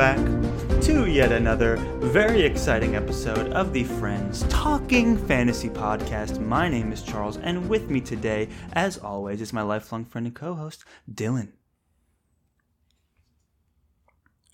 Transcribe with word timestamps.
back 0.00 0.16
to 0.80 1.04
yet 1.10 1.30
another 1.30 1.76
very 1.98 2.40
exciting 2.40 2.96
episode 2.96 3.52
of 3.52 3.74
the 3.74 3.84
Friends 3.84 4.44
Talking 4.48 5.14
Fantasy 5.14 5.68
Podcast. 5.68 6.40
My 6.40 6.70
name 6.70 6.90
is 6.90 7.02
Charles, 7.02 7.36
and 7.36 7.68
with 7.68 7.90
me 7.90 8.00
today, 8.00 8.48
as 8.72 8.96
always, 8.96 9.42
is 9.42 9.52
my 9.52 9.60
lifelong 9.60 10.06
friend 10.06 10.26
and 10.26 10.34
co 10.34 10.54
host, 10.54 10.86
Dylan. 11.12 11.48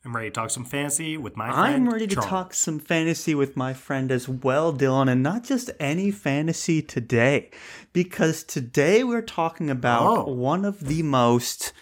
I'm 0.04 0.16
ready 0.16 0.30
to 0.30 0.34
talk 0.34 0.50
some 0.50 0.64
fantasy 0.64 1.16
with 1.16 1.36
my 1.36 1.46
friend. 1.46 1.60
I'm 1.60 1.88
ready 1.90 2.08
to 2.08 2.16
Charles. 2.16 2.28
talk 2.28 2.52
some 2.52 2.80
fantasy 2.80 3.36
with 3.36 3.56
my 3.56 3.72
friend 3.72 4.10
as 4.10 4.28
well, 4.28 4.72
Dylan, 4.72 5.08
and 5.08 5.22
not 5.22 5.44
just 5.44 5.70
any 5.78 6.10
fantasy 6.10 6.82
today, 6.82 7.52
because 7.92 8.42
today 8.42 9.04
we're 9.04 9.22
talking 9.22 9.70
about 9.70 10.26
Oh. 10.26 10.32
one 10.32 10.64
of 10.64 10.80
the 10.80 11.04
most 11.04 11.72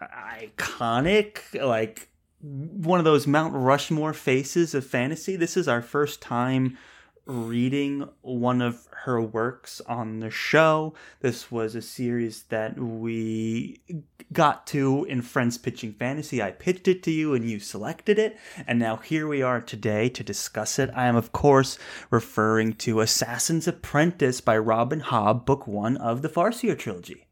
iconic, 0.00 1.40
like 1.60 2.06
one 2.42 2.98
of 2.98 3.04
those 3.04 3.26
Mount 3.26 3.54
Rushmore 3.54 4.14
faces 4.14 4.74
of 4.74 4.86
fantasy. 4.86 5.36
This 5.36 5.56
is 5.56 5.68
our 5.68 5.82
first 5.82 6.22
time 6.22 6.78
reading 7.26 8.08
one 8.22 8.60
of 8.60 8.88
her 9.04 9.20
works 9.20 9.80
on 9.86 10.20
the 10.20 10.30
show. 10.30 10.94
This 11.20 11.50
was 11.50 11.74
a 11.74 11.82
series 11.82 12.44
that 12.44 12.78
we 12.78 13.80
got 14.32 14.66
to 14.68 15.04
in 15.04 15.22
Friends 15.22 15.58
Pitching 15.58 15.92
Fantasy. 15.92 16.42
I 16.42 16.50
pitched 16.50 16.88
it 16.88 17.02
to 17.04 17.10
you 17.10 17.34
and 17.34 17.48
you 17.48 17.60
selected 17.60 18.18
it. 18.18 18.36
And 18.66 18.78
now 18.78 18.96
here 18.96 19.28
we 19.28 19.42
are 19.42 19.60
today 19.60 20.08
to 20.10 20.24
discuss 20.24 20.78
it. 20.78 20.90
I 20.94 21.06
am, 21.06 21.16
of 21.16 21.32
course, 21.32 21.78
referring 22.10 22.74
to 22.74 23.00
Assassin's 23.00 23.68
Apprentice 23.68 24.40
by 24.40 24.58
Robin 24.58 25.00
Hobb, 25.00 25.44
book 25.44 25.66
one 25.66 25.96
of 25.98 26.22
the 26.22 26.28
Farseer 26.28 26.78
trilogy. 26.78 27.26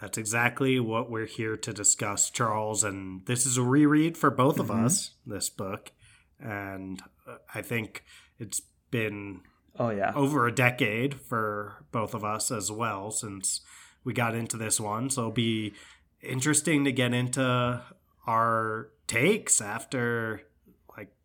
That's 0.00 0.18
exactly 0.18 0.78
what 0.78 1.10
we're 1.10 1.26
here 1.26 1.56
to 1.56 1.72
discuss, 1.72 2.30
Charles. 2.30 2.84
And 2.84 3.24
this 3.26 3.46
is 3.46 3.56
a 3.56 3.62
reread 3.62 4.16
for 4.16 4.30
both 4.30 4.58
of 4.58 4.66
Mhm. 4.68 4.84
us, 4.84 5.14
this 5.26 5.48
book. 5.48 5.90
And 6.38 7.02
uh, 7.26 7.38
I 7.54 7.62
think 7.62 8.04
it's 8.38 8.60
been 8.90 9.40
Oh, 9.78 9.90
yeah. 9.90 10.12
over 10.14 10.46
a 10.46 10.52
decade 10.52 11.20
for 11.20 11.84
both 11.92 12.12
of 12.14 12.24
us 12.24 12.50
as 12.50 12.70
well 12.70 13.10
since 13.10 13.62
we 14.04 14.12
got 14.12 14.34
into 14.34 14.56
this 14.56 14.78
one. 14.78 15.08
So 15.10 15.22
it'll 15.22 15.32
be 15.32 15.72
interesting 16.22 16.84
to 16.84 16.92
get 16.92 17.14
into 17.14 17.82
our 18.26 18.90
takes 19.06 19.60
after 19.60 20.42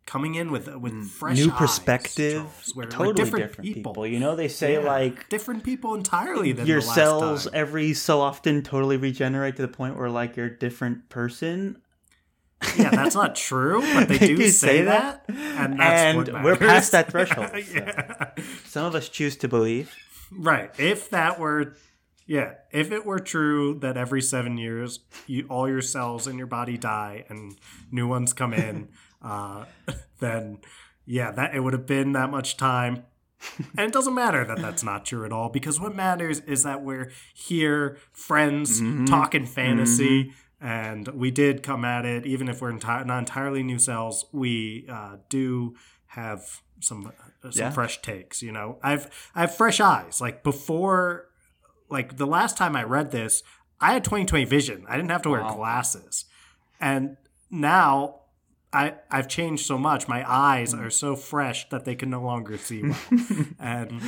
coming 0.06 0.34
in 0.34 0.50
with 0.50 0.68
with 0.76 1.08
fresh 1.10 1.38
Mm. 1.38 1.46
New 1.46 1.52
eyes, 1.52 1.58
perspective. 1.58 2.34
Charles. 2.42 2.72
We're- 2.74 2.86
we're 2.86 2.90
totally 2.90 3.14
different, 3.14 3.46
different, 3.48 3.74
people. 3.74 3.92
people. 3.92 4.06
You 4.06 4.20
know, 4.20 4.34
they 4.36 4.48
say 4.48 4.74
Yeah, 4.74 4.80
like 4.80 5.28
different 5.28 5.62
people 5.64 5.94
entirely 5.94 6.52
than 6.52 6.66
your 6.66 6.80
the 6.80 6.86
last 6.86 6.94
cells 6.94 7.44
time. 7.44 7.52
every 7.54 7.94
so 7.94 8.20
often 8.20 8.62
totally 8.62 8.96
regenerate 8.96 9.56
to 9.56 9.62
the 9.62 9.68
point 9.68 9.96
where 9.96 10.10
like 10.10 10.36
you're 10.36 10.46
a 10.46 10.58
different 10.58 11.08
person. 11.08 11.78
yeah, 12.76 12.90
that's 12.90 13.14
not 13.16 13.34
true, 13.34 13.80
but 13.94 14.08
they, 14.08 14.18
They 14.18 14.26
do 14.28 14.36
do 14.36 14.48
say, 14.50 14.50
say 14.78 14.82
that, 14.82 15.26
that, 15.26 15.36
and 15.36 15.80
that's 15.80 16.28
and 16.30 16.44
we're 16.44 16.54
past 16.56 16.92
that 16.92 17.10
threshold, 17.10 17.48
so. 17.52 17.56
yeah. 17.74 18.30
Some 18.66 18.84
of 18.86 18.94
us 18.94 19.08
choose 19.08 19.36
to 19.38 19.48
believe. 19.48 19.92
Right. 20.30 20.70
If 20.78 21.10
that 21.10 21.40
were, 21.40 21.74
yeah, 22.24 22.54
if 22.70 22.92
it 22.92 23.04
were 23.04 23.18
true 23.18 23.78
that 23.80 23.96
every 23.96 24.22
seven 24.22 24.58
years, 24.58 25.00
you 25.26 25.44
all 25.48 25.68
your 25.68 25.82
cells 25.82 26.28
in 26.28 26.38
your 26.38 26.46
body 26.46 26.78
die 26.78 27.24
and 27.28 27.56
new 27.90 28.06
ones 28.06 28.32
come 28.32 28.54
in, 28.54 28.88
uh, 29.22 29.64
then 30.20 30.58
yeah, 31.06 31.30
that 31.32 31.54
it 31.54 31.60
would 31.60 31.72
have 31.72 31.86
been 31.86 32.12
that 32.12 32.30
much 32.30 32.56
time. 32.56 33.04
And 33.76 33.88
it 33.88 33.92
doesn't 33.92 34.14
matter 34.14 34.44
that 34.44 34.58
that's 34.58 34.84
not 34.84 35.04
true 35.04 35.24
at 35.24 35.32
all 35.32 35.48
because 35.48 35.80
what 35.80 35.96
matters 35.96 36.38
is 36.40 36.62
that 36.62 36.82
we're 36.82 37.10
here, 37.34 37.98
friends, 38.12 38.80
Mhm. 38.80 39.04
talking 39.06 39.46
fantasy. 39.46 40.32
And 40.60 41.08
we 41.08 41.32
did 41.32 41.64
come 41.64 41.84
at 41.84 42.04
it, 42.04 42.24
even 42.24 42.48
if 42.48 42.60
we're 42.62 42.70
enti- 42.72 43.04
not 43.04 43.18
entirely 43.18 43.64
new 43.64 43.80
cells. 43.80 44.26
We 44.32 44.86
uh, 44.88 45.16
do 45.28 45.74
have 46.06 46.60
some 46.78 47.08
uh, 47.08 47.50
some 47.50 47.60
Yeah. 47.66 47.70
fresh 47.70 48.00
takes. 48.00 48.42
You 48.42 48.52
know, 48.52 48.78
I've 48.80 49.10
I 49.34 49.40
have 49.40 49.56
fresh 49.56 49.80
eyes. 49.80 50.20
Like 50.20 50.44
before, 50.44 51.26
like 51.90 52.16
the 52.18 52.26
last 52.28 52.56
time 52.56 52.76
I 52.76 52.84
read 52.84 53.10
this, 53.10 53.42
I 53.80 53.92
had 53.94 54.04
20/20 54.04 54.44
vision. 54.46 54.84
I 54.88 54.94
didn't 54.96 55.10
have 55.10 55.22
to 55.22 55.30
wear 55.30 55.40
Wow. 55.42 55.56
glasses, 55.56 56.26
and 56.80 57.16
now 57.50 58.20
I 58.72 58.94
I've 59.10 59.28
changed 59.28 59.66
so 59.66 59.76
much. 59.78 60.08
My 60.08 60.24
eyes 60.30 60.72
are 60.74 60.90
so 60.90 61.16
fresh 61.16 61.68
that 61.70 61.84
they 61.84 61.94
can 61.94 62.10
no 62.10 62.22
longer 62.22 62.56
see 62.58 62.82
well, 62.82 62.98
and 63.58 64.00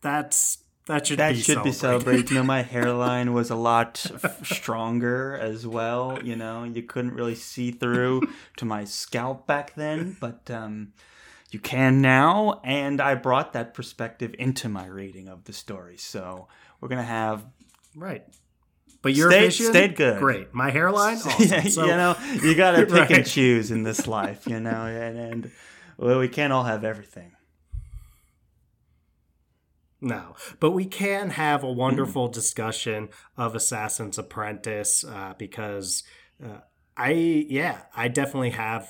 that's 0.00 0.58
that 0.86 1.06
should 1.06 1.18
That 1.18 1.34
be 1.34 1.40
should 1.40 1.62
be 1.64 1.72
celebrated. 1.72 1.74
celebrated. 1.74 2.30
You 2.30 2.36
know, 2.36 2.44
my 2.44 2.62
hairline 2.74 3.32
was 3.32 3.50
a 3.50 3.56
lot 3.56 4.06
f- 4.22 4.46
stronger 4.46 5.36
as 5.36 5.66
well. 5.66 6.18
You 6.22 6.36
know, 6.36 6.62
you 6.64 6.82
couldn't 6.82 7.12
really 7.14 7.34
see 7.34 7.72
through 7.72 8.22
to 8.58 8.64
my 8.64 8.84
scalp 8.84 9.46
back 9.48 9.74
then, 9.74 10.16
but 10.20 10.48
um, 10.50 10.92
you 11.50 11.58
can 11.58 12.00
now. 12.00 12.60
And 12.62 13.00
I 13.00 13.16
brought 13.16 13.52
that 13.54 13.74
perspective 13.74 14.34
into 14.38 14.68
my 14.68 14.86
reading 14.86 15.28
of 15.28 15.44
the 15.44 15.52
story. 15.52 15.96
So 15.96 16.46
we're 16.80 16.88
gonna 16.88 17.02
have 17.02 17.44
right. 17.96 18.24
But 19.06 19.14
your 19.14 19.30
Stayed- 19.30 19.40
vision 19.44 19.66
stayed 19.66 19.94
good. 19.94 20.18
Great. 20.18 20.52
My 20.52 20.70
hairline, 20.72 21.16
awesome. 21.24 21.70
So- 21.70 21.84
you 21.84 21.92
know, 21.92 22.16
you 22.42 22.56
gotta 22.56 22.86
pick 22.92 23.08
and 23.10 23.24
choose 23.24 23.70
in 23.70 23.84
this 23.84 24.08
life, 24.08 24.48
you 24.48 24.58
know, 24.58 24.84
and, 24.84 25.16
and 25.16 25.50
well, 25.96 26.18
we 26.18 26.28
can't 26.28 26.52
all 26.52 26.64
have 26.64 26.82
everything. 26.82 27.30
No, 30.00 30.34
but 30.58 30.72
we 30.72 30.86
can 30.86 31.30
have 31.30 31.62
a 31.62 31.70
wonderful 31.70 32.26
discussion 32.26 33.10
of 33.36 33.54
Assassin's 33.54 34.18
Apprentice 34.18 35.04
uh, 35.04 35.34
because 35.38 36.02
uh, 36.44 36.62
I, 36.96 37.12
yeah, 37.12 37.82
I 37.94 38.08
definitely 38.08 38.50
have 38.50 38.88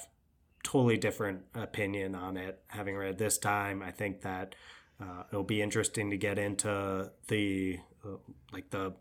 totally 0.63 0.97
different 0.97 1.43
opinion 1.55 2.15
on 2.15 2.39
it. 2.39 2.63
Having 2.69 2.97
read 2.97 3.19
this 3.19 3.37
time, 3.37 3.83
I 3.83 3.91
think 3.91 4.23
that 4.23 4.55
uh, 4.99 5.25
it'll 5.31 5.45
be 5.45 5.61
interesting 5.61 6.09
to 6.09 6.17
get 6.17 6.39
into 6.39 7.11
the 7.29 7.81
uh, 8.03 8.17
like 8.51 8.71
the 8.71 8.95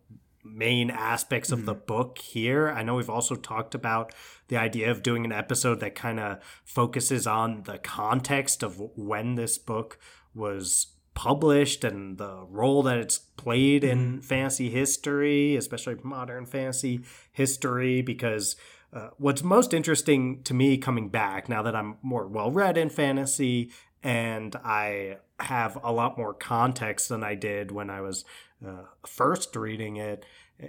main 0.46 0.90
aspects 0.90 1.52
of 1.52 1.66
the 1.66 1.74
book 1.74 2.20
here. 2.20 2.70
I 2.70 2.84
know 2.84 2.96
we've 2.96 3.10
also 3.10 3.36
talked 3.36 3.76
about 3.76 4.14
the 4.48 4.58
idea 4.58 4.92
of 4.92 5.04
doing 5.04 5.26
an 5.26 5.32
episode 5.32 5.80
that 5.80 5.96
kind 5.96 6.20
of 6.20 6.40
focuses 6.64 7.26
on 7.26 7.64
the 7.64 7.80
context 7.80 8.64
of 8.64 8.80
when 8.96 9.36
this 9.36 9.58
book 9.58 9.98
was 10.34 10.88
published 11.16 11.84
and 11.84 12.18
the 12.18 12.46
role 12.50 12.84
that 12.84 12.98
it's 12.98 13.18
played 13.18 13.84
in 13.84 14.22
fantasy 14.22 14.70
history, 14.70 15.56
especially 15.56 15.96
modern 16.04 16.46
fantasy 16.46 17.02
history, 17.32 18.02
because 18.02 18.56
uh, 18.94 19.10
what's 19.18 19.44
most 19.44 19.74
interesting 19.74 20.44
to 20.44 20.54
me 20.54 20.78
coming 20.78 21.10
back 21.10 21.50
now 21.50 21.64
that 21.64 21.76
I'm 21.76 21.98
more 22.02 22.28
well 22.28 22.52
read 22.52 22.78
in 22.78 22.90
fantasy 22.90 23.72
and 24.04 24.56
I 24.58 25.18
have 25.40 25.78
a 25.84 25.92
lot 25.92 26.18
more 26.18 26.34
context 26.34 27.10
than 27.10 27.24
I 27.24 27.36
did 27.36 27.72
when 27.72 27.90
I 27.90 28.02
was 28.02 28.24
uh, 28.66 28.84
first 29.06 29.56
reading 29.56 29.98
it 29.98 30.26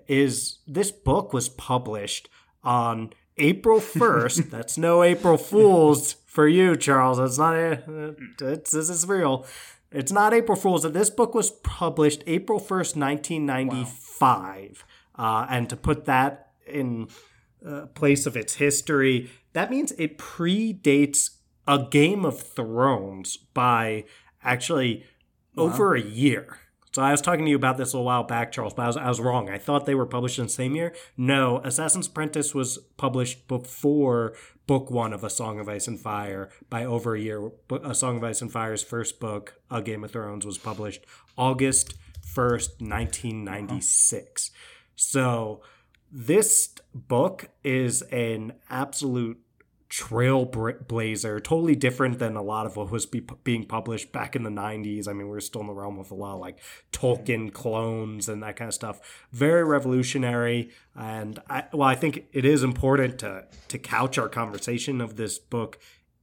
is 0.09 0.59
this 0.67 0.91
book 0.91 1.33
was 1.33 1.49
published 1.49 2.29
on 2.65 3.13
April 3.37 3.81
1st. 3.81 4.51
That's 4.51 4.79
no 4.79 5.03
April 5.03 5.37
Fool's 5.37 6.15
for 6.27 6.49
you, 6.49 6.77
Charles. 6.77 7.19
It's 7.19 7.39
not 7.39 7.55
a, 7.55 8.15
it's, 8.41 8.73
this 8.73 8.91
is 8.91 9.07
real. 9.07 9.47
It's 9.93 10.13
not 10.13 10.35
April 10.35 10.57
Fool's. 10.57 10.83
This 10.83 11.11
book 11.11 11.35
was 11.35 11.51
published 11.51 12.23
April 12.27 12.59
1st, 12.59 12.97
1995. 12.97 14.85
Uh, 15.19 15.47
and 15.49 15.71
to 15.71 15.77
put 15.77 16.05
that 16.05 16.51
in 16.67 17.09
uh, 17.67 17.87
place 17.87 18.27
of 18.27 18.37
its 18.37 18.57
history, 18.57 19.31
that 19.53 19.71
means 19.71 19.93
it 19.93 20.19
predates 20.19 21.31
a 21.67 21.87
Game 21.91 22.25
of 22.25 22.41
Thrones 22.41 23.37
by 23.37 24.05
actually 24.43 25.05
over 25.57 25.95
a 25.95 26.03
year. 26.03 26.59
So 26.97 27.03
I 27.03 27.11
was 27.11 27.21
talking 27.21 27.45
to 27.45 27.51
you 27.51 27.57
about 27.57 27.77
this 27.77 27.93
a 27.93 28.01
while 28.01 28.23
back, 28.23 28.53
Charles, 28.53 28.73
but 28.73 28.85
I 28.85 28.87
was, 28.87 28.97
I 28.97 29.09
was 29.11 29.21
wrong. 29.21 29.51
I 29.51 29.59
thought 29.59 29.85
they 29.85 29.95
were 29.95 30.07
published 30.07 30.39
in 30.39 30.47
the 30.47 30.51
same 30.51 30.75
year. 30.75 30.95
No, 31.15 31.59
Assassin's 31.59 32.07
Apprentice 32.07 32.55
was 32.55 32.79
published 32.97 33.47
before 33.49 34.33
book 34.67 34.91
one 34.91 35.13
of 35.13 35.23
A 35.23 35.29
Song 35.29 35.61
of 35.61 35.69
Ice 35.69 35.87
and 35.87 36.01
Fire 36.01 36.49
by 36.71 36.87
over 36.87 37.15
a 37.15 37.21
year. 37.21 37.51
A 37.85 37.95
Song 37.95 38.17
of 38.17 38.25
Ice 38.25 38.41
and 38.41 38.51
Fire's 38.51 38.83
first 38.83 39.21
book, 39.21 39.61
A 39.71 39.83
Game 39.83 40.05
of 40.05 40.13
Thrones, 40.13 40.47
was 40.47 40.57
published 40.57 41.05
August 41.37 41.97
1st, 42.35 42.81
1996. 42.81 44.51
So 44.95 45.61
this 46.11 46.77
book 46.95 47.51
is 47.63 48.01
an 48.05 48.55
absolute 48.71 49.39
trailblazer, 49.89 51.43
totally 51.43 51.77
different 51.77 52.19
than 52.19 52.37
a 52.37 52.43
lot 52.43 52.67
of 52.67 52.77
what 52.77 52.91
was 52.91 53.07
be, 53.07 53.21
being 53.45 53.65
published 53.65 54.13
back 54.13 54.35
in 54.35 54.43
the 54.43 54.51
90s. 54.51 55.09
I 55.09 55.13
mean, 55.13 55.29
we 55.29 55.37
are 55.37 55.41
still 55.41 55.61
in 55.61 55.69
the 55.69 55.75
realm 55.75 55.99
of 55.99 56.11
a 56.11 56.15
lot 56.15 56.35
of 56.35 56.41
like 56.41 56.59
Tolkien 56.93 57.53
clones 57.53 58.29
and 58.29 58.43
that 58.43 58.57
kind 58.57 58.69
of 58.69 58.75
stuff. 58.75 59.27
Very 59.33 59.65
revolutionary. 59.65 60.71
And 60.95 61.39
I, 61.49 61.65
well, 61.73 61.89
I 61.89 61.95
think 61.95 62.27
it 62.33 62.45
is 62.45 62.63
important 62.63 63.19
to, 63.21 63.45
to 63.69 63.79
couch 63.79 64.19
our 64.19 64.29
conversation 64.29 65.01
of 65.01 65.17
this 65.17 65.39
book 65.39 65.79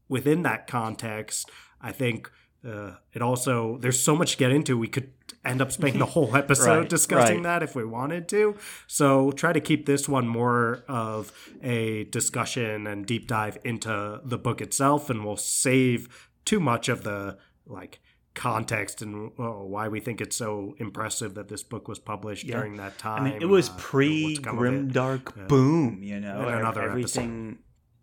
within 0.09 0.43
that 0.43 0.67
context. 0.67 1.49
I 1.81 1.91
think 1.91 2.29
uh, 2.67 2.95
it 3.13 3.21
also, 3.21 3.77
there's 3.77 4.01
so 4.01 4.15
much 4.15 4.33
to 4.33 4.37
get 4.37 4.51
into. 4.51 4.77
We 4.77 4.87
could 4.87 5.11
end 5.45 5.61
up 5.61 5.71
spending 5.71 5.99
the 5.99 6.05
whole 6.17 6.35
episode 6.35 6.79
Right, 6.79 6.89
discussing 6.89 7.37
right. 7.37 7.43
that 7.43 7.63
if 7.63 7.75
we 7.75 7.83
wanted 7.83 8.27
to. 8.29 8.55
So 8.87 9.31
try 9.31 9.53
to 9.53 9.59
keep 9.61 9.85
this 9.85 10.07
one 10.07 10.27
more 10.27 10.83
of 10.87 11.31
a 11.61 12.05
discussion 12.05 12.87
and 12.87 13.05
deep 13.05 13.27
dive 13.27 13.57
into 13.63 14.21
the 14.23 14.37
book 14.37 14.61
itself, 14.61 15.09
and 15.09 15.25
we'll 15.25 15.37
save 15.37 16.29
too 16.45 16.59
much 16.59 16.89
of 16.89 17.03
the 17.03 17.37
like 17.65 17.99
context 18.35 19.01
and 19.03 19.31
oh, 19.37 19.63
why 19.65 19.87
we 19.87 19.99
think 19.99 20.19
it's 20.19 20.35
so 20.35 20.73
impressive 20.79 21.35
that 21.35 21.49
this 21.49 21.61
book 21.61 21.87
was 21.87 21.99
published 21.99 22.43
Yeah. 22.45 22.55
during 22.57 22.77
that 22.77 22.97
time. 22.97 23.21
I 23.25 23.29
mean, 23.31 23.41
it 23.41 23.45
was 23.45 23.69
uh, 23.69 23.73
pre. 23.77 24.37
Grimdark 24.37 25.47
boom, 25.47 26.01
you 26.01 26.19
know. 26.19 26.47
Another 26.47 26.81
everything 26.81 27.59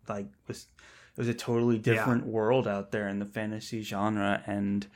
like 0.09 0.27
was 0.47 0.67
it 1.17 1.19
was 1.19 1.29
a 1.29 1.35
totally 1.35 1.79
different 1.79 2.27
world 2.27 2.69
out 2.69 2.93
there 2.93 3.09
in 3.09 3.19
the 3.19 3.25
fantasy 3.27 3.83
genre, 3.83 4.43
and 4.47 4.87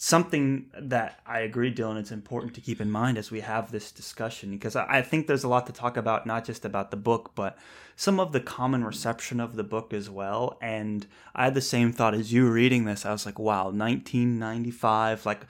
something 0.00 0.70
that 0.78 1.20
I 1.26 1.40
agree, 1.40 1.74
Dylan. 1.74 1.98
It's 1.98 2.12
important 2.12 2.54
to 2.54 2.60
keep 2.60 2.80
in 2.80 2.88
mind 2.90 3.18
as 3.18 3.32
we 3.32 3.40
have 3.40 3.72
this 3.72 3.90
discussion 3.90 4.52
because 4.52 4.76
I, 4.76 5.02
think 5.02 5.26
there's 5.26 5.42
a 5.42 5.48
lot 5.48 5.66
to 5.66 5.72
talk 5.72 5.96
about, 5.96 6.24
not 6.24 6.44
just 6.44 6.64
about 6.64 6.92
the 6.92 6.96
book, 6.96 7.32
but 7.34 7.58
some 7.96 8.20
of 8.20 8.30
the 8.30 8.40
common 8.40 8.84
reception 8.84 9.40
of 9.40 9.56
the 9.56 9.64
book 9.64 9.92
as 9.92 10.08
well. 10.08 10.56
And 10.62 11.04
I 11.34 11.44
had 11.44 11.54
the 11.54 11.60
same 11.60 11.92
thought 11.92 12.14
as 12.14 12.32
you 12.32 12.48
reading 12.48 12.84
this. 12.84 13.04
I 13.04 13.10
was 13.10 13.26
like, 13.26 13.40
wow, 13.40 13.64
1995. 13.64 15.26
Like, 15.26 15.40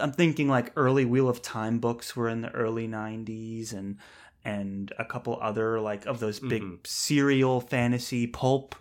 I'm 0.00 0.12
thinking 0.12 0.48
like 0.48 0.72
early 0.74 1.04
Wheel 1.04 1.28
of 1.28 1.40
Time 1.40 1.78
books 1.78 2.16
were 2.16 2.28
in 2.28 2.42
the 2.42 2.50
early 2.50 2.88
90s 2.88 3.72
and 3.72 3.96
and 4.44 4.92
a 4.98 5.04
couple 5.04 5.38
other 5.40 5.78
like 5.78 6.04
of 6.04 6.18
those 6.18 6.40
big 6.40 6.62
mm-hmm. 6.62 6.74
serial 6.82 7.60
fantasy 7.60 8.26
pulp 8.26 8.74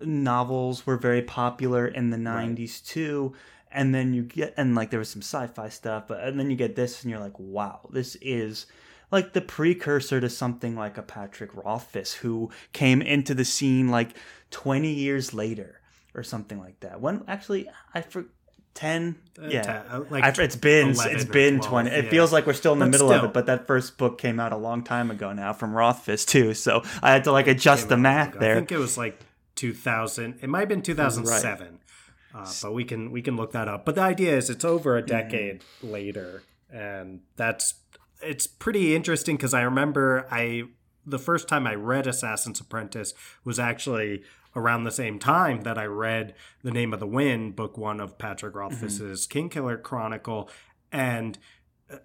novels 0.00 0.86
were 0.86 0.96
very 0.96 1.20
popular 1.20 1.84
in 1.84 2.10
the 2.10 2.16
90s 2.16 2.86
too 2.86 3.34
and 3.72 3.94
then 3.94 4.14
you 4.14 4.22
get 4.22 4.54
and 4.56 4.74
like 4.74 4.90
there 4.90 4.98
was 4.98 5.08
some 5.08 5.22
sci-fi 5.22 5.68
stuff 5.68 6.04
but 6.08 6.20
and 6.20 6.38
then 6.38 6.50
you 6.50 6.56
get 6.56 6.76
this 6.76 7.02
and 7.02 7.10
you're 7.10 7.20
like 7.20 7.38
wow 7.38 7.88
this 7.92 8.16
is 8.20 8.66
like 9.10 9.32
the 9.32 9.40
precursor 9.40 10.20
to 10.20 10.30
something 10.30 10.76
like 10.76 10.96
a 10.96 11.02
Patrick 11.02 11.50
Rothfuss 11.54 12.12
who 12.12 12.50
came 12.72 13.02
into 13.02 13.34
the 13.34 13.44
scene 13.44 13.88
like 13.88 14.10
20 14.50 14.92
years 14.92 15.34
later 15.34 15.80
or 16.14 16.22
something 16.22 16.58
like 16.58 16.78
that 16.80 17.00
when 17.00 17.22
actually 17.28 17.68
I 17.94 18.02
for 18.02 18.26
10 18.74 19.16
yeah 19.48 19.62
ten- 19.62 19.86
uh, 19.90 20.04
like 20.10 20.38
I, 20.38 20.42
it's 20.42 20.54
been 20.54 20.90
11 20.90 21.14
it's 21.16 21.24
been 21.24 21.56
12, 21.56 21.70
20 21.70 21.90
it 21.90 22.04
yeah. 22.04 22.10
feels 22.10 22.32
like 22.32 22.46
we're 22.46 22.52
still 22.52 22.72
in 22.72 22.78
the 22.78 22.84
But 22.84 22.90
middle 22.92 23.12
of 23.12 23.24
it 23.24 23.32
but 23.32 23.46
that 23.46 23.66
first 23.66 23.98
book 23.98 24.16
came 24.16 24.38
out 24.38 24.52
a 24.52 24.56
long 24.56 24.84
time 24.84 25.10
ago 25.10 25.32
now 25.32 25.52
from 25.52 25.74
Rothfuss 25.74 26.24
too 26.24 26.54
so 26.54 26.82
I 27.02 27.10
had 27.12 27.24
to 27.24 27.32
like 27.32 27.48
adjust 27.48 27.88
the 27.88 27.96
math 27.96 28.36
ago. 28.36 28.50
I 28.50 28.54
think 28.54 28.70
it 28.70 28.78
was 28.78 28.96
like 28.96 29.18
2000. 29.60 30.38
It 30.40 30.48
might 30.48 30.60
have 30.60 30.68
been 30.70 30.80
2007. 30.80 31.80
Uh, 32.34 32.50
but 32.62 32.72
we 32.72 32.84
can 32.84 33.10
we 33.10 33.22
can 33.22 33.36
look 33.36 33.52
that 33.52 33.68
up. 33.68 33.84
But 33.84 33.94
the 33.96 34.02
idea 34.02 34.36
is 34.36 34.50
it's 34.50 34.64
over 34.64 34.96
Mm-hmm. 35.00 35.04
a 35.04 35.08
decade 35.08 35.60
later, 35.82 36.42
and 36.72 37.20
that's 37.36 37.74
it's 38.22 38.46
pretty 38.46 38.94
interesting 38.94 39.36
because 39.36 39.54
I 39.54 39.62
remember 39.62 40.26
I 40.30 40.64
the 41.06 41.18
first 41.18 41.48
time 41.48 41.66
I 41.66 41.74
read 41.74 42.06
Assassin's 42.06 42.60
Apprentice 42.60 43.14
was 43.44 43.58
actually 43.58 44.22
around 44.54 44.84
the 44.84 44.90
same 44.90 45.18
time 45.18 45.62
that 45.62 45.78
I 45.78 45.84
read 45.84 46.34
The 46.62 46.70
Name 46.72 46.92
of 46.92 47.00
the 47.00 47.06
Wind, 47.06 47.56
book 47.56 47.78
one 47.78 48.00
of 48.00 48.18
Patrick 48.18 48.54
Rothfuss's 48.54 49.26
Kingkiller 49.26 49.80
Chronicle, 49.80 50.50
and 50.92 51.38
uh, 51.90 51.96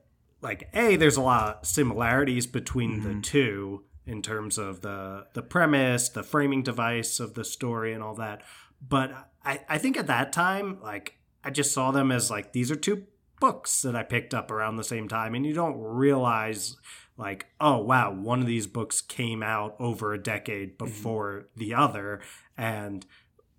like 0.42 0.69
a 0.74 0.95
there's 0.95 1.18
a 1.18 1.21
lot 1.21 1.57
of 1.60 1.68
similarities 1.68 2.48
between 2.48 3.01
the 3.01 3.19
two 3.21 3.83
in 4.07 4.21
terms 4.21 4.57
of 4.57 4.81
the 4.81 5.25
the 5.33 5.42
premise 5.42 6.10
the 6.10 6.21
framing 6.24 6.62
device 6.63 7.19
of 7.19 7.33
the 7.33 7.44
story 7.44 7.92
and 7.92 8.04
all 8.04 8.13
that 8.13 8.44
but 8.88 9.31
i 9.45 9.59
i 9.69 9.77
think 9.77 9.97
at 9.97 10.07
that 10.07 10.33
time 10.33 10.80
like 10.81 11.18
i 11.44 11.50
just 11.50 11.74
saw 11.74 11.92
them 11.92 12.12
as 12.12 12.30
like 12.30 12.53
these 12.53 12.71
are 12.71 12.75
two 12.75 13.03
books 13.39 13.81
that 13.81 13.95
i 13.95 14.03
picked 14.03 14.33
up 14.33 14.51
around 14.51 14.75
the 14.75 14.83
same 14.83 15.07
time 15.07 15.36
and 15.36 15.45
you 15.45 15.53
don't 15.53 15.77
realize 15.80 16.77
like 17.18 17.47
oh 17.59 17.77
wow 17.77 18.12
one 18.12 18.42
of 18.42 18.47
these 18.47 18.68
books 18.68 19.01
came 19.01 19.44
out 19.44 19.75
over 19.80 20.13
a 20.13 20.21
decade 20.21 20.77
mm-hmm. 20.77 20.86
before 20.86 21.47
the 21.56 21.74
other 21.74 22.21
and 22.57 23.06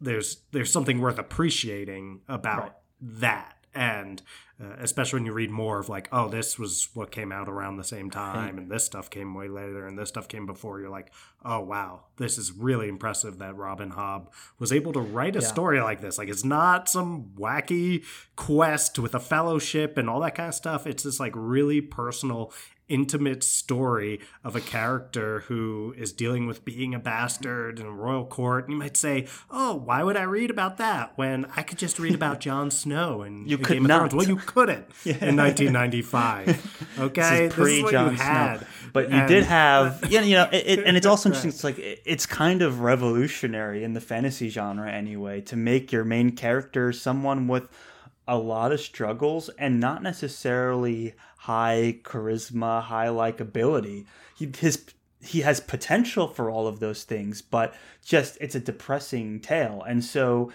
there's 0.01 0.43
there's 0.53 0.73
something 0.73 1.01
worth 1.01 1.19
appreciating 1.19 2.21
about 2.29 2.61
Right. 2.61 2.73
that 3.01 3.56
and 3.77 4.23
uh, 4.59 4.75
especially 4.81 5.19
when 5.19 5.27
you 5.27 5.33
read 5.33 5.51
more 5.51 5.79
of 5.79 5.89
like 5.91 6.09
oh 6.13 6.29
this 6.29 6.59
was 6.59 6.89
what 6.95 7.11
came 7.11 7.31
out 7.31 7.47
around 7.49 7.77
the 7.77 7.85
same 7.85 8.11
time 8.11 8.57
and 8.57 8.71
this 8.71 8.85
stuff 8.85 9.11
came 9.11 9.35
way 9.35 9.49
later 9.49 9.87
and 9.87 9.99
this 9.99 10.09
stuff 10.09 10.27
came 10.29 10.47
before. 10.47 10.81
You're 10.81 10.89
like 10.91 11.13
oh 11.45 11.61
wow 11.61 12.01
this 12.17 12.39
is 12.39 12.51
really 12.53 12.89
impressive 12.89 13.39
that 13.39 13.55
robin 13.57 13.91
hobb 13.93 14.27
was 14.59 14.73
able 14.73 14.93
to 14.95 15.01
write 15.01 15.37
a 15.37 15.41
Yeah. 15.41 15.47
story 15.47 15.81
like 15.83 16.01
this. 16.01 16.17
Like 16.19 16.29
it's 16.31 16.45
not 16.45 16.89
some 16.89 17.33
wacky 17.39 18.03
quest 18.35 18.99
with 18.99 19.15
a 19.15 19.21
fellowship 19.21 19.99
and 19.99 20.09
all 20.09 20.21
that 20.21 20.35
kind 20.35 20.49
of 20.49 20.55
stuff. 20.55 20.87
It's 20.87 21.03
this 21.03 21.21
like 21.21 21.33
really 21.37 21.81
personal 21.83 22.53
intimate 22.89 23.43
story 23.43 24.21
of 24.45 24.55
a 24.55 24.61
character 24.61 25.41
who 25.49 25.93
is 25.99 26.13
dealing 26.13 26.47
with 26.47 26.65
being 26.65 26.95
a 26.95 26.99
bastard 26.99 27.81
in 27.81 27.87
a 27.87 27.91
royal 27.91 28.25
court. 28.25 28.65
And 28.65 28.73
you 28.75 28.79
might 28.79 28.97
say, 28.97 29.27
"Oh, 29.51 29.75
why 29.75 30.03
would 30.03 30.17
I 30.17 30.23
read 30.23 30.51
about 30.51 30.79
that 30.79 31.13
when 31.17 31.47
I 31.57 31.63
could 31.63 31.79
just 31.79 31.99
read 31.99 32.15
about 32.15 32.41
Jon 32.47 32.71
Snow 32.71 33.23
and 33.23 33.49
You 33.51 33.59
could 33.59 33.75
Game 33.75 33.85
of 33.85 33.89
not. 33.89 33.99
Thrones?" 34.11 34.15
Well, 34.15 34.29
you 34.29 34.37
couldn't 34.37 34.87
in 35.05 35.37
1995. 35.37 36.95
Okay, 36.99 37.49
this 37.49 37.53
is 37.53 37.55
pre 37.55 37.83
what 37.83 37.93
Jon 37.93 38.11
you 38.13 38.17
Snow. 38.19 38.61
But 38.93 39.11
you 39.11 39.17
And- 39.17 39.29
did 39.29 39.45
have, 39.45 40.05
yeah, 40.11 40.23
you 40.23 40.35
know, 40.37 40.49
it, 40.53 40.65
it, 40.79 40.87
and 40.87 40.97
it's 40.97 41.07
also 41.07 41.29
interesting. 41.29 41.51
It's 41.51 41.65
like 41.65 41.79
it- 41.79 42.03
it's 42.05 42.27
kind 42.27 42.63
of 42.63 42.81
revolutionary 42.81 43.85
in 43.85 43.95
the 43.95 44.01
fantasy 44.01 44.49
genre, 44.49 44.91
anyway, 44.91 45.41
to 45.43 45.57
make 45.57 45.93
your 45.93 46.05
main 46.05 46.33
character 46.37 46.93
someone 46.93 47.49
with 47.49 47.69
a 48.29 48.37
lot 48.39 48.73
of 48.73 48.81
struggles 48.81 49.49
and 49.59 49.79
not 49.79 50.03
necessarily 50.03 51.15
high 51.47 52.01
charisma, 52.03 52.83
high 52.83 53.07
likability. 53.07 54.05
He 54.37 54.51
his 54.59 54.85
he 55.21 55.41
has 55.43 55.61
potential 55.61 56.27
for 56.27 56.51
all 56.51 56.67
of 56.67 56.81
those 56.81 57.05
things, 57.05 57.41
but 57.41 57.73
just 58.05 58.37
it's 58.41 58.57
a 58.57 58.61
depressing 58.61 59.41
tale, 59.41 59.83
and 59.87 60.05
so 60.05 60.53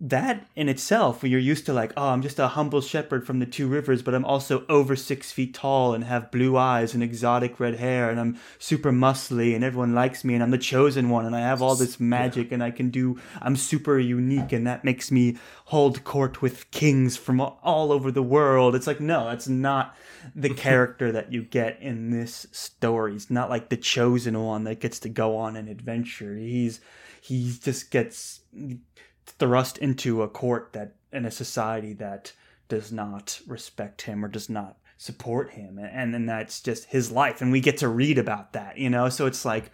that 0.00 0.46
in 0.54 0.68
itself, 0.68 1.22
when 1.22 1.32
you're 1.32 1.40
used 1.40 1.66
to 1.66 1.72
like, 1.72 1.92
oh, 1.96 2.10
I'm 2.10 2.22
just 2.22 2.38
a 2.38 2.48
humble 2.48 2.80
shepherd 2.80 3.26
from 3.26 3.40
the 3.40 3.46
two 3.46 3.66
rivers, 3.66 4.00
but 4.00 4.14
I'm 4.14 4.24
also 4.24 4.64
over 4.68 4.94
six 4.94 5.32
feet 5.32 5.54
tall 5.54 5.92
and 5.92 6.04
have 6.04 6.30
blue 6.30 6.56
eyes 6.56 6.94
and 6.94 7.02
exotic 7.02 7.58
red 7.58 7.76
hair, 7.76 8.08
and 8.08 8.20
I'm 8.20 8.38
super 8.60 8.92
muscly, 8.92 9.56
and 9.56 9.64
everyone 9.64 9.94
likes 9.94 10.24
me, 10.24 10.34
and 10.34 10.42
I'm 10.42 10.52
the 10.52 10.58
chosen 10.58 11.10
one, 11.10 11.26
and 11.26 11.34
I 11.34 11.40
have 11.40 11.60
all 11.60 11.74
this 11.74 11.98
magic, 11.98 12.52
and 12.52 12.62
I 12.62 12.70
can 12.70 12.90
do, 12.90 13.18
I'm 13.42 13.56
super 13.56 13.98
unique, 13.98 14.52
and 14.52 14.66
that 14.68 14.84
makes 14.84 15.10
me 15.10 15.36
hold 15.66 16.04
court 16.04 16.40
with 16.40 16.70
kings 16.70 17.16
from 17.16 17.40
all- 17.40 17.90
over 17.92 18.12
the 18.12 18.22
world. 18.22 18.76
It's 18.76 18.86
like, 18.86 19.00
no, 19.00 19.24
that's 19.24 19.48
not 19.48 19.96
the 20.34 20.50
character 20.54 21.10
that 21.10 21.32
you 21.32 21.42
get 21.42 21.80
in 21.80 22.10
this 22.10 22.46
story. 22.52 23.14
He's 23.14 23.30
not 23.30 23.50
like 23.50 23.68
the 23.68 23.76
chosen 23.76 24.40
one 24.40 24.62
that 24.64 24.78
gets 24.78 25.00
to 25.00 25.08
go 25.08 25.36
on 25.36 25.56
an 25.56 25.66
adventure. 25.66 26.36
He's 26.36 26.80
he 27.20 27.52
just 27.60 27.90
gets 27.90 28.40
thrust 29.28 29.78
into 29.78 30.22
a 30.22 30.28
court 30.28 30.72
that 30.72 30.94
in 31.12 31.24
a 31.24 31.30
society 31.30 31.92
that 31.94 32.32
does 32.68 32.92
not 32.92 33.40
respect 33.46 34.02
him 34.02 34.24
or 34.24 34.28
does 34.28 34.48
not 34.48 34.76
support 34.96 35.50
him. 35.50 35.78
And 35.78 36.12
then 36.12 36.26
that's 36.26 36.60
just 36.60 36.86
his 36.86 37.10
life. 37.10 37.40
And 37.40 37.52
we 37.52 37.60
get 37.60 37.78
to 37.78 37.88
read 37.88 38.18
about 38.18 38.52
that 38.52 38.78
you 38.78 38.90
know? 38.90 39.08
So 39.08 39.26
it's 39.26 39.44
like 39.44 39.70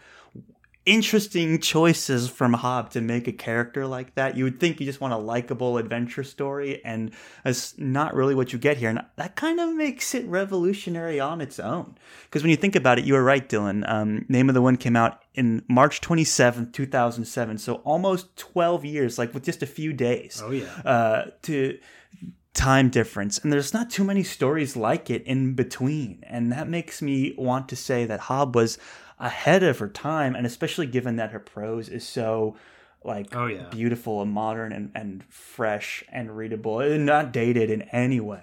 interesting 0.86 1.60
choices 1.60 2.28
from 2.28 2.54
Hobb 2.54 2.90
to 2.90 3.00
make 3.00 3.26
a 3.26 3.32
character 3.32 3.86
like 3.86 4.14
that. 4.14 4.36
You 4.36 4.44
would 4.44 4.60
think 4.60 4.80
you 4.80 4.86
just 4.86 5.00
want 5.00 5.14
a 5.14 5.18
likable 5.18 5.78
adventure 5.78 6.24
story, 6.24 6.84
and 6.84 7.12
that's 7.42 7.78
not 7.78 8.14
really 8.14 8.34
what 8.34 8.52
you 8.52 8.58
get 8.58 8.76
here. 8.76 8.90
And 8.90 9.00
that 9.16 9.36
kind 9.36 9.60
of 9.60 9.74
makes 9.74 10.14
it 10.14 10.26
revolutionary 10.26 11.20
on 11.20 11.40
its 11.40 11.58
own. 11.58 11.96
Because 12.24 12.42
when 12.42 12.50
you 12.50 12.56
think 12.56 12.76
about 12.76 12.98
it, 12.98 13.04
you 13.04 13.14
were 13.14 13.24
right, 13.24 13.48
Dylan. 13.48 13.88
Um, 13.88 14.26
Name 14.28 14.48
of 14.48 14.54
the 14.54 14.62
Wind 14.62 14.80
came 14.80 14.96
out 14.96 15.22
in 15.34 15.62
March 15.68 16.00
27th, 16.00 16.72
2007. 16.72 17.58
So 17.58 17.76
almost 17.76 18.36
12 18.36 18.84
years, 18.84 19.18
like 19.18 19.32
with 19.32 19.44
just 19.44 19.62
a 19.62 19.66
few 19.66 19.92
days. 19.92 20.42
Oh 20.44 20.50
yeah. 20.50 20.66
Uh, 20.84 21.30
to 21.42 21.78
time 22.54 22.88
difference 22.88 23.38
and 23.38 23.52
there's 23.52 23.74
not 23.74 23.90
too 23.90 24.04
many 24.04 24.22
stories 24.22 24.76
like 24.76 25.10
it 25.10 25.24
in 25.24 25.54
between 25.54 26.22
and 26.22 26.52
that 26.52 26.68
makes 26.68 27.02
me 27.02 27.34
want 27.36 27.68
to 27.68 27.74
say 27.74 28.04
that 28.04 28.20
Hobb 28.20 28.54
was 28.54 28.78
ahead 29.18 29.62
of 29.62 29.78
her 29.78 29.88
time 29.88 30.34
and 30.34 30.46
especially 30.46 30.86
given 30.86 31.16
that 31.16 31.30
her 31.32 31.38
prose 31.38 31.88
is 31.88 32.06
so 32.06 32.56
like 33.04 33.34
Oh, 33.36 33.46
yeah. 33.46 33.68
beautiful 33.70 34.22
and 34.22 34.30
modern 34.32 34.72
and, 34.72 34.90
and 34.94 35.24
fresh 35.28 36.02
and 36.10 36.36
readable 36.36 36.80
and 36.80 37.04
not 37.06 37.32
dated 37.32 37.70
in 37.70 37.82
any 37.92 38.18
way 38.20 38.42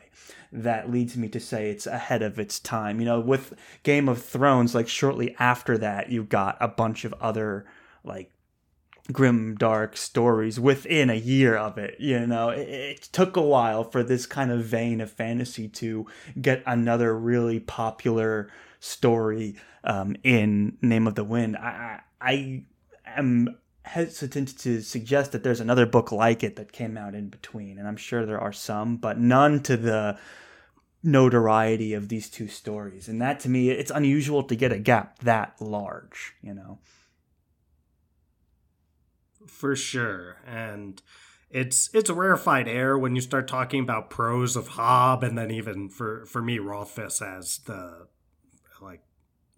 that 0.54 0.92
leads 0.92 1.18
me 1.18 1.28
to 1.30 1.40
say 1.40 1.70
it's 1.72 1.88
ahead 1.88 2.22
of 2.22 2.38
its 2.40 2.60
time 2.60 3.00
you 3.00 3.06
know 3.06 3.20
with 3.20 3.54
game 3.84 4.08
of 4.08 4.24
thrones 4.24 4.75
like 4.75 4.88
shortly 4.88 5.36
after 5.40 5.78
that 5.78 6.10
you 6.12 6.24
got 6.24 6.58
a 6.60 6.68
bunch 6.68 7.06
of 7.06 7.13
other 7.22 7.66
like 8.04 8.32
grim 9.12 9.56
dark 9.56 9.98
stories 9.98 10.60
within 10.60 11.10
a 11.10 11.16
year 11.16 11.56
of 11.56 11.78
it 11.78 11.96
you 12.00 12.25
know 12.28 12.50
it, 12.50 12.70
it 12.70 13.01
took 13.12 13.36
a 13.36 13.42
while 13.42 13.84
for 13.84 14.04
this 14.04 14.25
kind 14.25 14.51
of 14.51 14.63
vein 14.63 15.01
of 15.01 15.12
fantasy 15.12 15.68
to 15.68 16.06
get 16.40 16.62
another 16.66 17.18
really 17.18 17.60
popular 17.60 18.50
story 18.82 19.56
um, 19.86 20.16
in 20.24 20.78
name 20.82 21.08
of 21.08 21.16
the 21.16 21.24
wind 21.24 21.56
i 21.56 22.02
i 22.20 22.64
am 23.06 23.58
hesitant 23.84 24.60
to 24.60 24.82
suggest 24.82 25.32
that 25.32 25.44
there's 25.44 25.62
another 25.62 25.86
book 25.86 26.12
like 26.12 26.44
it 26.44 26.58
that 26.58 26.74
came 26.74 26.98
out 26.98 27.16
in 27.16 27.30
between 27.30 27.78
and 27.78 27.88
i'm 27.88 27.96
sure 27.96 28.26
there 28.26 28.42
are 28.42 28.52
some 28.52 28.98
but 28.98 29.18
none 29.18 29.62
to 29.62 29.78
the 29.78 30.18
notoriety 31.04 31.94
of 31.94 32.10
these 32.10 32.30
two 32.30 32.48
stories. 32.48 33.08
And 33.08 33.22
that 33.22 33.40
to 33.42 33.50
me, 33.50 33.70
it's 33.70 33.92
unusual 33.92 34.44
to 34.44 34.56
get 34.56 34.72
a 34.72 34.80
gap 34.80 35.20
that 35.20 35.56
large, 35.60 36.36
you 36.42 36.54
know. 36.54 36.80
For 39.48 39.76
sure. 39.76 40.38
And 40.46 41.02
it's 41.50 41.90
it's 41.94 42.10
a 42.10 42.14
rarefied 42.14 42.68
air 42.68 42.98
when 42.98 43.16
you 43.16 43.22
start 43.22 43.48
talking 43.48 43.82
about 43.82 44.10
prose 44.10 44.56
of 44.56 44.70
Hobb 44.70 45.24
and 45.24 45.38
then 45.38 45.52
even 45.52 45.90
for 45.90 46.26
for 46.26 46.42
me 46.42 46.60
Rothfuss 46.60 47.22
as 47.22 47.60
the 47.66 48.08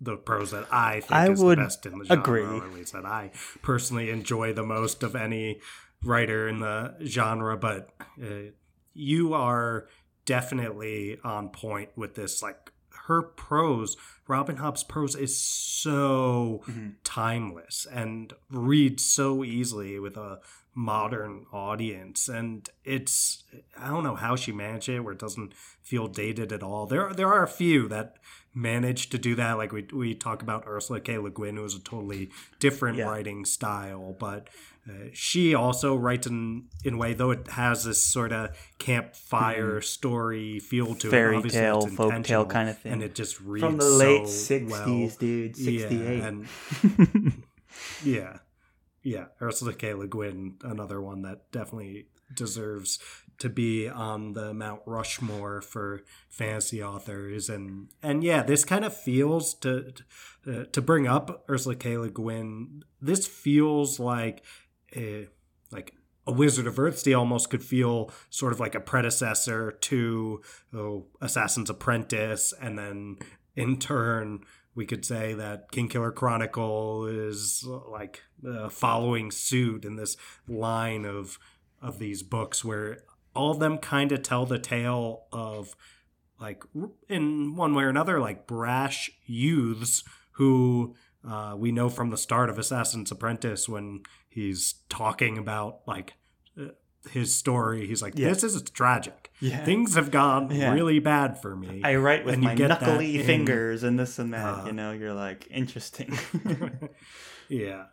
the 0.04 0.18
prose 0.18 0.52
that 0.52 0.72
I 0.72 1.00
think 1.00 1.12
I 1.12 1.32
is 1.32 1.42
would 1.42 1.58
the 1.58 1.64
best 1.64 1.86
in 1.86 2.00
the 2.00 2.06
genre, 2.06 2.22
agree. 2.22 2.44
or 2.44 2.66
at 2.66 2.74
least 2.74 2.94
that 2.94 3.06
I 3.06 3.32
personally 3.62 4.10
enjoy 4.10 4.54
the 4.54 4.64
most 4.64 5.04
of 5.04 5.16
any 5.16 5.60
writer 6.04 6.48
in 6.48 6.60
the 6.60 6.96
genre. 7.06 7.58
But 7.58 7.90
uh, 8.22 8.52
you 8.94 9.34
are 9.34 9.88
definitely 10.26 11.20
on 11.24 11.50
point 11.50 11.90
with 11.96 12.16
this. 12.16 12.44
Like 12.44 12.72
her 13.08 13.22
prose, 13.22 13.98
Robin 14.28 14.58
Hobb's 14.58 14.84
prose 14.84 15.16
is 15.16 15.38
so 15.38 16.64
timeless 17.04 17.88
and 17.92 18.34
reads 18.50 19.04
so 19.06 19.44
easily 19.44 20.00
with 20.00 20.18
a 20.18 20.40
modern 20.76 21.46
audience 21.54 22.28
and 22.28 22.68
it's 22.84 23.44
i 23.78 23.90
don't 23.90 24.04
know 24.04 24.16
how 24.16 24.36
she 24.36 24.52
managed 24.52 24.90
it 24.90 25.02
where 25.02 25.14
it 25.14 25.20
doesn't 25.20 25.54
feel 25.54 26.08
dated 26.08 26.52
at 26.52 26.64
all 26.64 26.88
there 26.88 27.14
there 27.14 27.32
are 27.32 27.44
a 27.44 27.48
few 27.48 27.88
that 27.88 28.16
manage 28.54 29.10
to 29.10 29.18
do 29.18 29.34
that 29.36 29.54
like 29.58 29.72
we 29.72 29.86
we 29.94 30.14
talk 30.14 30.42
about 30.44 30.64
ursula 30.68 31.00
k 31.00 31.18
le 31.18 31.32
guin 31.32 31.56
who 31.56 31.64
has 31.64 31.74
a 31.76 31.80
totally 31.80 32.30
different 32.60 32.98
Yeah. 32.98 33.06
writing 33.10 33.46
style 33.46 34.16
but 34.20 34.48
uh, 34.88 35.08
she 35.14 35.56
also 35.56 35.96
writes 35.96 36.28
in 36.28 36.66
in 36.84 36.94
a 36.96 36.98
way 36.98 37.14
though 37.14 37.32
it 37.32 37.48
has 37.48 37.84
this 37.86 38.04
sort 38.04 38.32
of 38.32 38.56
campfire 38.78 39.82
story 39.82 40.60
feel 40.60 40.88
to 40.96 41.08
Mm-hmm. 41.08 41.10
Fairy 41.10 41.34
it 41.34 41.38
obviously 41.38 41.60
tale, 41.62 41.88
folk 41.88 42.24
tale 42.24 42.46
kind 42.46 42.70
of 42.70 42.78
thing. 42.78 42.92
and 42.94 43.02
it 43.04 43.16
just 43.16 43.40
reads 43.42 43.66
From 43.66 43.78
the 43.78 43.86
late 43.90 44.28
so 44.28 44.60
60s, 44.60 44.70
well. 44.70 45.10
dude. 45.20 45.56
68. 45.56 45.92
yeah, 45.92 46.28
and 46.28 46.48
yeah, 48.04 48.38
yeah. 49.02 49.26
Ursula 49.42 49.74
K. 49.74 49.94
Le 49.94 50.08
Guin, 50.08 50.56
another 50.64 51.02
one 51.02 51.22
that 51.24 51.52
definitely 51.52 52.08
deserves 52.34 53.00
to 53.40 53.50
be 53.50 53.88
on 53.88 54.34
the 54.34 54.54
Mount 54.54 54.82
Rushmore 54.86 55.62
for 55.62 56.02
fantasy 56.30 56.84
authors, 56.84 57.50
and 57.50 57.90
and 58.02 58.24
yeah, 58.24 58.44
this 58.44 58.66
kind 58.66 58.86
of 58.86 58.96
feels 58.96 59.54
to 59.56 59.94
uh, 60.48 60.64
to 60.72 60.82
bring 60.82 61.08
up 61.08 61.46
Ursula 61.50 61.76
K. 61.76 61.98
Le 61.98 62.10
Guin. 62.10 62.84
This 63.02 63.28
feels 63.28 64.00
like 64.00 64.44
a 64.96 65.28
like 65.72 65.94
a 66.26 66.32
Wizard 66.32 66.68
of 66.68 66.76
Earthsea 66.76 67.18
almost 67.18 67.50
could 67.50 67.64
feel 67.64 68.12
sort 68.30 68.54
of 68.54 68.60
like 68.60 68.76
a 68.76 68.80
predecessor 68.80 69.72
to 69.72 70.42
oh, 70.74 71.08
Assassin's 71.22 71.70
Apprentice, 71.70 72.54
and 72.62 72.78
then 72.78 73.18
in 73.56 73.78
turn 73.78 74.42
we 74.76 74.86
could 74.86 75.06
say 75.06 75.34
that 75.34 75.72
Kingkiller 75.72 76.14
Chronicle 76.14 77.06
is 77.06 77.64
like 77.90 78.24
uh, 78.48 78.70
following 78.70 79.32
suit 79.32 79.86
in 79.86 79.96
this 79.96 80.18
line 80.48 81.06
of 81.06 81.38
of 81.82 82.00
these 82.00 82.24
books 82.24 82.64
where 82.64 83.04
all 83.36 83.52
of 83.52 83.60
them 83.60 83.78
kind 83.78 84.12
of 84.12 84.22
tell 84.24 84.46
the 84.46 84.60
tale 84.60 85.24
of 85.32 85.76
like 86.40 86.64
in 87.10 87.56
one 87.56 87.74
way 87.74 87.84
or 87.84 87.90
another 87.90 88.20
like 88.20 88.46
brash 88.48 89.10
youths 89.26 90.04
who 90.34 90.96
uh, 91.28 91.56
we 91.58 91.72
know 91.72 91.90
from 91.90 92.10
the 92.10 92.18
start 92.18 92.50
of 92.50 92.58
Assassin's 92.60 93.12
Apprentice 93.12 93.70
when 93.70 94.02
he's 94.30 94.76
talking 94.90 95.38
about 95.38 95.80
like 95.88 96.14
uh, 96.60 96.66
his 97.12 97.34
story 97.36 97.88
he's 97.88 98.02
like 98.02 98.14
Yeah. 98.18 98.30
this 98.30 98.44
is 98.44 98.62
tragic 98.64 99.32
Yeah. 99.40 99.64
things 99.64 99.96
have 99.96 100.12
gone 100.12 100.52
Yeah. 100.52 100.74
really 100.74 101.00
bad 101.00 101.42
for 101.42 101.56
me 101.56 101.82
I 101.84 101.96
write 101.96 102.26
with 102.26 102.34
And 102.36 102.44
my 102.44 102.56
knuckly 102.56 103.20
in- 103.20 103.26
fingers 103.26 103.84
and 103.84 103.98
this 104.00 104.20
and 104.20 104.34
that. 104.34 104.46
uh, 104.46 104.66
you 104.66 104.74
know, 104.74 104.92
you're 104.92 105.14
like, 105.14 105.48
interesting. 105.50 106.18
yeah. 107.50 107.86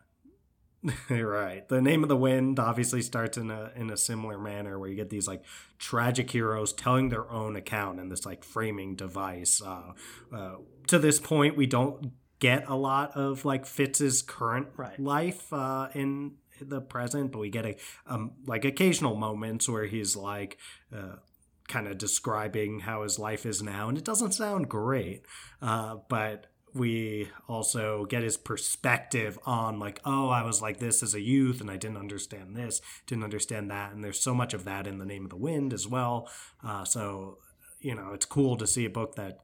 right. 1.09 1.67
The 1.67 1.81
name 1.81 2.03
of 2.03 2.09
the 2.09 2.17
wind 2.17 2.59
obviously 2.59 3.01
starts 3.01 3.37
in 3.37 3.51
a 3.51 3.71
in 3.75 3.91
a 3.91 3.97
similar 3.97 4.37
manner 4.37 4.79
where 4.79 4.89
you 4.89 4.95
get 4.95 5.09
these 5.09 5.27
like 5.27 5.43
tragic 5.77 6.31
heroes 6.31 6.73
telling 6.73 7.09
their 7.09 7.29
own 7.29 7.55
account 7.55 7.99
in 7.99 8.09
this 8.09 8.25
like 8.25 8.43
framing 8.43 8.95
device. 8.95 9.61
Uh, 9.61 9.93
uh, 10.33 10.55
to 10.87 10.97
this 10.97 11.19
point, 11.19 11.55
we 11.55 11.67
don't 11.67 12.11
get 12.39 12.67
a 12.67 12.75
lot 12.75 13.15
of 13.15 13.45
like 13.45 13.65
Fitz's 13.65 14.21
current 14.21 14.67
Right. 14.75 14.99
life 14.99 15.53
uh, 15.53 15.89
in 15.93 16.33
the 16.59 16.81
present, 16.81 17.31
but 17.31 17.39
we 17.39 17.49
get 17.49 17.65
a 17.65 17.75
um, 18.07 18.31
like 18.47 18.65
occasional 18.65 19.15
moments 19.15 19.69
where 19.69 19.85
he's 19.85 20.15
like. 20.15 20.57
Uh, 20.95 21.17
kind 21.67 21.87
of 21.87 21.97
describing 21.97 22.81
how 22.81 23.03
his 23.03 23.17
life 23.17 23.45
is 23.45 23.63
now, 23.63 23.87
and 23.87 23.97
it 23.97 24.03
doesn't 24.03 24.33
sound 24.33 24.67
great. 24.67 25.23
Uh, 25.61 25.95
but 26.09 26.47
we 26.73 27.29
also 27.47 28.05
get 28.05 28.23
his 28.23 28.37
perspective 28.37 29.37
on 29.45 29.79
like, 29.79 29.99
oh, 30.05 30.29
I 30.29 30.43
was 30.43 30.61
like 30.61 30.79
this 30.79 31.03
as 31.03 31.13
a 31.13 31.21
youth, 31.21 31.61
and 31.61 31.69
I 31.69 31.77
didn't 31.77 31.97
understand 31.97 32.55
this, 32.55 32.81
didn't 33.07 33.23
understand 33.23 33.69
that, 33.71 33.91
and 33.91 34.03
there's 34.03 34.19
so 34.19 34.33
much 34.33 34.53
of 34.53 34.63
that 34.65 34.87
in 34.87 34.97
the 34.97 35.05
Name 35.05 35.25
of 35.25 35.29
the 35.29 35.35
Wind 35.37 35.73
as 35.73 35.87
well. 35.87 36.29
Uh, 36.63 36.85
so 36.85 37.37
you 37.79 37.95
know, 37.95 38.11
it's 38.13 38.25
cool 38.25 38.57
to 38.57 38.67
see 38.67 38.85
a 38.85 38.89
book 38.89 39.15
that, 39.15 39.39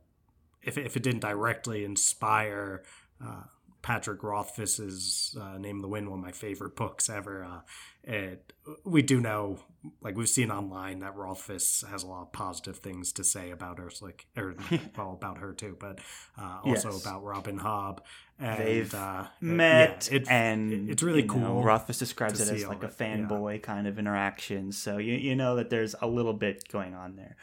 if 0.62 0.77
if 0.77 0.96
it 0.96 1.03
didn't 1.03 1.22
directly 1.22 1.84
inspire. 1.84 2.84
Uh, 3.24 3.43
Patrick 3.88 4.22
Rothfuss's 4.22 5.34
uh, 5.39 5.58
Name 5.58 5.77
of 5.77 5.82
the 5.82 5.88
Wind, 5.88 6.10
one 6.10 6.20
of 6.20 6.25
my 6.25 6.34
favorite 6.34 6.75
books 6.75 7.10
ever. 7.10 7.46
Uh, 7.46 7.60
it, 8.03 8.51
we 8.84 9.01
do 9.01 9.22
know, 9.22 9.60
like 10.01 10.17
we've 10.17 10.27
seen 10.27 10.51
online, 10.51 11.00
that 11.00 11.15
Rothfuss 11.15 11.86
has 11.89 12.03
a 12.03 12.08
lot 12.08 12.24
of 12.24 12.34
positive 12.34 12.79
things 12.79 13.13
to 13.13 13.24
say 13.24 13.50
about 13.51 13.79
Ursula, 13.79 14.12
or 14.36 14.56
well, 14.98 15.13
about 15.13 15.38
her 15.38 15.53
too, 15.53 15.77
but 15.79 16.00
uh, 16.38 16.60
also 16.65 16.91
Yes. 16.91 17.01
about 17.01 17.24
Robin 17.24 17.58
Hobb. 17.60 18.00
And, 18.38 18.60
They've 18.60 18.94
uh, 18.94 19.27
met 19.39 20.10
yeah, 20.12 20.17
it- 20.17 20.27
and 20.29 20.89
it's 20.89 21.01
really 21.01 21.24
cool. 21.24 21.39
know, 21.39 21.63
Rothfuss 21.63 21.98
describes 21.98 22.41
it 22.41 22.53
as 22.53 22.67
like 22.67 22.84
a 22.84 22.88
that, 22.88 22.96
yeah. 23.00 23.15
fanboy 23.25 23.63
kind 23.63 23.88
of 23.88 23.98
interaction. 23.98 24.74
So 24.74 24.98
you 24.98 25.13
you 25.13 25.34
know 25.38 25.56
that 25.56 25.70
there's 25.70 25.96
a 26.01 26.08
little 26.08 26.34
bit 26.34 26.67
going 26.70 26.94
on 26.94 27.15
there, 27.15 27.38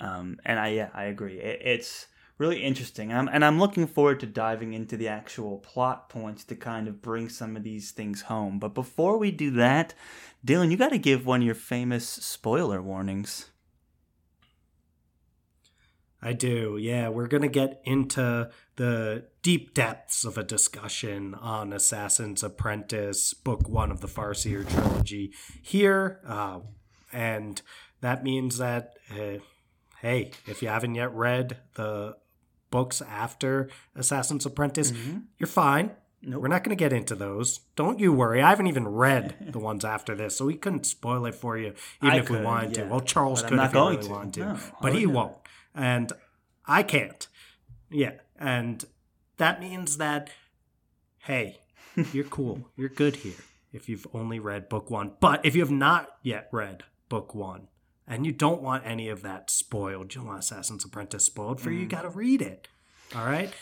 um, 0.00 0.38
and 0.44 0.60
I 0.60 0.68
yeah 0.68 0.90
I 0.94 1.04
agree. 1.06 1.40
It, 1.40 1.60
it's 1.64 2.06
really 2.38 2.62
interesting, 2.62 3.12
I'm, 3.12 3.28
and 3.28 3.44
I'm 3.44 3.58
looking 3.58 3.86
forward 3.86 4.20
to 4.20 4.26
diving 4.26 4.72
into 4.72 4.96
the 4.96 5.08
actual 5.08 5.58
plot 5.58 6.08
points 6.08 6.44
to 6.44 6.54
kind 6.54 6.88
of 6.88 7.02
bring 7.02 7.28
some 7.28 7.56
of 7.56 7.64
these 7.64 7.90
things 7.90 8.22
home. 8.22 8.58
But 8.58 8.74
before 8.74 9.18
we 9.18 9.30
do 9.30 9.50
that, 9.52 9.92
Dylan, 10.46 10.70
you 10.70 10.76
got 10.76 10.90
to 10.90 10.98
give 10.98 11.26
one 11.26 11.40
of 11.40 11.46
your 11.46 11.54
famous 11.56 12.08
spoiler 12.08 12.80
warnings. 12.80 13.50
I 16.20 16.32
do. 16.32 16.76
Yeah, 16.80 17.10
we're 17.10 17.28
going 17.28 17.42
to 17.42 17.48
get 17.48 17.80
into 17.84 18.50
the 18.76 19.26
deep 19.42 19.74
depths 19.74 20.24
of 20.24 20.36
a 20.36 20.42
discussion 20.42 21.34
on 21.34 21.72
Assassin's 21.72 22.42
Apprentice, 22.42 23.34
book 23.34 23.68
one 23.68 23.90
of 23.92 24.00
the 24.00 24.08
Farseer 24.08 24.68
trilogy 24.68 25.32
here. 25.62 26.20
Uh, 26.26 26.60
and 27.12 27.62
that 28.00 28.24
means 28.24 28.58
that, 28.58 28.94
uh, 29.12 29.38
hey, 30.00 30.32
if 30.46 30.60
you 30.60 30.68
haven't 30.68 30.96
yet 30.96 31.14
read 31.14 31.58
the 31.74 32.16
books 32.70 33.02
after 33.02 33.68
Assassin's 33.94 34.46
Apprentice, 34.46 34.92
mm-hmm. 34.92 35.18
you're 35.38 35.46
fine. 35.46 35.92
Nope. 36.20 36.42
We're 36.42 36.48
not 36.48 36.64
going 36.64 36.76
to 36.76 36.82
get 36.82 36.92
into 36.92 37.14
those. 37.14 37.60
Don't 37.76 38.00
you 38.00 38.12
worry. 38.12 38.42
I 38.42 38.50
haven't 38.50 38.66
even 38.66 38.88
read 38.88 39.36
the 39.52 39.60
ones 39.60 39.84
after 39.84 40.16
this, 40.16 40.36
so 40.36 40.46
we 40.46 40.54
couldn't 40.54 40.84
spoil 40.84 41.26
it 41.26 41.34
for 41.34 41.56
you, 41.56 41.74
even 42.02 42.14
I 42.14 42.18
if 42.18 42.30
we 42.30 42.40
wanted 42.40 42.76
yeah, 42.76 42.84
to. 42.84 42.90
Well, 42.90 43.00
Charles 43.00 43.42
but 43.42 43.50
could 43.50 43.60
if 43.60 43.72
he 43.72 43.78
really 43.78 43.96
to. 43.98 44.08
wanted 44.08 44.32
to, 44.34 44.40
No, 44.40 44.58
but 44.82 44.94
he 44.94 45.06
won't, 45.06 45.36
and 45.74 46.12
I 46.66 46.82
can't. 46.82 47.26
Yeah, 47.90 48.14
and 48.38 48.84
that 49.36 49.60
means 49.60 49.96
that, 49.98 50.30
hey, 51.20 51.60
you're 52.12 52.24
cool. 52.24 52.68
You're 52.76 52.88
good 52.88 53.16
here 53.16 53.34
if 53.72 53.88
you've 53.88 54.06
only 54.12 54.38
read 54.38 54.68
book 54.68 54.90
one. 54.90 55.12
But 55.20 55.44
if 55.44 55.54
you 55.54 55.62
have 55.62 55.70
not 55.70 56.08
yet 56.22 56.48
read 56.52 56.82
book 57.08 57.34
one, 57.34 57.68
and 58.08 58.24
you 58.24 58.32
don't 58.32 58.62
want 58.62 58.86
any 58.86 59.08
of 59.08 59.22
that 59.22 59.50
spoiled, 59.50 60.14
you 60.14 60.20
don't 60.20 60.28
want 60.28 60.40
Assassin's 60.40 60.84
Apprentice 60.84 61.24
spoiled 61.24 61.60
for 61.60 61.70
you, 61.70 61.80
you 61.80 61.86
mm. 61.86 61.90
got 61.90 62.02
to 62.02 62.08
read 62.08 62.42
it. 62.42 62.68
All 63.14 63.24
right. 63.24 63.52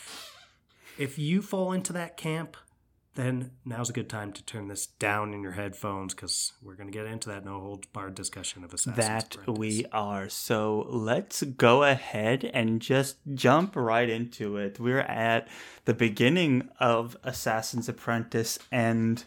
If 0.97 1.19
you 1.19 1.41
fall 1.41 1.73
into 1.73 1.93
that 1.93 2.17
camp, 2.17 2.57
then 3.17 3.51
now's 3.65 3.89
a 3.89 3.93
good 3.93 4.09
time 4.09 4.31
to 4.31 4.43
turn 4.43 4.67
this 4.67 4.85
down 4.85 5.33
in 5.33 5.41
your 5.41 5.53
headphones 5.53 6.13
because 6.13 6.53
we're 6.61 6.75
going 6.75 6.89
to 6.89 6.95
get 6.95 7.07
into 7.07 7.29
that 7.29 7.43
no 7.43 7.59
holds 7.59 7.87
barred 7.87 8.13
discussion 8.13 8.63
of 8.63 8.73
Assassin's 8.73 8.95
That 8.95 9.35
Apprentice. 9.35 9.59
we 9.59 9.85
are. 9.91 10.29
So 10.29 10.85
let's 10.87 11.41
go 11.41 11.83
ahead 11.83 12.49
and 12.53 12.79
just 12.79 13.17
jump 13.33 13.75
right 13.75 14.07
into 14.07 14.57
it. 14.57 14.79
We're 14.79 14.99
at 14.99 15.47
the 15.85 15.95
beginning 15.95 16.69
of 16.79 17.17
Assassin's 17.23 17.89
Apprentice, 17.89 18.59
and 18.71 19.23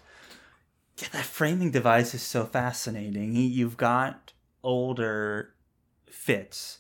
yeah, 0.97 1.09
that 1.13 1.25
framing 1.25 1.73
device 1.73 2.15
is 2.15 2.23
so 2.23 2.45
fascinating. 2.45 3.35
You've 3.35 3.77
got 3.77 4.33
older 4.63 5.55
Fitz 6.07 6.79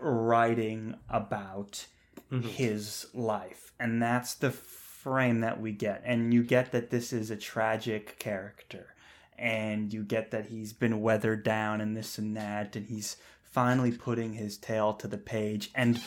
writing 0.00 0.96
about 1.08 1.86
Mhm. 2.30 2.42
his 2.44 3.06
life, 3.14 3.72
and 3.78 4.02
that's 4.02 4.34
the 4.34 4.50
frame 4.50 5.40
that 5.40 5.60
we 5.60 5.72
get. 5.72 6.02
And 6.04 6.32
you 6.32 6.42
get 6.42 6.72
that 6.72 6.90
this 6.90 7.12
is 7.12 7.30
a 7.30 7.36
tragic 7.36 8.18
character, 8.18 8.94
and 9.38 9.92
you 9.92 10.04
get 10.04 10.30
that 10.30 10.46
he's 10.46 10.72
been 10.72 11.00
weathered 11.00 11.42
down 11.42 11.80
and 11.80 11.96
this 11.96 12.18
and 12.18 12.36
that, 12.36 12.76
and 12.76 12.86
he's 12.86 13.16
finally 13.42 13.92
putting 13.92 14.34
his 14.34 14.56
tale 14.56 14.94
to 14.94 15.06
the 15.06 15.18
page 15.18 15.70
and 15.74 16.00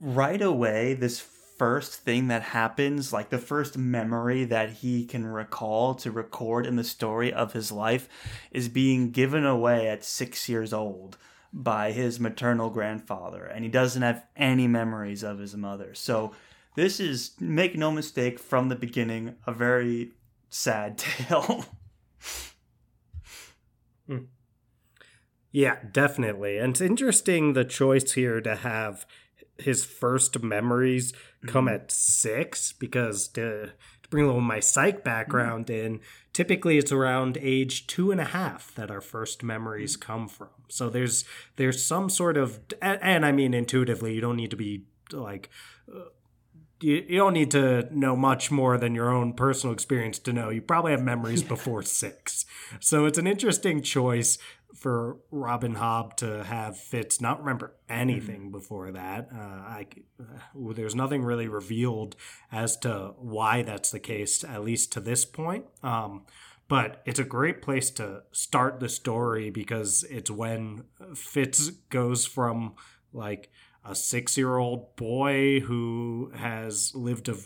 right 0.00 0.40
away 0.40 0.94
this 0.94 1.20
first 1.60 1.92
thing 1.92 2.28
that 2.28 2.40
happens 2.40 3.12
like 3.12 3.28
the 3.28 3.36
first 3.36 3.76
memory 3.76 4.46
that 4.46 4.70
he 4.70 5.04
can 5.04 5.26
recall 5.26 5.94
to 5.94 6.10
record 6.10 6.64
in 6.64 6.76
the 6.76 6.82
story 6.82 7.30
of 7.30 7.52
his 7.52 7.70
life 7.70 8.08
is 8.50 8.66
being 8.70 9.10
given 9.10 9.44
away 9.44 9.86
at 9.86 10.02
6 10.02 10.48
years 10.48 10.72
old 10.72 11.18
by 11.52 11.92
his 11.92 12.18
maternal 12.18 12.70
grandfather 12.70 13.44
and 13.44 13.62
he 13.62 13.70
doesn't 13.70 14.00
have 14.00 14.24
any 14.36 14.66
memories 14.66 15.22
of 15.22 15.38
his 15.38 15.54
mother. 15.54 15.92
So 15.92 16.32
this 16.76 16.98
is 16.98 17.32
make 17.38 17.76
no 17.76 17.90
mistake 17.90 18.38
from 18.38 18.70
the 18.70 18.74
beginning 18.74 19.34
a 19.46 19.52
very 19.52 20.12
sad 20.48 20.96
tale. 21.06 21.66
Hmm. 24.06 24.24
Yeah, 25.52 25.76
definitely. 25.92 26.56
And 26.56 26.70
it's 26.70 26.80
interesting 26.80 27.52
the 27.52 27.66
choice 27.66 28.12
here 28.12 28.40
to 28.40 28.56
have 28.56 29.04
his 29.62 29.84
first 29.84 30.42
memories 30.42 31.12
come 31.46 31.66
Mhm. 31.66 31.74
at 31.74 31.92
six 31.92 32.72
because 32.72 33.28
to, 33.28 33.66
to 34.02 34.08
bring 34.10 34.24
a 34.24 34.26
little 34.26 34.40
of 34.40 34.46
my 34.46 34.60
psych 34.60 35.02
background 35.04 35.70
in, 35.70 36.00
typically 36.32 36.78
it's 36.78 36.92
around 36.92 37.38
age 37.40 37.86
two 37.86 38.10
and 38.10 38.20
a 38.20 38.24
half 38.24 38.74
that 38.74 38.90
our 38.90 39.00
first 39.00 39.42
memories 39.42 39.96
come 39.96 40.28
from. 40.28 40.48
So 40.68 40.88
there's 40.90 41.24
there's 41.56 41.84
some 41.84 42.08
sort 42.10 42.36
of 42.36 42.60
and, 42.82 42.98
and 43.02 43.26
I 43.26 43.32
mean 43.32 43.54
intuitively, 43.54 44.14
you 44.14 44.20
don't 44.20 44.36
need 44.36 44.50
to 44.50 44.56
be 44.56 44.84
like 45.12 45.50
uh, 45.92 46.00
you, 46.82 47.04
you 47.08 47.18
don't 47.18 47.34
need 47.34 47.50
to 47.50 47.88
know 47.90 48.16
much 48.16 48.50
more 48.50 48.78
than 48.78 48.94
your 48.94 49.10
own 49.10 49.34
personal 49.34 49.74
experience 49.74 50.18
to 50.20 50.32
know 50.32 50.48
you 50.48 50.62
probably 50.62 50.92
have 50.92 51.02
memories 51.02 51.42
before 51.54 51.82
six. 51.82 52.46
So 52.80 53.04
it's 53.04 53.18
an 53.18 53.26
interesting 53.26 53.82
choice 53.82 54.38
for 54.74 55.18
Robin 55.30 55.74
Hobb 55.74 56.16
to 56.16 56.44
have 56.44 56.76
Fitz 56.76 57.20
not 57.20 57.40
remember 57.40 57.74
anything 57.88 58.50
before 58.50 58.92
that. 58.92 59.28
Uh, 59.34 59.38
I, 59.38 59.86
uh, 60.20 60.72
there's 60.72 60.94
nothing 60.94 61.22
really 61.22 61.48
revealed 61.48 62.16
as 62.50 62.76
to 62.78 63.14
why 63.18 63.62
that's 63.62 63.90
the 63.90 64.00
case, 64.00 64.44
at 64.44 64.64
least 64.64 64.92
to 64.92 65.00
this 65.00 65.24
point. 65.24 65.66
Um, 65.82 66.22
but 66.68 67.02
it's 67.04 67.18
a 67.18 67.24
great 67.24 67.62
place 67.62 67.90
to 67.90 68.22
start 68.30 68.78
the 68.78 68.88
story 68.88 69.50
because 69.50 70.04
it's 70.08 70.30
when 70.30 70.84
Fitz 71.14 71.70
goes 71.90 72.26
from 72.26 72.74
like 73.12 73.50
a 73.84 73.94
six 73.94 74.36
year 74.38 74.56
old 74.56 74.94
boy 74.94 75.60
who 75.60 76.30
has 76.36 76.94
lived 76.94 77.28
a 77.28 77.36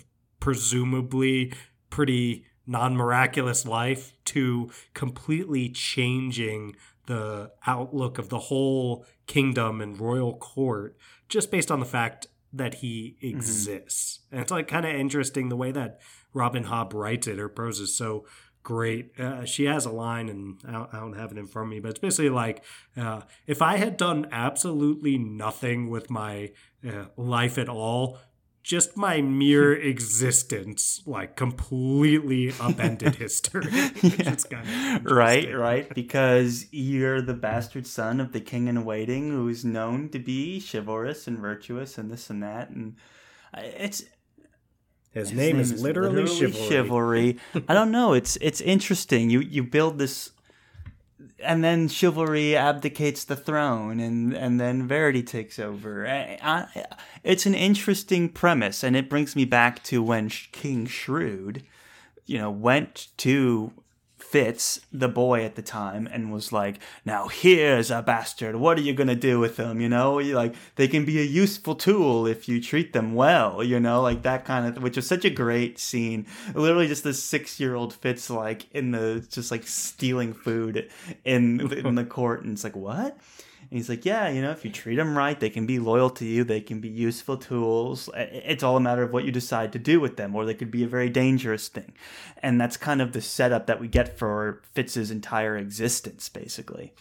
presumably 0.40 1.54
pretty 1.88 2.45
non 2.66 2.97
miraculous 2.97 3.64
life 3.64 4.12
to 4.26 4.71
completely 4.93 5.71
changing 5.71 6.76
the 7.06 7.52
outlook 7.66 8.18
of 8.18 8.28
the 8.28 8.38
whole 8.38 9.04
kingdom 9.26 9.80
and 9.80 10.00
royal 10.00 10.37
court 10.37 10.96
just 11.28 11.50
based 11.50 11.70
on 11.70 11.80
the 11.80 11.87
fact 11.87 12.26
that 12.52 12.75
he 12.75 13.16
exists. 13.20 14.20
And 14.30 14.40
it's 14.40 14.50
like 14.50 14.68
kind 14.68 14.87
of 14.87 14.94
interesting 14.94 15.49
the 15.49 15.56
way 15.56 15.73
that 15.73 16.00
Robin 16.32 16.64
Hobb 16.64 16.94
writes 16.94 17.26
it. 17.26 17.38
Her 17.38 17.49
prose 17.49 17.80
is 17.80 17.96
so 17.96 18.26
great. 18.62 19.18
Uh, 19.18 19.44
she 19.44 19.64
has 19.64 19.87
a 19.87 19.90
line, 19.90 20.28
and 20.28 20.61
I 20.66 20.73
don't, 20.73 20.94
I 20.94 21.00
don't 21.00 21.16
have 21.16 21.32
it 21.32 21.38
in 21.38 21.46
front 21.46 21.68
of 21.68 21.70
me, 21.70 21.80
but 21.80 21.90
it's 21.90 21.99
basically 21.99 22.30
like 22.30 22.64
uh, 22.96 23.23
if 23.46 23.61
I 23.62 23.76
had 23.76 23.96
done 23.96 24.26
absolutely 24.32 25.18
nothing 25.18 25.90
with 25.90 26.11
my 26.11 26.52
uh, 26.87 27.06
life 27.16 27.58
at 27.58 27.68
all, 27.68 28.18
just 28.64 28.97
my 28.97 29.21
mere 29.21 29.73
existence, 29.92 31.02
like 31.06 31.37
completely 31.37 32.52
upended 32.59 33.14
history. 33.16 33.68
It's 33.71 34.44
kind 34.44 34.66
of 34.97 35.12
right, 35.12 35.54
right, 35.54 35.94
because 35.94 36.67
you're 36.73 37.21
the 37.23 37.34
bastard 37.34 37.86
son 37.86 38.21
of 38.21 38.32
the 38.32 38.41
king 38.41 38.67
in 38.67 38.84
waiting, 38.84 39.30
who's 39.30 39.65
known 39.65 40.08
to 40.08 40.19
be 40.19 40.60
chivalrous 40.60 41.28
and 41.28 41.39
virtuous 41.39 41.99
and 41.99 42.10
this 42.10 42.30
and 42.30 42.43
that, 42.43 42.71
and 42.71 42.97
it's 43.56 44.02
His, 45.12 45.30
name, 45.32 45.60
is 45.60 45.80
literally, 45.80 46.26
chivalry. 46.26 46.69
chivalry. 46.69 47.39
I 47.69 47.75
don't 47.75 47.93
know. 47.93 48.15
It's 48.15 48.36
it's 48.41 48.60
interesting. 48.60 49.30
You 49.30 49.41
you 49.41 49.62
build 49.62 49.99
this, 49.99 50.32
and 51.39 51.63
then 51.63 51.89
chivalry 51.89 52.56
abdicates 52.56 53.25
the 53.25 53.37
throne, 53.37 54.00
and 54.00 54.34
and 54.34 54.60
then 54.60 54.87
Verity 54.87 55.23
takes 55.23 55.58
over. 55.58 56.06
I, 56.06 56.39
I, 56.43 56.87
it's 57.23 57.47
an 57.47 57.54
interesting 57.54 58.28
premise, 58.28 58.82
and 58.82 58.97
it 58.97 59.08
brings 59.08 59.34
me 59.34 59.45
back 59.45 59.82
to 59.84 60.02
when 60.02 60.28
King 60.28 60.87
Shrewd, 60.87 61.63
you 62.26 62.39
know, 62.39 62.50
went 62.50 63.08
to 63.19 63.73
Fitz, 64.34 64.80
the 64.92 65.06
boy 65.06 65.44
at 65.44 65.54
the 65.54 65.62
time, 65.62 66.08
and 66.10 66.32
was 66.32 66.50
like, 66.50 66.80
"Now 67.04 67.28
here's 67.28 67.88
a 67.92 68.02
bastard. 68.02 68.56
What 68.56 68.76
are 68.76 68.80
you 68.80 68.92
gonna 68.92 69.14
do 69.14 69.38
with 69.38 69.54
them? 69.54 69.80
You 69.80 69.88
know, 69.88 70.18
you 70.18 70.34
like 70.34 70.56
they 70.75 70.88
can 70.88 71.04
be 71.04 71.20
a 71.20 71.23
useful 71.23 71.76
tool 71.76 72.26
if 72.26 72.49
you 72.49 72.60
treat 72.60 72.92
them 72.92 73.14
well. 73.14 73.62
You 73.62 73.78
know, 73.78 74.02
like 74.02 74.23
that 74.23 74.44
kind 74.44 74.66
of, 74.66 74.82
which 74.82 74.97
was 74.97 75.06
such 75.06 75.25
a 75.25 75.30
great 75.30 75.78
scene. 75.78 76.26
Literally, 76.52 76.88
just 76.88 77.04
this 77.04 77.23
six-year-old 77.23 77.94
Fitz 77.94 78.28
like 78.28 78.66
in 78.73 78.90
the 78.90 79.25
just 79.30 79.52
like 79.52 79.68
stealing 79.68 80.34
food 80.34 80.90
in 81.25 81.73
in 81.73 81.94
the 81.94 82.04
court, 82.04 82.42
and 82.42 82.54
it's 82.54 82.64
like 82.64 82.75
what? 82.75 83.16
And 83.75 83.80
he's 83.80 83.89
like, 83.89 84.04
yeah, 84.04 84.28
you 84.28 84.41
know, 84.41 84.52
if 84.52 84.65
you 84.65 84.71
treat 84.71 84.95
them 84.95 85.19
right, 85.19 85.41
they 85.41 85.50
can 85.50 85.67
be 85.67 85.80
loyal 85.80 86.08
to 86.10 86.25
you. 86.25 86.45
They 86.45 86.60
can 86.60 86.78
be 86.78 86.89
useful 86.89 87.37
tools. 87.37 88.08
It's 88.15 88.63
all 88.63 88.76
a 88.76 88.80
matter 88.80 89.02
of 89.02 89.13
what 89.13 89.25
you 89.25 89.32
decide 89.32 89.73
to 89.73 89.80
do 89.80 89.99
with 89.99 90.17
them, 90.17 90.37
or 90.37 90.45
they 90.45 90.54
could 90.54 90.71
be 90.71 90.84
a 90.84 90.87
very 90.87 91.10
dangerous 91.10 91.67
thing. 91.67 91.93
And 92.41 92.60
that's 92.60 92.76
kind 92.76 93.02
of 93.02 93.10
the 93.10 93.21
setup 93.21 93.67
that 93.67 93.80
we 93.80 93.89
get 93.89 94.17
for 94.17 94.63
Fitz's 94.75 95.10
entire 95.10 95.56
existence, 95.56 96.28
basically. 96.28 96.95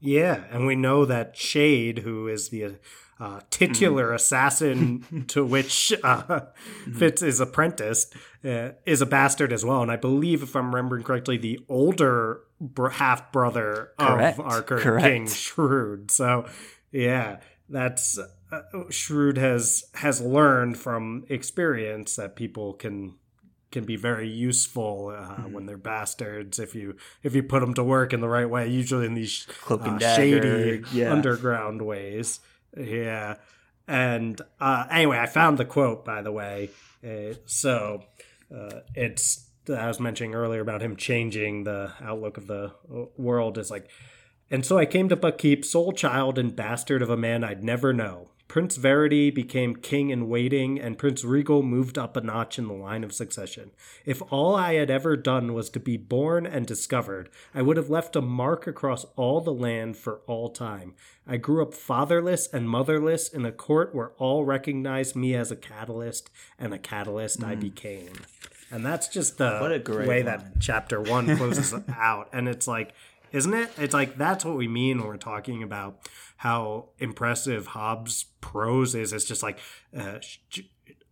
Yeah, 0.00 0.44
and 0.50 0.66
we 0.66 0.76
know 0.76 1.04
that 1.04 1.34
Chade, 1.34 1.98
who 1.98 2.26
is 2.26 2.48
the 2.48 2.76
uh, 3.20 3.40
titular 3.50 4.14
assassin 4.14 5.26
to 5.28 5.44
which 5.44 5.92
uh, 6.02 6.40
Fitz 6.96 7.20
is 7.20 7.38
apprenticed, 7.38 8.14
uh, 8.46 8.70
is 8.86 9.02
a 9.02 9.06
bastard 9.06 9.52
as 9.52 9.62
well. 9.62 9.82
And 9.82 9.90
I 9.90 9.96
believe, 9.96 10.42
if 10.42 10.56
I'm 10.56 10.74
remembering 10.74 11.02
correctly, 11.02 11.36
the 11.36 11.60
older 11.68 12.40
half 12.90 13.32
brother 13.32 13.90
of 13.98 14.40
our 14.40 14.62
current 14.62 14.82
correct. 14.82 15.06
king, 15.06 15.26
Shrewd. 15.28 16.10
So, 16.10 16.46
yeah, 16.92 17.40
that's 17.68 18.18
uh, 18.52 18.62
Shrewd 18.90 19.38
has 19.38 19.84
has 19.94 20.20
learned 20.20 20.78
from 20.78 21.24
experience 21.28 22.16
that 22.16 22.36
people 22.36 22.74
can 22.74 23.16
can 23.70 23.84
be 23.84 23.96
very 23.96 24.28
useful 24.28 25.14
uh, 25.16 25.20
Mm-hmm. 25.30 25.52
when 25.52 25.66
they're 25.66 25.76
bastards 25.78 26.58
if 26.58 26.74
you 26.74 26.96
if 27.22 27.34
you 27.34 27.42
put 27.44 27.60
them 27.60 27.74
to 27.74 27.84
work 27.84 28.12
in 28.12 28.20
the 28.20 28.28
right 28.28 28.48
way 28.48 28.68
usually 28.68 29.06
in 29.06 29.14
these 29.14 29.46
uh, 29.70 29.98
shady 30.16 30.82
yeah. 30.92 31.12
underground 31.12 31.82
ways 31.82 32.40
yeah 32.76 33.36
and 33.86 34.40
uh, 34.60 34.86
anyway 34.90 35.18
i 35.18 35.26
found 35.26 35.56
the 35.56 35.64
quote 35.64 36.04
by 36.04 36.20
the 36.20 36.32
way 36.32 36.68
uh, 37.06 37.34
so 37.46 38.02
uh, 38.54 38.80
it's 39.62 39.70
i 39.70 39.86
was 39.86 40.00
mentioning 40.00 40.34
earlier 40.34 40.60
about 40.60 40.82
him 40.82 40.96
changing 40.96 41.64
the 41.64 41.92
outlook 42.00 42.36
of 42.36 42.46
the 42.46 42.72
uh, 42.92 43.04
world 43.16 43.58
is 43.58 43.70
like 43.70 43.88
and 44.52 44.66
so 44.66 44.78
I 44.78 44.84
came 44.84 45.08
to 45.08 45.16
Buckkeep, 45.16 45.64
sole 45.64 45.92
child 45.92 46.36
and 46.36 46.56
bastard 46.56 47.02
of 47.02 47.10
a 47.10 47.16
man 47.16 47.44
I'd 47.44 47.62
never 47.62 47.92
know. 47.92 48.30
Prince 48.48 48.74
Verity 48.74 49.30
became 49.30 49.76
king 49.76 50.10
in 50.10 50.28
waiting, 50.28 50.80
and 50.80 50.98
Prince 50.98 51.22
Regal 51.22 51.62
moved 51.62 51.96
up 51.96 52.16
a 52.16 52.20
notch 52.20 52.58
in 52.58 52.66
the 52.66 52.74
line 52.74 53.04
of 53.04 53.12
succession. 53.12 53.70
If 54.04 54.20
all 54.32 54.56
I 54.56 54.74
had 54.74 54.90
ever 54.90 55.16
done 55.16 55.54
was 55.54 55.70
to 55.70 55.78
be 55.78 55.96
born 55.96 56.46
and 56.46 56.66
discovered, 56.66 57.30
I 57.54 57.62
would 57.62 57.76
have 57.76 57.90
left 57.90 58.16
a 58.16 58.20
mark 58.20 58.66
across 58.66 59.04
all 59.14 59.40
the 59.40 59.52
land 59.52 59.96
for 59.96 60.22
all 60.26 60.48
time. 60.48 60.94
I 61.28 61.36
grew 61.36 61.62
up 61.62 61.72
fatherless 61.72 62.48
and 62.52 62.68
motherless 62.68 63.28
in 63.28 63.46
a 63.46 63.52
court 63.52 63.94
where 63.94 64.10
all 64.18 64.44
recognized 64.44 65.14
me 65.14 65.36
as 65.36 65.52
a 65.52 65.56
catalyst, 65.56 66.28
and 66.58 66.74
a 66.74 66.78
catalyst 66.78 67.44
I 67.44 67.54
became. 67.54 68.14
And 68.70 68.84
that's 68.84 69.08
just 69.08 69.38
the 69.38 69.58
What 69.58 69.72
a 69.72 69.78
great 69.78 70.08
way 70.08 70.22
line. 70.22 70.26
that 70.26 70.60
chapter 70.60 71.00
one 71.00 71.36
closes 71.36 71.74
out. 71.88 72.28
And 72.32 72.48
it's 72.48 72.68
like, 72.68 72.92
isn't 73.32 73.52
it? 73.54 73.70
It's 73.78 73.94
like 73.94 74.16
that's 74.16 74.44
what 74.44 74.56
we 74.56 74.68
mean 74.68 74.98
when 74.98 75.08
we're 75.08 75.16
talking 75.16 75.62
about 75.62 76.08
how 76.38 76.90
impressive 76.98 77.68
Hobb's 77.68 78.26
prose 78.40 78.94
is. 78.94 79.12
It's 79.12 79.24
just 79.24 79.42
like, 79.42 79.58
uh, 79.96 80.18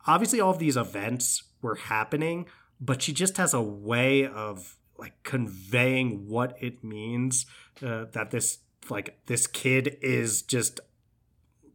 obviously, 0.07 0.40
all 0.40 0.51
of 0.51 0.59
these 0.59 0.77
events 0.77 1.42
were 1.61 1.75
happening, 1.77 2.47
but 2.81 3.03
she 3.03 3.12
just 3.12 3.37
has 3.37 3.53
a 3.55 3.62
way 3.62 4.27
of 4.27 4.77
like 4.97 5.23
conveying 5.23 6.29
what 6.29 6.57
it 6.61 6.83
means 6.83 7.47
uh, 7.85 8.07
that 8.12 8.31
this 8.31 8.59
like 8.90 9.18
this 9.27 9.47
kid 9.47 9.97
is 10.01 10.42
just 10.42 10.81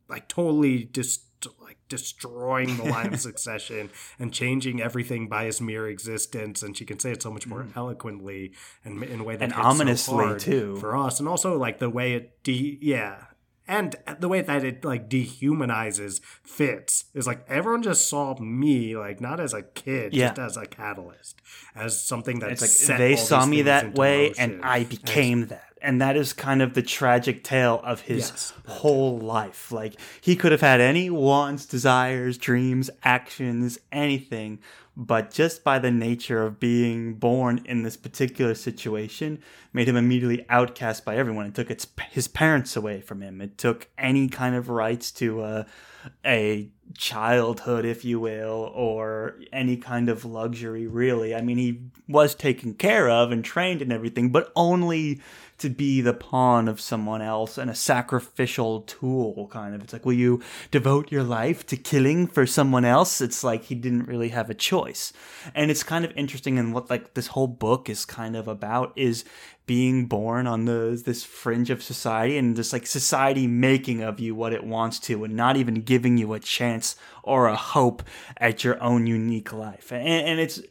like 0.09 0.27
totally 0.27 0.85
just 0.85 1.32
like 1.61 1.77
destroying 1.89 2.77
the 2.77 2.83
line 2.83 3.13
of 3.13 3.19
succession 3.29 3.89
and 4.19 4.33
changing 4.33 4.81
everything 4.81 5.27
by 5.27 5.45
his 5.45 5.61
mere 5.61 5.87
existence 5.87 6.63
and 6.63 6.75
she 6.77 6.85
can 6.85 6.99
say 6.99 7.11
it 7.11 7.21
so 7.21 7.31
much 7.31 7.47
more 7.47 7.63
hmm. 7.63 7.77
eloquently 7.77 8.53
and 8.83 9.03
in 9.03 9.19
a 9.19 9.23
way 9.23 9.35
that. 9.35 9.45
And 9.45 9.53
so 9.53 9.61
ominously, 9.61 10.25
hard 10.25 10.39
too. 10.39 10.75
for 10.77 10.95
us 10.95 11.19
and 11.19 11.27
also 11.27 11.57
like 11.57 11.79
the 11.79 11.89
way 11.89 12.13
it 12.13 12.43
de- 12.43 12.77
yeah 12.81 13.25
and 13.67 13.95
the 14.19 14.27
way 14.27 14.41
that 14.41 14.65
it 14.65 14.83
like 14.83 15.09
dehumanizes 15.09 16.21
Fitz 16.43 17.05
is 17.13 17.25
like 17.25 17.45
everyone 17.47 17.81
just 17.81 18.09
saw 18.09 18.37
me 18.39 18.97
like 18.97 19.21
not 19.21 19.39
as 19.39 19.53
a 19.53 19.61
kid, 19.61 20.13
Yeah. 20.13 20.29
just 20.29 20.39
as 20.39 20.57
a 20.57 20.65
catalyst, 20.65 21.41
as 21.73 22.01
something 22.01 22.39
that 22.39 22.51
It's 22.51 22.89
like 22.89 22.97
they 22.97 23.15
saw 23.15 23.45
me 23.45 23.61
that 23.63 23.95
way, 23.95 24.29
motion. 24.29 24.51
and 24.55 24.65
I 24.65 24.83
became 24.83 25.47
that. 25.47 25.72
And 25.83 26.01
that 26.01 26.15
is 26.15 26.33
kind 26.33 26.61
of 26.61 26.73
the 26.73 26.81
tragic 26.81 27.43
tale 27.43 27.81
of 27.83 28.01
his 28.01 28.29
Yes, 28.29 28.53
whole 28.67 29.19
life. 29.19 29.71
Like 29.71 29.99
he 30.21 30.35
could 30.35 30.51
have 30.53 30.61
had 30.61 30.79
any 30.81 31.09
wants, 31.09 31.65
desires, 31.65 32.37
dreams, 32.37 32.89
actions, 33.03 33.77
anything, 33.91 34.59
but 34.95 35.31
just 35.31 35.63
by 35.63 35.79
the 35.79 35.91
nature 35.91 36.43
of 36.43 36.59
being 36.59 37.15
born 37.15 37.61
in 37.65 37.83
this 37.83 37.97
particular 37.97 38.55
situation 38.55 39.39
made 39.73 39.89
him 39.89 39.97
immediately 39.97 40.45
outcast 40.49 41.03
by 41.03 41.17
everyone. 41.17 41.47
It 41.47 41.55
took 41.55 41.69
its 41.69 41.85
his 42.11 42.27
parents 42.27 42.75
away 42.75 43.01
from 43.01 43.21
him. 43.21 43.41
It 43.41 43.57
took 43.57 43.89
any 43.97 44.29
kind 44.29 44.55
of 44.55 44.69
rights 44.69 45.11
to 45.13 45.41
uh, 45.41 45.63
a 46.25 46.69
childhood, 46.97 47.85
if 47.85 48.05
you 48.05 48.19
will, 48.19 48.71
or 48.73 49.39
any 49.51 49.77
kind 49.77 50.09
of 50.09 50.25
luxury, 50.25 50.87
really. 50.87 51.33
I 51.33 51.41
mean, 51.41 51.57
he 51.57 51.81
was 52.07 52.35
taken 52.35 52.73
care 52.73 53.09
of 53.09 53.31
and 53.31 53.43
trained 53.43 53.81
and 53.81 53.91
everything, 53.91 54.29
but 54.29 54.51
only 54.55 55.21
to 55.63 55.69
be 55.69 56.01
the 56.01 56.13
pawn 56.13 56.67
of 56.67 56.81
someone 56.81 57.21
else 57.21 57.57
and 57.57 57.71
a 57.71 57.75
sacrificial 57.75 58.81
tool, 58.81 59.47
kind 59.47 59.73
of. 59.73 59.81
It's 59.81 59.93
like, 59.93 60.05
will 60.05 60.11
you 60.11 60.41
devote 60.71 61.09
your 61.09 61.23
life 61.23 61.65
to 61.67 61.77
killing 61.77 62.27
for 62.27 62.45
someone 62.45 62.83
else? 62.83 63.21
It's 63.21 63.45
like 63.45 63.63
he 63.63 63.75
didn't 63.75 64.09
really 64.09 64.27
have 64.29 64.49
a 64.49 64.53
choice. 64.53 65.13
And 65.55 65.71
it's 65.71 65.81
kind 65.81 66.03
of 66.03 66.11
interesting 66.17 66.59
and 66.59 66.73
what 66.73 66.89
like 66.89 67.13
this 67.13 67.27
whole 67.27 67.47
book 67.47 67.89
is 67.89 68.03
kind 68.03 68.35
of 68.35 68.49
about 68.49 68.91
is 68.97 69.23
being 69.65 70.07
born 70.07 70.47
on 70.47 70.65
the 70.65 71.01
this 71.05 71.23
fringe 71.23 71.69
of 71.69 71.81
society 71.81 72.37
and 72.37 72.57
just 72.57 72.73
like 72.73 72.85
society 72.85 73.47
making 73.47 74.01
of 74.01 74.19
you 74.19 74.35
what 74.35 74.51
it 74.51 74.65
wants 74.65 74.99
to 74.99 75.23
and 75.23 75.33
not 75.33 75.55
even 75.55 75.75
giving 75.75 76.17
you 76.17 76.33
a 76.33 76.39
chance 76.41 76.97
or 77.23 77.47
a 77.47 77.55
hope 77.55 78.03
at 78.35 78.65
your 78.65 78.81
own 78.83 79.07
unique 79.07 79.53
life. 79.53 79.93
And, 79.93 80.27
and 80.27 80.39
it's 80.41 80.61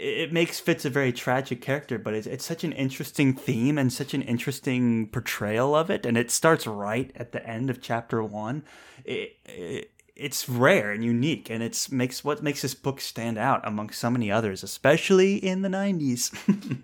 it 0.00 0.32
makes 0.32 0.60
Fitz 0.60 0.84
a 0.84 0.90
very 0.90 1.12
tragic 1.12 1.60
character, 1.60 1.98
but 1.98 2.14
it's, 2.14 2.26
it's 2.26 2.44
such 2.44 2.62
an 2.62 2.70
interesting 2.72 3.34
theme 3.34 3.76
and 3.76 3.92
such 3.92 4.14
an 4.14 4.22
interesting 4.22 5.08
portrayal 5.08 5.74
of 5.74 5.90
it. 5.90 6.06
And 6.06 6.16
it 6.16 6.30
starts 6.30 6.68
right 6.68 7.10
at 7.16 7.32
the 7.32 7.44
end 7.44 7.68
of 7.68 7.82
chapter 7.82 8.22
one. 8.22 8.62
It, 9.04 9.32
it, 9.44 9.90
it's 10.14 10.48
rare 10.48 10.92
and 10.92 11.04
unique, 11.04 11.50
and 11.50 11.64
it's 11.64 11.90
makes 11.90 12.22
what 12.22 12.44
makes 12.44 12.62
this 12.62 12.74
book 12.74 13.00
stand 13.00 13.38
out 13.38 13.66
among 13.66 13.90
so 13.90 14.08
many 14.08 14.30
others, 14.30 14.62
especially 14.62 15.36
in 15.36 15.62
the 15.62 15.68
'90s. 15.68 16.32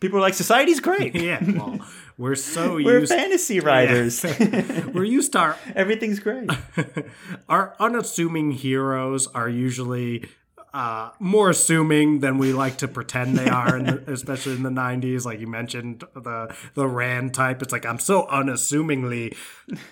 People 0.00 0.18
are 0.18 0.22
like, 0.22 0.34
"Society's 0.34 0.80
great." 0.80 1.14
yeah, 1.20 1.42
well, 1.42 1.78
we're 2.18 2.34
so 2.36 2.76
used. 2.76 2.86
We're 2.86 3.00
used. 3.00 3.12
fantasy 3.12 3.60
writers. 3.60 4.24
we're 4.92 5.04
used 5.04 5.32
to 5.32 5.38
our 5.38 5.56
Everything's 5.74 6.20
great. 6.20 6.50
our 7.48 7.74
unassuming 7.80 8.52
heroes 8.52 9.26
are 9.28 9.48
usually 9.48 10.28
uh, 10.74 11.10
more 11.20 11.50
assuming 11.50 12.18
than 12.18 12.36
we 12.36 12.52
like 12.52 12.76
to 12.78 12.88
pretend 12.88 13.38
they 13.38 13.48
are, 13.48 13.76
in 13.76 13.86
the, 13.86 14.04
especially 14.12 14.56
in 14.56 14.64
the 14.64 14.70
'90s. 14.70 15.24
Like 15.24 15.40
you 15.40 15.46
mentioned, 15.46 16.04
the 16.14 16.54
the 16.74 16.86
Rand 16.86 17.32
type. 17.32 17.62
It's 17.62 17.72
like 17.72 17.86
I'm 17.86 17.98
so 18.00 18.26
unassumingly 18.28 19.34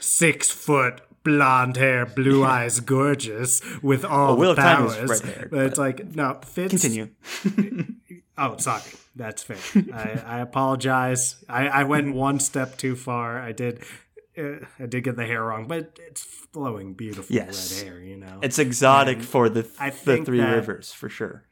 six 0.01 0.51
foot. 0.51 1.01
Blonde 1.25 1.77
hair, 1.77 2.05
blue 2.05 2.45
eyes, 2.45 2.81
gorgeous 2.81 3.63
with 3.81 4.05
all 4.05 4.37
Wheel 4.37 4.57
the 4.57 4.61
of 4.61 4.79
Time 4.79 4.87
is 4.87 5.21
powers. 5.23 5.49
it's 5.53 5.79
like 5.79 6.05
no, 6.17 6.41
Fitz. 6.45 6.71
Continue. 6.73 7.11
Oh, 8.39 8.57
sorry. 8.57 8.83
That's 9.15 9.43
fair. 9.43 9.59
I, 9.93 10.39
I 10.39 10.41
apologize. 10.41 11.45
I, 11.49 11.69
I 11.69 11.85
went 11.85 12.15
one 12.15 12.41
step 12.41 12.79
too 12.79 12.97
far. 12.97 13.39
I 13.39 13.53
did. 13.53 13.85
Uh, 14.37 14.65
I 14.79 14.87
did 14.87 15.05
get 15.05 15.17
the 15.17 15.27
hair 15.27 15.45
wrong, 15.45 15.67
but 15.69 15.99
it's 16.09 16.23
flowing, 16.23 16.95
beautiful 16.95 17.35
Yes. 17.35 17.83
red 17.83 17.87
hair. 17.93 18.01
You 18.01 18.17
know, 18.17 18.41
It's 18.43 18.59
exotic 18.59 19.19
And 19.19 19.27
for 19.27 19.49
the 19.51 19.69
I 19.79 19.91
the 19.91 20.25
Three 20.25 20.39
that- 20.39 20.55
Rivers 20.55 20.93
for 20.93 21.09
sure. 21.09 21.45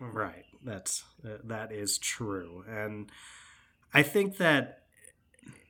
right. 0.00 0.44
That's 0.64 1.04
uh, 1.24 1.38
that 1.44 1.72
is 1.72 1.98
true, 1.98 2.64
and 2.66 3.10
I 3.92 4.02
think 4.02 4.38
that 4.38 4.78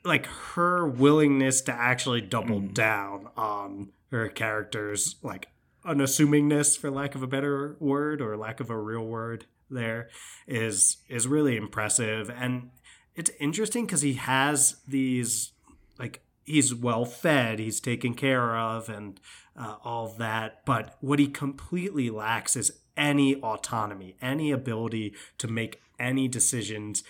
like 0.04 0.26
her 0.26 0.86
willingness 0.86 1.62
to 1.62 1.72
actually 1.72 2.20
double 2.20 2.60
Mm. 2.60 2.74
down 2.74 3.28
on 3.36 3.92
her 4.12 4.28
character's 4.28 5.16
like 5.22 5.48
unassumingness, 5.84 6.78
for 6.78 6.90
lack 6.92 7.16
of 7.16 7.22
a 7.24 7.26
better 7.26 7.76
word 7.80 8.20
or 8.20 8.36
lack 8.36 8.60
of 8.60 8.70
a 8.70 8.78
real 8.78 9.04
word, 9.04 9.46
there 9.68 10.08
is 10.46 10.98
is 11.08 11.26
really 11.26 11.56
impressive, 11.56 12.30
and 12.30 12.70
it's 13.14 13.30
interesting 13.38 13.86
because 13.86 14.02
he 14.02 14.14
has 14.14 14.76
these 14.86 15.52
like 15.98 16.22
he's 16.44 16.74
well 16.74 17.04
fed, 17.04 17.58
he's 17.58 17.80
taken 17.80 18.14
care 18.14 18.56
of, 18.56 18.88
and 18.88 19.20
uh, 19.56 19.76
all 19.84 20.08
that. 20.18 20.64
But 20.64 20.96
what 21.00 21.18
he 21.18 21.28
completely 21.28 22.10
lacks 22.10 22.56
is 22.56 22.80
any 22.96 23.36
autonomy, 23.36 24.16
any 24.20 24.50
ability 24.50 25.14
to 25.38 25.48
make 25.48 25.80
any 25.98 26.28
decisions 26.28 27.02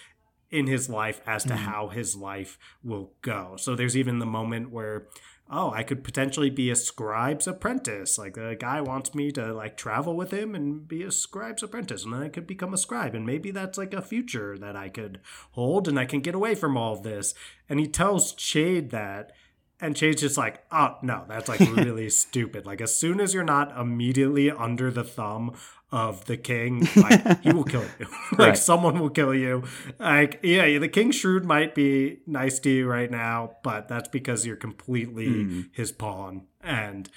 in 0.51 0.67
his 0.67 0.89
life 0.89 1.21
as 1.27 1.43
to 1.45 1.57
how 1.57 1.89
his 1.89 2.15
life 2.15 2.59
will 2.83 3.13
go. 3.23 3.57
So 3.59 3.75
there's 3.75 3.97
even 3.97 4.21
the 4.21 4.27
moment 4.27 4.71
where 4.71 5.09
oh, 5.51 5.71
I 5.71 5.83
could 5.83 6.05
potentially 6.05 6.51
be 6.51 6.71
a 6.71 6.77
scribe's 6.77 7.47
apprentice. 7.47 8.19
Like 8.19 8.35
the 8.35 8.57
guy 8.59 8.81
wants 8.81 9.15
me 9.15 9.31
to 9.33 9.53
like 9.53 9.77
travel 9.77 10.17
with 10.17 10.33
him 10.33 10.55
and 10.55 10.87
be 10.87 11.03
a 11.03 11.11
scribe's 11.11 11.63
apprentice, 11.63 12.05
and 12.05 12.13
then 12.13 12.23
I 12.23 12.29
could 12.29 12.47
become 12.47 12.73
a 12.75 12.79
scribe, 12.79 13.15
and 13.15 13.27
maybe 13.27 13.51
that's 13.51 13.79
like 13.79 13.95
a 13.95 14.03
future 14.03 14.57
that 14.59 14.77
I 14.77 14.89
could 14.89 15.21
hold, 15.53 15.89
and 15.89 15.99
I 15.99 16.07
can 16.07 16.21
get 16.21 16.35
away 16.35 16.55
from 16.55 16.77
all 16.77 16.95
of 16.95 17.03
this. 17.03 17.35
And 17.69 17.79
he 17.79 17.87
tells 17.87 18.35
Chade 18.35 18.91
that. 18.91 19.33
And 19.81 19.97
Chade's 19.97 20.23
just 20.23 20.39
like, 20.39 20.65
oh 20.71 20.97
no, 21.03 21.25
that's 21.29 21.49
like 21.49 21.61
really 21.77 22.09
stupid. 22.09 22.65
Like 22.65 22.81
as 22.81 22.97
soon 22.97 23.21
as 23.21 23.35
you're 23.35 23.45
not 23.45 23.77
immediately 23.77 24.51
under 24.51 24.91
the 24.91 25.05
thumb 25.05 25.57
of 25.95 26.25
the 26.25 26.37
king, 26.37 26.87
like 26.97 27.41
he 27.43 27.53
will 27.53 27.65
kill 27.65 27.85
you. 28.01 28.07
like 28.33 28.39
Right. 28.49 28.59
someone 28.59 28.99
will 28.99 29.11
kill 29.11 29.33
you. 29.35 29.63
Like 30.01 30.41
yeah, 30.43 30.79
the 30.81 30.89
king 30.89 31.13
shrewd 31.13 31.45
might 31.45 31.75
be 31.75 32.19
nice 32.27 32.59
to 32.61 32.71
you 32.71 32.87
right 32.89 33.11
now, 33.11 33.57
but 33.63 33.87
that's 33.89 34.09
because 34.09 34.45
you're 34.47 34.57
completely 34.57 35.29
Mm. 35.45 35.69
his 35.73 35.93
pawn. 35.93 36.47
And 36.63 37.09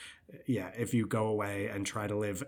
yeah, 0.46 0.70
if 0.78 0.94
you 0.94 1.08
go 1.08 1.26
away 1.28 1.68
and 1.68 1.86
try 1.86 2.06
to 2.08 2.16
live 2.16 2.44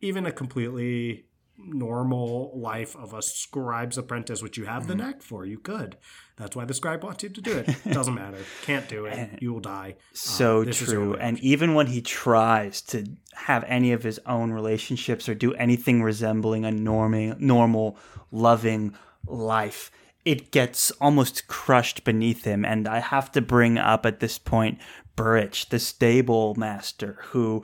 even 0.00 0.26
a 0.26 0.32
completely 0.32 1.24
normal 1.56 2.52
life 2.58 2.96
of 2.96 3.14
a 3.14 3.22
scribe's 3.22 3.96
apprentice, 3.98 4.42
which 4.42 4.56
you 4.58 4.64
have 4.64 4.86
the 4.86 4.94
Mm-hmm. 4.94 5.02
knack 5.02 5.22
for, 5.22 5.44
you 5.44 5.58
could. 5.58 5.96
That's 6.36 6.56
why 6.56 6.64
the 6.64 6.74
scribe 6.74 7.04
wants 7.04 7.22
you 7.22 7.28
to 7.28 7.40
do 7.40 7.58
it. 7.58 7.76
Doesn't 7.92 8.14
matter. 8.14 8.38
Can't 8.62 8.88
do 8.88 9.06
it. 9.06 9.40
You 9.40 9.52
will 9.52 9.60
die. 9.60 9.96
So 10.12 10.60
Uh, 10.60 10.64
your 10.64 10.72
true. 10.74 11.14
And 11.16 11.38
even 11.40 11.74
when 11.74 11.86
he 11.86 12.00
tries 12.00 12.82
to 12.82 13.06
have 13.34 13.64
any 13.68 13.92
of 13.92 14.02
his 14.02 14.20
own 14.26 14.50
relationships 14.50 15.28
or 15.28 15.34
do 15.34 15.54
anything 15.54 16.02
resembling 16.02 16.64
a 16.64 16.70
norming, 16.70 17.38
normal, 17.40 17.96
loving 18.32 18.94
life, 19.26 19.90
it 20.24 20.50
gets 20.50 20.90
almost 21.00 21.46
crushed 21.48 22.02
beneath 22.04 22.44
him. 22.44 22.64
And 22.64 22.88
I 22.88 22.98
have 23.00 23.30
to 23.32 23.40
bring 23.40 23.78
up 23.78 24.04
at 24.06 24.20
this 24.20 24.38
point 24.38 24.78
Burrich, 25.16 25.68
the 25.68 25.78
stable 25.78 26.56
master, 26.56 27.18
who 27.26 27.62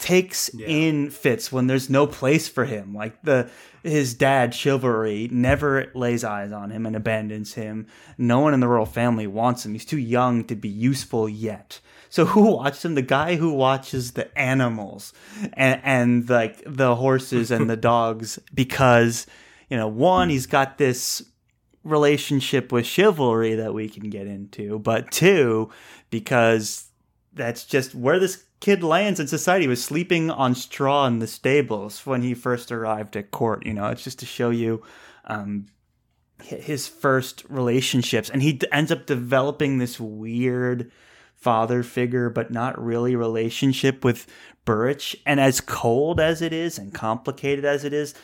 takes 0.00 0.48
in 0.48 1.10
Fitz 1.10 1.52
when 1.52 1.66
there's 1.66 1.90
no 1.90 2.06
place 2.06 2.48
for 2.48 2.64
him. 2.64 2.94
Like 2.94 3.22
the 3.22 3.50
his 3.82 4.14
dad, 4.14 4.54
Chivalry, 4.54 5.28
never 5.30 5.90
lays 5.94 6.24
eyes 6.24 6.52
on 6.52 6.70
him 6.70 6.86
and 6.86 6.96
abandons 6.96 7.54
him. 7.54 7.86
No 8.18 8.40
one 8.40 8.52
in 8.52 8.60
the 8.60 8.68
royal 8.68 8.86
family 8.86 9.26
wants 9.26 9.64
him. 9.64 9.72
He's 9.72 9.84
too 9.84 9.98
young 9.98 10.44
to 10.44 10.56
be 10.56 10.68
useful 10.68 11.28
yet. 11.28 11.80
So 12.08 12.24
who 12.26 12.56
watches 12.56 12.84
him? 12.84 12.94
The 12.94 13.02
guy 13.02 13.36
who 13.36 13.52
watches 13.52 14.12
the 14.12 14.36
animals 14.36 15.12
and, 15.52 15.80
and 15.84 16.28
like 16.28 16.62
the 16.66 16.96
horses 16.96 17.50
and 17.50 17.70
the 17.70 17.76
dogs 17.90 18.38
because 18.52 19.26
you 19.68 19.76
know 19.76 19.88
one 19.88 20.30
he's 20.30 20.46
got 20.46 20.78
this 20.78 21.22
relationship 21.84 22.72
with 22.72 22.86
chivalry 22.86 23.54
that 23.54 23.74
we 23.74 23.88
can 23.88 24.10
get 24.10 24.26
into, 24.26 24.78
but 24.78 25.10
two 25.10 25.70
because 26.10 26.86
that's 27.32 27.64
just 27.64 27.94
where 27.94 28.18
this 28.18 28.44
kid 28.60 28.82
lands 28.82 29.18
in 29.18 29.26
society. 29.26 29.66
Was 29.66 29.82
sleeping 29.82 30.30
on 30.30 30.54
straw 30.54 31.06
in 31.06 31.18
the 31.18 31.26
stables 31.26 32.06
when 32.06 32.22
he 32.22 32.34
first 32.34 32.70
arrived 32.70 33.16
at 33.16 33.30
court. 33.30 33.66
You 33.66 33.74
know, 33.74 33.86
it's 33.86 34.04
just 34.04 34.18
to 34.20 34.26
show 34.26 34.50
you 34.50 34.82
um, 35.24 35.66
his 36.42 36.86
first 36.86 37.44
relationships, 37.48 38.30
and 38.30 38.42
he 38.42 38.60
ends 38.72 38.92
up 38.92 39.06
developing 39.06 39.78
this 39.78 39.98
weird 39.98 40.90
father 41.34 41.82
figure, 41.82 42.28
but 42.28 42.50
not 42.50 42.82
really 42.82 43.16
relationship 43.16 44.04
with 44.04 44.26
Burrich. 44.66 45.16
And 45.24 45.40
as 45.40 45.60
cold 45.60 46.20
as 46.20 46.42
it 46.42 46.52
is 46.52 46.78
and 46.78 46.92
complicated 46.92 47.64
as 47.64 47.84
it 47.84 47.94
is, 47.94 48.14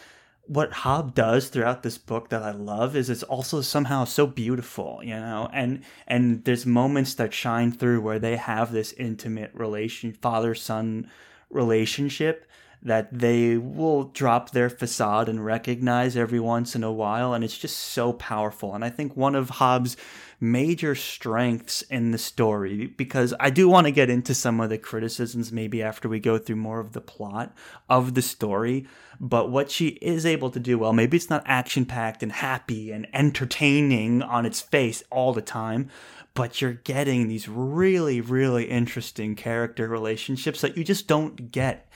what 0.47 0.71
Hobb 0.71 1.15
does 1.15 1.49
throughout 1.49 1.83
this 1.83 1.99
book 1.99 2.29
that 2.29 2.43
I 2.43 2.53
love 2.53 2.95
is 2.95 3.11
it's 3.11 3.23
also 3.25 3.61
somehow 3.61 4.05
so 4.05 4.27
beautiful, 4.27 5.01
you 5.03 5.15
know, 5.15 5.49
and 5.53 5.83
and 6.07 6.45
there's 6.45 6.65
moments 6.65 7.15
that 7.15 7.35
shine 7.35 7.73
through 7.73 8.01
where 8.01 8.19
they 8.19 8.37
have 8.37 8.73
this 8.73 8.93
intimate 8.93 9.51
relation, 9.55 10.13
father 10.13 10.55
son 10.55 11.11
relationship 11.51 12.47
that 12.87 13.09
they 13.13 13.57
will 13.57 14.05
drop 14.05 14.53
their 14.53 14.71
facade 14.71 15.29
and 15.29 15.45
recognize 15.45 16.17
every 16.17 16.41
once 16.41 16.77
in 16.77 16.85
a 16.85 16.93
while. 16.93 17.35
And 17.35 17.43
it's 17.43 17.59
just 17.59 17.77
so 17.77 18.13
powerful. 18.13 18.75
And 18.75 18.85
I 18.85 18.91
think 18.91 19.17
one 19.17 19.35
of 19.35 19.51
Hobb's 19.51 19.97
major 20.39 20.95
strengths 20.95 21.83
in 21.83 22.13
the 22.13 22.19
story, 22.19 22.87
because 22.87 23.35
I 23.41 23.51
do 23.51 23.69
want 23.69 23.87
to 23.87 23.91
get 23.91 24.09
into 24.09 24.35
some 24.35 24.61
of 24.61 24.71
the 24.71 24.79
criticisms 24.79 25.51
maybe 25.51 25.83
after 25.83 26.09
we 26.09 26.21
go 26.21 26.39
through 26.39 26.57
more 26.57 26.79
of 26.79 26.93
the 26.93 27.01
plot 27.01 27.55
of 27.89 28.15
the 28.15 28.23
story. 28.23 28.87
But 29.19 29.51
what 29.51 29.71
she 29.71 29.89
is 29.89 30.25
able 30.25 30.51
to 30.51 30.61
do 30.61 30.79
well, 30.79 30.93
maybe 30.93 31.17
it's 31.17 31.31
not 31.31 31.43
action 31.47 31.87
packed 31.87 32.23
and 32.23 32.31
happy 32.31 32.93
and 32.93 33.09
entertaining 33.13 34.23
on 34.23 34.47
its 34.47 34.61
face 34.61 35.03
all 35.11 35.33
the 35.33 35.43
time, 35.43 35.91
but 36.35 36.61
you're 36.61 36.75
getting 36.75 37.27
these 37.27 37.49
really, 37.49 38.21
really 38.21 38.67
interesting 38.67 39.35
character 39.35 39.89
relationships 39.89 40.61
that 40.61 40.77
you 40.77 40.85
just 40.85 41.09
don't 41.09 41.51
get 41.51 41.89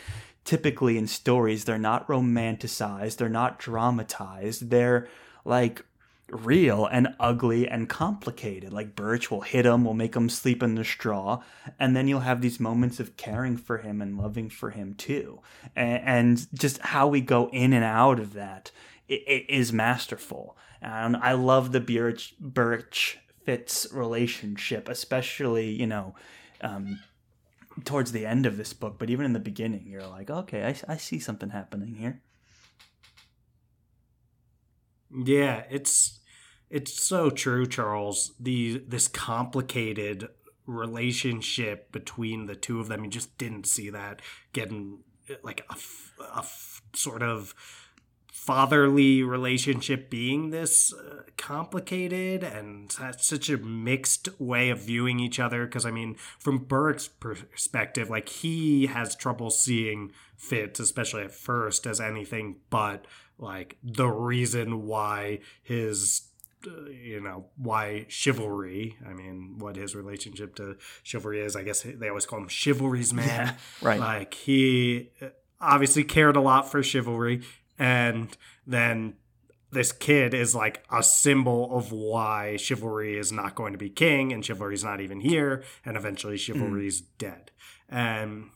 typically 0.44 0.98
in 0.98 1.07
stories. 1.07 1.64
They're 1.64 1.79
not 1.79 2.07
romanticized, 2.09 3.16
they're 3.16 3.29
not 3.29 3.59
dramatized, 3.59 4.70
they're 4.70 5.09
like 5.44 5.85
real 6.29 6.87
and 6.87 7.09
ugly 7.18 7.68
and 7.68 7.88
complicated. 7.88 8.72
Like 8.72 8.94
Burrich 8.94 9.31
will 9.31 9.40
hit 9.40 9.66
him, 9.66 9.85
will 9.85 9.94
make 9.94 10.14
him 10.14 10.29
sleep 10.29 10.62
in 10.62 10.76
the 10.76 10.85
straw, 10.85 11.42
and 11.79 11.96
then 11.96 12.07
you'll 12.07 12.20
have 12.20 12.40
these 12.40 12.61
moments 12.61 13.00
of 13.00 13.16
caring 13.16 13.57
for 13.57 13.79
him 13.79 14.00
and 14.00 14.16
loving 14.16 14.48
for 14.48 14.70
him 14.70 14.94
too. 14.94 15.40
And, 15.74 16.46
just 16.55 16.79
how 16.79 17.09
we 17.09 17.20
go 17.20 17.48
in 17.53 17.72
and 17.72 17.85
out 17.85 18.20
of 18.20 18.35
that 18.35 18.70
it 19.11 19.50
is 19.50 19.72
masterful. 19.72 20.57
And 20.81 21.16
I 21.16 21.33
love 21.33 21.72
the 21.72 21.81
Burrich, 21.81 22.35
Burrich 22.38 23.18
Fitz 23.44 23.88
relationship, 23.92 24.88
especially, 24.88 25.70
you 25.70 25.87
know, 25.87 26.14
um, 26.61 27.00
towards 27.85 28.12
the 28.12 28.27
end 28.27 28.47
of 28.47 28.57
this 28.57 28.73
book, 28.73 28.99
but 28.99 29.11
even 29.11 29.25
in 29.25 29.33
the 29.33 29.40
beginning, 29.40 29.87
you're 29.87 30.07
like, 30.07 30.31
okay, 30.31 30.64
I, 30.64 30.93
I 30.93 30.97
see 30.97 31.19
something 31.19 31.51
happening 31.51 31.95
here. 31.95 32.21
Yeah, 35.12 35.64
it's 35.71 36.21
it's 36.69 37.03
so 37.03 37.31
true, 37.31 37.66
Charles. 37.66 38.33
The 38.38 38.83
this 38.87 39.09
complicated 39.09 40.29
relationship 40.66 41.90
between 41.90 42.47
the 42.47 42.55
two 42.55 42.81
of 42.81 42.88
them, 42.88 43.05
you 43.05 43.11
just 43.11 43.37
didn't 43.38 43.66
see 43.66 43.90
that 43.90 44.23
getting 44.53 45.01
like 45.43 45.66
a, 45.69 45.77
a 46.23 46.45
sort 46.95 47.23
of 47.23 47.55
fatherly 48.40 49.22
relationship 49.22 50.09
being 50.09 50.48
this 50.50 50.92
uh, 50.94 51.22
complicated 51.37 52.42
and 52.42 52.90
such 53.18 53.50
a 53.50 53.59
mixed 53.59 54.29
way 54.40 54.70
of 54.70 54.81
viewing 54.81 55.20
each 55.20 55.38
other? 55.38 55.66
Because 55.66 55.85
i 55.85 55.90
mean 55.90 56.14
from 56.38 56.59
burrich's 56.59 57.09
perspective 57.09 58.09
like 58.09 58.29
he 58.29 58.87
has 58.87 59.14
trouble 59.14 59.50
seeing 59.50 60.11
fitz 60.37 60.81
especially 60.81 61.22
at 61.22 61.35
first 61.35 61.87
as 61.87 62.00
anything 62.00 62.57
but 62.70 63.05
like 63.38 63.76
the 63.83 64.09
reason 64.09 64.87
why 64.87 65.38
his 65.62 66.29
uh, 66.66 66.88
you 66.90 67.20
know 67.20 67.46
why 67.57 68.07
chivalry 68.09 68.96
i 69.07 69.12
mean 69.12 69.57
what 69.59 69.76
his 69.76 69.94
relationship 69.94 70.55
to 70.55 70.76
chivalry 71.03 71.40
is 71.40 71.57
i 71.57 71.62
guess 71.62 71.83
they 71.83 72.09
always 72.09 72.26
call 72.26 72.38
him 72.38 72.48
chivalry's 72.48 73.12
man. 73.12 73.26
Yeah, 73.26 73.55
right. 73.83 74.00
Like 74.00 74.35
he 74.35 75.11
uh, 75.20 75.26
obviously 75.61 76.05
cared 76.05 76.37
a 76.37 76.40
lot 76.40 76.70
for 76.70 76.83
chivalry 76.83 77.42
and 77.81 78.37
then 78.66 79.14
this 79.73 79.90
kid 79.90 80.35
is 80.35 80.55
like 80.55 80.85
a 80.93 81.03
symbol 81.03 81.75
of 81.77 81.90
why 81.90 82.57
chivalry 82.57 83.16
is 83.16 83.33
not 83.33 83.55
going 83.55 83.73
to 83.73 83.79
be 83.79 83.88
king 83.88 84.33
and 84.33 84.45
chivalry 84.45 84.75
is 84.75 84.85
not 84.85 85.01
even 85.01 85.21
here 85.21 85.64
and 85.85 85.97
eventually 85.97 86.37
chivalry 86.37 86.87
is 86.87 87.01
mm. 87.01 87.07
dead. 87.19 87.51
And 87.88 88.51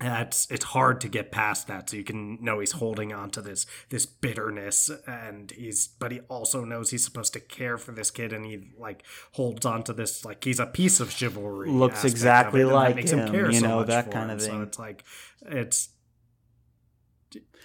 that's 0.00 0.48
it's 0.48 0.64
hard 0.66 1.00
to 1.00 1.08
get 1.08 1.32
past 1.32 1.66
that 1.66 1.90
so 1.90 1.96
you 1.96 2.04
can 2.04 2.42
know 2.42 2.60
he's 2.60 2.72
holding 2.72 3.12
on 3.12 3.30
to 3.30 3.42
this 3.42 3.66
this 3.88 4.06
bitterness 4.06 4.92
and 5.08 5.50
he's 5.50 5.88
but 5.88 6.12
he 6.12 6.20
also 6.28 6.64
knows 6.64 6.90
he's 6.90 7.04
supposed 7.04 7.32
to 7.32 7.40
care 7.40 7.76
for 7.76 7.90
this 7.90 8.08
kid 8.12 8.32
and 8.32 8.46
he 8.46 8.70
like 8.78 9.02
holds 9.32 9.66
on 9.66 9.82
to 9.82 9.92
this 9.92 10.24
like 10.24 10.44
he's 10.44 10.60
a 10.60 10.66
piece 10.66 11.00
of 11.00 11.10
chivalry 11.10 11.68
looks 11.68 12.04
exactly 12.04 12.62
like 12.62 12.96
him, 12.96 13.26
him 13.26 13.50
you 13.50 13.60
know 13.60 13.82
that 13.82 14.08
kind 14.12 14.30
of 14.30 14.40
thing. 14.40 14.50
so 14.50 14.62
it's 14.62 14.78
like 14.78 15.02
it's 15.42 15.88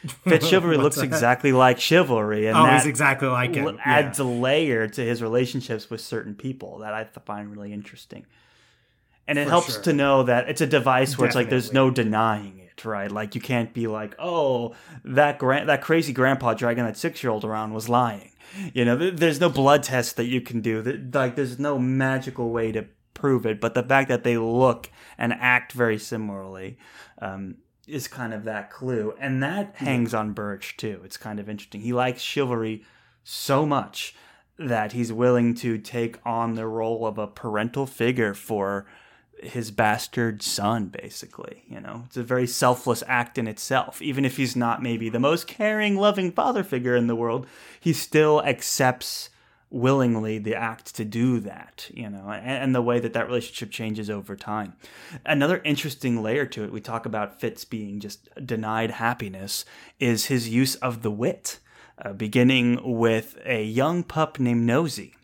Fitz 0.27 0.47
chivalry 0.47 0.77
looks 0.77 0.97
that? 0.97 1.03
exactly 1.03 1.53
like 1.53 1.79
chivalry, 1.79 2.47
and 2.47 2.57
oh, 2.57 2.65
he's 2.65 2.85
exactly 2.85 3.27
like 3.27 3.55
him. 3.55 3.79
Adds 3.83 4.19
yeah. 4.19 4.25
a 4.25 4.27
layer 4.27 4.87
to 4.87 5.01
his 5.01 5.21
relationships 5.21 5.89
with 5.89 6.01
certain 6.01 6.35
people 6.35 6.79
that 6.79 6.93
I 6.93 7.05
find 7.05 7.49
really 7.49 7.71
interesting. 7.71 8.25
And 9.27 9.39
it 9.39 9.45
For 9.45 9.49
helps 9.51 9.73
sure. 9.75 9.83
to 9.83 9.93
know 9.93 10.23
that 10.23 10.49
it's 10.49 10.59
a 10.59 10.67
device 10.67 11.17
where 11.17 11.27
Definitely. 11.27 11.27
it's 11.27 11.35
like 11.35 11.49
there's 11.49 11.73
no 11.73 11.89
denying 11.89 12.59
it, 12.59 12.83
right? 12.83 13.09
Like 13.09 13.35
you 13.35 13.41
can't 13.41 13.73
be 13.73 13.87
like, 13.87 14.15
oh, 14.19 14.75
that 15.05 15.39
gra- 15.39 15.65
that 15.65 15.81
crazy 15.81 16.11
grandpa 16.11 16.53
dragging 16.53 16.83
that 16.83 16.97
six 16.97 17.23
year 17.23 17.31
old 17.31 17.45
around 17.45 17.73
was 17.73 17.87
lying. 17.87 18.31
You 18.73 18.83
know, 18.83 19.11
there's 19.11 19.39
no 19.39 19.49
blood 19.49 19.83
test 19.83 20.17
that 20.17 20.25
you 20.25 20.41
can 20.41 20.59
do. 20.59 21.09
Like 21.13 21.35
there's 21.35 21.57
no 21.57 21.79
magical 21.79 22.51
way 22.51 22.73
to 22.73 22.85
prove 23.13 23.45
it. 23.45 23.61
But 23.61 23.73
the 23.73 23.83
fact 23.83 24.09
that 24.09 24.25
they 24.25 24.37
look 24.37 24.89
and 25.17 25.33
act 25.33 25.71
very 25.71 25.97
similarly 25.97 26.77
um, 27.21 27.55
is 27.87 28.07
kind 28.07 28.33
of 28.33 28.43
that 28.45 28.69
clue. 28.69 29.13
And 29.19 29.41
that 29.43 29.75
hangs 29.75 30.13
on 30.13 30.33
Burrich 30.33 30.77
too. 30.77 31.01
It's 31.03 31.17
kind 31.17 31.39
of 31.39 31.49
interesting. 31.49 31.81
He 31.81 31.93
likes 31.93 32.21
chivalry 32.21 32.83
so 33.23 33.65
much 33.65 34.15
that 34.57 34.91
he's 34.91 35.11
willing 35.11 35.55
to 35.55 35.77
take 35.77 36.17
on 36.25 36.55
the 36.55 36.67
role 36.67 37.05
of 37.05 37.17
a 37.17 37.27
parental 37.27 37.85
figure 37.85 38.33
for 38.33 38.85
his 39.41 39.71
bastard 39.71 40.41
son 40.41 40.85
basically 40.85 41.63
you 41.67 41.79
know 41.79 42.03
it's 42.05 42.15
a 42.15 42.23
very 42.23 42.47
selfless 42.47 43.03
act 43.07 43.37
in 43.37 43.45
itself 43.45 44.01
even 44.01 44.23
if 44.23 44.37
he's 44.37 44.55
not 44.55 44.81
maybe 44.81 45.09
the 45.09 45.19
most 45.19 45.47
caring 45.47 45.97
loving 45.97 46.31
father 46.31 46.63
figure 46.63 46.95
in 46.95 47.07
the 47.07 47.15
world 47.15 47.45
he 47.79 47.91
still 47.91 48.41
accepts 48.43 49.29
willingly 49.73 50.37
the 50.37 50.55
act 50.55 50.95
to 50.95 51.03
do 51.03 51.39
that, 51.39 51.89
you 51.93 52.07
know, 52.09 52.29
and, 52.29 52.63
and, 52.63 52.75
the 52.75 52.81
way 52.81 52.99
that 52.99 53.13
that 53.13 53.25
relationship 53.25 53.71
changes 53.71 54.09
over 54.09 54.35
time. 54.35 54.73
Another 55.25 55.61
interesting 55.65 56.21
layer 56.21 56.45
to 56.45 56.63
it, 56.63 56.71
we 56.71 56.79
talk 56.79 57.07
about 57.07 57.39
Fitz 57.41 57.65
being 57.65 57.99
just 57.99 58.29
denied 58.45 58.91
happiness, 58.91 59.65
is 59.99 60.25
his 60.25 60.47
use 60.47 60.75
of 60.75 61.01
the 61.01 61.09
wit, 61.09 61.59
uh, 61.97 62.13
beginning 62.13 62.79
with 62.83 63.37
a 63.45 63.63
young 63.63 64.03
pup 64.03 64.39
named 64.39 64.65
Nosy. 64.65 65.15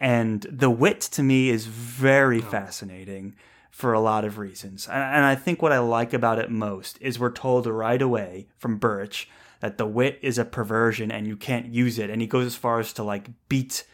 And 0.00 0.42
the 0.42 0.70
wit 0.70 1.00
to 1.00 1.24
me 1.24 1.50
is 1.50 1.66
very 1.66 2.38
oh. 2.38 2.46
fascinating 2.46 3.34
for 3.70 3.92
a 3.92 4.00
lot 4.00 4.24
of 4.24 4.38
reasons. 4.38 4.86
And, 4.86 5.02
and 5.02 5.24
I 5.24 5.34
think 5.34 5.60
what 5.60 5.72
I 5.72 5.80
like 5.80 6.12
about 6.12 6.38
it 6.38 6.50
most 6.50 6.98
is 7.00 7.18
we're 7.18 7.32
told 7.32 7.66
right 7.66 8.00
away 8.00 8.46
from 8.58 8.78
Burrich 8.78 9.28
that 9.60 9.78
the 9.78 9.86
wit 9.86 10.18
is 10.22 10.38
a 10.38 10.44
perversion 10.44 11.10
and 11.10 11.26
you 11.26 11.36
can't 11.36 11.66
use 11.66 11.98
it. 11.98 12.10
And 12.10 12.20
he 12.20 12.26
goes 12.26 12.46
as 12.46 12.54
far 12.54 12.78
as 12.78 12.92
to 12.94 13.02
like 13.02 13.28
beat, 13.48 13.84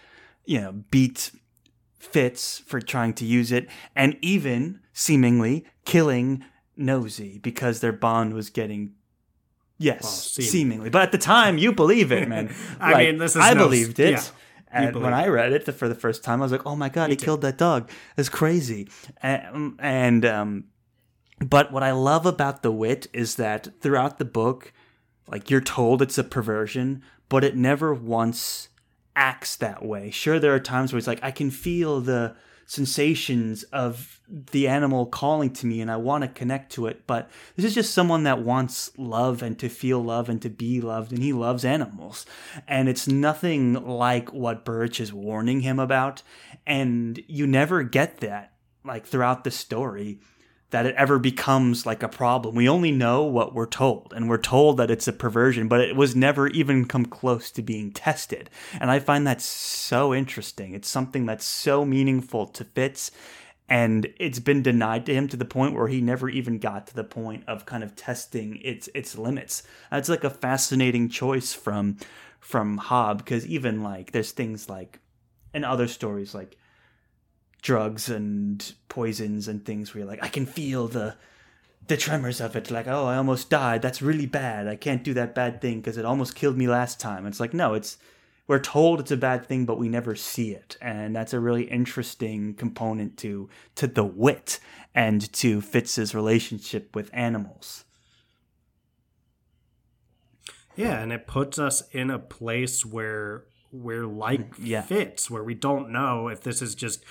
you 0.44 0.61
know, 0.61 0.72
beat 0.90 1.30
Fitz 1.98 2.59
for 2.59 2.80
trying 2.80 3.14
to 3.14 3.24
use 3.24 3.52
it, 3.52 3.68
and 3.96 4.16
even 4.20 4.80
seemingly 4.92 5.64
killing 5.85 6.44
Nosy 6.76 7.38
because 7.38 7.80
their 7.80 7.92
bond 7.92 8.35
was 8.35 8.50
getting. 8.50 8.94
Yes, 9.78 10.02
well, 10.02 10.11
seemingly. 10.12 10.50
seemingly. 10.50 10.90
But 10.90 11.02
at 11.02 11.12
the 11.12 11.18
time, 11.18 11.59
you 11.59 11.72
believe 11.72 12.12
it, 12.12 12.28
man. 12.28 12.54
I 12.80 12.92
like, 12.92 13.07
mean, 13.07 13.18
this 13.18 13.35
is 13.35 13.42
I 13.42 13.54
no, 13.54 13.64
believed 13.64 13.98
it. 13.98 14.12
Yeah. 14.12 14.22
And 14.70 14.96
when 14.96 15.14
I 15.14 15.28
read 15.28 15.52
it 15.52 15.72
for 15.72 15.88
the 15.88 15.94
first 15.94 16.24
time, 16.24 16.40
I 16.40 16.44
was 16.44 16.52
like, 16.52 16.66
"Oh 16.66 16.74
my 16.74 16.88
god, 16.88 17.09
Me 17.09 17.12
he 17.12 17.16
too. 17.16 17.26
killed 17.26 17.42
that 17.42 17.59
dog! 17.59 17.90
That's 18.16 18.28
crazy!" 18.28 18.88
And, 19.22 19.76
and 19.78 20.24
um, 20.24 20.64
but 21.40 21.72
what 21.72 21.83
I 21.83 21.92
love 21.92 22.26
about 22.26 22.62
the 22.62 22.72
wit 22.72 23.07
is 23.12 23.37
that 23.37 23.68
throughout 23.80 24.18
the 24.18 24.24
book, 24.24 24.72
like 25.28 25.48
you're 25.48 25.61
told 25.61 26.02
it's 26.02 26.18
a 26.18 26.24
perversion, 26.24 27.02
but 27.28 27.44
it 27.44 27.57
never 27.57 27.94
once 27.94 28.68
acts 29.16 29.57
that 29.57 29.85
way. 29.85 30.11
Sure, 30.11 30.38
there 30.38 30.55
are 30.55 30.61
times 30.61 30.92
where 30.92 30.98
it's 30.98 31.07
like 31.07 31.22
I 31.22 31.31
can 31.31 31.50
feel 31.50 32.00
the 32.00 32.35
sensations 32.66 33.62
of 33.64 34.20
the 34.29 34.66
animal 34.66 35.05
calling 35.05 35.53
to 35.53 35.66
me 35.66 35.81
and 35.83 35.90
I 35.90 35.96
want 35.96 36.22
to 36.22 36.29
connect 36.29 36.72
to 36.72 36.87
it, 36.87 37.07
but 37.07 37.31
this 37.57 37.66
is 37.66 37.74
just 37.74 37.92
someone 37.92 38.24
that 38.24 38.42
wants 38.42 38.90
love 38.96 39.42
and 39.42 39.59
to 39.59 39.68
feel 39.68 40.03
love 40.03 40.29
and 40.29 40.40
to 40.42 40.48
be 40.48 40.81
loved, 40.81 41.12
and 41.12 41.22
he 41.22 41.33
loves 41.33 41.64
animals. 41.64 42.24
And 42.66 42.88
it's 42.88 43.07
nothing 43.07 43.74
like 43.74 44.33
what 44.33 44.64
Burrich 44.64 45.00
is 45.00 45.12
warning 45.12 45.61
him 45.61 45.79
about, 45.79 46.22
and 46.66 47.22
you 47.29 47.46
never 47.46 47.83
get 47.83 48.18
that 48.18 48.53
like 48.85 49.07
throughout 49.07 49.44
the 49.44 49.50
story 49.50 50.20
that 50.74 50.87
it 50.87 50.96
ever 50.96 51.20
becomes 51.20 51.87
like 51.87 52.02
a 52.02 52.08
problem. 52.08 52.56
We 52.56 52.68
only 52.68 52.90
know 52.90 53.22
what 53.22 53.54
we're 53.54 53.64
told, 53.64 54.12
and 54.12 54.28
we're 54.28 54.38
told 54.38 54.76
that 54.78 54.90
it's 54.90 55.06
a 55.06 55.12
perversion, 55.12 55.68
but 55.68 55.80
it 55.80 55.94
was 55.94 56.16
never 56.16 56.48
even 56.48 56.84
come 56.84 57.06
close 57.06 57.52
to 57.52 57.62
being 57.62 57.92
tested. 57.92 58.50
And 58.80 58.90
I 58.90 58.98
find 58.98 59.24
that 59.24 59.40
so 59.40 60.12
interesting. 60.12 60.74
It's 60.74 60.88
something 60.88 61.26
that's 61.26 61.44
so 61.44 61.84
meaningful 61.84 62.48
to 62.48 62.64
Fitz, 62.64 63.12
and 63.68 64.12
it's 64.18 64.40
been 64.40 64.64
denied 64.64 65.06
to 65.06 65.14
him 65.14 65.28
to 65.28 65.37
the 65.37 65.44
point 65.44 65.76
where 65.76 65.87
he 65.87 66.00
never 66.00 66.28
even 66.28 66.58
got 66.58 66.88
to 66.88 66.94
the 66.96 67.04
point 67.04 67.44
of 67.46 67.66
kind 67.66 67.84
of 67.84 67.94
testing 67.94 68.56
its 68.60 68.88
its 68.96 69.16
limits. 69.16 69.62
That's 69.92 70.08
like 70.08 70.24
a 70.24 70.28
fascinating 70.28 71.08
choice 71.08 71.52
from 71.52 71.98
from 72.40 72.80
Hobb 72.80 73.18
because 73.18 73.46
even 73.46 73.84
like 73.84 74.10
there's 74.10 74.32
things 74.32 74.68
like 74.68 74.98
in 75.54 75.62
other 75.62 75.87
stories 75.87 76.34
like 76.34 76.56
drugs 77.64 78.11
and 78.11 78.74
poisons 78.90 79.48
and 79.48 79.64
things 79.64 79.92
where 79.92 80.00
you're 80.00 80.09
like, 80.09 80.22
I 80.22 80.29
can 80.29 80.46
feel 80.46 80.87
the 80.87 81.16
the 81.87 81.96
tremors 81.98 82.40
of 82.40 82.57
it 82.57 82.70
like 82.70 82.87
oh 82.87 83.07
i 83.07 83.16
almost 83.16 83.50
died. 83.50 83.83
That's 83.83 84.00
really 84.00 84.27
bad. 84.27 84.68
I 84.68 84.77
can't 84.77 85.03
do 85.05 85.12
that 85.14 85.35
bad 85.35 85.61
thing 85.61 85.81
because 85.81 85.98
it 85.98 86.05
almost 86.05 86.35
killed 86.35 86.57
me 86.57 86.68
last 86.68 87.00
time. 87.00 87.27
It's 87.27 87.40
like 87.40 87.53
no 87.53 87.74
it's 87.74 87.98
we're 88.46 88.61
told 88.61 89.00
it's 89.00 89.11
a 89.11 89.16
bad 89.16 89.46
thing 89.46 89.64
but 89.66 89.79
we 89.79 89.88
never 89.88 90.14
see 90.14 90.53
it. 90.53 90.77
And 90.81 91.16
that's 91.16 91.33
a 91.35 91.40
really 91.40 91.64
interesting 91.64 92.55
component 92.55 93.16
to 93.18 93.48
to 93.77 93.87
the 93.87 94.05
wit 94.05 94.61
and 94.94 95.31
to 95.35 95.61
fitz's 95.61 96.14
relationship 96.14 96.94
with 96.94 97.11
animals. 97.12 97.85
Yeah 100.77 101.00
and 101.00 101.12
it 101.12 101.27
puts 101.27 101.59
us 101.59 101.83
in 101.92 102.11
a 102.11 102.18
place 102.18 102.85
where 102.85 103.44
we're 103.74 104.07
like 104.07 104.57
mm, 104.57 104.66
yeah. 104.66 104.83
fitz 104.83 105.29
where 105.29 105.44
we 105.44 105.55
don't 105.55 105.90
know 105.90 106.29
if 106.29 106.40
this 106.42 106.62
is 106.62 106.74
just 106.74 107.05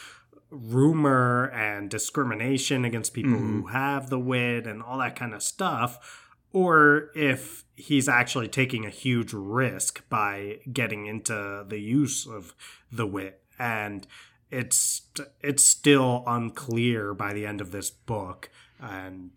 rumor 0.54 1.50
and 1.50 1.90
discrimination 1.90 2.86
against 2.86 3.14
people 3.14 3.34
mm-hmm. 3.34 3.62
who 3.62 3.68
have 3.68 4.10
the 4.10 4.20
wit 4.20 4.68
and 4.68 4.82
all 4.82 5.00
that 5.00 5.16
kind 5.16 5.34
of 5.34 5.42
stuff, 5.42 6.30
or 6.52 7.10
if 7.16 7.66
he's 7.76 8.08
actually 8.08 8.48
taking 8.48 8.86
a 8.86 8.90
huge 8.90 9.34
risk 9.34 10.08
by 10.10 10.60
getting 10.72 11.08
into 11.08 11.66
the 11.68 11.80
use 11.80 12.28
of 12.28 12.54
the 12.92 13.08
wit. 13.08 13.42
And 13.58 14.06
it's 14.52 15.02
it's 15.42 15.64
still 15.64 16.24
unclear 16.28 17.14
by 17.14 17.34
the 17.34 17.46
end 17.46 17.60
of 17.60 17.72
this 17.72 17.90
book. 17.90 18.50
And 18.80 19.32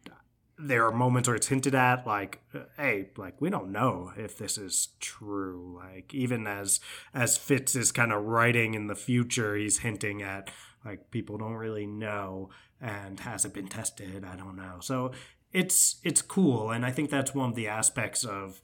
there 0.59 0.87
are 0.87 0.92
moments 0.92 1.29
where 1.29 1.37
it's 1.37 1.48
hinted 1.48 1.74
at 1.74 2.07
like 2.07 2.40
hey 2.76 3.11
like 3.16 3.38
we 3.40 3.50
don't 3.50 3.70
know 3.70 4.12
if 4.16 4.38
this 4.38 4.57
is 4.57 4.88
true 5.00 5.79
like 5.85 6.14
even 6.14 6.46
as 6.46 6.81
as 7.12 7.37
fitz 7.37 7.76
is 7.76 7.92
kind 7.92 8.11
of 8.11 8.24
writing 8.24 8.74
in 8.74 8.87
the 8.87 8.94
future 8.94 9.55
he's 9.55 9.81
hinting 9.81 10.22
at 10.22 10.50
like 10.87 11.11
people 11.11 11.37
don't 11.37 11.55
really 11.55 11.87
know 11.87 12.49
and 12.81 13.20
has 13.20 13.44
it 13.44 13.53
been 13.53 13.68
tested 13.68 14.25
i 14.25 14.37
don't 14.37 14.57
know 14.57 14.77
so 14.81 15.11
it's 15.53 16.01
it's 16.05 16.22
cool 16.22 16.70
and 16.70 16.87
i 16.87 16.90
think 16.90 17.11
that's 17.11 17.35
one 17.35 17.51
of 17.51 17.57
the 17.57 17.68
aspects 17.68 18.25
of 18.25 18.61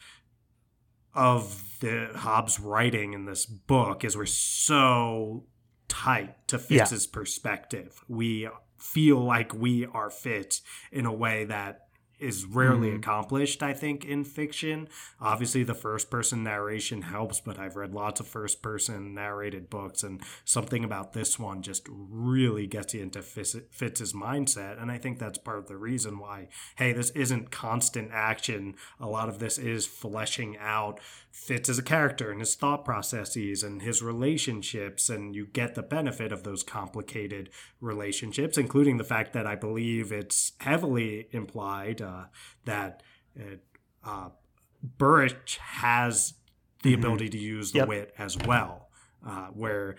of 1.15 1.77
the 1.81 2.09
Hobb's 2.15 2.59
writing 2.59 3.13
in 3.13 3.27
this 3.27 3.45
book 3.45 4.03
is 4.03 4.17
we're 4.17 4.25
so 4.25 5.45
tight 5.87 6.49
to 6.49 6.59
fitz's 6.59 7.05
yeah. 7.05 7.15
perspective 7.15 8.03
we 8.09 8.49
feel 8.83 9.19
like 9.19 9.55
we 9.55 9.87
are 9.87 10.11
Fitz 10.11 10.61
in 10.91 11.07
a 11.07 11.13
way 11.13 11.45
that 11.45 11.87
is 12.23 12.47
rarely 12.47 12.89
mm-hmm. 12.89 12.99
accomplished, 12.99 13.63
I 13.63 13.73
think, 13.73 14.05
in 14.05 14.25
fiction. 14.25 14.89
Obviously, 15.21 15.65
the 15.65 15.75
first 15.75 16.11
person 16.11 16.43
narration 16.43 17.03
helps, 17.03 17.41
but 17.41 17.59
I've 17.59 17.77
read 17.77 17.93
lots 17.93 18.21
of 18.21 18.27
first 18.27 18.63
person 18.63 19.15
narrated 19.15 19.69
books, 19.69 20.03
and 20.03 20.23
something 20.45 20.85
about 20.85 21.13
this 21.13 21.39
one 21.39 21.63
just 21.63 21.87
really 21.91 22.67
gets 22.67 22.95
you 22.95 23.03
into 23.03 23.23
Fitz's 23.23 24.13
mindset. 24.13 24.81
And 24.81 24.91
I 24.91 24.99
think 24.99 25.19
that's 25.19 25.39
part 25.39 25.59
of 25.59 25.67
the 25.67 25.77
reason 25.77 26.19
why, 26.19 26.49
hey, 26.77 26.93
this 26.93 27.11
isn't 27.11 27.51
constant 27.51 28.11
action. 28.13 28.75
A 29.01 29.07
lot 29.07 29.29
of 29.29 29.39
this 29.39 29.59
is 29.59 29.87
fleshing 29.87 30.57
out 30.59 31.01
Fitz 31.33 31.69
as 31.71 31.79
a 31.79 31.83
character 31.83 32.31
and 32.31 32.41
his 32.41 32.55
thought 32.55 32.85
processes 32.85 33.63
and 33.63 33.81
his 33.81 34.03
relationships, 34.03 35.09
and 35.09 35.35
you 35.35 35.47
get 35.47 35.75
the 35.75 35.83
benefit 35.83 36.31
of 36.31 36.43
those 36.43 36.63
complicated 36.63 37.49
relationships, 37.81 38.59
including 38.59 38.99
the 38.99 39.05
fact 39.05 39.33
that 39.33 39.47
I 39.47 39.55
believe 39.55 40.13
it's 40.13 40.53
heavily 40.61 41.29
implied 41.33 42.03
uh, 42.03 42.12
that 42.65 43.03
uh, 44.05 44.29
Burrich 44.83 45.59
has 45.59 46.35
the 46.83 46.93
mm-hmm. 46.93 47.01
ability 47.01 47.29
to 47.31 47.39
use 47.39 47.73
the 47.73 47.81
yep. 47.81 47.89
wit 47.89 48.15
as 48.19 48.37
well. 48.39 48.89
Uh, 49.25 49.47
where 49.49 49.95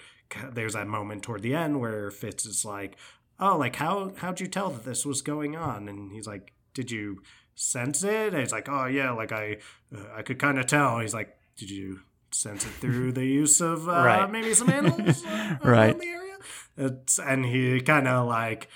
there's 0.52 0.74
that 0.74 0.88
moment 0.88 1.24
toward 1.24 1.42
the 1.42 1.56
end 1.56 1.80
where 1.80 2.12
Fitz 2.12 2.46
is 2.46 2.66
like, 2.66 2.98
"Oh, 3.40 3.58
like 3.58 3.78
how 3.78 4.12
how'd 4.18 4.42
you 4.42 4.48
tell 4.48 4.70
that 4.70 4.84
this 4.84 5.06
was 5.06 5.22
going 5.22 5.56
on?" 5.56 5.88
And 5.88 6.12
he's 6.12 6.28
like, 6.28 6.52
"Did 6.74 6.92
you 6.92 7.22
sense 7.56 8.04
it?" 8.04 8.34
And 8.34 8.40
he's 8.40 8.52
like, 8.52 8.68
"Oh 8.68 8.86
yeah, 8.86 9.12
like 9.12 9.32
I 9.32 9.58
uh, 9.96 10.04
I 10.14 10.24
could 10.24 10.40
kind 10.40 10.60
of 10.60 10.68
tell." 10.68 11.00
He's 11.00 11.14
like, 11.14 11.38
"Did 11.56 11.70
you 11.70 12.02
sense 12.32 12.66
it 12.66 12.72
through 12.72 13.14
the 13.14 13.26
use 13.26 13.62
of 13.62 13.88
uh, 13.88 13.92
right. 14.06 14.30
maybe 14.30 14.54
some 14.54 14.70
animals 14.70 15.24
uh, 15.24 15.58
right. 15.64 15.92
in 15.92 16.00
the 16.00 16.08
area?" 16.08 16.38
It's, 16.76 17.18
and 17.18 17.46
he 17.46 17.80
kind 17.80 18.10
of 18.10 18.28
like 18.28 18.68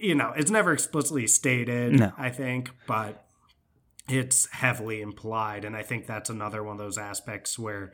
you 0.00 0.14
know, 0.14 0.32
it's 0.36 0.50
never 0.50 0.72
explicitly 0.72 1.26
stated, 1.26 1.92
no. 1.92 2.12
I 2.16 2.30
think, 2.30 2.70
but 2.86 3.24
it's 4.08 4.48
heavily 4.50 5.00
implied. 5.00 5.64
And 5.64 5.76
I 5.76 5.82
think 5.82 6.06
that's 6.06 6.30
another 6.30 6.62
one 6.62 6.72
of 6.72 6.78
those 6.78 6.98
aspects 6.98 7.58
where 7.58 7.92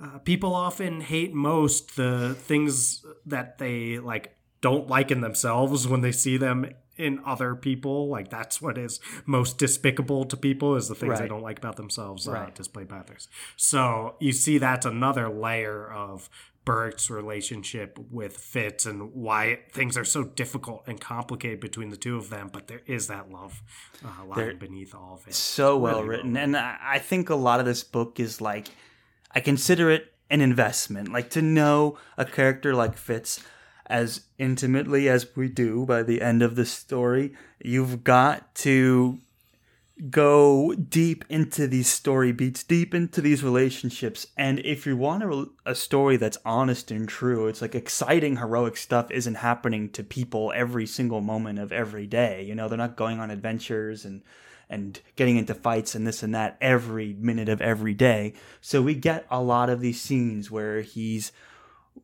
uh, 0.00 0.18
people 0.18 0.54
often 0.54 1.00
hate 1.00 1.34
most 1.34 1.96
the 1.96 2.34
things 2.34 3.04
that 3.26 3.58
they 3.58 3.98
like 3.98 4.36
don't 4.60 4.88
like 4.88 5.10
in 5.10 5.20
themselves 5.20 5.86
when 5.86 6.00
they 6.00 6.12
see 6.12 6.36
them 6.36 6.66
in 6.96 7.20
other 7.26 7.54
people. 7.54 8.08
Like 8.08 8.30
that's 8.30 8.62
what 8.62 8.78
is 8.78 9.00
most 9.26 9.58
despicable 9.58 10.24
to 10.26 10.36
people 10.36 10.76
is 10.76 10.88
the 10.88 10.94
things 10.94 11.10
right. 11.10 11.20
they 11.20 11.28
don't 11.28 11.42
like 11.42 11.58
about 11.58 11.76
themselves 11.76 12.28
uh, 12.28 12.32
right. 12.32 12.54
displayed 12.54 12.88
by 12.88 12.98
others. 12.98 13.28
So 13.56 14.16
you 14.20 14.32
see 14.32 14.58
that's 14.58 14.86
another 14.86 15.28
layer 15.28 15.90
of 15.90 16.30
Burrich's 16.64 17.10
relationship 17.10 17.98
with 18.10 18.36
Fitz 18.36 18.86
and 18.86 19.12
why 19.14 19.60
things 19.72 19.96
are 19.96 20.04
so 20.04 20.22
difficult 20.22 20.84
and 20.86 21.00
complicated 21.00 21.60
between 21.60 21.88
the 21.88 21.96
two 21.96 22.16
of 22.16 22.30
them, 22.30 22.50
but 22.52 22.68
there 22.68 22.82
is 22.86 23.08
that 23.08 23.30
love 23.30 23.62
uh, 24.04 24.24
lying 24.24 24.46
They're 24.46 24.54
beneath 24.54 24.94
all 24.94 25.14
of 25.20 25.26
it. 25.26 25.34
So 25.34 25.76
well 25.76 25.96
really 25.96 26.08
written. 26.08 26.34
Well. 26.34 26.42
And 26.42 26.56
I 26.56 26.98
think 26.98 27.30
a 27.30 27.34
lot 27.34 27.60
of 27.60 27.66
this 27.66 27.82
book 27.82 28.20
is 28.20 28.40
like, 28.40 28.68
I 29.34 29.40
consider 29.40 29.90
it 29.90 30.12
an 30.30 30.40
investment. 30.40 31.12
Like 31.12 31.30
to 31.30 31.42
know 31.42 31.98
a 32.16 32.24
character 32.24 32.74
like 32.74 32.96
Fitz 32.96 33.42
as 33.86 34.22
intimately 34.38 35.08
as 35.08 35.26
we 35.36 35.48
do 35.48 35.84
by 35.84 36.02
the 36.02 36.22
end 36.22 36.42
of 36.42 36.54
the 36.54 36.64
story, 36.64 37.34
you've 37.62 38.04
got 38.04 38.54
to 38.54 39.18
go 40.10 40.74
deep 40.74 41.24
into 41.28 41.66
these 41.66 41.88
story 41.88 42.32
beats, 42.32 42.64
deep 42.64 42.94
into 42.94 43.20
these 43.20 43.44
relationships. 43.44 44.26
And 44.36 44.58
if 44.60 44.86
you 44.86 44.96
want 44.96 45.22
a, 45.22 45.46
a, 45.64 45.74
story 45.74 46.16
that's 46.16 46.38
honest 46.44 46.90
and 46.90 47.08
true, 47.08 47.46
it's 47.46 47.62
like 47.62 47.74
exciting, 47.74 48.36
heroic 48.36 48.76
stuff 48.76 49.10
isn't 49.10 49.36
happening 49.36 49.90
to 49.90 50.02
people 50.02 50.52
every 50.56 50.86
single 50.86 51.20
moment 51.20 51.58
of 51.58 51.72
every 51.72 52.06
day. 52.06 52.42
You 52.42 52.54
know, 52.54 52.68
they're 52.68 52.78
not 52.78 52.96
going 52.96 53.20
on 53.20 53.30
adventures 53.30 54.04
and 54.04 54.22
and 54.70 55.00
getting 55.16 55.36
into 55.36 55.54
fights 55.54 55.94
and 55.94 56.06
this 56.06 56.22
and 56.22 56.34
that 56.34 56.56
every 56.58 57.12
minute 57.12 57.50
of 57.50 57.60
every 57.60 57.92
day. 57.92 58.32
So 58.62 58.80
we 58.80 58.94
get 58.94 59.26
a 59.30 59.42
lot 59.42 59.68
of 59.68 59.80
these 59.80 60.00
scenes 60.00 60.50
where 60.50 60.80
he's 60.80 61.30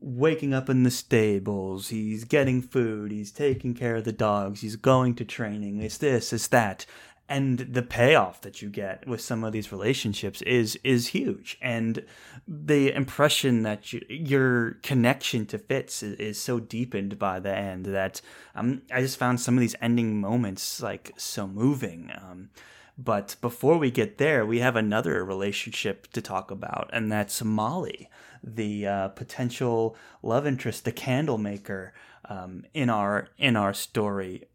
waking 0.01 0.53
up 0.53 0.69
in 0.69 0.83
the 0.83 0.91
stables, 0.91 1.89
he's 1.89 2.25
getting 2.25 2.61
food, 2.61 3.11
he's 3.11 3.33
taking 3.33 3.75
care 3.75 3.97
of 3.97 4.05
the 4.05 4.13
dogs, 4.13 4.61
he's 4.61 4.77
going 4.77 5.15
to 5.15 5.25
training, 5.25 5.81
it's 5.81 5.97
this, 5.99 6.33
it's 6.33 6.49
that 6.49 6.85
and 7.29 7.59
the 7.59 7.83
payoff 7.83 8.41
that 8.41 8.63
you 8.63 8.71
get 8.71 9.07
with 9.07 9.21
some 9.21 9.45
of 9.45 9.53
these 9.53 9.71
relationships 9.71 10.41
is 10.43 10.79
is 10.83 11.09
huge. 11.09 11.59
And 11.61 12.05
the 12.47 12.93
impression 12.93 13.63
that 13.65 13.93
you, 13.93 14.01
your 14.09 14.73
connection 14.83 15.45
to 15.47 15.59
fitz 15.59 16.03
is, 16.03 16.15
is, 16.19 16.41
so 16.41 16.59
deepened 16.59 17.19
by 17.19 17.41
the 17.41 17.55
end 17.55 17.87
that 17.87 18.21
um, 18.55 18.83
i 18.93 19.01
just 19.01 19.19
found 19.19 19.41
some 19.41 19.55
of 19.55 19.61
these 19.61 19.77
ending 19.83 20.21
moments 20.21 20.81
like 20.83 21.13
so 21.17 21.47
moving. 21.47 22.11
Um, 22.15 22.51
but 22.97 23.37
before 23.41 23.79
we 23.79 23.91
get 23.91 24.19
there 24.19 24.45
we 24.45 24.59
have 24.59 24.75
another 24.75 25.25
relationship 25.25 26.09
to 26.13 26.21
talk 26.21 26.51
about 26.51 26.91
and 26.93 27.13
that's 27.13 27.45
molly 27.45 28.11
the 28.43 28.87
uh, 28.87 29.09
potential 29.09 29.97
love 30.23 30.47
interest 30.47 30.85
the 30.85 30.91
candle 30.91 31.39
maker 31.39 31.93
um, 32.29 32.65
in 32.75 32.91
our 32.91 33.29
in 33.39 33.55
our 33.55 33.73
story 33.73 34.49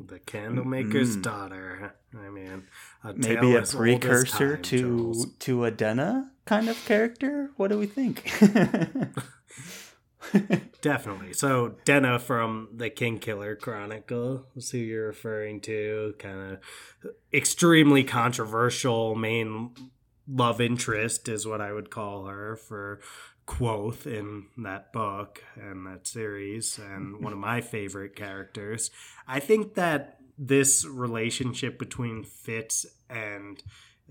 the 0.00 0.18
candlemaker's 0.20 1.16
mm. 1.16 1.22
daughter. 1.22 1.94
I 2.14 2.28
mean, 2.28 2.64
a 3.04 3.14
maybe 3.14 3.54
a 3.54 3.62
precursor 3.62 4.56
time, 4.56 4.62
to 4.64 4.78
Jules. 4.78 5.34
to 5.40 5.70
Denna 5.70 6.30
kind 6.44 6.68
of 6.68 6.84
character. 6.84 7.50
What 7.56 7.68
do 7.68 7.78
we 7.78 7.86
think? 7.86 8.30
Definitely. 10.80 11.32
So 11.32 11.76
Denna 11.84 12.18
from 12.18 12.68
the 12.74 12.90
Kingkiller 12.90 13.58
Chronicle 13.58 14.46
is 14.56 14.70
who 14.70 14.78
you're 14.78 15.06
referring 15.06 15.60
to. 15.62 16.14
Kind 16.18 16.52
of 16.52 16.58
extremely 17.32 18.04
controversial 18.04 19.14
main 19.14 19.70
love 20.28 20.60
interest 20.60 21.28
is 21.28 21.46
what 21.46 21.60
I 21.60 21.72
would 21.72 21.90
call 21.90 22.26
her 22.26 22.56
for 22.56 23.00
Kvothe 23.46 24.06
in 24.06 24.46
that 24.58 24.92
book 24.92 25.42
and 25.56 25.86
that 25.86 26.06
series, 26.06 26.78
and 26.78 27.20
one 27.24 27.32
of 27.32 27.38
my 27.38 27.60
favorite 27.60 28.16
characters. 28.16 28.90
I 29.26 29.40
think 29.40 29.74
that 29.74 30.18
this 30.38 30.84
relationship 30.84 31.78
between 31.78 32.24
Fitz 32.24 32.86
and 33.10 33.62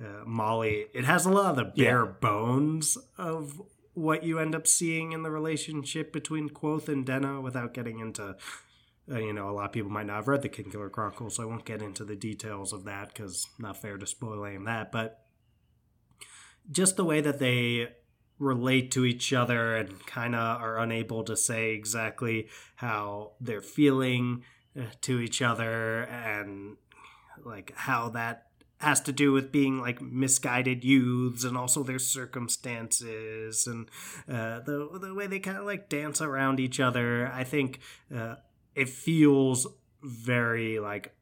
uh, 0.01 0.25
Molly, 0.25 0.85
it 0.93 1.05
has 1.05 1.25
a 1.25 1.31
lot 1.31 1.51
of 1.51 1.55
the 1.55 1.83
bare 1.83 2.05
yeah. 2.05 2.11
bones 2.19 2.97
of 3.17 3.61
what 3.93 4.23
you 4.23 4.39
end 4.39 4.55
up 4.55 4.67
seeing 4.67 5.11
in 5.11 5.23
the 5.23 5.31
relationship 5.31 6.13
between 6.13 6.49
Kvothe 6.49 6.87
and 6.87 7.05
Denna 7.05 7.41
without 7.41 7.73
getting 7.73 7.99
into 7.99 8.35
uh, 9.11 9.17
you 9.17 9.33
know, 9.33 9.49
a 9.49 9.51
lot 9.51 9.65
of 9.65 9.71
people 9.71 9.91
might 9.91 10.05
not 10.05 10.17
have 10.17 10.27
read 10.27 10.41
the 10.41 10.49
Kingkiller 10.49 10.91
Chronicles, 10.91 11.35
so 11.35 11.43
I 11.43 11.45
won't 11.45 11.65
get 11.65 11.81
into 11.81 12.05
the 12.05 12.15
details 12.15 12.71
of 12.71 12.85
that 12.85 13.09
because 13.09 13.47
not 13.59 13.81
fair 13.81 13.97
to 13.97 14.05
spoil 14.05 14.45
any 14.45 14.55
of 14.55 14.65
that. 14.65 14.91
But 14.91 15.19
just 16.69 16.95
the 16.95 17.05
way 17.05 17.21
that 17.21 17.39
they 17.39 17.89
relate 18.39 18.91
to 18.91 19.05
each 19.05 19.31
other 19.33 19.75
and 19.77 20.05
kind 20.05 20.33
of 20.33 20.61
are 20.61 20.79
unable 20.79 21.23
to 21.23 21.37
say 21.37 21.71
exactly 21.71 22.47
how 22.75 23.31
they're 23.39 23.61
feeling 23.61 24.43
uh, 24.77 24.83
to 25.01 25.19
each 25.19 25.41
other 25.41 26.03
and 26.03 26.75
like 27.45 27.71
how 27.75 28.09
that 28.09 28.47
has 28.77 28.99
to 28.99 29.11
do 29.11 29.31
with 29.31 29.51
being 29.51 29.79
like 29.79 30.01
misguided 30.01 30.83
youths 30.83 31.43
and 31.43 31.55
also 31.55 31.83
their 31.83 31.99
circumstances 31.99 33.67
and 33.67 33.87
uh, 34.27 34.59
the 34.61 34.89
the 34.99 35.13
way 35.13 35.27
they 35.27 35.39
kind 35.39 35.57
of 35.57 35.65
like 35.65 35.87
dance 35.87 36.19
around 36.19 36.59
each 36.59 36.79
other. 36.79 37.27
I 37.27 37.43
think 37.43 37.79
uh, 38.15 38.35
it 38.75 38.89
feels 38.89 39.67
very 40.01 40.79
like 40.79 41.15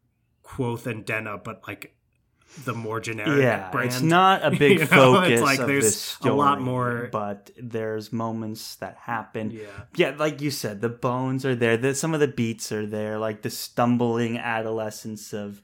Kvothe 0.44 0.88
and 0.88 1.06
Denna, 1.06 1.38
but 1.38 1.62
like 1.68 1.96
the 2.66 2.74
more 2.74 3.00
generic 3.00 3.41
yeah, 3.41 3.70
brand. 3.72 3.88
it's 3.89 4.02
not 4.02 4.43
a 4.43 4.52
big 4.58 4.72
You 4.74 4.80
know, 4.80 4.86
focus 4.88 5.32
it's 5.32 5.41
like 5.41 5.60
of 5.60 5.68
there's 5.68 5.84
this 5.86 6.02
story, 6.02 6.34
a 6.34 6.36
lot 6.36 6.62
more- 6.62 7.10
but 7.12 7.52
there's 7.62 8.12
moments 8.12 8.76
that 8.78 8.95
happen. 8.97 9.52
Yeah. 9.52 9.66
Yeah, 9.95 10.16
like 10.18 10.41
you 10.41 10.52
said, 10.52 10.82
the 10.82 10.89
bones 10.89 11.45
are 11.45 11.56
there. 11.56 11.78
The, 11.78 11.93
some 11.95 12.14
of 12.14 12.20
the 12.20 12.28
beats 12.28 12.72
are 12.72 12.86
there, 12.86 13.18
like 13.20 13.43
the 13.43 13.50
stumbling 13.50 14.38
adolescence 14.38 15.34
of 15.34 15.62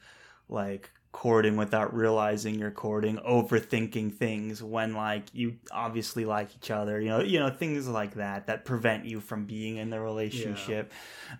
like 0.48 0.92
courting 1.12 1.56
without 1.56 1.94
realizing 1.96 2.56
you're 2.56 2.72
courting, 2.72 3.18
overthinking 3.18 4.14
things 4.14 4.62
when 4.62 4.94
like 4.94 5.24
you 5.34 5.56
obviously 5.72 6.26
like 6.26 6.54
each 6.56 6.70
other. 6.70 7.00
You 7.00 7.10
know, 7.10 7.22
you 7.22 7.40
know 7.40 7.50
things 7.50 7.88
like 7.88 8.16
that 8.16 8.48
that 8.48 8.66
prevent 8.66 9.06
you 9.06 9.20
from 9.22 9.46
being 9.46 9.78
in 9.78 9.90
the 9.90 10.00
relationship. 10.00 10.92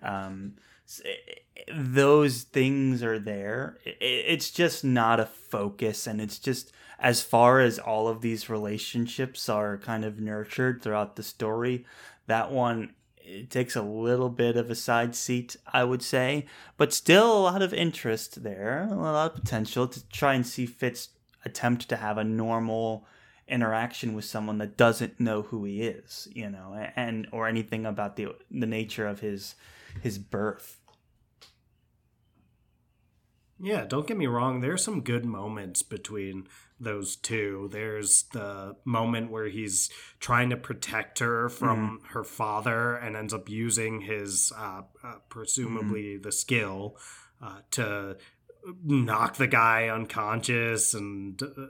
Um, 0.02 0.54
s- 0.56 0.62
Eh, 1.04 1.32
those 1.74 2.42
things 2.42 3.02
are 3.02 3.18
there. 3.18 3.78
It's 3.84 4.50
just 4.50 4.84
not 4.84 5.20
a 5.20 5.26
focus, 5.26 6.06
and 6.06 6.20
it's 6.20 6.38
just 6.38 6.72
as 6.98 7.22
far 7.22 7.60
as 7.60 7.78
all 7.78 8.08
of 8.08 8.20
these 8.20 8.48
relationships 8.48 9.48
are 9.48 9.76
kind 9.78 10.04
of 10.04 10.20
nurtured 10.20 10.82
throughout 10.82 11.16
the 11.16 11.22
story. 11.22 11.84
That 12.26 12.50
one 12.50 12.94
it 13.26 13.50
takes 13.50 13.74
a 13.74 13.82
little 13.82 14.28
bit 14.28 14.56
of 14.56 14.70
a 14.70 14.74
side 14.74 15.16
seat, 15.16 15.56
I 15.72 15.82
would 15.82 16.02
say, 16.02 16.46
but 16.76 16.92
still 16.92 17.36
a 17.36 17.42
lot 17.42 17.60
of 17.60 17.74
interest 17.74 18.44
there, 18.44 18.86
a 18.88 18.94
lot 18.94 19.32
of 19.32 19.34
potential 19.34 19.88
to 19.88 20.08
try 20.08 20.34
and 20.34 20.46
see 20.46 20.64
Fitz 20.64 21.08
attempt 21.44 21.88
to 21.88 21.96
have 21.96 22.18
a 22.18 22.24
normal 22.24 23.04
interaction 23.48 24.14
with 24.14 24.24
someone 24.24 24.58
that 24.58 24.76
doesn't 24.76 25.20
know 25.20 25.42
who 25.42 25.64
he 25.64 25.82
is, 25.82 26.28
you 26.32 26.48
know, 26.48 26.88
and 26.94 27.26
or 27.32 27.48
anything 27.48 27.84
about 27.84 28.16
the 28.16 28.28
the 28.50 28.66
nature 28.66 29.06
of 29.06 29.20
his 29.20 29.54
his 30.02 30.18
birth. 30.18 30.80
Yeah, 33.58 33.86
don't 33.86 34.06
get 34.06 34.18
me 34.18 34.26
wrong. 34.26 34.60
There's 34.60 34.84
some 34.84 35.00
good 35.00 35.24
moments 35.24 35.82
between 35.82 36.46
those 36.78 37.16
two. 37.16 37.70
There's 37.72 38.24
the 38.32 38.76
moment 38.84 39.30
where 39.30 39.48
he's 39.48 39.88
trying 40.20 40.50
to 40.50 40.58
protect 40.58 41.20
her 41.20 41.48
from 41.48 42.02
her 42.10 42.22
father 42.22 42.96
and 42.96 43.16
ends 43.16 43.32
up 43.32 43.48
using 43.48 44.02
his, 44.02 44.52
uh, 44.56 44.82
uh, 45.02 45.14
presumably 45.30 46.18
the 46.18 46.32
skill, 46.32 46.98
uh, 47.40 47.60
to 47.72 48.18
knock 48.84 49.36
the 49.36 49.46
guy 49.46 49.88
unconscious 49.88 50.92
and 50.92 51.42
uh, 51.42 51.68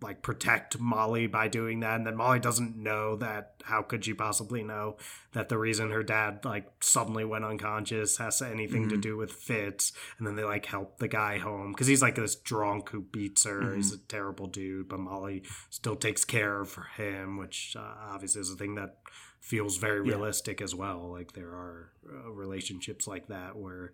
like 0.00 0.20
protect 0.20 0.78
Molly 0.78 1.26
by 1.26 1.48
doing 1.48 1.80
that. 1.80 1.96
And 1.96 2.06
then 2.06 2.16
Molly 2.16 2.38
doesn't 2.38 2.76
know 2.76 3.16
that. 3.16 3.54
How 3.64 3.82
could 3.82 4.04
she 4.04 4.14
possibly 4.14 4.62
know 4.62 4.96
that 5.32 5.48
the 5.48 5.58
reason 5.58 5.90
her 5.90 6.02
dad 6.02 6.44
like 6.44 6.66
suddenly 6.80 7.24
went 7.24 7.44
unconscious 7.44 8.18
has 8.18 8.40
anything 8.42 8.88
to 8.90 8.96
do 8.96 9.16
with 9.16 9.32
Fitz? 9.32 9.92
And 10.18 10.26
then 10.26 10.36
they 10.36 10.44
like 10.44 10.66
help 10.66 10.98
the 10.98 11.08
guy 11.08 11.38
home 11.38 11.72
because 11.72 11.86
he's 11.86 12.02
like 12.02 12.14
this 12.14 12.36
drunk 12.36 12.90
who 12.90 13.00
beats 13.00 13.44
her. 13.44 13.74
He's 13.74 13.92
a 13.92 13.98
terrible 13.98 14.46
dude, 14.46 14.88
but 14.88 15.00
Molly 15.00 15.42
still 15.70 15.96
takes 15.96 16.24
care 16.24 16.60
of 16.60 16.78
him, 16.96 17.38
which 17.38 17.74
uh, 17.76 17.94
obviously 18.12 18.42
is 18.42 18.50
a 18.50 18.56
thing 18.56 18.74
that 18.76 18.98
feels 19.40 19.76
very 19.78 20.00
realistic 20.00 20.60
as 20.60 20.74
well. 20.74 21.10
Like 21.10 21.32
there 21.32 21.48
are 21.50 21.92
uh, 22.08 22.30
relationships 22.30 23.06
like 23.06 23.28
that 23.28 23.56
where 23.56 23.92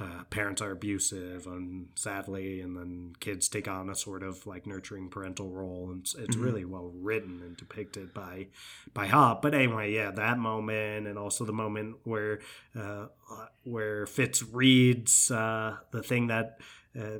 uh, 0.00 0.24
parents 0.30 0.62
are 0.62 0.70
abusive 0.70 1.46
and 1.46 1.88
sadly 1.94 2.60
and 2.60 2.76
then 2.76 3.12
kids 3.20 3.46
take 3.48 3.68
on 3.68 3.90
a 3.90 3.94
sort 3.94 4.22
of 4.22 4.46
like 4.46 4.66
nurturing 4.66 5.08
parental 5.10 5.50
role 5.50 5.90
and 5.90 6.00
it's, 6.00 6.14
it's 6.14 6.36
really 6.36 6.64
well 6.64 6.90
written 6.94 7.40
and 7.42 7.56
depicted 7.58 8.14
by 8.14 8.46
by 8.94 9.06
Hobb 9.06 9.42
but 9.42 9.54
anyway 9.54 9.92
yeah 9.92 10.10
that 10.10 10.38
moment 10.38 11.06
and 11.06 11.18
also 11.18 11.44
the 11.44 11.52
moment 11.52 11.96
where 12.04 12.40
uh, 12.74 13.06
where 13.64 14.06
Fitz 14.06 14.42
reads 14.42 15.30
uh, 15.30 15.76
the 15.90 16.02
thing 16.02 16.28
that 16.28 16.58
uh, 16.98 17.18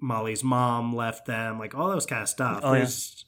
Molly's 0.00 0.42
mom 0.42 0.94
left 0.96 1.26
them 1.26 1.58
like 1.58 1.74
all 1.74 1.88
those 1.90 2.06
kind 2.06 2.22
of 2.22 2.28
stuff 2.28 2.60
Oh, 2.62 2.72
yeah. 2.72 2.78
there's 2.80 3.24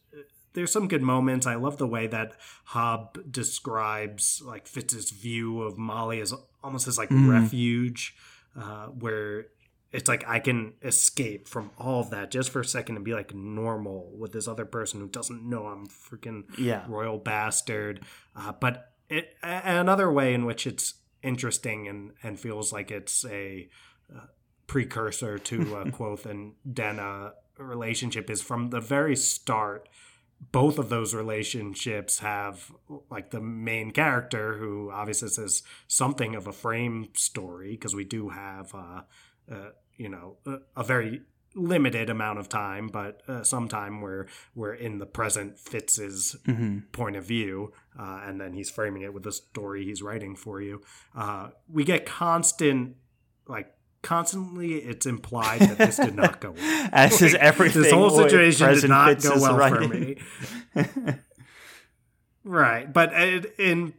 there's 0.54 0.72
some 0.72 0.88
good 0.88 1.02
moments. 1.02 1.46
I 1.46 1.56
love 1.56 1.76
the 1.76 1.86
way 1.86 2.06
that 2.06 2.32
Hobb 2.70 3.30
describes 3.30 4.40
like 4.42 4.66
Fitz's 4.66 5.10
view 5.10 5.60
of 5.60 5.76
Molly 5.76 6.18
as 6.18 6.32
almost 6.64 6.88
as 6.88 6.96
like 6.96 7.10
refuge, 7.10 8.14
uh, 8.58 8.86
where 8.86 9.46
it's 9.92 10.08
like 10.08 10.24
I 10.28 10.40
can 10.40 10.74
escape 10.82 11.46
from 11.48 11.70
all 11.78 12.00
of 12.00 12.10
that 12.10 12.30
just 12.30 12.50
for 12.50 12.60
a 12.60 12.64
second 12.64 12.96
and 12.96 13.04
be 13.04 13.14
like 13.14 13.34
normal 13.34 14.12
with 14.18 14.32
this 14.32 14.48
other 14.48 14.64
person 14.64 15.00
who 15.00 15.08
doesn't 15.08 15.42
know 15.48 15.66
I'm 15.66 15.86
freaking 15.86 16.44
Yeah. 16.58 16.84
royal 16.88 17.18
bastard. 17.18 18.00
Uh, 18.34 18.52
but 18.60 18.92
it, 19.08 19.34
a- 19.42 19.78
another 19.78 20.10
way 20.10 20.34
in 20.34 20.44
which 20.44 20.66
it's 20.66 20.94
interesting 21.22 21.88
and, 21.88 22.12
and 22.22 22.38
feels 22.38 22.72
like 22.72 22.90
it's 22.90 23.24
a 23.26 23.68
uh, 24.14 24.26
precursor 24.66 25.38
to 25.38 25.76
uh, 25.76 25.84
Kvothe 25.90 26.26
and 26.26 26.54
Denna 26.70 27.32
relationship 27.58 28.28
is 28.28 28.42
from 28.42 28.70
the 28.70 28.80
very 28.80 29.16
start. 29.16 29.88
Both 30.52 30.78
of 30.78 30.88
those 30.88 31.14
relationships 31.14 32.20
have 32.20 32.72
like 33.10 33.30
the 33.30 33.40
main 33.40 33.90
character 33.90 34.58
who 34.58 34.90
obviously 34.90 35.28
says 35.28 35.62
something 35.88 36.34
of 36.34 36.46
a 36.46 36.52
frame 36.52 37.08
story 37.14 37.72
because 37.72 37.94
we 37.94 38.04
do 38.04 38.28
have, 38.30 38.74
uh, 38.74 39.02
uh, 39.50 39.70
you 39.96 40.08
know, 40.08 40.36
a, 40.46 40.58
a 40.76 40.84
very 40.84 41.22
limited 41.54 42.10
amount 42.10 42.38
of 42.38 42.48
time, 42.48 42.86
but 42.88 43.22
uh, 43.28 43.42
some 43.42 43.66
time 43.66 44.02
where 44.02 44.26
we're 44.54 44.74
in 44.74 44.98
the 44.98 45.06
present 45.06 45.58
Fitz's 45.58 46.36
point 46.92 47.16
of 47.16 47.24
view, 47.24 47.72
uh, 47.98 48.20
and 48.24 48.38
then 48.40 48.52
he's 48.52 48.68
framing 48.70 49.02
it 49.02 49.14
with 49.14 49.22
the 49.22 49.32
story 49.32 49.84
he's 49.84 50.02
writing 50.02 50.36
for 50.36 50.60
you. 50.60 50.82
Uh, 51.14 51.48
we 51.66 51.82
get 51.82 52.04
constant, 52.04 52.96
like, 53.48 53.72
constantly 54.06 54.74
it's 54.74 55.04
implied 55.04 55.60
that 55.60 55.78
this 55.78 55.96
did 55.96 56.14
not 56.14 56.40
go 56.40 56.52
well. 56.52 56.88
As 56.92 57.20
is 57.20 57.34
everything. 57.34 57.82
This 57.82 57.92
whole 57.92 58.10
situation 58.10 58.72
did 58.74 58.88
not 58.88 59.20
go 59.20 59.40
well 59.40 59.68
for 59.68 59.88
me. 59.88 60.16
Right, 62.46 62.92
but 62.92 63.12
in 63.58 63.92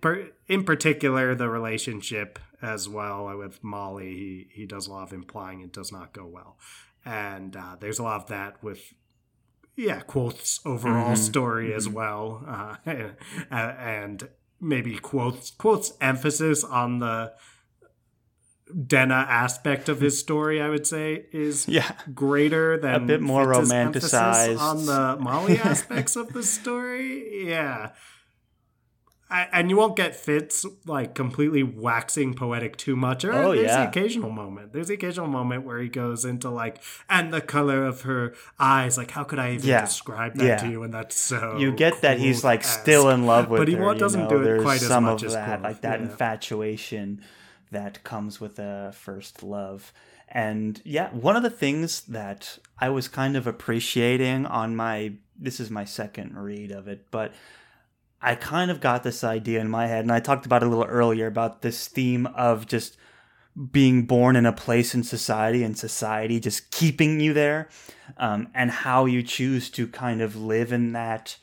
in 0.48 0.64
particular, 0.64 1.36
the 1.36 1.50
relationship 1.50 2.40
as 2.62 2.88
well 2.88 3.38
with 3.38 3.62
Molly, 3.62 4.14
he 4.14 4.48
he 4.62 4.66
does 4.66 4.88
a 4.88 4.92
lot 4.92 5.04
of 5.04 5.12
implying 5.12 5.60
it 5.60 5.74
does 5.74 5.92
not 5.92 6.14
go 6.14 6.26
well, 6.26 6.58
and 7.04 7.58
uh, 7.58 7.76
there's 7.78 8.00
a 8.00 8.04
lot 8.04 8.22
of 8.22 8.28
that 8.30 8.64
with 8.64 8.94
yeah 9.76 10.00
Kvothe's 10.00 10.62
overall 10.64 11.18
story 11.18 11.74
as 11.74 11.90
well, 11.90 12.46
uh, 12.48 12.76
and 13.52 14.30
maybe 14.62 14.96
Kvothe's 14.98 15.52
Kvothe's 15.52 15.98
emphasis 16.00 16.64
on 16.64 17.00
the 17.00 17.34
Denna 18.86 19.16
aspect 19.30 19.90
of 19.90 20.02
his 20.02 20.16
hmm. 20.16 20.20
story. 20.20 20.62
I 20.62 20.70
would 20.70 20.86
say 20.88 21.26
is 21.32 21.68
Yeah. 21.68 21.92
greater 22.14 22.78
than 22.78 22.96
a 22.96 23.00
bit 23.00 23.22
more 23.22 23.54
Fitz's 23.54 23.72
romanticized. 23.72 24.60
on 24.60 24.86
the 24.86 25.18
Molly 25.22 25.58
aspects 25.64 26.16
of 26.16 26.34
the 26.34 26.44
story. 26.44 27.48
Yeah. 27.48 27.92
I, 29.30 29.48
and 29.52 29.70
you 29.70 29.76
won't 29.76 29.98
get 29.98 30.16
Fitz 30.16 30.66
like 30.86 31.14
completely 31.14 31.62
waxing 31.62 32.34
poetic 32.34 32.78
too 32.78 32.96
much. 32.96 33.26
Or 33.26 33.34
Oh, 33.34 33.54
there's 33.54 33.68
yeah. 33.68 33.84
the 33.84 33.90
occasional 33.90 34.30
moment. 34.30 34.72
There's 34.72 34.88
the 34.88 34.94
occasional 34.94 35.28
moment 35.28 35.66
where 35.66 35.80
he 35.80 35.90
goes 35.90 36.24
into 36.24 36.50
like, 36.50 36.82
and 37.10 37.34
the 37.34 37.42
color 37.42 37.84
of 37.86 38.04
her 38.04 38.34
eyes. 38.58 38.98
Like, 38.98 39.12
how 39.12 39.26
could 39.26 39.38
I 39.38 39.52
even 39.56 39.68
Yeah. 39.68 39.82
describe 39.82 40.36
that 40.36 40.46
Yeah. 40.46 40.58
to 40.58 40.70
you? 40.70 40.84
And 40.84 40.94
that's 40.94 41.18
so. 41.20 41.58
you 41.58 41.74
get 41.74 42.02
that 42.04 42.20
he's 42.20 42.46
like 42.46 42.64
still 42.64 43.10
in 43.10 43.26
love 43.26 43.50
with 43.50 43.60
her? 43.60 43.66
But 43.66 43.70
he 43.70 43.76
wa- 43.76 43.92
you 43.92 44.00
doesn't 44.00 44.24
know? 44.24 44.30
do 44.30 44.42
it 44.42 44.44
There's 44.46 44.64
quite 44.64 44.82
as 44.82 44.90
much 45.02 45.24
of 45.24 45.28
as 45.28 45.34
that, 45.34 45.60
Kvothe, 45.60 45.64
like 45.64 45.82
that 45.82 46.00
infatuation 46.00 47.22
that 47.72 48.04
comes 48.04 48.40
with 48.40 48.60
a 48.60 48.94
first 48.96 49.44
love. 49.44 49.94
And 50.30 50.82
yeah, 50.84 51.10
one 51.12 51.36
of 51.36 51.44
the 51.44 51.50
things 51.50 52.02
that 52.02 52.60
I 52.80 52.90
was 52.90 53.08
kind 53.08 53.38
of 53.38 53.48
appreciating 53.48 54.46
on 54.46 54.76
my 54.76 55.14
this 55.40 55.60
is 55.60 55.70
my 55.70 55.86
second 55.86 56.36
read 56.36 56.72
of 56.72 56.88
it, 56.88 57.06
but 57.12 57.34
I 58.22 58.36
kind 58.36 58.72
of 58.72 58.82
got 58.82 59.04
this 59.04 59.24
idea 59.24 59.62
in 59.62 59.70
my 59.70 59.88
head, 59.88 60.04
and 60.04 60.12
I 60.12 60.20
talked 60.20 60.46
about 60.46 60.64
it 60.64 60.66
a 60.66 60.70
little 60.70 60.86
earlier 60.86 61.28
about 61.28 61.62
this 61.62 61.88
theme 61.88 62.26
of 62.28 62.66
just 62.66 62.98
being 63.72 64.06
born 64.06 64.36
in 64.36 64.46
a 64.46 64.54
place 64.54 64.94
in 64.96 65.04
society 65.04 65.64
and 65.64 65.78
society 65.78 66.40
just 66.40 66.72
keeping 66.72 67.20
you 67.20 67.34
there, 67.34 67.70
um, 68.18 68.50
and 68.54 68.72
how 68.72 69.06
you 69.06 69.22
choose 69.22 69.70
to 69.72 69.88
kind 69.88 70.22
of 70.22 70.36
live 70.36 70.74
in 70.74 70.94
that, 70.94 71.38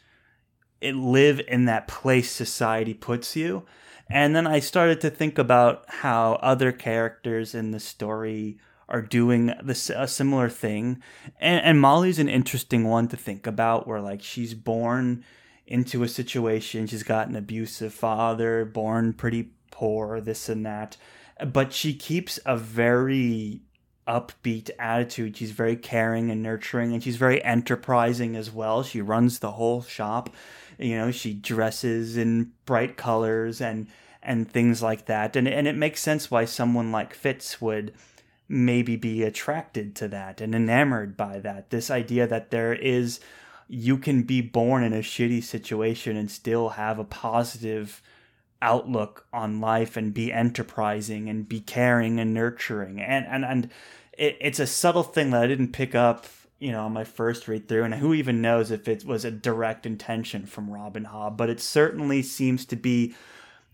live 0.83 1.41
in 1.47 1.67
that 1.67 1.87
place 1.87 2.31
society 2.31 2.95
puts 2.95 3.37
you. 3.37 3.65
And 4.09 4.37
then 4.37 4.47
I 4.47 4.61
started 4.61 5.01
to 5.01 5.11
think 5.11 5.39
about 5.39 5.85
how 5.89 6.35
other 6.35 6.73
characters 6.73 7.55
in 7.55 7.71
the 7.71 7.81
story 7.81 8.59
are 8.89 9.03
doing 9.03 9.53
this 9.63 9.89
a 9.91 10.07
similar 10.07 10.49
thing, 10.51 11.03
and, 11.41 11.65
and 11.65 11.81
Molly's 11.81 12.19
an 12.19 12.29
interesting 12.29 12.85
one 12.85 13.09
to 13.09 13.17
think 13.17 13.47
about, 13.47 13.87
where 13.89 14.01
like 14.01 14.23
she's 14.23 14.53
born 14.53 15.25
into 15.67 16.03
a 16.03 16.09
situation. 16.09 16.87
She's 16.87 17.03
got 17.03 17.29
an 17.29 17.37
abusive 17.37 17.95
father, 17.95 18.65
born 18.65 19.15
pretty 19.15 19.51
poor, 19.71 20.21
this 20.21 20.49
and 20.49 20.67
that. 20.67 20.97
But 21.45 21.73
she 21.73 21.95
keeps 21.95 22.39
a 22.45 22.57
very 22.57 23.63
upbeat 24.07 24.71
attitude. 24.79 25.37
She's 25.37 25.51
very 25.51 25.77
caring 25.77 26.31
and 26.31 26.43
nurturing, 26.43 26.93
and 26.93 27.03
she's 27.03 27.17
very 27.17 27.43
enterprising 27.43 28.37
as 28.37 28.51
well. 28.51 28.83
She 28.83 29.01
runs 29.01 29.39
the 29.39 29.53
whole 29.53 29.83
shop. 29.83 30.31
You 30.79 30.97
know, 30.97 31.11
she 31.11 31.35
dresses 31.35 32.17
in 32.17 32.53
bright 32.67 32.97
colors 32.97 33.61
and 33.61 33.87
and 34.23 34.51
things 34.51 34.83
like 34.83 35.07
that. 35.07 35.37
And 35.37 35.47
and 35.47 35.67
it 35.67 35.77
makes 35.77 36.01
sense 36.01 36.31
why 36.31 36.45
someone 36.45 36.93
like 36.93 37.15
Fitz 37.15 37.61
would 37.61 37.95
maybe 38.49 38.97
be 38.97 39.23
attracted 39.23 39.95
to 39.97 40.09
that 40.09 40.41
and 40.41 40.55
enamored 40.55 41.17
by 41.17 41.39
that. 41.41 41.71
This 41.71 41.91
idea 41.91 42.27
that 42.27 42.51
there 42.51 42.75
is 42.75 43.21
you 43.69 43.97
can 43.97 44.23
be 44.23 44.41
born 44.41 44.83
in 44.85 44.93
a 44.93 44.99
shitty 44.99 45.43
situation 45.43 46.17
and 46.17 46.31
still 46.31 46.71
have 46.71 46.99
a 46.99 47.05
positive 47.05 48.03
outlook 48.65 49.27
on 49.33 49.61
life 49.61 49.97
and 49.97 50.15
be 50.15 50.33
enterprising 50.33 51.29
and 51.29 51.49
be 51.49 51.61
caring 51.61 52.19
and 52.19 52.35
nurturing. 52.35 53.01
And 53.01 53.27
and 53.27 53.45
and 53.45 53.71
it, 54.17 54.37
it's 54.41 54.59
a 54.59 54.67
subtle 54.67 55.03
thing 55.03 55.31
that 55.31 55.43
I 55.43 55.47
didn't 55.47 55.73
pick 55.73 55.95
up 55.95 56.27
you 56.59 56.73
know 56.73 56.87
on 56.87 56.93
my 56.93 57.05
first 57.05 57.47
read 57.47 57.69
through 57.69 57.85
and 57.85 57.95
who 57.95 58.15
even 58.15 58.41
knows 58.41 58.71
if 58.71 58.89
it 58.89 59.05
was 59.05 59.25
a 59.25 59.31
direct 59.31 59.87
intention 59.87 60.47
from 60.47 60.71
Robin 60.71 61.05
Hobb 61.05 61.37
but 61.37 61.51
it 61.51 61.61
certainly 61.61 62.23
seems 62.23 62.65
to 62.67 62.77
be 62.77 63.15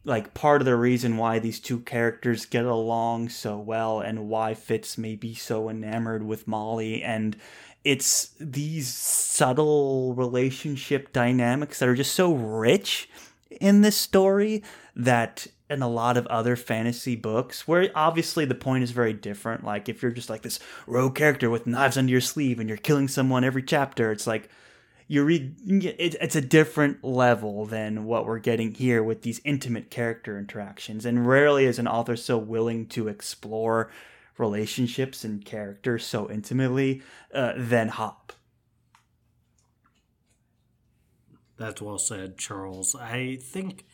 like 0.05 0.35
part 0.35 0.63
of 0.63 0.67
the 0.67 0.77
reason 0.77 1.17
why 1.17 1.39
these 1.39 1.61
two 1.61 1.81
characters 1.81 2.47
get 2.47 2.65
along 2.65 3.29
so 3.29 3.59
well 3.59 4.01
and 4.01 4.29
why 4.29 4.55
Fitz 4.55 4.97
may 4.97 5.15
be 5.15 5.35
so 5.35 5.69
enamored 5.69 6.23
with 6.23 6.49
Molly. 6.49 7.03
And 7.03 7.37
it's 7.85 8.31
these 8.41 8.89
subtle 8.89 10.15
relationship 10.15 11.13
dynamics 11.13 11.79
that 11.79 11.89
are 11.89 11.95
just 11.95 12.15
so 12.15 12.33
rich 12.33 13.09
in 13.51 13.81
this 13.83 13.97
story 13.97 14.63
that 14.95 15.47
in 15.69 15.83
a 15.83 15.89
lot 15.89 16.17
of 16.17 16.27
other 16.27 16.57
fantasy 16.57 17.15
books 17.15 17.67
where 17.67 17.91
obviously 17.95 18.45
the 18.45 18.55
point 18.55 18.83
is 18.83 18.91
very 18.91 19.13
different. 19.13 19.65
Like 19.65 19.89
if 19.89 20.03
you're 20.03 20.11
just 20.11 20.31
like 20.31 20.43
this 20.43 20.59
rogue 20.87 21.15
character 21.15 21.49
with 21.49 21.67
knives 21.67 21.97
under 21.97 22.11
your 22.11 22.21
sleeve 22.21 22.59
and 22.59 22.69
you're 22.69 22.79
killing 22.79 23.09
someone 23.09 23.45
every 23.45 23.63
chapter 23.63 24.11
it's 24.11 24.27
like 24.27 24.49
you 25.07 25.25
read 25.25 25.57
it's 25.67 26.37
a 26.37 26.41
different 26.41 27.03
level 27.03 27.67
than 27.67 28.05
what 28.05 28.27
we're 28.27 28.39
getting 28.39 28.75
here 28.75 29.03
with 29.03 29.23
these 29.23 29.41
intimate 29.45 29.91
character 29.91 30.39
interactions. 30.39 31.05
And 31.05 31.27
rarely 31.27 31.65
is 31.65 31.79
an 31.79 31.89
author 31.89 32.17
so 32.17 32.39
willing 32.39 32.87
to 32.89 33.09
explore 33.09 33.91
relationships 34.39 35.25
and 35.25 35.45
characters 35.45 36.05
so 36.05 36.31
intimately 36.31 37.03
uh, 37.35 37.53
than 37.57 37.91
Hobb 37.91 38.31
that's 41.61 41.81
well 41.81 41.99
said 41.99 42.37
charles 42.37 42.97
i 42.97 43.39
think 43.41 43.85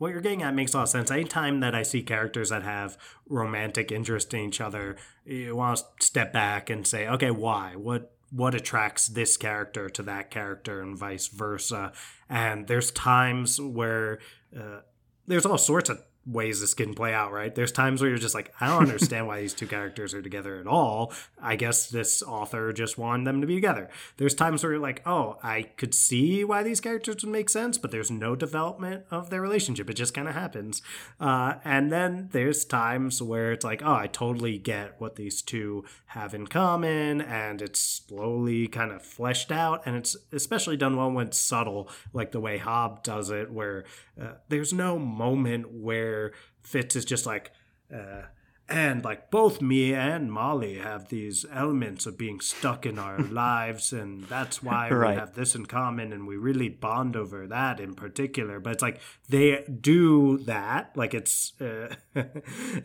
what 0.00 0.12
you're 0.12 0.22
getting 0.22 0.42
at 0.42 0.54
makes 0.54 0.72
a 0.72 0.78
lot 0.78 0.84
of 0.84 0.88
sense. 0.88 1.10
Anytime 1.10 1.60
that 1.60 1.74
I 1.74 1.82
see 1.82 2.02
characters 2.02 2.48
that 2.48 2.62
have 2.62 2.96
romantic 3.28 3.92
interest 3.92 4.32
in 4.32 4.40
each 4.40 4.58
other, 4.58 4.96
you 5.26 5.54
want 5.54 5.76
to 5.76 5.84
step 6.06 6.32
back 6.32 6.70
and 6.70 6.86
say, 6.86 7.06
okay, 7.06 7.30
why? 7.30 7.76
What 7.76 8.14
what 8.30 8.54
attracts 8.54 9.08
this 9.08 9.36
character 9.36 9.90
to 9.90 10.02
that 10.04 10.30
character 10.30 10.80
and 10.80 10.96
vice 10.96 11.26
versa. 11.26 11.92
And 12.28 12.66
there's 12.66 12.90
times 12.92 13.60
where 13.60 14.20
uh, 14.56 14.80
there's 15.26 15.44
all 15.44 15.58
sorts 15.58 15.90
of 15.90 16.02
ways 16.30 16.60
this 16.60 16.74
can 16.74 16.94
play 16.94 17.12
out, 17.12 17.32
right? 17.32 17.54
There's 17.54 17.72
times 17.72 18.00
where 18.00 18.10
you're 18.10 18.18
just 18.18 18.34
like, 18.34 18.52
I 18.60 18.68
don't 18.68 18.82
understand 18.82 19.26
why 19.26 19.40
these 19.40 19.54
two 19.54 19.66
characters 19.66 20.14
are 20.14 20.22
together 20.22 20.58
at 20.58 20.66
all. 20.66 21.12
I 21.40 21.56
guess 21.56 21.88
this 21.88 22.22
author 22.22 22.72
just 22.72 22.98
wanted 22.98 23.26
them 23.26 23.40
to 23.40 23.46
be 23.46 23.54
together. 23.54 23.88
There's 24.16 24.34
times 24.34 24.62
where 24.62 24.72
you're 24.72 24.80
like, 24.80 25.02
oh, 25.06 25.38
I 25.42 25.62
could 25.62 25.94
see 25.94 26.44
why 26.44 26.62
these 26.62 26.80
characters 26.80 27.24
would 27.24 27.32
make 27.32 27.50
sense, 27.50 27.78
but 27.78 27.90
there's 27.90 28.10
no 28.10 28.36
development 28.36 29.04
of 29.10 29.30
their 29.30 29.40
relationship. 29.40 29.90
It 29.90 29.94
just 29.94 30.14
kind 30.14 30.28
of 30.28 30.34
happens. 30.34 30.82
Uh, 31.18 31.54
and 31.64 31.90
then 31.90 32.28
there's 32.32 32.64
times 32.64 33.22
where 33.22 33.52
it's 33.52 33.64
like, 33.64 33.82
oh, 33.82 33.94
I 33.94 34.06
totally 34.06 34.58
get 34.58 35.00
what 35.00 35.16
these 35.16 35.42
two 35.42 35.84
have 36.06 36.34
in 36.34 36.46
common, 36.46 37.20
and 37.20 37.62
it's 37.62 37.80
slowly 37.80 38.66
kind 38.68 38.92
of 38.92 39.02
fleshed 39.02 39.52
out. 39.52 39.82
And 39.86 39.96
it's 39.96 40.16
especially 40.32 40.76
done 40.76 40.96
well 40.96 41.10
when 41.10 41.28
it's 41.28 41.38
subtle, 41.38 41.88
like 42.12 42.32
the 42.32 42.40
way 42.40 42.58
Hobb 42.58 43.02
does 43.02 43.30
it, 43.30 43.50
where 43.50 43.84
uh, 44.20 44.32
there's 44.48 44.72
no 44.72 44.98
moment 44.98 45.72
where 45.72 46.19
Fitz 46.62 46.96
is 46.96 47.04
just 47.04 47.26
like, 47.26 47.52
uh, 47.94 48.22
and 48.68 49.04
like 49.04 49.30
both 49.30 49.60
me 49.60 49.92
and 49.92 50.32
Molly 50.32 50.78
have 50.78 51.08
these 51.08 51.44
elements 51.52 52.06
of 52.06 52.16
being 52.16 52.40
stuck 52.40 52.86
in 52.86 52.98
our 52.98 53.18
lives, 53.18 53.92
and 53.92 54.24
that's 54.24 54.62
why 54.62 54.88
right. 54.90 55.10
we 55.10 55.16
have 55.16 55.34
this 55.34 55.54
in 55.54 55.66
common, 55.66 56.12
and 56.12 56.26
we 56.26 56.36
really 56.36 56.68
bond 56.68 57.16
over 57.16 57.46
that 57.48 57.80
in 57.80 57.94
particular. 57.94 58.60
But 58.60 58.74
it's 58.74 58.82
like 58.82 59.00
they 59.28 59.64
do 59.80 60.38
that, 60.44 60.92
like 60.96 61.14
it's 61.14 61.52
uh, 61.60 61.94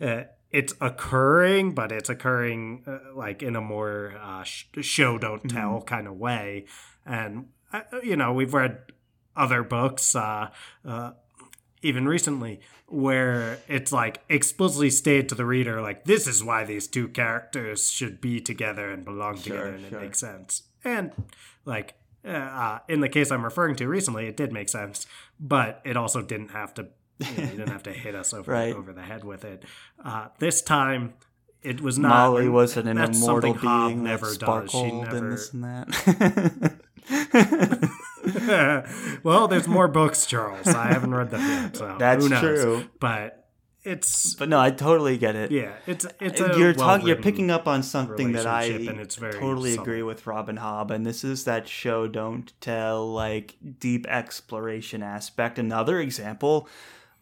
uh 0.00 0.24
it's 0.50 0.74
occurring, 0.80 1.72
but 1.72 1.92
it's 1.92 2.08
occurring 2.08 2.82
uh, 2.86 3.14
like 3.14 3.42
in 3.42 3.56
a 3.56 3.60
more 3.60 4.14
uh, 4.20 4.42
sh- 4.42 4.66
show 4.80 5.18
don't 5.18 5.48
tell 5.48 5.74
mm-hmm. 5.74 5.84
kind 5.84 6.08
of 6.08 6.16
way, 6.16 6.66
and 7.04 7.46
you 8.02 8.16
know 8.16 8.32
we've 8.32 8.54
read 8.54 8.78
other 9.36 9.62
books. 9.62 10.16
Uh, 10.16 10.48
uh, 10.84 11.12
even 11.82 12.08
recently 12.08 12.60
where 12.88 13.58
it's 13.66 13.90
like 13.90 14.22
explicitly 14.28 14.90
stated 14.90 15.28
to 15.28 15.34
the 15.34 15.44
reader 15.44 15.82
like 15.82 16.04
this 16.04 16.26
is 16.26 16.42
why 16.42 16.64
these 16.64 16.86
two 16.86 17.08
characters 17.08 17.90
should 17.90 18.20
be 18.20 18.40
together 18.40 18.90
and 18.90 19.04
belong 19.04 19.36
sure, 19.36 19.56
together 19.56 19.66
and 19.74 19.88
sure. 19.88 19.98
it 19.98 20.02
makes 20.02 20.20
sense 20.20 20.62
and 20.84 21.10
like 21.64 21.94
uh, 22.24 22.28
uh, 22.28 22.78
in 22.88 23.00
the 23.00 23.08
case 23.08 23.32
i'm 23.32 23.44
referring 23.44 23.74
to 23.74 23.88
recently 23.88 24.26
it 24.26 24.36
did 24.36 24.52
make 24.52 24.68
sense 24.68 25.06
but 25.40 25.80
it 25.84 25.96
also 25.96 26.22
didn't 26.22 26.50
have 26.50 26.72
to 26.72 26.86
you, 27.18 27.26
know, 27.36 27.42
you 27.42 27.50
didn't 27.56 27.70
have 27.70 27.82
to 27.82 27.92
hit 27.92 28.14
us 28.14 28.32
over, 28.32 28.52
right. 28.52 28.74
over 28.74 28.92
the 28.92 29.02
head 29.02 29.24
with 29.24 29.44
it 29.44 29.64
uh, 30.04 30.28
this 30.38 30.62
time 30.62 31.14
it 31.62 31.80
was 31.80 31.98
not 31.98 32.10
molly 32.10 32.48
wasn't 32.48 32.88
an 32.88 32.98
immortal 32.98 33.54
being 33.54 34.04
never 34.04 34.32
does 34.32 34.70
she 34.70 34.92
never 34.92 35.16
and 35.16 35.32
this 35.32 35.52
and 35.52 35.64
that 35.64 36.78
well, 39.22 39.48
there's 39.48 39.68
more 39.68 39.88
books, 39.88 40.26
Charles. 40.26 40.66
I 40.66 40.88
haven't 40.88 41.14
read 41.14 41.30
them 41.30 41.40
yet, 41.40 41.76
so 41.76 41.96
that's 41.98 42.28
true. 42.28 42.88
But 43.00 43.46
it's 43.86 44.34
but 44.34 44.48
no, 44.48 44.60
I 44.60 44.70
totally 44.70 45.16
get 45.16 45.36
it. 45.36 45.52
Yeah, 45.52 45.74
it's 45.86 46.06
it's 46.20 46.40
you're 46.40 46.74
talking 46.74 47.06
you're 47.06 47.16
picking 47.16 47.50
up 47.50 47.68
on 47.68 47.82
something 47.82 48.32
that 48.32 48.46
I 48.46 48.68
totally 48.68 49.70
subtle. 49.70 49.82
agree 49.82 50.02
with 50.02 50.26
Robin 50.26 50.56
Hobb, 50.56 50.90
and 50.90 51.06
this 51.06 51.22
is 51.22 51.44
that 51.44 51.68
show 51.68 52.08
don't 52.08 52.52
tell 52.60 53.12
like 53.12 53.56
deep 53.78 54.06
exploration 54.08 55.02
aspect. 55.02 55.58
Another 55.58 56.00
example 56.00 56.68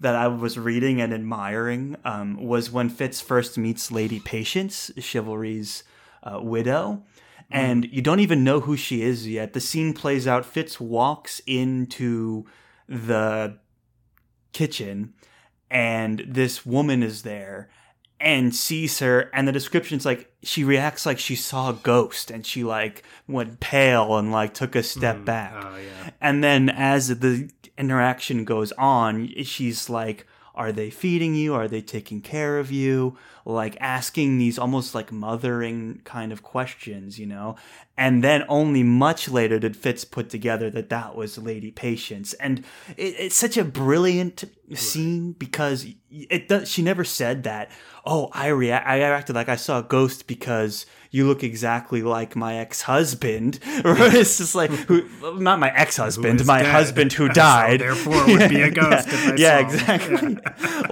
that 0.01 0.15
I 0.15 0.29
was 0.29 0.59
reading 0.59 1.01
and 1.01 1.13
admiring 1.13 1.97
um, 2.05 2.43
was 2.43 2.71
when 2.71 2.89
Fitz 2.89 3.21
first 3.21 3.57
meets 3.59 3.93
Lady 3.93 4.19
Patience, 4.19 4.91
Chivalry's 4.99 5.85
uh, 6.23 6.41
widow 6.43 7.03
and 7.51 7.87
you 7.93 8.03
don't 8.03 8.21
even 8.21 8.45
know 8.45 8.61
who 8.61 8.77
she 8.77 9.03
is 9.03 9.29
yet. 9.29 9.53
The 9.53 9.61
scene 9.61 9.93
plays 9.95 10.27
out. 10.27 10.47
Fitz 10.47 10.81
walks 10.81 11.41
into 11.47 12.47
the 12.89 13.59
kitchen, 14.53 15.15
and 15.71 16.25
this 16.27 16.65
woman 16.65 17.03
is 17.03 17.23
there 17.23 17.69
and 18.21 18.55
sees 18.55 19.01
her 19.01 19.31
and 19.35 19.47
the 19.47 19.53
description's 19.53 20.07
like 20.07 20.33
she 20.43 20.65
reacts 20.65 21.05
like 21.05 21.19
she 21.19 21.37
saw 21.37 21.71
a 21.71 21.75
ghost 21.75 22.31
and 22.31 22.47
she 22.47 22.65
like 22.65 23.03
went 23.27 23.61
pale 23.61 24.17
and 24.17 24.33
like 24.33 24.55
took 24.55 24.75
a 24.75 24.83
step 24.83 25.17
mm, 25.17 25.25
back 25.25 25.53
oh, 25.67 25.77
yeah. 25.77 26.11
and 26.21 26.43
then 26.43 26.71
as 26.71 27.09
the 27.19 27.51
interaction 27.77 28.45
goes 28.45 28.73
on 28.73 29.29
she's 29.43 29.91
like 29.91 30.27
are 30.55 30.71
they 30.71 30.89
feeding 30.89 31.35
you? 31.35 31.55
Are 31.55 31.67
they 31.67 31.83
taking 31.83 32.21
care 32.21 32.59
of 32.59 32.71
you? 32.71 33.17
Like 33.45 33.77
asking 33.81 34.39
these 34.39 34.59
almost 34.59 34.95
like 34.95 35.11
mothering 35.11 36.01
kind 36.05 36.33
of 36.33 36.43
questions, 36.43 37.19
you 37.19 37.27
know? 37.27 37.57
And 37.97 38.23
then 38.23 38.45
only 38.49 38.83
much 38.83 39.29
later 39.29 39.59
did 39.59 39.77
Fitz 39.77 40.05
put 40.05 40.31
together 40.31 40.71
that 40.71 40.91
that 40.91 41.17
was 41.17 41.39
Lady 41.39 41.71
Patience. 41.71 42.35
And 42.35 42.61
it, 42.97 43.15
it's 43.19 43.37
such 43.37 43.57
a 43.57 43.65
brilliant 43.65 44.45
scene 44.75 45.33
because 45.33 45.87
it 46.11 46.49
does, 46.49 46.71
she 46.71 46.83
never 46.83 47.05
said 47.05 47.43
that, 47.43 47.71
oh, 48.07 48.31
I, 48.33 48.49
rea- 48.49 48.73
I 48.73 48.97
reacted 48.99 49.35
like 49.35 49.49
I 49.49 49.57
saw 49.57 49.81
a 49.81 49.83
ghost 49.83 50.27
because 50.27 50.87
you 51.15 51.29
look 51.29 51.45
exactly 51.45 52.03
like 52.03 52.35
my 52.35 52.57
ex-husband. 52.57 53.61
it's 53.65 54.39
just 54.39 54.57
like 54.57 54.73
who, 54.73 55.09
not 55.39 55.61
my 55.61 55.73
ex-husband, 55.73 56.45
my 56.45 56.61
dead. 56.61 56.73
husband 56.73 57.13
who 57.13 57.29
died. 57.33 57.79
So 57.79 57.87
therefore, 57.87 58.27
would 58.27 58.51
be 58.51 58.63
a 58.63 58.71
ghost. 58.73 59.07
yeah, 59.13 59.35
yeah 59.37 59.59
exactly. 59.61 60.39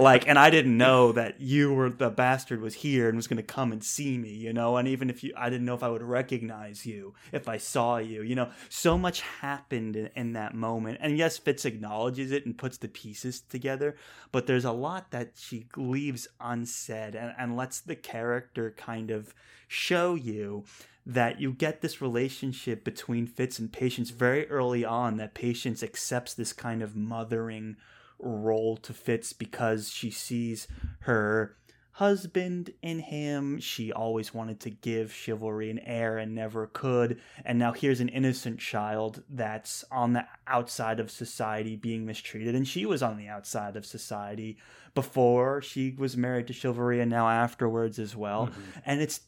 like, 0.00 0.28
and 0.28 0.38
I 0.38 0.50
didn't 0.50 0.78
know 0.78 1.10
that 1.10 1.40
you 1.40 1.74
were 1.74 1.90
the 1.90 2.08
bastard 2.08 2.60
was 2.60 2.74
here 2.74 3.08
and 3.08 3.16
was 3.16 3.26
going 3.26 3.38
to 3.38 3.42
come 3.42 3.72
and 3.72 3.82
see 3.82 4.16
me. 4.16 4.30
You 4.30 4.52
know, 4.52 4.76
and 4.76 4.86
even 4.86 5.10
if 5.10 5.24
you, 5.24 5.34
I 5.36 5.50
didn't 5.50 5.66
know 5.66 5.74
if 5.74 5.82
I 5.82 5.88
would 5.88 6.02
recognize 6.02 6.86
you 6.86 7.14
if 7.32 7.48
I 7.48 7.56
saw 7.56 7.96
you. 7.96 8.22
You 8.22 8.36
know, 8.36 8.50
so 8.68 8.96
much 8.96 9.22
happened 9.22 9.96
in, 9.96 10.08
in 10.14 10.32
that 10.34 10.54
moment. 10.54 10.98
And 11.00 11.18
yes, 11.18 11.36
Fitz 11.36 11.64
acknowledges 11.64 12.30
it 12.30 12.46
and 12.46 12.56
puts 12.56 12.78
the 12.78 12.86
pieces 12.86 13.40
together, 13.40 13.96
but 14.30 14.46
there's 14.46 14.64
a 14.64 14.70
lot 14.70 15.10
that 15.10 15.32
she 15.34 15.66
leaves 15.76 16.28
unsaid 16.40 17.16
and, 17.16 17.34
and 17.36 17.56
lets 17.56 17.80
the 17.80 17.96
character 17.96 18.72
kind 18.76 19.10
of 19.10 19.34
show 19.72 20.14
you 20.14 20.64
that 21.04 21.40
you 21.40 21.52
get 21.52 21.80
this 21.80 22.00
relationship 22.00 22.84
between 22.84 23.26
Fitz 23.26 23.58
and 23.58 23.72
Patience 23.72 24.10
very 24.10 24.48
early 24.48 24.84
on 24.84 25.16
that 25.16 25.34
Patience 25.34 25.82
accepts 25.82 26.34
this 26.34 26.52
kind 26.52 26.82
of 26.82 26.94
mothering 26.94 27.76
role 28.18 28.76
to 28.76 28.92
Fitz 28.92 29.32
because 29.32 29.90
she 29.90 30.10
sees 30.10 30.68
her 31.00 31.56
husband 31.92 32.70
in 32.82 33.00
him. 33.00 33.58
She 33.60 33.92
always 33.92 34.32
wanted 34.32 34.60
to 34.60 34.70
give 34.70 35.12
chivalry 35.12 35.70
an 35.70 35.80
heir 35.80 36.18
and 36.18 36.34
never 36.34 36.68
could. 36.68 37.20
And 37.44 37.58
now 37.58 37.72
here's 37.72 38.00
an 38.00 38.08
innocent 38.08 38.60
child 38.60 39.22
that's 39.28 39.84
on 39.90 40.12
the 40.12 40.26
outside 40.46 41.00
of 41.00 41.10
society 41.10 41.76
being 41.76 42.06
mistreated. 42.06 42.54
And 42.54 42.66
she 42.66 42.86
was 42.86 43.02
on 43.02 43.16
the 43.16 43.28
outside 43.28 43.76
of 43.76 43.84
society 43.84 44.56
before 44.94 45.62
she 45.62 45.94
was 45.98 46.16
married 46.16 46.46
to 46.46 46.52
chivalry 46.52 47.00
and 47.00 47.10
now 47.10 47.28
afterwards 47.28 47.98
as 47.98 48.14
well. 48.14 48.46
Mm-hmm. 48.46 48.62
And 48.86 49.02
it's 49.02 49.20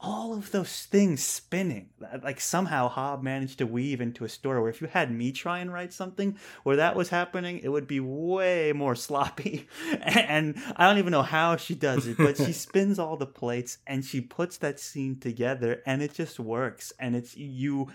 all 0.00 0.34
of 0.34 0.50
those 0.50 0.84
things 0.84 1.22
spinning. 1.22 1.88
Like 2.22 2.40
somehow 2.40 2.90
Hobb 2.92 3.22
managed 3.22 3.58
to 3.58 3.66
weave 3.66 4.00
into 4.00 4.24
a 4.24 4.28
story 4.28 4.60
where 4.60 4.70
if 4.70 4.80
you 4.80 4.86
had 4.86 5.10
me 5.10 5.32
try 5.32 5.60
and 5.60 5.72
write 5.72 5.92
something 5.92 6.36
where 6.62 6.76
that 6.76 6.94
was 6.94 7.08
happening, 7.08 7.60
it 7.62 7.68
would 7.68 7.86
be 7.86 8.00
way 8.00 8.72
more 8.72 8.94
sloppy. 9.06 9.66
And 10.02 10.56
I 10.76 10.86
don't 10.86 10.98
even 10.98 11.12
know 11.12 11.22
how 11.22 11.56
she 11.56 11.74
does 11.74 12.06
it, 12.06 12.18
but 12.18 12.36
she 12.36 12.52
spins 12.52 12.98
all 12.98 13.16
the 13.16 13.26
plates 13.26 13.78
and 13.86 14.04
she 14.04 14.20
puts 14.20 14.58
that 14.58 14.78
scene 14.78 15.18
together 15.18 15.82
and 15.86 16.02
it 16.02 16.12
just 16.14 16.38
works. 16.38 16.92
And 16.98 17.16
it's 17.16 17.36
you 17.36 17.88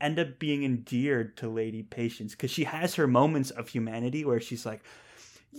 end 0.00 0.18
up 0.18 0.38
being 0.38 0.64
endeared 0.64 1.36
to 1.38 1.48
Lady 1.48 1.82
Patience 1.82 2.32
because 2.32 2.50
she 2.50 2.64
has 2.64 2.96
her 2.96 3.06
moments 3.06 3.50
of 3.50 3.68
humanity 3.68 4.24
where 4.24 4.40
she's 4.40 4.66
like, 4.66 4.82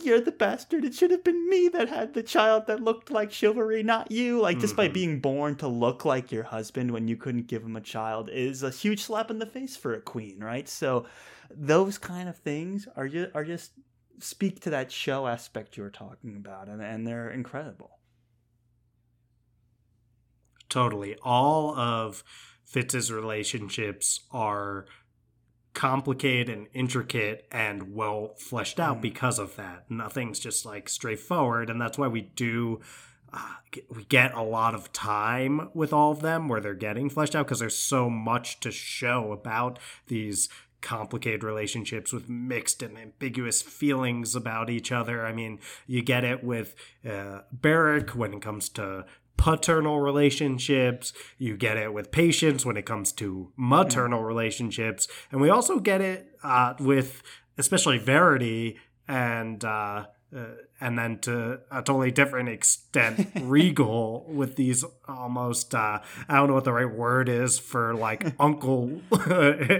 you're 0.04 0.22
the 0.22 0.32
bastard. 0.32 0.86
It 0.86 0.93
should 0.93 1.12
have 1.12 1.24
been 1.24 1.50
me 1.50 1.68
that 1.70 1.89
had 1.89 2.14
the 2.14 2.24
child 2.24 2.68
that 2.68 2.82
looked 2.82 3.12
like 3.12 3.32
chivalry, 3.32 3.84
not 3.84 4.12
you. 4.12 4.39
Like, 4.39 4.60
just 4.60 4.74
mm-hmm. 4.74 4.84
by 4.84 4.88
being 4.88 5.20
born 5.20 5.56
to 5.58 5.68
look 5.68 6.06
like 6.06 6.32
your 6.32 6.43
husband 6.43 6.91
when 6.91 7.08
you 7.08 7.18
couldn't 7.18 7.48
give 7.48 7.64
him 7.64 7.76
a 7.76 7.82
child 7.82 8.30
is 8.32 8.64
a 8.64 8.70
huge 8.70 9.04
slap 9.04 9.32
in 9.32 9.39
the 9.39 9.45
face 9.45 9.76
for 9.76 9.93
a 9.93 10.02
queen, 10.02 10.39
right? 10.39 10.68
So, 10.68 11.06
those 11.50 11.98
kind 11.98 12.28
of 12.28 12.38
things 12.38 12.88
are 12.95 13.08
just, 13.08 13.36
are 13.36 13.45
just 13.45 13.72
speak 14.20 14.60
to 14.62 14.70
that 14.72 14.91
show 14.91 15.28
aspect 15.28 15.78
you 15.78 15.84
were 15.84 15.89
talking 15.89 16.36
about, 16.36 16.68
and, 16.68 16.82
and 16.82 17.08
they're 17.08 17.30
incredible. 17.30 17.91
Totally. 20.70 21.16
All 21.24 21.78
of 21.78 22.24
Fitz's 22.66 23.12
relationships 23.12 24.22
are 24.32 24.86
complicated 25.78 26.50
and 26.50 26.68
intricate 26.74 27.46
and 27.52 27.94
well 27.94 28.34
fleshed 28.40 28.80
out 28.80 28.98
mm. 28.98 29.02
because 29.02 29.38
of 29.38 29.56
that. 29.58 29.86
Nothing's 29.92 30.40
just 30.40 30.66
like 30.66 30.90
straightforward, 30.90 31.70
and 31.70 31.80
that's 31.80 32.00
why 32.00 32.08
we 32.08 32.22
do. 32.22 32.82
Uh, 33.32 33.56
we 33.94 34.04
get 34.06 34.34
a 34.34 34.42
lot 34.42 34.74
of 34.74 34.92
time 34.92 35.70
with 35.76 35.94
all 35.94 36.12
of 36.12 36.22
them 36.22 36.48
where 36.48 36.62
they're 36.62 36.74
getting 36.74 37.10
fleshed 37.10 37.36
out 37.36 37.46
because 37.46 37.60
there's 37.60 37.78
so 37.78 38.10
much 38.10 38.60
to 38.62 38.72
show 38.72 39.32
about 39.32 39.78
these 40.08 40.50
complicated 40.82 41.44
relationships 41.44 42.12
with 42.12 42.28
mixed 42.28 42.82
and 42.82 42.98
ambiguous 42.98 43.62
feelings 43.62 44.36
about 44.36 44.72
each 44.72 44.92
other. 44.92 45.26
I 45.26 45.34
mean, 45.34 45.60
you 45.86 46.02
get 46.02 46.24
it 46.24 46.44
with 46.44 46.74
uh, 47.08 47.42
when 47.62 48.34
it 48.34 48.42
comes 48.42 48.70
to 48.70 49.06
paternal 49.38 50.00
relationships. 50.00 51.14
You 51.38 51.56
get 51.56 51.78
it 51.78 51.94
with 51.94 52.12
patience 52.12 52.66
when 52.66 52.78
it 52.78 52.86
comes 52.86 53.12
to 53.14 53.52
maternal 53.56 54.24
relationships. 54.24 55.08
And 55.32 55.40
we 55.40 55.50
also 55.50 55.80
get 55.80 56.02
it 56.02 56.28
uh, 56.44 56.74
with 56.80 57.22
especially 57.58 57.98
Verity 57.98 58.78
and 59.08 59.64
uh, 59.64 60.08
uh, 60.36 60.46
and 60.82 61.00
then 61.00 61.18
to 61.20 61.60
a 61.72 61.82
totally 61.82 62.12
different 62.12 62.50
extent 62.50 63.30
regal 63.42 64.26
with 64.28 64.56
these 64.56 64.84
almost 65.08 65.74
uh, 65.74 66.00
i 66.28 66.36
don't 66.36 66.48
know 66.48 66.54
what 66.54 66.66
the 66.66 66.74
right 66.74 66.94
word 66.94 67.30
is 67.30 67.58
for 67.58 67.96
like 67.96 68.34
uncle 68.40 68.88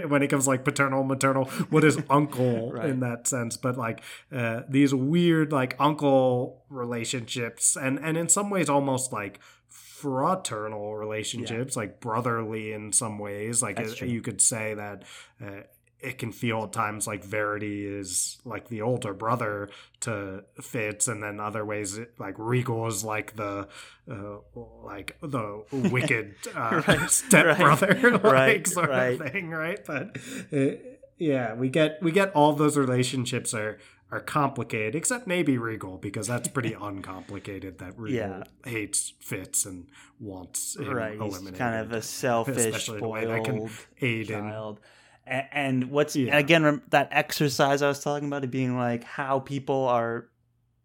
when 0.08 0.22
it 0.22 0.28
comes 0.28 0.48
like 0.48 0.64
paternal 0.64 1.04
maternal 1.04 1.44
what 1.70 1.84
is 1.84 1.98
uncle 2.08 2.72
right. 2.72 2.88
in 2.88 3.00
that 3.00 3.26
sense 3.26 3.56
but 3.56 3.76
like 3.76 4.02
uh, 4.32 4.62
these 4.68 4.94
weird 4.94 5.52
like 5.52 5.76
uncle 5.78 6.64
relationships 6.70 7.76
and 7.76 7.98
and 7.98 8.16
in 8.16 8.28
some 8.28 8.48
ways 8.48 8.68
almost 8.68 9.12
like 9.12 9.40
fraternal 9.68 10.94
relationships 10.94 11.74
yeah. 11.74 11.80
like 11.80 12.00
brotherly 12.00 12.72
in 12.72 12.92
some 12.92 13.18
ways 13.18 13.62
like 13.62 13.78
it, 13.78 14.00
you 14.02 14.22
could 14.22 14.40
say 14.40 14.72
that 14.74 15.02
uh, 15.44 15.62
it 16.00 16.18
can 16.18 16.30
feel 16.30 16.64
at 16.64 16.72
times 16.72 17.06
like 17.06 17.24
Verity 17.24 17.84
is 17.84 18.38
like 18.44 18.68
the 18.68 18.82
older 18.82 19.12
brother 19.12 19.68
to 20.00 20.44
Fitz, 20.60 21.08
and 21.08 21.22
then 21.22 21.40
other 21.40 21.64
ways 21.64 21.98
it, 21.98 22.12
like 22.18 22.34
Regal 22.38 22.86
is 22.86 23.02
like 23.04 23.36
the 23.36 23.68
uh, 24.10 24.36
like 24.82 25.16
the 25.20 25.64
wicked 25.72 26.34
uh, 26.54 26.82
right, 26.88 27.10
stepbrother, 27.10 27.98
right, 28.02 28.12
like 28.12 28.22
right, 28.22 28.66
sort 28.66 28.90
right. 28.90 29.20
of 29.20 29.32
thing, 29.32 29.50
right? 29.50 29.80
But 29.84 30.18
uh, 30.52 30.76
yeah, 31.18 31.54
we 31.54 31.68
get 31.68 32.02
we 32.02 32.12
get 32.12 32.32
all 32.32 32.52
those 32.52 32.76
relationships 32.76 33.52
are 33.52 33.78
are 34.10 34.20
complicated, 34.20 34.94
except 34.94 35.26
maybe 35.26 35.58
Regal 35.58 35.98
because 35.98 36.28
that's 36.28 36.48
pretty 36.48 36.74
uncomplicated. 36.74 37.78
That 37.78 37.98
Regal 37.98 38.18
yeah. 38.18 38.42
hates 38.64 39.14
Fitz 39.20 39.66
and 39.66 39.88
wants 40.20 40.76
him 40.76 40.90
right. 40.90 41.14
eliminated. 41.14 41.48
He's 41.50 41.58
kind 41.58 41.74
of 41.76 41.92
a 41.92 42.02
selfish, 42.02 42.86
spoiled 42.86 43.28
that 43.28 43.44
can 43.44 43.68
aid 44.00 44.28
child. 44.28 44.78
In, 44.78 44.82
and 45.28 45.90
what's 45.90 46.16
yeah. 46.16 46.36
again 46.36 46.82
that 46.90 47.08
exercise 47.10 47.82
I 47.82 47.88
was 47.88 48.00
talking 48.00 48.28
about 48.28 48.44
it 48.44 48.50
being 48.50 48.76
like 48.76 49.04
how 49.04 49.40
people 49.40 49.86
are 49.86 50.28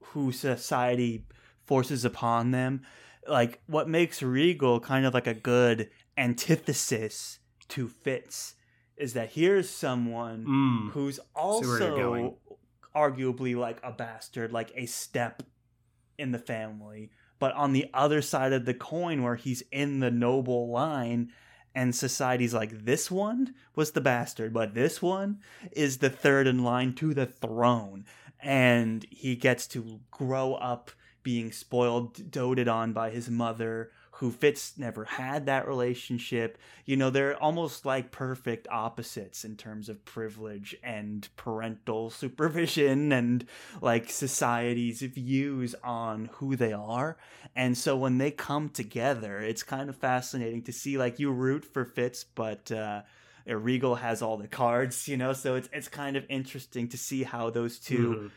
who 0.02 0.32
society 0.32 1.26
forces 1.66 2.06
upon 2.06 2.52
them 2.52 2.82
like 3.28 3.62
what 3.68 3.88
makes 3.88 4.22
Regal 4.22 4.80
kind 4.80 5.06
of 5.06 5.14
like 5.14 5.28
a 5.28 5.34
good 5.34 5.90
antithesis 6.18 7.40
to 7.70 7.88
Fitz 7.88 8.56
is 8.98 9.14
that 9.14 9.32
here's 9.32 9.70
someone 9.70 10.46
mm. 10.46 10.92
who's 10.92 11.20
also 11.36 12.38
arguably 12.96 13.56
like 13.56 13.80
a 13.84 13.92
bastard 13.92 14.52
like 14.52 14.72
a 14.76 14.86
step 14.86 15.44
in 16.18 16.32
the 16.32 16.40
family 16.40 17.10
but 17.40 17.54
on 17.56 17.74
the 17.74 17.90
other 17.94 18.22
side 18.22 18.54
of 18.54 18.66
the 18.66 18.74
coin 18.74 19.24
where 19.24 19.36
he's 19.36 19.64
in 19.72 20.00
the 20.00 20.12
noble 20.12 20.70
line 20.70 21.32
and 21.76 21.96
society's 21.96 22.54
like 22.54 22.86
this 22.86 23.10
one 23.10 23.56
was 23.76 23.92
the 23.92 24.02
bastard 24.02 24.54
but 24.54 24.74
this 24.74 25.02
one 25.02 25.40
is 25.72 25.98
the 25.98 26.10
third 26.10 26.48
in 26.48 26.64
line 26.64 26.94
to 26.96 27.14
the 27.14 27.26
throne. 27.26 28.06
And 28.42 29.06
he 29.10 29.36
gets 29.36 29.68
to 29.68 30.02
grow 30.12 30.56
up 30.56 30.92
being 31.24 31.52
spoiled 31.52 32.30
doted 32.30 32.68
on 32.68 32.92
by 32.92 33.10
his 33.10 33.30
mother 33.30 33.92
who 34.18 34.30
Fitz 34.30 34.78
never 34.78 35.06
had 35.06 35.48
that 35.48 35.68
relationship. 35.68 36.60
You 36.86 36.98
know, 36.98 37.10
they're 37.10 37.36
almost 37.42 37.84
like 37.84 38.12
perfect 38.12 38.68
opposites 38.70 39.44
in 39.44 39.58
terms 39.58 39.90
of 39.90 40.06
privilege 40.06 40.76
and 40.84 41.28
parental 41.36 42.12
supervision 42.12 43.12
and 43.12 43.46
like 43.82 44.12
society's 44.12 45.02
views 45.02 45.74
on 45.84 46.30
who 46.34 46.56
they 46.56 46.74
are. 46.74 47.18
And 47.56 47.76
so 47.76 47.98
when 47.98 48.20
they 48.20 48.30
come 48.30 48.70
together, 48.70 49.40
it's 49.40 49.64
kind 49.64 49.90
of 49.90 49.96
fascinating 49.96 50.62
to 50.64 50.72
see 50.72 50.98
like 50.98 51.20
you 51.20 51.32
root 51.32 51.66
for 51.66 51.84
Fitz, 51.84 52.24
but 52.24 52.72
uh 52.72 53.02
Regal 53.46 53.96
has 53.96 54.22
all 54.22 54.38
the 54.38 54.48
cards, 54.48 55.08
you 55.08 55.18
know, 55.18 55.34
so 55.34 55.56
it's 55.56 55.70
it's 55.74 55.90
kind 55.90 56.16
of 56.16 56.26
interesting 56.30 56.88
to 56.90 56.98
see 56.98 57.24
how 57.24 57.50
those 57.50 57.80
2 57.80 57.98
mm-hmm 57.98 58.28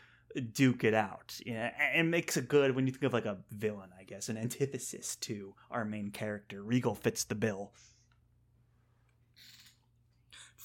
duke 0.41 0.83
it 0.83 0.93
out. 0.93 1.39
You 1.45 1.53
know, 1.53 1.69
and 1.93 2.11
makes 2.11 2.37
it 2.37 2.47
good 2.47 2.75
when 2.75 2.87
you 2.87 2.93
think 2.93 3.03
of 3.03 3.13
like 3.13 3.25
a 3.25 3.37
villain, 3.51 3.89
I 3.97 4.03
guess, 4.03 4.29
an 4.29 4.37
antithesis 4.37 5.15
to 5.17 5.55
our 5.71 5.85
main 5.85 6.11
character. 6.11 6.61
Regal 6.63 6.95
Fitz 6.95 7.23
the 7.23 7.35
bill. 7.35 7.71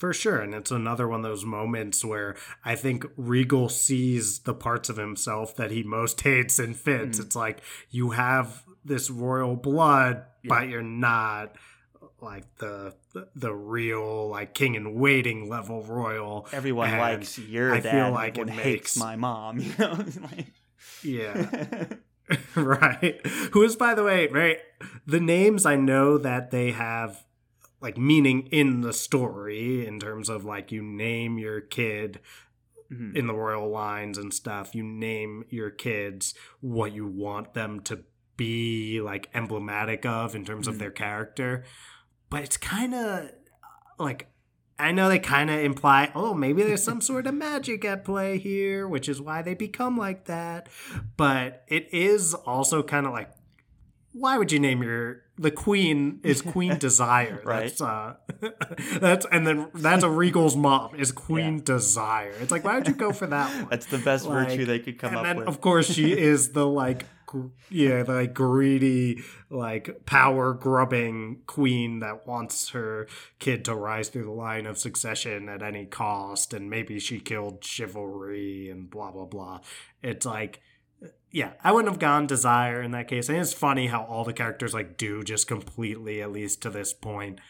For 0.02 0.12
sure. 0.12 0.38
And 0.40 0.52
it's 0.52 0.72
another 0.72 1.06
one 1.06 1.20
of 1.20 1.30
those 1.30 1.44
moments 1.44 2.04
where 2.04 2.34
I 2.64 2.74
think 2.74 3.04
Regal 3.16 3.68
sees 3.68 4.40
the 4.40 4.52
parts 4.52 4.88
of 4.88 4.96
himself 4.96 5.54
that 5.54 5.70
he 5.70 5.84
most 5.84 6.20
hates 6.22 6.58
and 6.58 6.76
fits. 6.76 7.20
Mm. 7.20 7.24
It's 7.24 7.36
like 7.36 7.60
you 7.88 8.10
have 8.10 8.64
this 8.84 9.10
royal 9.10 9.54
blood, 9.54 10.24
yeah. 10.42 10.48
but 10.48 10.68
you're 10.68 10.82
not 10.82 11.54
like 12.22 12.44
the 12.56 12.94
the 13.34 13.52
real 13.52 14.28
like 14.28 14.54
king 14.54 14.76
and 14.76 14.94
waiting 14.94 15.48
level 15.48 15.82
royal. 15.82 16.48
Everyone 16.52 16.88
and 16.90 16.98
likes 16.98 17.38
your 17.38 17.74
I 17.74 17.80
dad. 17.80 17.90
feel 17.90 18.12
like 18.12 18.38
it 18.38 18.46
makes 18.46 18.62
hates 18.62 18.96
my 18.96 19.16
mom. 19.16 19.58
You 19.62 19.74
know, 19.78 20.04
like... 20.22 20.52
yeah. 21.02 21.86
right. 22.54 23.24
Who 23.52 23.62
is, 23.62 23.76
by 23.76 23.94
the 23.94 24.04
way, 24.04 24.26
right? 24.28 24.58
The 25.06 25.20
names 25.20 25.66
I 25.66 25.76
know 25.76 26.18
that 26.18 26.50
they 26.50 26.70
have 26.72 27.24
like 27.80 27.98
meaning 27.98 28.46
in 28.52 28.80
the 28.80 28.92
story 28.92 29.86
in 29.86 29.98
terms 29.98 30.28
of 30.28 30.44
like 30.44 30.70
you 30.70 30.82
name 30.82 31.38
your 31.38 31.60
kid 31.60 32.20
mm-hmm. 32.90 33.16
in 33.16 33.26
the 33.26 33.34
royal 33.34 33.68
lines 33.68 34.18
and 34.18 34.32
stuff. 34.32 34.74
You 34.74 34.84
name 34.84 35.44
your 35.50 35.70
kids 35.70 36.34
what 36.60 36.92
you 36.92 37.06
want 37.06 37.54
them 37.54 37.80
to 37.80 38.04
be 38.36 39.00
like 39.00 39.28
emblematic 39.34 40.06
of 40.06 40.34
in 40.34 40.44
terms 40.44 40.66
mm-hmm. 40.66 40.74
of 40.74 40.78
their 40.78 40.90
character 40.90 41.64
but 42.32 42.42
it's 42.42 42.56
kind 42.56 42.94
of 42.94 43.30
like 43.98 44.26
I 44.78 44.90
know 44.90 45.10
they 45.10 45.18
kind 45.18 45.50
of 45.50 45.60
imply, 45.60 46.10
oh, 46.14 46.32
maybe 46.32 46.62
there's 46.62 46.82
some 46.82 47.02
sort 47.02 47.26
of 47.26 47.34
magic 47.34 47.84
at 47.84 48.04
play 48.04 48.38
here, 48.38 48.88
which 48.88 49.08
is 49.08 49.20
why 49.20 49.42
they 49.42 49.54
become 49.54 49.98
like 49.98 50.24
that. 50.24 50.68
But 51.16 51.62
it 51.68 51.88
is 51.92 52.32
also 52.32 52.82
kind 52.82 53.06
of 53.06 53.12
like, 53.12 53.30
why 54.12 54.38
would 54.38 54.50
you 54.50 54.58
name 54.58 54.82
your 54.82 55.22
the 55.36 55.50
queen 55.50 56.20
is 56.24 56.40
Queen 56.54 56.78
Desire? 56.78 57.42
right. 57.44 57.64
That's 57.64 57.82
uh, 57.82 58.14
that's 58.98 59.26
and 59.30 59.46
then 59.46 59.68
that's 59.74 60.02
a 60.02 60.10
Regal's 60.10 60.56
mom 60.56 60.94
is 60.94 61.12
Queen 61.12 61.58
yeah. 61.58 61.64
Desire. 61.64 62.32
It's 62.40 62.50
like 62.50 62.64
why 62.64 62.76
would 62.76 62.88
you 62.88 62.94
go 62.94 63.12
for 63.12 63.26
that 63.26 63.54
one? 63.54 63.68
That's 63.70 63.86
the 63.86 63.98
best 63.98 64.24
like, 64.24 64.48
virtue 64.48 64.64
they 64.64 64.78
could 64.78 64.98
come 64.98 65.16
up 65.16 65.22
then, 65.22 65.36
with. 65.36 65.48
Of 65.48 65.60
course, 65.60 65.86
she 65.86 66.18
is 66.18 66.52
the 66.52 66.66
like 66.66 67.04
yeah, 67.70 68.04
like 68.06 68.34
greedy, 68.34 69.22
like 69.50 70.04
power 70.06 70.52
grubbing 70.54 71.42
queen 71.46 72.00
that 72.00 72.26
wants 72.26 72.70
her 72.70 73.06
kid 73.38 73.64
to 73.66 73.74
rise 73.74 74.08
through 74.08 74.24
the 74.24 74.30
line 74.30 74.66
of 74.66 74.78
succession 74.78 75.48
at 75.48 75.62
any 75.62 75.86
cost, 75.86 76.52
and 76.52 76.70
maybe 76.70 76.98
she 76.98 77.20
killed 77.20 77.64
chivalry 77.64 78.68
and 78.68 78.90
blah 78.90 79.10
blah 79.10 79.26
blah. 79.26 79.60
It's 80.02 80.26
like, 80.26 80.60
yeah, 81.30 81.52
I 81.64 81.72
wouldn't 81.72 81.92
have 81.92 82.00
gone 82.00 82.26
desire 82.26 82.82
in 82.82 82.90
that 82.92 83.08
case. 83.08 83.28
And 83.28 83.38
it's 83.38 83.52
funny 83.52 83.86
how 83.86 84.04
all 84.04 84.24
the 84.24 84.32
characters 84.32 84.74
like 84.74 84.96
do 84.96 85.22
just 85.22 85.48
completely, 85.48 86.22
at 86.22 86.32
least 86.32 86.62
to 86.62 86.70
this 86.70 86.92
point, 86.92 87.40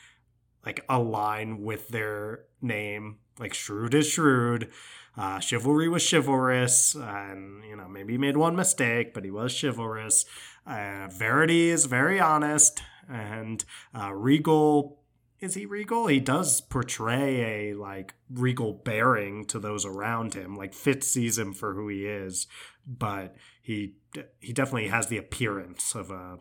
like 0.64 0.84
align 0.88 1.62
with 1.62 1.88
their 1.88 2.44
name. 2.60 3.18
Like 3.38 3.54
shrewd 3.54 3.94
is 3.94 4.08
shrewd. 4.08 4.70
Uh, 5.16 5.38
chivalry 5.40 5.88
was 5.88 6.08
chivalrous, 6.08 6.94
and 6.94 7.64
you 7.64 7.76
know 7.76 7.88
maybe 7.88 8.14
he 8.14 8.18
made 8.18 8.36
one 8.36 8.56
mistake, 8.56 9.12
but 9.12 9.24
he 9.24 9.30
was 9.30 9.58
chivalrous. 9.58 10.24
Uh, 10.66 11.08
Verity 11.08 11.68
is 11.68 11.84
very 11.86 12.18
honest, 12.18 12.82
and 13.08 13.64
uh, 13.94 14.12
Regal 14.12 14.98
is 15.42 15.54
he 15.54 15.66
regal? 15.66 16.06
He 16.06 16.20
does 16.20 16.60
portray 16.60 17.72
a 17.72 17.74
like 17.74 18.14
regal 18.30 18.72
bearing 18.72 19.44
to 19.46 19.58
those 19.58 19.84
around 19.84 20.34
him. 20.34 20.56
Like 20.56 20.72
Fitz 20.72 21.08
sees 21.08 21.36
him 21.36 21.52
for 21.52 21.74
who 21.74 21.88
he 21.88 22.06
is, 22.06 22.46
but 22.86 23.34
he 23.60 23.96
he 24.40 24.52
definitely 24.52 24.88
has 24.88 25.08
the 25.08 25.18
appearance 25.18 25.94
of 25.94 26.10
a, 26.10 26.38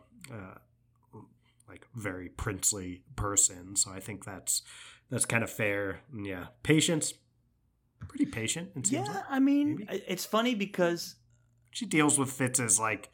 like 1.68 1.88
very 1.96 2.30
princely 2.30 3.04
person. 3.16 3.76
So 3.76 3.92
I 3.92 4.00
think 4.00 4.24
that's 4.24 4.62
that's 5.10 5.26
kind 5.26 5.44
of 5.44 5.50
fair. 5.50 6.02
Yeah, 6.16 6.48
patience, 6.62 7.14
pretty 8.08 8.26
patient. 8.26 8.72
Yeah, 8.90 9.02
like. 9.02 9.24
I 9.30 9.40
mean, 9.40 9.86
Maybe. 9.90 10.04
it's 10.08 10.26
funny 10.26 10.56
because 10.56 11.16
she 11.72 11.86
deals 11.86 12.18
with 12.20 12.32
Fitz's 12.32 12.80
like 12.80 13.10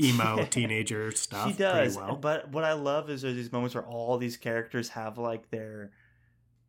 emo 0.00 0.44
teenager 0.50 1.10
stuff 1.12 1.48
she 1.50 1.56
does. 1.56 1.96
pretty 1.96 2.06
well. 2.10 2.16
But 2.16 2.50
what 2.50 2.64
I 2.64 2.72
love 2.74 3.10
is 3.10 3.22
there's 3.22 3.34
these 3.36 3.52
moments 3.52 3.74
where 3.74 3.84
all 3.84 4.16
these 4.18 4.36
characters 4.36 4.90
have 4.90 5.18
like 5.18 5.50
their 5.50 5.92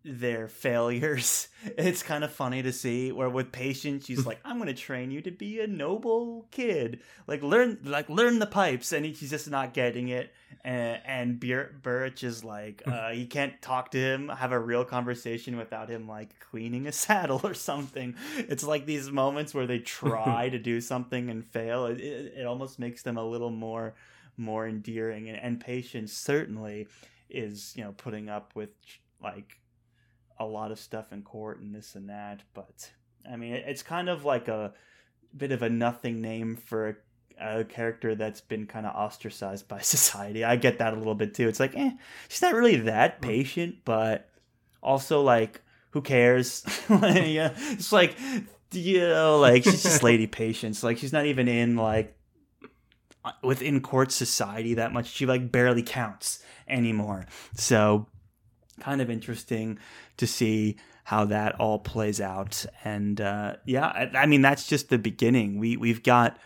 their 0.03 0.47
failures. 0.47 1.47
It's 1.77 2.03
kind 2.03 2.23
of 2.23 2.31
funny 2.31 2.63
to 2.63 2.71
see 2.71 3.11
where 3.11 3.29
with 3.29 3.51
patience 3.51 4.05
she's 4.05 4.25
like, 4.25 4.39
"I'm 4.45 4.59
going 4.59 4.67
to 4.67 4.73
train 4.73 5.11
you 5.11 5.21
to 5.23 5.31
be 5.31 5.59
a 5.59 5.67
noble 5.67 6.47
kid. 6.51 7.01
Like 7.27 7.43
learn 7.43 7.79
like 7.83 8.09
learn 8.09 8.39
the 8.39 8.45
pipes." 8.45 8.93
And 8.93 9.05
he, 9.05 9.11
he's 9.11 9.29
just 9.29 9.49
not 9.49 9.73
getting 9.73 10.07
it. 10.07 10.31
And, 10.63 11.01
and 11.05 11.39
Burrich 11.81 12.23
is 12.23 12.45
like, 12.45 12.81
uh, 12.85 13.09
he 13.09 13.25
can't 13.25 13.61
talk 13.61 13.91
to 13.91 13.97
him, 13.97 14.29
have 14.29 14.53
a 14.53 14.59
real 14.59 14.85
conversation 14.85 15.57
without 15.57 15.89
him 15.89 16.07
like 16.07 16.29
cleaning 16.39 16.87
a 16.87 16.91
saddle 16.93 17.41
or 17.43 17.53
something. 17.53 18.15
It's 18.37 18.63
like 18.63 18.85
these 18.85 19.11
moments 19.11 19.53
where 19.53 19.67
they 19.67 19.79
try 19.79 20.47
to 20.51 20.59
do 20.59 20.79
something 20.79 21.29
and 21.29 21.45
fail. 21.45 21.87
It, 21.87 21.99
it, 21.99 22.33
it 22.37 22.45
almost 22.45 22.79
makes 22.79 23.03
them 23.03 23.17
a 23.17 23.25
little 23.25 23.51
more 23.51 23.95
more 24.37 24.65
endearing 24.65 25.27
and, 25.27 25.37
and 25.37 25.59
patience 25.59 26.13
certainly 26.13 26.87
is 27.29 27.73
you 27.75 27.83
know 27.83 27.91
putting 27.91 28.29
up 28.29 28.55
with 28.55 28.69
like 29.21 29.59
a 30.39 30.45
lot 30.45 30.71
of 30.71 30.79
stuff 30.79 31.11
in 31.11 31.21
court 31.21 31.59
and 31.59 31.73
this 31.75 31.95
and 31.95 32.09
that 32.09 32.41
but 32.53 32.91
i 33.31 33.35
mean 33.35 33.53
it's 33.53 33.83
kind 33.83 34.09
of 34.09 34.23
like 34.25 34.47
a 34.47 34.73
bit 35.35 35.51
of 35.51 35.61
a 35.61 35.69
nothing 35.69 36.21
name 36.21 36.55
for 36.55 36.97
a, 37.39 37.59
a 37.59 37.63
character 37.63 38.15
that's 38.15 38.41
been 38.41 38.65
kind 38.65 38.85
of 38.85 38.95
ostracized 38.95 39.67
by 39.67 39.79
society. 39.81 40.43
I 40.43 40.55
get 40.55 40.79
that 40.79 40.93
a 40.93 40.97
little 40.97 41.15
bit 41.15 41.33
too. 41.33 41.47
It's 41.47 41.59
like 41.59 41.75
eh 41.75 41.91
she's 42.27 42.41
not 42.41 42.53
really 42.53 42.77
that 42.77 43.21
patient 43.21 43.77
but 43.85 44.29
also 44.81 45.21
like 45.21 45.61
who 45.91 46.01
cares? 46.01 46.63
Yeah 46.89 47.53
it's 47.57 47.91
like 47.91 48.15
you 48.71 48.99
know 48.99 49.39
like 49.39 49.63
she's 49.63 49.83
just 49.83 50.03
lady 50.09 50.27
patience. 50.27 50.83
Like 50.83 50.97
she's 50.97 51.13
not 51.13 51.25
even 51.25 51.47
in 51.47 51.75
like 51.75 52.15
within 53.43 53.81
court 53.81 54.11
society 54.11 54.75
that 54.75 54.93
much. 54.93 55.07
She 55.07 55.25
like 55.25 55.51
barely 55.51 55.83
counts 55.83 56.43
anymore. 56.67 57.25
So 57.55 58.07
kind 58.79 59.01
of 59.01 59.09
interesting 59.09 59.77
to 60.17 60.27
see 60.27 60.77
how 61.03 61.25
that 61.25 61.59
all 61.59 61.79
plays 61.79 62.21
out. 62.21 62.65
And 62.83 63.19
uh 63.19 63.55
yeah 63.65 63.87
I, 63.87 64.11
I 64.19 64.25
mean 64.25 64.41
that's 64.41 64.67
just 64.67 64.89
the 64.89 64.97
beginning. 64.97 65.59
We 65.59 65.77
we've 65.77 66.03
got 66.03 66.37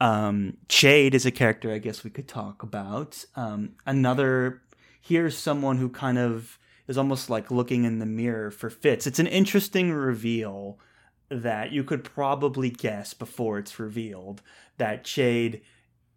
um 0.00 0.56
Chade 0.68 1.14
is 1.14 1.26
a 1.26 1.30
character 1.30 1.72
I 1.72 1.78
guess 1.78 2.04
we 2.04 2.10
could 2.10 2.28
talk 2.28 2.62
about. 2.62 3.24
Um 3.36 3.76
another 3.86 4.62
here's 5.00 5.36
someone 5.36 5.78
who 5.78 5.88
kind 5.88 6.18
of 6.18 6.58
is 6.88 6.98
almost 6.98 7.30
like 7.30 7.50
looking 7.50 7.84
in 7.84 7.98
the 7.98 8.06
mirror 8.06 8.50
for 8.50 8.70
Fitz. 8.70 9.06
It's 9.06 9.18
an 9.18 9.26
interesting 9.26 9.92
reveal 9.92 10.78
that 11.28 11.72
you 11.72 11.82
could 11.82 12.04
probably 12.04 12.70
guess 12.70 13.14
before 13.14 13.58
it's 13.58 13.78
revealed 13.78 14.42
that 14.78 15.04
Chade 15.04 15.62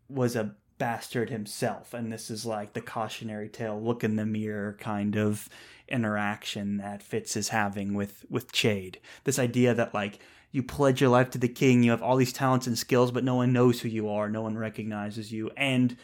was 0.10 0.36
a 0.36 0.56
bastard 0.78 1.30
himself 1.30 1.94
and 1.94 2.12
this 2.12 2.30
is 2.30 2.46
like 2.46 2.74
the 2.74 2.82
cautionary 2.82 3.48
tale 3.48 3.82
look 3.82 4.04
in 4.04 4.18
the 4.18 4.26
mirror 4.26 4.76
kind 4.80 5.16
of 5.16 5.48
interaction 5.88 6.78
that 6.78 7.02
Fitz 7.02 7.38
is 7.38 7.50
having 7.50 7.94
with 7.94 8.26
with 8.30 8.52
Chade. 8.52 8.98
This 9.24 9.40
idea 9.40 9.74
that 9.74 9.94
like 9.94 10.20
you 10.52 10.64
pledge 10.64 11.00
your 11.00 11.10
life 11.10 11.30
to 11.32 11.38
the 11.38 11.48
king 11.48 11.84
you 11.84 11.92
have 11.92 12.04
all 12.04 12.18
these 12.18 12.34
talents 12.34 12.68
and 12.68 12.78
skills 12.78 13.12
but 13.12 13.24
no 13.24 13.36
one 13.36 13.54
knows 13.54 13.82
who 13.82 13.88
you 13.88 14.10
are 14.10 14.30
no 14.30 14.42
one 14.42 14.58
recognizes 14.58 15.32
you 15.32 15.50
and 15.56 15.96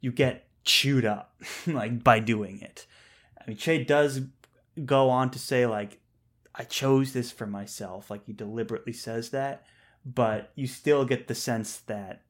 you 0.00 0.12
get 0.12 0.46
chewed 0.62 1.06
up 1.06 1.40
like 1.66 2.04
by 2.04 2.18
doing 2.20 2.60
it. 2.60 2.86
I 3.40 3.48
mean 3.48 3.56
Chade 3.56 3.86
does 3.86 4.20
go 4.84 5.08
on 5.08 5.30
to 5.30 5.38
say 5.38 5.64
like 5.64 6.00
I 6.54 6.64
chose 6.64 7.14
this 7.14 7.30
for 7.30 7.46
myself 7.46 8.10
like 8.10 8.26
he 8.26 8.34
deliberately 8.34 8.92
says 8.92 9.30
that 9.30 9.64
but 10.04 10.52
you 10.54 10.66
still 10.66 11.06
get 11.06 11.28
the 11.28 11.34
sense 11.34 11.78
that 11.78 12.22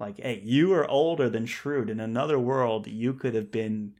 like, 0.00 0.18
hey, 0.18 0.40
you 0.42 0.72
are 0.72 0.88
older 0.90 1.28
than 1.28 1.46
Shrewd. 1.46 1.90
In 1.90 2.00
another 2.00 2.38
world, 2.38 2.86
you 2.86 3.12
could 3.12 3.34
have 3.34 3.50
been 3.50 3.92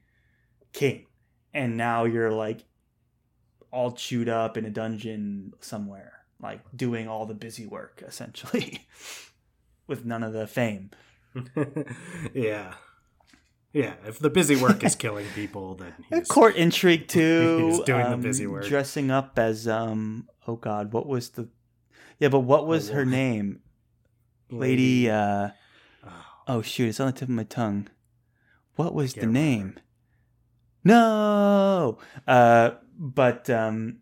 king. 0.73 1.07
And 1.53 1.77
now 1.77 2.05
you're 2.05 2.33
like 2.33 2.65
all 3.71 3.93
chewed 3.93 4.29
up 4.29 4.57
in 4.57 4.65
a 4.65 4.71
dungeon 4.71 5.53
somewhere, 5.61 6.25
like 6.41 6.61
doing 6.75 7.07
all 7.07 7.27
the 7.27 7.35
busy 7.35 7.67
work, 7.67 8.03
essentially, 8.07 8.87
with 9.87 10.05
none 10.05 10.23
of 10.23 10.33
the 10.33 10.47
fame. 10.47 10.91
yeah. 12.35 12.75
Yeah, 13.73 13.95
if 14.05 14.19
the 14.19 14.31
busy 14.31 14.57
work 14.57 14.83
is 14.83 14.97
killing 14.97 15.27
people, 15.35 15.77
then 15.77 15.95
he's 16.09 16.27
Court 16.27 16.57
intrigue 16.57 17.07
too. 17.07 17.69
He's 17.69 17.81
doing 17.81 18.03
the 18.03 18.15
um, 18.15 18.21
busy 18.21 18.47
work. 18.47 18.67
Dressing 18.67 19.11
up 19.11 19.39
as 19.39 19.69
um 19.69 20.29
oh 20.49 20.57
god, 20.57 20.93
what 20.93 21.07
was 21.07 21.31
the 21.31 21.49
Yeah, 22.19 22.29
but 22.29 22.41
what 22.41 22.67
was 22.67 22.89
her 22.89 23.05
name? 23.05 23.61
Lady 24.51 25.09
uh 25.09 25.51
Oh, 26.49 26.63
shoot, 26.63 26.89
it's 26.89 27.01
on 27.01 27.07
the 27.07 27.13
tip 27.13 27.23
of 27.23 27.35
my 27.35 27.45
tongue. 27.45 27.89
What 28.77 28.95
was 28.95 29.15
the 29.15 29.27
name? 29.27 29.79
No. 30.85 31.99
Uh 32.27 32.73
but 32.99 33.49
um 33.51 33.99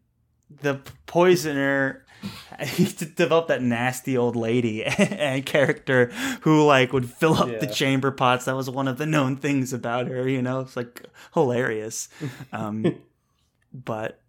the 0.51 0.81
poisoner 1.07 2.05
he 2.65 2.85
developed 2.85 3.49
that 3.49 3.63
nasty 3.63 4.17
old 4.17 4.35
lady 4.37 4.85
and 4.85 5.45
character 5.47 6.07
who 6.43 6.65
like 6.65 6.93
would 6.93 7.11
fill 7.11 7.35
up 7.35 7.49
the 7.61 7.67
Yeah. 7.67 7.73
chamber 7.73 8.11
pots. 8.11 8.45
That 8.47 8.57
was 8.57 8.71
one 8.71 8.89
of 8.89 8.99
the 8.99 9.07
known 9.07 9.37
things 9.37 9.73
about 9.73 10.07
her, 10.09 10.29
you 10.29 10.43
know. 10.43 10.61
It's 10.61 10.77
like 10.77 11.05
hilarious. 11.35 12.09
Um 12.53 12.95
but 13.73 14.21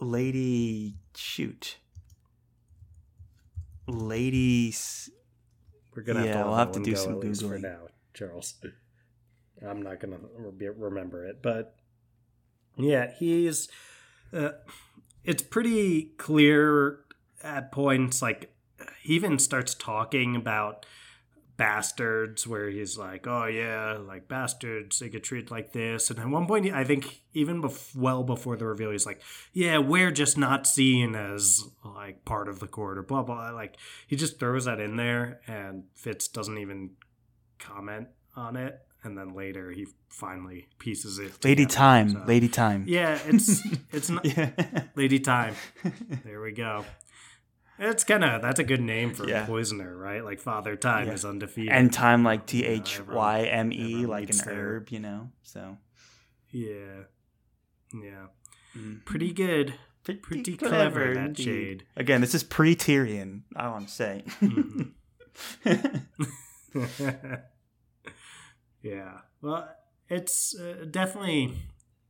lady 0.00 0.96
shoot. 1.14 1.76
Lady 3.86 4.68
s- 4.70 5.10
we're 5.94 6.02
gonna 6.02 6.20
have 6.20 6.28
Yeah, 6.28 6.42
to, 6.42 6.48
we'll 6.48 6.56
have 6.56 6.72
to 6.72 6.82
do 6.82 6.96
some 6.96 7.20
least 7.20 7.42
for 7.42 7.58
now, 7.58 7.88
Charles. 8.14 8.54
I'm 9.66 9.82
not 9.82 10.00
gonna 10.00 10.18
re- 10.36 10.68
remember 10.68 11.24
it, 11.26 11.42
but 11.42 11.76
yeah, 12.76 13.12
he's. 13.12 13.68
Uh, 14.32 14.52
it's 15.24 15.42
pretty 15.42 16.04
clear 16.16 17.00
at 17.42 17.70
points. 17.70 18.22
Like 18.22 18.54
he 19.02 19.14
even 19.14 19.38
starts 19.38 19.74
talking 19.74 20.34
about 20.36 20.86
bastards, 21.56 22.46
where 22.46 22.68
he's 22.70 22.96
like, 22.98 23.26
"Oh 23.26 23.46
yeah, 23.46 23.98
like 23.98 24.28
bastards, 24.28 24.98
they 24.98 25.08
get 25.08 25.24
treated 25.24 25.50
like 25.50 25.72
this." 25.72 26.10
And 26.10 26.18
at 26.18 26.28
one 26.28 26.46
point, 26.46 26.72
I 26.72 26.84
think 26.84 27.22
even 27.34 27.62
bef- 27.62 27.94
well 27.96 28.22
before 28.24 28.56
the 28.56 28.66
reveal, 28.66 28.90
he's 28.90 29.06
like, 29.06 29.20
"Yeah, 29.52 29.78
we're 29.78 30.10
just 30.10 30.36
not 30.38 30.66
seen 30.66 31.14
as 31.14 31.62
like 31.84 32.24
part 32.24 32.48
of 32.48 32.58
the 32.60 32.66
court 32.68 32.98
or 32.98 33.02
blah 33.02 33.22
blah." 33.22 33.50
Like 33.50 33.76
he 34.06 34.16
just 34.16 34.38
throws 34.40 34.64
that 34.64 34.80
in 34.80 34.96
there, 34.96 35.40
and 35.46 35.84
Fitz 35.94 36.28
doesn't 36.28 36.58
even 36.58 36.90
comment 37.58 38.08
on 38.36 38.56
it. 38.56 38.80
And 39.04 39.18
then 39.18 39.34
later, 39.34 39.72
he 39.72 39.88
finally 40.08 40.68
pieces 40.78 41.18
it. 41.18 41.44
Lady. 41.44 41.66
Time. 41.66 42.10
So- 42.10 42.24
Lady 42.26 42.46
Thyme. 42.48 42.84
Yeah, 42.86 43.18
it's 43.26 43.60
it's 43.92 44.08
not 44.14 44.24
Yeah. 44.24 44.50
Lady 44.94 45.18
Thyme. 45.18 45.54
There 46.24 46.40
we 46.40 46.52
go. 46.52 46.84
It's 47.84 48.04
kind 48.04 48.22
of 48.22 48.42
that's 48.42 48.60
a 48.60 48.64
good 48.64 48.80
name 48.80 49.12
for 49.12 49.28
Yeah. 49.28 49.42
a 49.42 49.46
poisoner, 49.46 49.96
right? 49.96 50.24
Like 50.24 50.40
Father 50.40 50.76
Time 50.76 51.08
Yeah. 51.08 51.14
is 51.14 51.24
undefeated. 51.24 51.72
and 51.72 51.92
time 51.92 52.22
like 52.22 52.46
T 52.46 52.64
H 52.64 53.00
Y 53.06 53.42
M 53.44 53.72
E, 53.72 54.06
like 54.06 54.30
an 54.30 54.36
there. 54.44 54.54
herb, 54.54 54.88
you 54.90 55.00
know. 55.00 55.30
So 55.42 55.78
yeah, 56.50 57.04
yeah, 57.92 58.26
mm. 58.76 59.04
pretty 59.04 59.32
good. 59.32 59.74
Pretty 60.04 60.56
clever, 60.56 61.14
that 61.14 61.34
Chade. 61.34 61.82
Again, 61.96 62.20
this 62.20 62.34
is 62.34 62.42
pre 62.42 62.74
Tyrion. 62.74 63.42
I 63.54 63.68
want 63.68 63.88
to 63.88 63.94
say. 63.94 64.24
Mhm. 64.40 64.92
yeah. 68.82 69.18
Well, 69.40 69.68
it's 70.08 70.58
uh, 70.58 70.86
definitely 70.90 71.54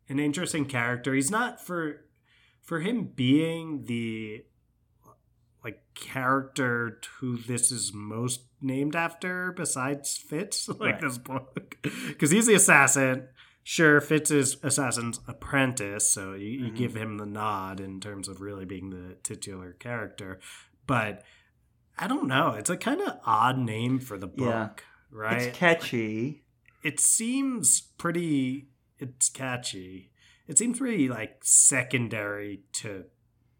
an 0.08 0.18
interesting 0.18 0.64
character. 0.64 1.14
He's 1.14 1.30
not 1.30 1.64
for 1.64 2.04
for 2.60 2.80
him 2.80 3.04
being 3.14 3.84
the 3.84 4.44
like 5.64 5.80
character 5.94 6.98
who 7.18 7.36
this 7.38 7.70
is 7.72 7.92
most 7.94 8.40
named 8.60 8.94
after 8.96 9.52
besides 9.52 10.16
Fitz, 10.16 10.68
like 10.80 10.80
Right. 10.80 11.00
this 11.00 11.18
book, 11.18 11.76
because 11.82 12.30
he's 12.30 12.46
the 12.46 12.54
assassin. 12.54 13.28
Sure, 13.64 14.00
Fitz 14.00 14.30
is 14.32 14.56
assassin's 14.64 15.20
apprentice, 15.28 16.08
so 16.10 16.34
you, 16.34 16.48
you 16.48 16.72
Mhm. 16.72 16.76
give 16.76 16.94
him 16.96 17.18
the 17.18 17.26
nod 17.26 17.78
in 17.78 18.00
terms 18.00 18.26
of 18.26 18.40
really 18.40 18.64
being 18.64 18.90
the 18.90 19.14
titular 19.22 19.72
character. 19.74 20.40
But 20.86 21.22
I 21.96 22.08
don't 22.08 22.26
know; 22.26 22.50
it's 22.58 22.70
a 22.70 22.76
kind 22.76 23.00
of 23.00 23.18
odd 23.24 23.58
name 23.58 24.00
for 24.00 24.18
the 24.18 24.26
book, 24.26 24.84
Yeah. 24.84 25.16
right? 25.16 25.42
It's 25.42 25.56
catchy. 25.56 26.44
it 26.82 26.98
seems 26.98 27.80
pretty 27.80 28.68
it's 28.98 29.28
catchy 29.28 30.10
it 30.48 30.58
seems 30.58 30.78
pretty 30.78 31.08
like 31.08 31.38
secondary 31.42 32.62
to 32.72 33.04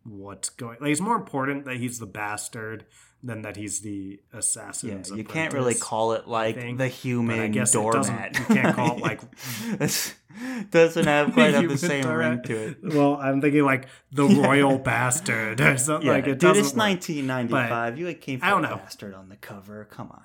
what's 0.05 0.49
going 0.51 0.77
like 0.81 0.91
it's 0.91 1.01
more 1.01 1.17
important 1.17 1.65
that 1.65 1.77
he's 1.77 1.99
the 2.01 2.07
bastard 2.07 2.85
than 3.23 3.43
that 3.43 3.57
he's 3.57 3.81
the 3.81 4.21
Yeah, 4.33 4.39
assassin 4.41 5.05
you 5.15 5.23
can't 5.23 5.53
really 5.55 5.75
call 5.75 6.13
it 6.13 6.27
like 6.27 6.57
think, 6.57 6.79
the 6.79 6.89
human 6.89 7.39
I 7.39 7.47
guess 7.49 7.71
doormat. 7.73 8.37
you 8.39 8.45
can't 8.47 8.75
call 8.75 8.97
it, 8.97 9.01
like- 9.01 9.21
doesn't 10.71 11.05
have 11.07 11.35
quite 11.35 11.55
have 11.55 11.69
the 11.69 11.79
same 11.79 12.03
doormat. 12.03 12.31
ring 12.31 12.43
to 12.45 12.57
it. 12.57 12.95
well 12.95 13.15
i'm 13.17 13.41
thinking 13.41 13.63
like 13.65 13.87
the 14.11 14.25
royal 14.43 14.77
bastard 14.79 15.61
or 15.61 15.77
something 15.79 16.07
Yeah, 16.09 16.15
like 16.15 16.27
it 16.27 16.39
dude, 16.41 16.57
it's 16.57 16.71
work. 16.71 16.79
1995. 16.79 17.99
You 17.99 18.13
came 18.15 18.41
for 18.41 18.47
I 18.47 18.51
don't 18.51 18.63
know. 18.63 18.77
bastard 18.77 19.15
on 19.15 19.29
the 19.29 19.37
cover. 19.37 19.85
Come 19.91 20.11
on. 20.11 20.23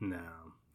no 0.00 0.18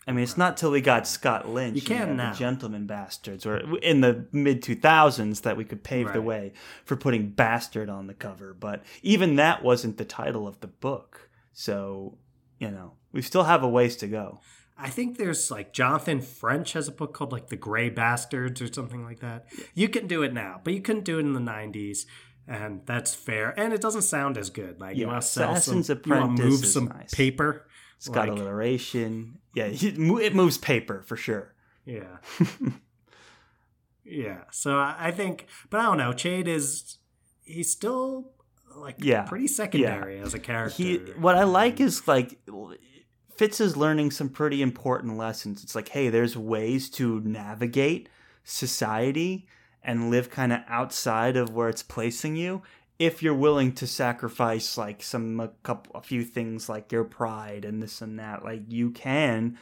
I 0.07 0.13
mean, 0.13 0.23
it's 0.23 0.37
not 0.37 0.55
till 0.55 0.71
we 0.71 0.79
got 0.79 1.05
Scott 1.05 1.49
Lynch, 1.49 1.75
You 1.75 1.81
can 1.81 2.07
and 2.09 2.17
now. 2.17 2.31
the 2.31 2.37
Gentleman 2.39 2.87
Bastards, 2.87 3.45
or 3.45 3.57
in 3.79 3.99
the 4.01 4.25
mid 4.31 4.61
2000s, 4.63 5.41
that 5.41 5.57
we 5.57 5.65
could 5.65 5.83
pave 5.83 6.13
the 6.13 6.21
way 6.21 6.53
for 6.85 6.95
putting 6.95 7.29
bastard 7.31 7.89
on 7.89 8.07
the 8.07 8.13
cover. 8.13 8.53
But 8.53 8.83
even 9.03 9.35
that 9.35 9.63
wasn't 9.63 9.97
the 9.97 10.05
title 10.05 10.47
of 10.47 10.61
the 10.61 10.67
book. 10.67 11.29
So, 11.51 12.17
you 12.57 12.71
know, 12.71 12.93
we 13.11 13.21
still 13.21 13.43
have 13.43 13.63
a 13.63 13.67
ways 13.67 13.97
to 13.97 14.07
go. 14.07 14.39
I 14.77 14.89
think 14.89 15.17
there's 15.17 15.49
like 15.51 15.73
Jonathan 15.73 16.21
French 16.21 16.73
has 16.73 16.87
a 16.87 16.91
book 16.91 17.13
called 17.13 17.31
like 17.31 17.47
The 17.49 17.55
Gray 17.57 17.89
Bastards 17.89 18.61
or 18.61 18.71
something 18.71 19.03
like 19.03 19.19
that. 19.19 19.47
You 19.73 19.89
can 19.89 20.07
do 20.07 20.21
it 20.23 20.33
now, 20.33 20.61
but 20.63 20.73
you 20.73 20.81
couldn't 20.81 21.03
do 21.03 21.17
it 21.17 21.21
in 21.21 21.33
the 21.33 21.39
90s. 21.41 22.05
And 22.47 22.81
that's 22.85 23.13
fair. 23.13 23.53
And 23.59 23.73
it 23.73 23.81
doesn't 23.81 24.03
sound 24.03 24.37
as 24.37 24.49
good. 24.49 24.79
Like 24.79 24.95
you 24.95 25.01
Yeah, 25.01 25.07
want 25.11 25.21
to 25.21 25.27
sell 25.27 25.55
some, 25.57 25.79
Assassin's 25.79 26.05
you 26.05 26.11
wanna 26.13 26.27
move 26.41 26.65
some 26.65 26.85
nice. 26.85 27.13
paper. 27.13 27.66
It's 27.97 28.07
got 28.07 28.29
Like- 28.29 28.37
alliteration. 28.39 29.39
Yeah, 29.53 29.65
it 29.71 29.97
mo- 29.97 30.17
it 30.17 30.33
moves 30.35 30.57
paper 30.57 31.01
for 31.03 31.17
sure. 31.17 31.53
Yeah. 31.85 32.17
yeah. 34.03 34.41
So 34.51 34.77
I 34.77 35.11
think, 35.11 35.47
but 35.69 35.79
I 35.79 35.83
don't 35.83 35.97
know. 35.97 36.11
Chade 36.11 36.47
is, 36.47 36.97
he's 37.43 37.71
still 37.71 38.31
like 38.75 38.95
Yeah. 38.99 39.23
pretty 39.23 39.47
secondary 39.47 40.19
as 40.19 40.33
a 40.33 40.39
character. 40.39 40.75
He, 40.81 40.97
what 41.17 41.35
I 41.35 41.43
like 41.43 41.79
is 41.79 42.07
like 42.07 42.39
Fitz 43.35 43.59
is 43.61 43.77
learning 43.77 44.11
some 44.11 44.29
pretty 44.29 44.61
important 44.61 45.17
lessons. 45.17 45.63
It's 45.63 45.75
like, 45.75 45.89
hey, 45.89 46.09
there's 46.09 46.35
ways 46.37 46.89
to 46.91 47.19
navigate 47.21 48.09
society 48.43 49.47
and 49.83 50.09
live 50.09 50.29
kind 50.29 50.51
of 50.51 50.59
outside 50.67 51.37
of 51.37 51.51
where 51.53 51.69
it's 51.69 51.83
placing 51.83 52.35
you 52.35 52.61
if 52.99 53.21
you're 53.21 53.33
willing 53.33 53.71
to 53.73 53.85
sacrifice 53.85 54.77
like 54.77 55.03
some 55.03 55.39
a 55.39 55.49
couple 55.63 55.95
a 55.95 56.01
few 56.01 56.23
things 56.23 56.67
like 56.67 56.91
your 56.91 57.03
pride 57.03 57.63
and 57.63 57.81
this 57.81 58.01
and 58.01 58.19
that 58.19 58.43
like 58.43 58.63
you 58.67 58.89
can 58.89 59.57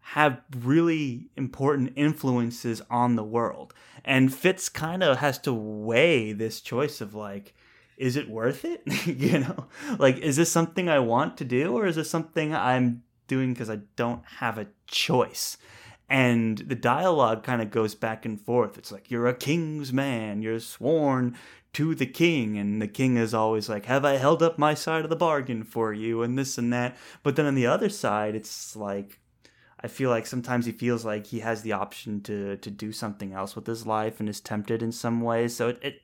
have 0.00 0.40
really 0.62 1.28
important 1.36 1.92
influences 1.94 2.82
on 2.90 3.14
the 3.14 3.22
world. 3.22 3.72
And 4.04 4.34
fitz 4.34 4.68
kind 4.68 5.02
of 5.02 5.18
has 5.18 5.38
to 5.40 5.52
weigh 5.52 6.32
this 6.32 6.60
choice 6.60 7.00
of 7.00 7.14
like 7.14 7.54
is 7.96 8.16
it 8.16 8.28
worth 8.28 8.64
it? 8.64 8.82
You 9.06 9.40
know? 9.40 9.66
Like 9.98 10.18
is 10.18 10.36
this 10.36 10.50
something 10.50 10.88
i 10.88 10.98
want 10.98 11.36
to 11.38 11.44
do 11.44 11.76
or 11.76 11.86
is 11.86 11.96
this 11.96 12.10
something 12.10 12.54
i'm 12.54 13.04
doing 13.28 13.52
because 13.52 13.70
i 13.70 13.80
don't 13.96 14.24
have 14.38 14.58
a 14.58 14.66
choice? 14.86 15.56
And 16.08 16.58
the 16.58 16.74
dialogue 16.74 17.42
kind 17.42 17.62
of 17.62 17.70
goes 17.70 17.94
back 17.94 18.26
and 18.26 18.38
forth. 18.38 18.76
It's 18.76 18.92
like 18.92 19.10
you're 19.10 19.28
a 19.28 19.34
king's 19.34 19.94
man. 19.94 20.42
You're 20.42 20.60
sworn 20.60 21.38
to 21.72 21.94
the 21.94 22.06
king 22.06 22.58
and 22.58 22.82
the 22.82 22.88
king 22.88 23.16
is 23.16 23.32
always 23.32 23.68
like 23.68 23.86
have 23.86 24.04
i 24.04 24.16
held 24.16 24.42
up 24.42 24.58
my 24.58 24.74
side 24.74 25.04
of 25.04 25.10
the 25.10 25.16
bargain 25.16 25.64
for 25.64 25.92
you? 25.92 26.22
and 26.22 26.38
this 26.38 26.58
and 26.58 26.72
that. 26.72 26.96
But 27.22 27.36
then 27.36 27.46
on 27.46 27.54
the 27.54 27.66
other 27.66 27.88
side 27.88 28.34
it's 28.34 28.76
like 28.76 29.18
i 29.80 29.88
feel 29.88 30.10
like 30.10 30.26
sometimes 30.26 30.66
he 30.66 30.72
feels 30.72 31.04
like 31.04 31.26
he 31.26 31.40
has 31.40 31.62
the 31.62 31.72
option 31.72 32.20
to 32.22 32.56
to 32.58 32.70
do 32.70 32.92
something 32.92 33.32
else 33.32 33.56
with 33.56 33.66
his 33.66 33.86
life 33.86 34.20
and 34.20 34.28
is 34.28 34.40
tempted 34.40 34.82
in 34.82 34.92
some 34.92 35.20
ways 35.20 35.56
so 35.56 35.68
it, 35.68 35.78
it 35.82 36.02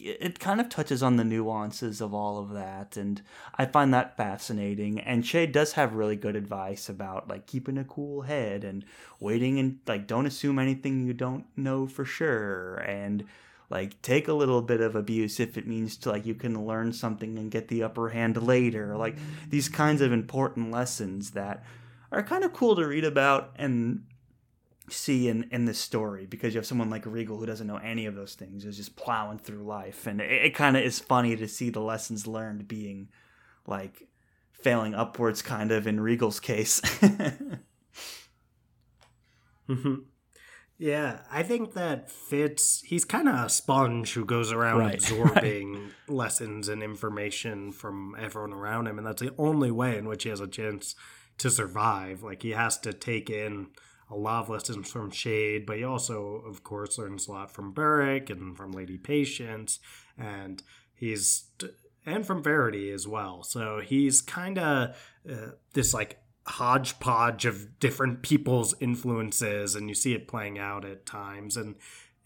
it 0.00 0.40
kind 0.40 0.60
of 0.60 0.68
touches 0.68 1.04
on 1.04 1.16
the 1.16 1.24
nuances 1.24 2.00
of 2.00 2.12
all 2.12 2.38
of 2.38 2.50
that 2.50 2.96
and 2.96 3.22
i 3.56 3.64
find 3.64 3.94
that 3.94 4.16
fascinating. 4.16 5.00
And 5.00 5.24
Chade 5.24 5.52
does 5.52 5.72
have 5.72 5.94
really 5.94 6.16
good 6.16 6.36
advice 6.36 6.88
about 6.88 7.28
like 7.28 7.46
keeping 7.46 7.78
a 7.78 7.84
cool 7.84 8.22
head 8.22 8.64
and 8.64 8.84
waiting 9.20 9.58
and 9.58 9.78
like 9.86 10.06
don't 10.06 10.26
assume 10.26 10.58
anything 10.58 11.06
you 11.06 11.12
don't 11.14 11.46
know 11.56 11.86
for 11.86 12.04
sure. 12.04 12.76
And 12.76 13.24
like 13.74 14.00
take 14.02 14.28
a 14.28 14.32
little 14.32 14.62
bit 14.62 14.80
of 14.80 14.94
abuse 14.94 15.40
if 15.40 15.58
it 15.58 15.66
means 15.66 15.96
to 15.96 16.10
like 16.10 16.24
you 16.24 16.34
can 16.36 16.64
learn 16.64 16.92
something 16.92 17.36
and 17.36 17.50
get 17.50 17.66
the 17.66 17.82
upper 17.82 18.10
hand 18.10 18.40
later. 18.40 18.96
Like 18.96 19.16
these 19.50 19.68
kinds 19.68 20.00
of 20.00 20.12
important 20.12 20.70
lessons 20.70 21.32
that 21.32 21.64
are 22.12 22.22
kind 22.22 22.44
of 22.44 22.52
cool 22.52 22.76
to 22.76 22.86
read 22.86 23.04
about 23.04 23.50
and 23.56 24.04
see 24.88 25.28
in 25.28 25.48
in 25.50 25.64
this 25.64 25.80
story 25.80 26.24
because 26.24 26.54
you 26.54 26.58
have 26.58 26.66
someone 26.66 26.88
like 26.88 27.04
Regal 27.04 27.36
who 27.36 27.46
doesn't 27.46 27.66
know 27.66 27.78
any 27.78 28.06
of 28.06 28.14
those 28.14 28.34
things 28.34 28.64
is 28.64 28.76
just 28.76 28.94
plowing 28.94 29.38
through 29.40 29.64
life. 29.64 30.06
And 30.06 30.20
it, 30.20 30.30
it 30.30 30.54
kind 30.54 30.76
of 30.76 30.84
is 30.84 31.00
funny 31.00 31.34
to 31.34 31.48
see 31.48 31.68
the 31.68 31.80
lessons 31.80 32.28
learned 32.28 32.68
being 32.68 33.08
like 33.66 34.06
failing 34.52 34.94
upwards 34.94 35.42
kind 35.42 35.72
of 35.72 35.88
in 35.88 35.98
Regal's 35.98 36.38
case. 36.38 36.80
Mhm. 39.68 40.04
Yeah, 40.76 41.20
I 41.30 41.42
think 41.44 41.74
that 41.74 42.10
Fitz. 42.10 42.82
he's 42.84 43.04
kind 43.04 43.28
of 43.28 43.34
a 43.36 43.48
sponge 43.48 44.14
who 44.14 44.24
goes 44.24 44.50
around 44.50 44.78
Right, 44.80 44.94
absorbing 44.94 45.90
lessons 46.08 46.68
and 46.68 46.82
information 46.82 47.70
from 47.72 48.16
everyone 48.18 48.52
around 48.52 48.88
him. 48.88 48.98
And 48.98 49.06
that's 49.06 49.22
the 49.22 49.34
only 49.38 49.70
way 49.70 49.96
in 49.96 50.08
which 50.08 50.24
he 50.24 50.30
has 50.30 50.40
a 50.40 50.48
chance 50.48 50.96
to 51.38 51.50
survive. 51.50 52.22
Like, 52.22 52.42
he 52.42 52.50
has 52.50 52.78
to 52.80 52.92
take 52.92 53.30
in 53.30 53.68
a 54.10 54.16
lot 54.16 54.44
of 54.44 54.48
lessons 54.50 54.90
from 54.90 55.10
Chade, 55.10 55.64
but 55.64 55.76
he 55.76 55.84
also, 55.84 56.42
of 56.46 56.64
course, 56.64 56.98
learns 56.98 57.28
a 57.28 57.32
lot 57.32 57.50
from 57.52 57.72
Burrich 57.72 58.28
and 58.28 58.56
from 58.56 58.72
Lady 58.72 58.98
Patience. 58.98 59.78
And 60.18 60.62
he's, 60.94 61.44
and 62.04 62.26
from 62.26 62.42
Verity 62.42 62.90
as 62.90 63.06
well. 63.06 63.44
So 63.44 63.80
he's 63.80 64.20
kind 64.20 64.58
of 64.58 64.96
uh, 65.30 65.52
this, 65.72 65.94
like, 65.94 66.18
hodgepodge 66.46 67.44
of 67.46 67.78
different 67.80 68.22
people's 68.22 68.74
influences 68.80 69.74
and 69.74 69.88
you 69.88 69.94
see 69.94 70.12
it 70.14 70.28
playing 70.28 70.58
out 70.58 70.84
at 70.84 71.06
times 71.06 71.56
and 71.56 71.74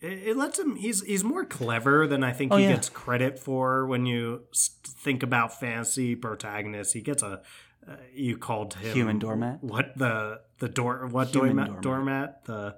it, 0.00 0.18
it 0.30 0.36
lets 0.36 0.58
him 0.58 0.74
he's 0.76 1.02
he's 1.04 1.22
more 1.22 1.44
clever 1.44 2.06
than 2.06 2.24
i 2.24 2.32
think 2.32 2.52
Oh, 2.52 2.56
he 2.56 2.64
yeah. 2.64 2.72
gets 2.72 2.88
credit 2.88 3.38
for 3.38 3.86
when 3.86 4.06
you 4.06 4.42
think 4.84 5.22
about 5.22 5.58
fantasy 5.60 6.16
protagonists 6.16 6.92
he 6.94 7.00
gets 7.00 7.22
a 7.22 7.42
uh, 7.88 7.94
you 8.12 8.36
called 8.36 8.74
him 8.74 8.92
Human 8.94 9.18
doormat? 9.20 9.62
what 9.62 9.96
the 9.96 10.40
the 10.58 10.68
door 10.68 11.06
what 11.06 11.32
doormat, 11.32 11.66
doormat. 11.66 11.82
doormat 11.82 12.44
the 12.44 12.76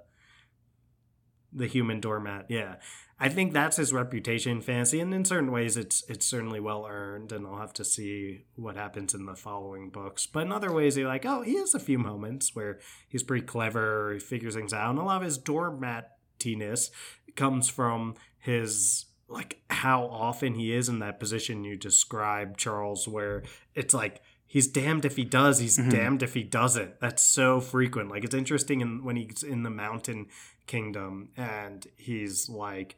the 1.53 1.66
human 1.66 2.01
doormat 2.01 2.47
yeah 2.51 2.76
i 3.21 3.29
think 3.29 3.53
that's 3.53 3.77
his 3.77 3.93
reputation 3.93 4.53
in 4.53 4.61
fantasy 4.62 4.99
and 4.99 5.12
in 5.14 5.25
certain 5.25 5.53
ways 5.53 5.77
it's 5.77 6.03
it's 6.09 6.27
certainly 6.27 6.59
well 6.59 6.87
earned 6.89 7.31
and 7.33 7.47
i'll 7.47 7.59
have 7.59 7.73
to 7.73 7.85
see 7.85 8.41
what 8.57 8.77
happens 8.77 9.14
in 9.14 9.27
the 9.27 9.37
following 9.37 9.91
books. 9.91 10.27
But 10.27 10.47
in 10.47 10.53
other 10.53 10.73
ways 10.73 10.97
you're 10.97 11.07
like 11.07 11.27
oh 11.27 11.43
he 11.43 11.55
has 11.57 11.75
a 11.75 11.79
few 11.81 11.99
moments 11.99 12.57
where 12.57 12.79
he's 13.09 13.23
pretty 13.23 13.47
clever 13.47 14.14
he 14.14 14.18
figures 14.21 14.55
things 14.55 14.73
out 14.73 14.91
and 14.91 14.99
a 14.99 15.03
lot 15.03 15.18
of 15.21 15.27
his 15.27 15.39
doormatiness 15.39 16.91
comes 17.37 17.68
from 17.68 18.14
his 18.39 19.07
like 19.29 19.61
how 19.71 20.05
often 20.07 20.55
he 20.55 20.73
is 20.75 20.89
in 20.89 20.99
that 20.99 21.21
position 21.21 21.62
you 21.64 21.77
described 21.77 22.59
charles 22.59 23.07
where 23.07 23.43
it's 23.75 23.95
like 23.95 24.21
he's 24.47 24.66
damned 24.66 25.05
if 25.05 25.16
he 25.16 25.25
does 25.25 25.59
he's 25.61 25.79
Mhm. 25.79 25.91
damned 25.91 26.23
if 26.25 26.35
he 26.35 26.43
doesn't. 26.43 26.99
That's 27.01 27.23
so 27.23 27.61
frequent. 27.61 28.11
Like 28.11 28.25
it's 28.25 28.35
interesting 28.35 28.81
in, 28.81 29.05
when 29.05 29.14
he's 29.14 29.45
in 29.45 29.62
the 29.62 29.71
mountain 29.71 30.27
kingdom 30.66 31.29
and 31.37 31.87
he's 31.97 32.49
like 32.49 32.97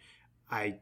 i 0.52 0.74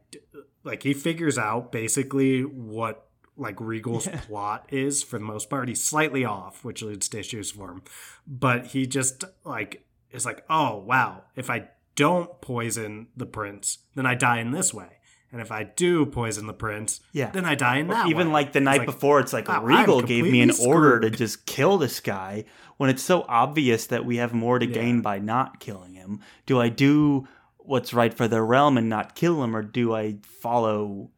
like 0.63 0.83
he 0.83 0.93
figures 0.93 1.37
out 1.37 1.71
basically 1.71 2.41
what 2.41 3.07
like 3.37 3.59
regal's 3.59 4.05
Yeah. 4.07 4.19
plot 4.27 4.67
is 4.71 5.01
for 5.01 5.17
the 5.17 5.25
most 5.25 5.49
part 5.49 5.67
he's 5.69 5.83
slightly 5.83 6.23
off 6.25 6.63
which 6.63 6.83
leads 6.83 7.09
to 7.09 7.19
issues 7.19 7.49
for 7.51 7.71
him 7.71 7.81
but 8.27 8.67
he 8.67 8.85
just 8.85 9.23
like 9.43 9.83
is 10.11 10.25
like 10.25 10.43
oh 10.49 10.77
wow 10.77 11.23
if 11.35 11.49
i 11.49 11.69
don't 11.95 12.39
poison 12.41 13.07
the 13.17 13.25
prince 13.25 13.79
then 13.95 14.05
i 14.05 14.13
die 14.15 14.39
in 14.39 14.51
this 14.51 14.73
way 14.73 14.97
And 15.33 15.39
if 15.41 15.49
I 15.49 15.63
do 15.63 16.05
poison 16.05 16.45
the 16.45 16.53
prince, 16.53 16.99
Yeah. 17.13 17.31
then 17.31 17.45
I 17.45 17.55
die 17.55 17.77
in 17.77 17.87
that 17.87 18.09
Even 18.09 18.27
way. 18.27 18.33
like 18.33 18.51
the 18.51 18.59
It's 18.59 18.65
night 18.65 18.79
like, 18.79 18.85
before, 18.93 19.21
it's 19.21 19.31
like 19.31 19.47
"Wow, 19.47 19.63
Regal 19.63 20.01
gave 20.01 20.25
me 20.25 20.41
an 20.41 20.49
completely 20.49 20.73
order 20.73 20.99
to 20.99 21.09
just 21.09 21.45
kill 21.45 21.77
this 21.77 22.01
guy 22.01 22.43
when 22.75 22.89
it's 22.89 23.01
so 23.01 23.23
obvious 23.29 23.87
that 23.87 24.03
we 24.03 24.17
have 24.17 24.33
more 24.33 24.59
to 24.59 24.67
gain 24.67 24.99
by 24.99 25.19
not 25.19 25.61
killing 25.61 25.93
him. 25.95 26.19
Do 26.45 26.59
I 26.59 26.67
do 26.67 27.29
what's 27.71 27.93
right 27.93 28.13
for 28.13 28.27
the 28.27 28.41
realm 28.41 28.77
and 28.77 28.89
not 28.89 29.15
kill 29.15 29.41
him, 29.41 29.55
or 29.55 29.61
do 29.61 29.95
I 29.95 30.17
follow 30.41 31.09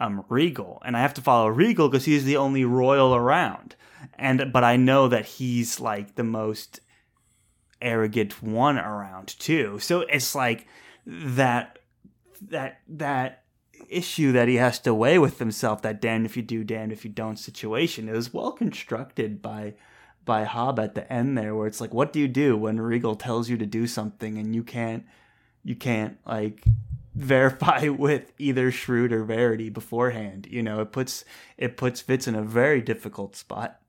um, 0.00 0.24
Regal? 0.30 0.80
And 0.82 0.96
I 0.96 1.00
have 1.00 1.12
to 1.14 1.20
follow 1.20 1.48
Regal 1.48 1.90
because 1.90 2.06
he's 2.06 2.24
the 2.24 2.38
only 2.38 2.64
royal 2.64 3.14
around. 3.14 3.76
And 4.14 4.50
but 4.50 4.64
I 4.64 4.76
know 4.76 5.08
that 5.08 5.26
he's 5.26 5.80
like 5.80 6.14
the 6.14 6.24
most 6.24 6.80
arrogant 7.82 8.42
one 8.42 8.78
around 8.78 9.38
too. 9.38 9.78
So 9.80 10.00
it's 10.00 10.34
like 10.34 10.66
that 11.04 11.78
that 12.40 12.80
that 12.88 13.44
issue 13.90 14.32
that 14.32 14.48
he 14.48 14.54
has 14.54 14.78
to 14.80 14.94
weigh 14.94 15.18
with 15.18 15.38
himself 15.38 15.82
that 15.82 16.00
damned 16.00 16.24
if 16.24 16.38
you 16.38 16.42
do 16.42 16.64
damned 16.64 16.92
if 16.92 17.04
you 17.04 17.10
don't 17.10 17.38
situation 17.38 18.08
is 18.08 18.32
well 18.32 18.52
constructed 18.52 19.40
by 19.42 19.74
by 20.24 20.44
Hobb 20.44 20.78
at 20.78 20.94
the 20.94 21.10
end 21.12 21.38
there 21.38 21.54
where 21.54 21.66
it's 21.66 21.80
like 21.80 21.94
what 21.94 22.12
do 22.12 22.18
you 22.18 22.28
do 22.28 22.56
when 22.56 22.80
Regal 22.80 23.14
tells 23.14 23.48
you 23.48 23.56
to 23.56 23.66
do 23.66 23.86
something 23.86 24.36
and 24.36 24.54
you 24.54 24.62
can't 24.62 25.04
you 25.68 25.76
can't 25.76 26.18
like 26.26 26.64
verify 27.14 27.88
with 27.88 28.32
either 28.38 28.70
Shrewd 28.70 29.12
or 29.12 29.24
Verity 29.24 29.68
beforehand 29.68 30.46
you 30.50 30.62
know 30.62 30.80
it 30.80 30.92
puts 30.92 31.24
it 31.56 31.76
puts 31.76 32.00
Fitz 32.00 32.26
in 32.26 32.34
a 32.34 32.42
very 32.42 32.80
difficult 32.80 33.36
spot 33.36 33.80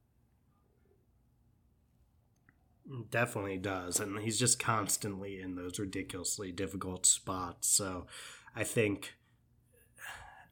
Definitely 3.11 3.57
does. 3.57 3.99
And 3.99 4.17
he's 4.19 4.39
just 4.39 4.59
constantly 4.59 5.39
in 5.39 5.55
those 5.55 5.77
ridiculously 5.77 6.51
difficult 6.51 7.05
spots. 7.05 7.67
So 7.67 8.07
I 8.55 8.63
think, 8.63 9.13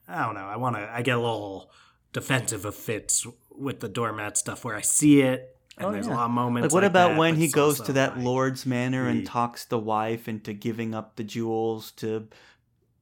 I 0.07 0.23
don't 0.23 0.35
know, 0.35 0.45
I 0.45 0.55
want 0.57 0.75
to, 0.75 0.89
I 0.93 1.01
get 1.01 1.17
a 1.17 1.21
little 1.21 1.71
defensive 2.13 2.63
of 2.63 2.75
Fitz 2.75 3.25
with 3.49 3.79
the 3.79 3.89
doormat 3.89 4.37
stuff 4.37 4.63
where 4.63 4.75
I 4.75 4.81
see 4.81 5.21
it. 5.21 5.56
And 5.77 5.87
Oh, 5.87 5.91
there's 5.91 6.07
yeah. 6.07 6.13
a 6.13 6.15
lot 6.15 6.25
of 6.25 6.31
moments. 6.31 6.65
Like, 6.65 6.73
what 6.73 6.83
like 6.83 6.89
about 6.91 7.09
that, 7.11 7.17
when 7.19 7.35
he 7.35 7.47
goes 7.49 7.79
to 7.81 7.93
that 7.93 8.15
like- 8.15 8.25
Lord's 8.25 8.65
Manor 8.65 9.07
and 9.07 9.25
talks 9.25 9.65
the 9.65 9.77
wife 9.79 10.27
into 10.27 10.53
giving 10.53 10.95
up 10.95 11.15
the 11.17 11.23
jewels 11.23 11.91
to 11.97 12.27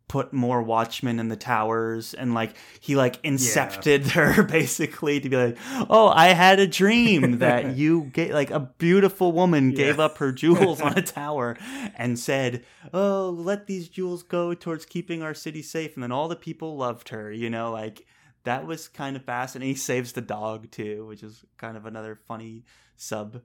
put 0.08 0.32
more 0.32 0.62
watchmen 0.62 1.20
in 1.20 1.30
the 1.30 1.36
towers 1.36 2.14
and 2.14 2.36
like 2.36 2.56
he 2.80 2.96
like 2.96 3.20
incepted 3.24 4.06
her 4.12 4.44
basically 4.44 5.20
to 5.20 5.28
be 5.30 5.36
like 5.36 5.58
oh 5.90 6.10
i 6.10 6.28
had 6.28 6.60
a 6.60 6.68
dream 6.68 7.40
that 7.40 7.76
you 7.76 8.04
get 8.14 8.30
like 8.30 8.52
a 8.52 8.60
beautiful 8.60 9.32
woman 9.32 9.72
gave 9.72 10.00
up 10.00 10.20
her 10.20 10.32
jewels 10.32 10.80
on 10.80 10.96
a 10.96 11.02
tower 11.22 11.58
and 11.98 12.20
said 12.20 12.64
oh 12.94 13.32
let 13.36 13.66
these 13.66 13.90
jewels 13.90 14.22
go 14.22 14.54
towards 14.54 14.86
keeping 14.86 15.24
our 15.24 15.34
city 15.34 15.64
safe 15.64 15.96
and 15.96 16.04
then 16.04 16.12
all 16.12 16.28
the 16.28 16.36
people 16.36 16.78
loved 16.78 17.10
her 17.10 17.32
you 17.32 17.50
know 17.50 17.72
like 17.72 18.06
that 18.46 18.66
was 18.66 18.88
kind 18.88 19.16
of 19.16 19.24
fast. 19.24 19.56
And 19.56 19.64
he 19.64 19.76
saves 19.76 20.14
the 20.14 20.22
dog 20.22 20.72
too 20.72 21.06
which 21.06 21.22
is 21.22 21.44
kind 21.58 21.78
of 21.78 21.86
another 21.86 22.16
funny 22.16 22.64
sub 22.96 23.42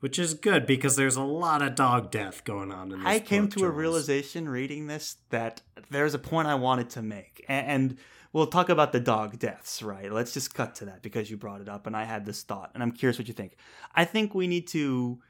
Which 0.00 0.18
is 0.18 0.34
good 0.34 0.66
because 0.66 0.96
there's 0.96 1.16
a 1.16 1.22
lot 1.22 1.62
of 1.62 1.74
dog 1.74 2.10
death 2.10 2.44
going 2.44 2.70
on 2.70 2.92
in 2.92 2.98
this 2.98 3.06
I 3.06 3.18
came 3.18 3.48
to 3.50 3.64
a 3.64 3.70
realization 3.70 4.48
reading 4.48 4.86
this 4.86 5.16
that 5.30 5.62
there's 5.90 6.14
a 6.14 6.18
point 6.18 6.48
I 6.48 6.54
wanted 6.54 6.90
to 6.90 7.02
make, 7.02 7.44
and 7.48 7.96
we'll 8.32 8.46
talk 8.46 8.68
about 8.68 8.92
the 8.92 9.00
dog 9.00 9.38
deaths, 9.38 9.82
right? 9.82 10.12
Let's 10.12 10.34
just 10.34 10.54
cut 10.54 10.74
to 10.76 10.86
that 10.86 11.02
because 11.02 11.30
you 11.30 11.36
brought 11.36 11.60
it 11.60 11.68
up, 11.68 11.86
and 11.86 11.96
I 11.96 12.04
had 12.04 12.26
this 12.26 12.42
thought, 12.42 12.70
and 12.74 12.82
I'm 12.82 12.92
curious 12.92 13.18
what 13.18 13.28
you 13.28 13.34
think. 13.34 13.56
I 13.94 14.04
think 14.04 14.34
we 14.34 14.46
need 14.46 14.66
to 14.68 15.20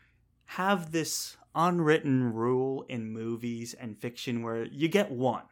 have 0.47 0.93
this 0.93 1.37
unwritten 1.55 2.33
rule 2.33 2.85
in 2.89 3.13
movies 3.13 3.75
and 3.75 3.97
fiction 3.97 4.43
where 4.43 4.65
you 4.65 4.89
get 4.89 5.11
one, 5.11 5.45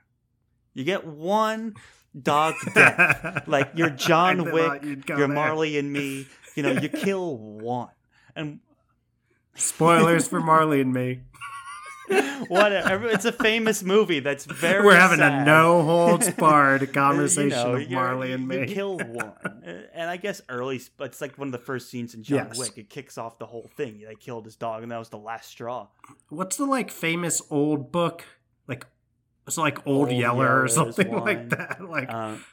you 0.72 0.84
get 0.84 1.06
one 1.06 1.74
dog 2.20 2.54
death, 2.74 3.44
like 3.46 3.70
you're 3.74 3.90
John 3.90 4.52
Wick, 4.52 4.82
you're 4.82 4.96
there. 5.18 5.28
Marley 5.28 5.78
and 5.78 5.92
me. 5.92 6.26
You 6.54 6.62
know, 6.62 6.72
you 6.72 6.88
kill 6.88 7.36
one, 7.36 7.90
and 8.36 8.60
Spoilers 9.56 10.26
for 10.28 10.40
Marley 10.52 10.80
and 10.80 10.92
me. 10.92 11.20
whatever. 12.48 13.08
It's 13.08 13.24
a 13.24 13.32
famous 13.32 13.82
movie 13.82 14.20
that's 14.20 14.44
very. 14.44 14.84
We're 14.84 14.94
having 14.94 15.20
a 15.20 15.44
no 15.44 15.82
holds 15.82 16.30
barred 16.32 16.82
You 16.82 16.86
conversation 16.88 17.48
know, 17.50 17.76
of 17.76 17.90
Marley 17.90 18.32
and 18.32 18.42
you 18.52 18.60
me. 18.60 18.66
kill 18.66 18.98
one, 18.98 19.32
and 19.94 20.10
I 20.10 20.16
guess 20.16 20.42
early, 20.48 20.80
it's 21.00 21.20
like 21.20 21.38
one 21.38 21.48
of 21.48 21.52
the 21.52 21.58
first 21.58 21.88
scenes 21.90 22.14
in 22.14 22.22
John 22.22 22.48
Yes. 22.48 22.58
Wick. 22.58 22.76
It 22.78 22.90
kicks 22.90 23.16
off 23.16 23.38
the 23.38 23.46
whole 23.46 23.70
thing. 23.76 24.02
They 24.06 24.14
killed 24.16 24.44
his 24.44 24.56
dog, 24.56 24.82
and 24.82 24.92
that 24.92 24.98
was 24.98 25.08
the 25.08 25.18
last 25.18 25.48
straw. 25.50 25.88
What's 26.28 26.56
the 26.56 26.66
like 26.66 26.90
famous 26.90 27.40
old 27.50 27.90
book? 27.90 28.24
Like 28.68 28.86
it's 29.46 29.58
like 29.58 29.86
Old, 29.86 30.08
Old 30.08 30.10
Yeller 30.12 30.44
Yeller 30.44 30.62
or 30.62 30.68
something 30.68 31.12
like 31.20 31.50
that. 31.50 31.84
Like 31.88 32.12
Um, 32.12 32.44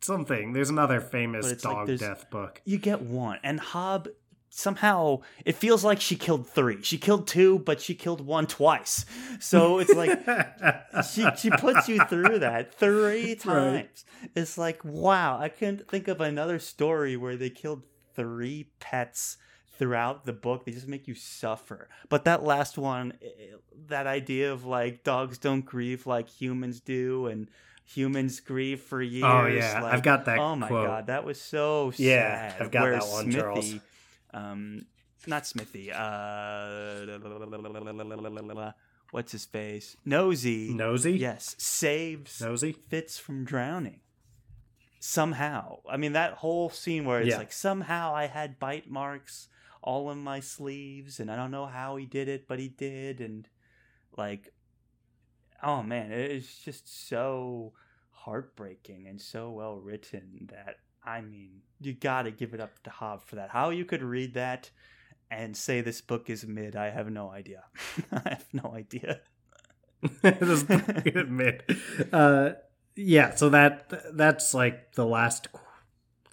something. 0.00 0.52
There's 0.52 0.70
another 0.70 1.00
famous 1.00 1.50
it's 1.50 1.64
like 1.64 1.86
dog 1.86 1.98
death 1.98 2.30
book. 2.30 2.60
you 2.64 2.78
get 2.78 3.02
one, 3.02 3.38
and 3.42 3.60
Hobb 3.60 4.08
somehow 4.54 5.18
it 5.46 5.56
feels 5.56 5.82
like 5.82 6.00
she 6.00 6.14
killed 6.16 6.46
three. 6.46 6.82
She 6.82 6.98
killed 6.98 7.26
two, 7.26 7.58
but 7.60 7.80
she 7.80 7.94
killed 7.94 8.20
one 8.20 8.46
twice. 8.46 9.06
So 9.40 9.78
it's 9.78 9.94
like 9.94 10.20
she 11.12 11.26
she 11.38 11.50
puts 11.50 11.88
you 11.88 11.98
through 12.04 12.40
that 12.40 12.74
three 12.74 13.34
times. 13.36 14.04
It's 14.36 14.58
like 14.58 14.84
wow, 14.84 15.38
I 15.38 15.48
couldn't 15.48 15.88
think 15.88 16.08
of 16.08 16.20
another 16.20 16.58
story 16.58 17.16
where 17.16 17.36
they 17.36 17.50
killed 17.50 17.82
three 18.14 18.68
pets 18.78 19.38
throughout 19.82 20.24
the 20.26 20.32
book. 20.32 20.64
They 20.64 20.70
just 20.72 20.86
make 20.86 21.08
you 21.08 21.14
suffer. 21.14 21.88
But 22.08 22.24
that 22.26 22.44
last 22.44 22.78
one, 22.78 23.14
that 23.88 24.06
idea 24.06 24.52
of 24.52 24.64
like 24.64 25.02
dogs 25.02 25.38
don't 25.38 25.64
grieve 25.64 26.06
like 26.06 26.28
humans 26.28 26.78
do, 26.78 27.26
and 27.26 27.50
humans 27.84 28.38
grieve 28.38 28.80
for 28.80 29.02
years. 29.02 29.24
Oh 29.26 29.46
yeah, 29.46 29.82
like, 29.82 29.92
I've 29.94 30.02
got 30.04 30.26
that 30.26 30.38
Oh 30.38 30.54
my 30.54 30.68
quote. 30.68 30.86
god, 30.86 31.06
that 31.08 31.24
was 31.24 31.40
so 31.40 31.90
sad. 31.90 32.00
Yeah, 32.04 32.54
I've 32.60 32.70
got 32.70 32.82
Where 32.82 32.92
that 32.92 33.06
one, 33.08 33.24
Smithy, 33.24 33.38
Charles. 33.40 33.74
Um, 34.32 34.86
not 35.26 35.46
Smithy. 35.48 35.90
Uh, 35.92 37.18
what's 39.10 39.32
his 39.32 39.44
face? 39.44 39.96
Nosy. 40.04 40.72
Nosy? 40.72 41.12
Yes, 41.12 41.56
saves 41.58 42.40
Nosy? 42.40 42.72
Fitz 42.88 43.18
from 43.18 43.44
drowning. 43.44 43.98
Somehow, 45.00 45.80
I 45.90 45.96
mean 45.96 46.12
that 46.12 46.34
whole 46.34 46.70
scene 46.70 47.04
where 47.04 47.18
it's 47.20 47.30
Yeah. 47.30 47.38
like 47.38 47.52
somehow 47.52 48.14
I 48.14 48.26
had 48.26 48.60
bite 48.60 48.88
marks 48.88 49.48
all 49.82 50.10
in 50.10 50.18
my 50.18 50.40
sleeves, 50.40 51.20
and 51.20 51.30
I 51.30 51.36
don't 51.36 51.50
know 51.50 51.66
how 51.66 51.96
he 51.96 52.06
did 52.06 52.28
it, 52.28 52.46
but 52.48 52.58
he 52.58 52.68
did, 52.68 53.20
and 53.20 53.48
like, 54.16 54.52
oh 55.62 55.82
man, 55.82 56.12
it's 56.12 56.58
just 56.64 57.08
so 57.08 57.72
heartbreaking 58.10 59.06
and 59.08 59.20
so 59.20 59.50
well 59.50 59.76
written 59.76 60.48
that 60.52 60.76
I 61.04 61.20
mean, 61.20 61.62
you 61.80 61.94
got 61.94 62.22
to 62.22 62.30
give 62.30 62.54
it 62.54 62.60
up 62.60 62.82
to 62.84 62.90
Hobb 62.90 63.22
for 63.22 63.36
that. 63.36 63.50
How 63.50 63.70
you 63.70 63.84
could 63.84 64.02
read 64.02 64.34
that 64.34 64.70
and 65.30 65.56
say 65.56 65.80
this 65.80 66.00
book 66.00 66.30
is 66.30 66.46
mid, 66.46 66.76
I 66.76 66.90
have 66.90 67.10
no 67.10 67.30
idea. 67.30 67.64
I 68.12 68.28
have 68.30 68.46
no 68.52 68.72
idea. 68.74 69.20
This 70.22 70.64
book 70.64 70.82
is 71.06 71.16
admit. 71.16 71.62
Uh, 72.12 72.50
yeah, 72.96 73.34
so 73.36 73.48
that 73.50 74.16
that's 74.16 74.52
like 74.52 74.94
the 74.94 75.06
last 75.06 75.46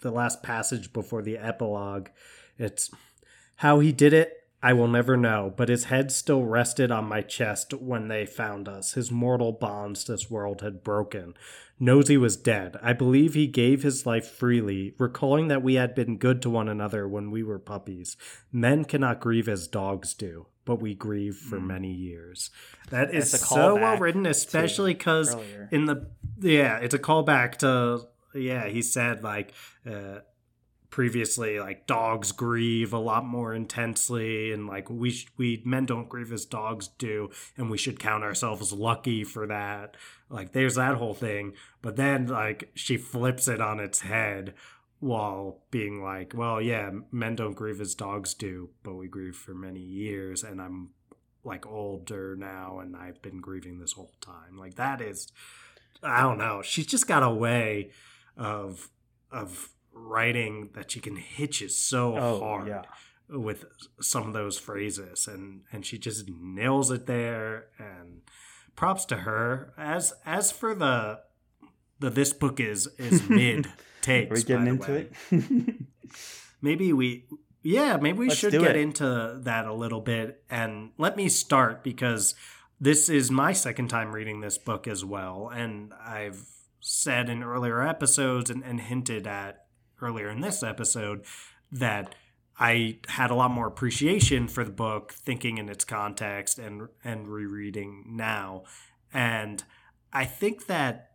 the 0.00 0.10
last 0.10 0.42
passage 0.42 0.92
before 0.92 1.22
the 1.22 1.38
epilogue. 1.38 2.08
It's 2.58 2.90
how 3.60 3.80
he 3.80 3.92
did 3.92 4.12
it. 4.12 4.36
I 4.62 4.74
will 4.74 4.88
never 4.88 5.16
know, 5.16 5.54
but 5.56 5.70
his 5.70 5.84
head 5.84 6.12
still 6.12 6.44
rested 6.44 6.90
on 6.90 7.06
my 7.06 7.22
chest 7.22 7.72
when 7.72 8.08
they 8.08 8.26
found 8.26 8.68
us. 8.68 8.92
His 8.92 9.10
mortal 9.10 9.52
bonds 9.52 10.04
this 10.04 10.30
world 10.30 10.60
had 10.60 10.84
broken. 10.84 11.32
Nosy 11.78 12.18
was 12.18 12.36
dead. 12.36 12.76
I 12.82 12.92
believe 12.92 13.32
he 13.32 13.46
gave 13.46 13.82
his 13.82 14.04
life 14.04 14.28
freely, 14.28 14.92
recalling 14.98 15.48
that 15.48 15.62
we 15.62 15.74
had 15.76 15.94
been 15.94 16.18
good 16.18 16.42
to 16.42 16.50
one 16.50 16.68
another 16.68 17.08
when 17.08 17.30
we 17.30 17.42
were 17.42 17.58
puppies. 17.58 18.18
Men 18.52 18.84
cannot 18.84 19.18
grieve 19.20 19.48
as 19.48 19.66
dogs 19.66 20.12
do, 20.12 20.46
but 20.66 20.82
we 20.82 20.94
grieve 20.94 21.36
for 21.36 21.58
Mm. 21.58 21.66
many 21.66 21.92
years. 21.94 22.50
That 22.90 23.14
is 23.14 23.30
so 23.30 23.76
well 23.76 23.96
written, 23.96 24.26
especially 24.26 24.92
because 24.92 25.34
in 25.70 25.86
the 25.86 26.06
yeah, 26.38 26.76
it's 26.80 26.94
a 26.94 26.98
callback 26.98 27.56
to 27.58 28.06
yeah. 28.34 28.68
He 28.68 28.82
said 28.82 29.22
like 29.24 29.52
uh, 29.90 30.18
previously 30.90 31.58
like 31.58 31.86
dogs 31.86 32.32
grieve 32.32 32.92
a 32.92 32.98
lot 32.98 33.24
more 33.24 33.54
intensely, 33.54 34.52
and 34.52 34.66
like 34.66 34.90
we 34.90 35.10
sh- 35.10 35.28
we 35.36 35.62
men 35.64 35.86
don't 35.86 36.08
grieve 36.08 36.32
as 36.32 36.44
dogs 36.44 36.88
do, 36.88 37.30
and 37.56 37.70
we 37.70 37.78
should 37.78 37.98
count 37.98 38.24
ourselves 38.24 38.72
lucky 38.72 39.24
for 39.24 39.46
that. 39.46 39.96
Like 40.28 40.52
there's 40.52 40.74
that 40.74 40.96
whole 40.96 41.14
thing, 41.14 41.54
but 41.82 41.96
then 41.96 42.26
like 42.26 42.70
she 42.74 42.96
flips 42.96 43.48
it 43.48 43.60
on 43.60 43.80
its 43.80 44.00
head 44.00 44.54
while 44.98 45.62
being 45.70 46.02
like, 46.02 46.34
well, 46.34 46.60
yeah, 46.60 46.90
men 47.10 47.34
don't 47.34 47.54
grieve 47.54 47.80
as 47.80 47.94
dogs 47.94 48.34
do, 48.34 48.68
but 48.82 48.94
we 48.94 49.08
grieve 49.08 49.36
for 49.36 49.54
many 49.54 49.80
years, 49.80 50.42
and 50.42 50.60
I'm 50.60 50.90
like 51.44 51.66
older 51.66 52.36
now 52.36 52.80
and 52.80 52.94
I've 52.96 53.22
been 53.22 53.40
grieving 53.40 53.78
this 53.78 53.92
whole 53.92 54.12
time. 54.20 54.58
Like 54.58 54.74
that 54.74 55.00
is 55.00 55.32
I 56.02 56.22
don't 56.22 56.38
know. 56.38 56.62
She's 56.62 56.86
just 56.86 57.06
got 57.06 57.22
a 57.22 57.30
way 57.30 57.90
of 58.36 58.90
of 59.30 59.70
writing 60.08 60.70
that 60.74 60.90
she 60.90 61.00
can 61.00 61.16
hit 61.16 61.60
you 61.60 61.68
so 61.68 62.16
Oh, 62.16 62.40
hard 62.40 62.68
yeah. 62.68 62.82
with 63.28 63.64
some 64.00 64.26
of 64.26 64.32
those 64.32 64.58
phrases 64.58 65.26
and 65.26 65.62
and 65.72 65.84
she 65.86 65.98
just 65.98 66.28
nails 66.28 66.90
it 66.90 67.06
there 67.06 67.66
and 67.78 68.22
props 68.76 69.04
to 69.06 69.16
her. 69.18 69.72
As 69.78 70.12
as 70.26 70.50
for 70.52 70.74
the 70.74 71.20
the 71.98 72.10
this 72.10 72.32
book 72.32 72.60
is 72.60 72.86
is 72.98 73.28
mid 73.28 73.66
takes. 74.00 74.30
Are 74.30 74.34
we 74.34 74.42
getting 74.42 74.66
into 74.66 74.92
way. 74.92 75.08
it? 75.30 75.74
maybe 76.62 76.92
we 76.92 77.24
yeah 77.62 77.96
maybe 77.96 78.18
we 78.18 78.28
Let's 78.28 78.38
should 78.40 78.52
get 78.52 78.62
it. 78.74 78.76
into 78.76 79.38
that 79.42 79.66
a 79.66 79.72
little 79.74 80.00
bit 80.00 80.42
and 80.50 80.90
let 80.98 81.16
me 81.16 81.28
start 81.28 81.84
because 81.84 82.34
this 82.80 83.08
is 83.10 83.30
my 83.30 83.52
second 83.52 83.88
time 83.88 84.12
reading 84.12 84.40
this 84.40 84.56
book 84.58 84.88
as 84.88 85.04
well 85.04 85.50
and 85.54 85.92
i've 86.02 86.42
said 86.80 87.28
in 87.28 87.42
earlier 87.42 87.82
episodes 87.86 88.48
and, 88.50 88.64
and 88.64 88.80
hinted 88.80 89.26
at 89.26 89.66
earlier 90.02 90.28
in 90.28 90.40
this 90.40 90.62
episode 90.62 91.24
that 91.72 92.14
i 92.58 92.98
had 93.08 93.30
a 93.30 93.34
lot 93.34 93.50
more 93.50 93.66
appreciation 93.66 94.48
for 94.48 94.64
the 94.64 94.70
book 94.70 95.12
thinking 95.12 95.58
in 95.58 95.68
its 95.68 95.84
context 95.84 96.58
and 96.58 96.88
and 97.04 97.28
rereading 97.28 98.04
now 98.08 98.62
and 99.12 99.64
i 100.12 100.24
think 100.24 100.66
that 100.66 101.10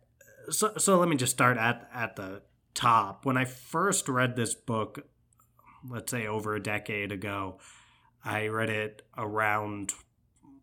so, 0.48 0.72
so 0.76 0.98
let 0.98 1.08
me 1.08 1.16
just 1.16 1.32
start 1.32 1.56
at 1.56 1.88
at 1.92 2.16
the 2.16 2.42
top 2.74 3.24
when 3.24 3.36
i 3.36 3.44
first 3.44 4.08
read 4.08 4.36
this 4.36 4.54
book 4.54 5.06
let's 5.90 6.10
say 6.10 6.26
over 6.26 6.54
a 6.54 6.62
decade 6.62 7.12
ago. 7.12 7.58
I 8.24 8.48
read 8.48 8.70
it 8.70 9.02
around 9.16 9.94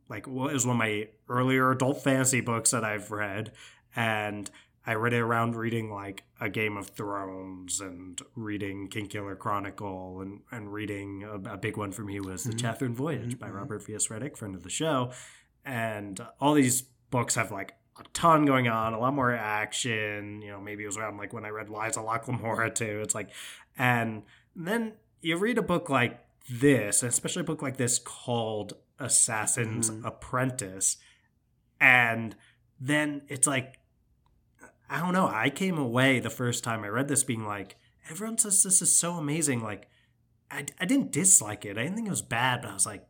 like 0.09 0.27
well, 0.27 0.51
was 0.53 0.65
one 0.65 0.75
of 0.75 0.79
my 0.79 1.07
earlier 1.29 1.71
adult 1.71 2.03
fantasy 2.03 2.41
books 2.41 2.71
that 2.71 2.83
I've 2.83 3.11
read, 3.11 3.51
and 3.95 4.49
I 4.85 4.95
read 4.95 5.13
it 5.13 5.19
around 5.19 5.55
reading 5.55 5.89
like 5.91 6.23
a 6.41 6.49
Game 6.49 6.75
of 6.75 6.89
Thrones 6.89 7.79
and 7.79 8.21
reading 8.35 8.89
Kingkiller 8.89 9.37
Chronicle 9.37 10.19
and 10.21 10.41
and 10.51 10.73
reading 10.73 11.23
a, 11.23 11.53
a 11.53 11.57
big 11.57 11.77
one 11.77 11.91
for 11.91 12.03
me 12.03 12.19
was 12.19 12.43
The 12.43 12.53
Mhm. 12.53 12.59
Chathrand 12.59 12.95
Voyage 12.97 13.39
by 13.39 13.47
Mhm. 13.49 13.55
Robert 13.55 13.85
V.S. 13.85 14.07
Redick, 14.07 14.35
friend 14.37 14.55
of 14.55 14.63
the 14.63 14.69
show, 14.69 15.11
and 15.63 16.19
all 16.41 16.53
these 16.53 16.81
books 16.81 17.35
have 17.35 17.51
like 17.51 17.75
a 17.97 18.03
ton 18.11 18.43
going 18.45 18.67
on, 18.67 18.93
a 18.93 18.99
lot 18.99 19.13
more 19.13 19.31
action. 19.31 20.41
You 20.41 20.49
know, 20.51 20.59
maybe 20.59 20.83
it 20.83 20.87
was 20.87 20.97
around 20.97 21.17
like 21.17 21.31
when 21.31 21.45
I 21.45 21.49
read 21.49 21.69
Lies 21.69 21.95
of 21.95 22.03
Locke 22.05 22.27
Lamora 22.27 22.69
too. 22.73 22.99
It's 23.01 23.15
like, 23.15 23.29
and 23.77 24.23
then 24.55 24.93
you 25.21 25.37
read 25.37 25.57
a 25.57 25.61
book 25.61 25.89
like 25.89 26.19
this, 26.49 27.03
especially 27.03 27.41
a 27.41 27.45
book 27.45 27.61
like 27.61 27.77
this 27.77 27.99
called 27.99 28.73
Assassin's 28.99 29.89
Mhm. 29.89 30.03
Apprentice, 30.05 30.97
and 31.79 32.35
then 32.79 33.21
it's 33.29 33.47
like, 33.47 33.79
I 34.93 34.99
don't 34.99 35.13
know. 35.13 35.27
I 35.27 35.49
came 35.49 35.77
away 35.77 36.19
the 36.19 36.29
first 36.29 36.63
time 36.63 36.83
I 36.83 36.87
read 36.87 37.07
this 37.07 37.23
being 37.23 37.45
like, 37.45 37.77
everyone 38.11 38.37
says 38.37 38.61
this 38.61 38.81
is 38.81 38.95
so 38.95 39.13
amazing. 39.15 39.61
Like, 39.61 39.87
I, 40.51 40.65
I 40.79 40.85
didn't 40.85 41.11
dislike 41.11 41.65
it. 41.65 41.77
I 41.77 41.83
didn't 41.83 41.95
think 41.95 42.07
it 42.07 42.11
was 42.11 42.21
bad, 42.21 42.61
but 42.61 42.69
I 42.69 42.73
was 42.75 42.85
like, 42.85 43.05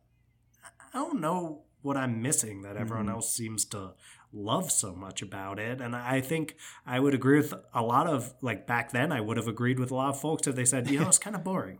I 0.63 0.97
don't 0.97 1.19
know 1.19 1.63
what 1.81 1.97
I'm 1.97 2.21
missing 2.21 2.61
that 2.61 2.77
everyone 2.77 3.07
Mhm. 3.07 3.11
else 3.15 3.36
seems 3.36 3.65
to 3.65 3.95
love 4.31 4.71
so 4.71 4.95
much 4.95 5.21
about 5.21 5.59
it. 5.59 5.81
And 5.81 5.93
I 5.95 6.21
think 6.21 6.55
I 6.86 6.99
would 7.01 7.13
agree 7.13 7.38
with 7.38 7.53
a 7.73 7.81
lot 7.81 8.07
of, 8.07 8.34
like, 8.41 8.65
back 8.65 8.91
then, 8.91 9.11
I 9.11 9.19
would 9.19 9.36
have 9.36 9.47
agreed 9.49 9.77
with 9.77 9.91
a 9.91 9.95
lot 9.95 10.09
of 10.09 10.19
folks 10.21 10.47
if 10.47 10.55
they 10.55 10.65
said, 10.65 10.89
you 10.89 10.99
know, 11.01 11.07
it's 11.09 11.17
kind 11.27 11.36
of 11.36 11.43
boring. 11.43 11.79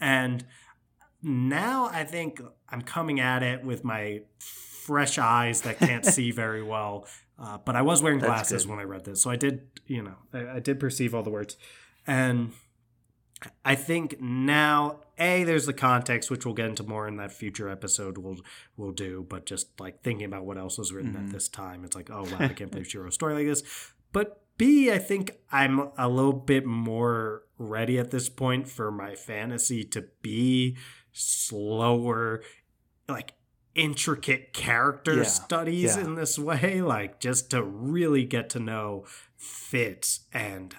And 0.00 0.44
now 1.22 1.88
I 1.92 2.04
think 2.04 2.40
I'm 2.68 2.82
coming 2.82 3.20
at 3.20 3.42
it 3.44 3.64
with 3.64 3.84
my 3.84 4.22
fresh 4.38 5.18
eyes 5.18 5.60
that 5.62 5.78
can't 5.78 6.04
see 6.04 6.32
very 6.32 6.62
well. 6.62 7.06
Uh, 7.40 7.56
but 7.64 7.74
I 7.74 7.80
was 7.82 8.02
wearing 8.02 8.18
glasses 8.18 8.66
when 8.66 8.78
I 8.78 8.82
read 8.82 9.04
this, 9.04 9.22
so 9.22 9.30
I 9.30 9.36
did, 9.36 9.62
you 9.86 10.02
know, 10.02 10.16
I, 10.34 10.56
I 10.56 10.60
did 10.60 10.78
perceive 10.78 11.14
all 11.14 11.22
the 11.22 11.30
words, 11.30 11.56
and 12.06 12.52
I 13.64 13.74
think 13.74 14.20
now, 14.20 15.00
a 15.18 15.44
there's 15.44 15.64
the 15.64 15.72
context, 15.72 16.30
which 16.30 16.44
we'll 16.44 16.54
get 16.54 16.66
into 16.66 16.82
more 16.82 17.08
in 17.08 17.16
that 17.16 17.32
future 17.32 17.70
episode. 17.70 18.18
We'll 18.18 18.36
we'll 18.76 18.92
do, 18.92 19.24
but 19.28 19.46
just 19.46 19.80
like 19.80 20.02
thinking 20.02 20.26
about 20.26 20.44
what 20.44 20.58
else 20.58 20.76
was 20.76 20.92
written 20.92 21.14
Mhm. 21.14 21.26
at 21.28 21.32
this 21.32 21.48
time, 21.48 21.82
it's 21.84 21.96
like, 21.96 22.10
oh 22.10 22.24
wow, 22.24 22.36
I 22.40 22.48
can't 22.48 22.70
believe 22.72 22.86
she 22.88 22.98
wrote 22.98 23.08
a 23.08 23.12
story 23.12 23.32
like 23.34 23.46
this. 23.46 23.62
But 24.12 24.42
B, 24.58 24.90
I 24.92 24.98
think 24.98 25.38
I'm 25.50 25.88
a 25.96 26.08
little 26.10 26.34
bit 26.34 26.66
more 26.66 27.44
ready 27.56 27.98
at 27.98 28.10
this 28.10 28.28
point 28.28 28.68
for 28.68 28.90
my 28.90 29.14
fantasy 29.14 29.84
to 29.84 30.04
be 30.20 30.76
slower, 31.12 32.42
like 33.08 33.32
intricate 33.80 34.52
character 34.52 35.16
Yeah, 35.16 35.22
studies 35.24 35.96
yeah. 35.96 36.04
in 36.04 36.14
this 36.14 36.38
way, 36.38 36.82
like 36.82 37.20
just 37.20 37.50
to 37.50 37.62
really 37.62 38.24
get 38.24 38.50
to 38.50 38.60
know 38.60 39.04
Fitz 39.36 40.20
and 40.32 40.74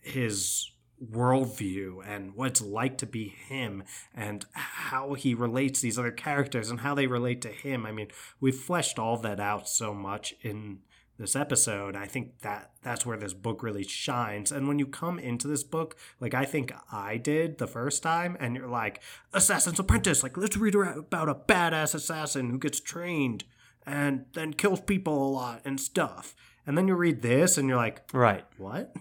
his 0.00 0.70
worldview 1.04 1.98
and 2.06 2.34
what 2.34 2.48
it's 2.48 2.62
like 2.62 2.96
to 2.98 3.06
be 3.06 3.28
him 3.28 3.82
and 4.14 4.46
how 4.52 5.14
he 5.14 5.34
relates 5.34 5.80
these 5.80 5.98
other 5.98 6.12
characters 6.12 6.70
and 6.70 6.80
how 6.80 6.94
they 6.94 7.06
relate 7.06 7.42
to 7.42 7.48
him. 7.48 7.84
I 7.84 7.92
mean, 7.92 8.08
we've 8.40 8.54
fleshed 8.54 8.98
all 8.98 9.16
that 9.18 9.40
out 9.40 9.68
so 9.68 9.92
much 9.92 10.34
in 10.42 10.78
this 11.18 11.36
episode. 11.36 11.94
I 11.96 12.06
think 12.06 12.40
that 12.40 12.72
that's 12.82 13.06
where 13.06 13.16
this 13.16 13.34
book 13.34 13.62
really 13.62 13.84
shines. 13.84 14.50
And 14.50 14.66
when 14.66 14.78
you 14.78 14.86
come 14.86 15.18
into 15.18 15.46
this 15.48 15.62
book, 15.62 15.96
like 16.20 16.34
I 16.34 16.44
think 16.44 16.72
I 16.90 17.16
did 17.16 17.58
the 17.58 17.66
first 17.68 18.02
time, 18.02 18.36
and 18.40 18.56
you're 18.56 18.68
like, 18.68 19.00
Assassin's 19.32 19.78
Apprentice, 19.78 20.22
like 20.22 20.36
let's 20.36 20.56
read 20.56 20.74
about 20.74 21.28
a 21.28 21.34
badass 21.34 21.94
assassin 21.94 22.50
who 22.50 22.58
gets 22.58 22.80
trained 22.80 23.44
and 23.86 24.24
then 24.32 24.52
kills 24.54 24.80
people 24.80 25.14
a 25.26 25.30
lot 25.30 25.60
and 25.64 25.78
stuff. 25.80 26.34
And 26.66 26.76
then 26.76 26.88
you 26.88 26.94
read 26.94 27.22
this 27.22 27.58
and 27.58 27.68
you're 27.68 27.76
like, 27.76 28.02
Right. 28.12 28.44
what? 28.56 28.94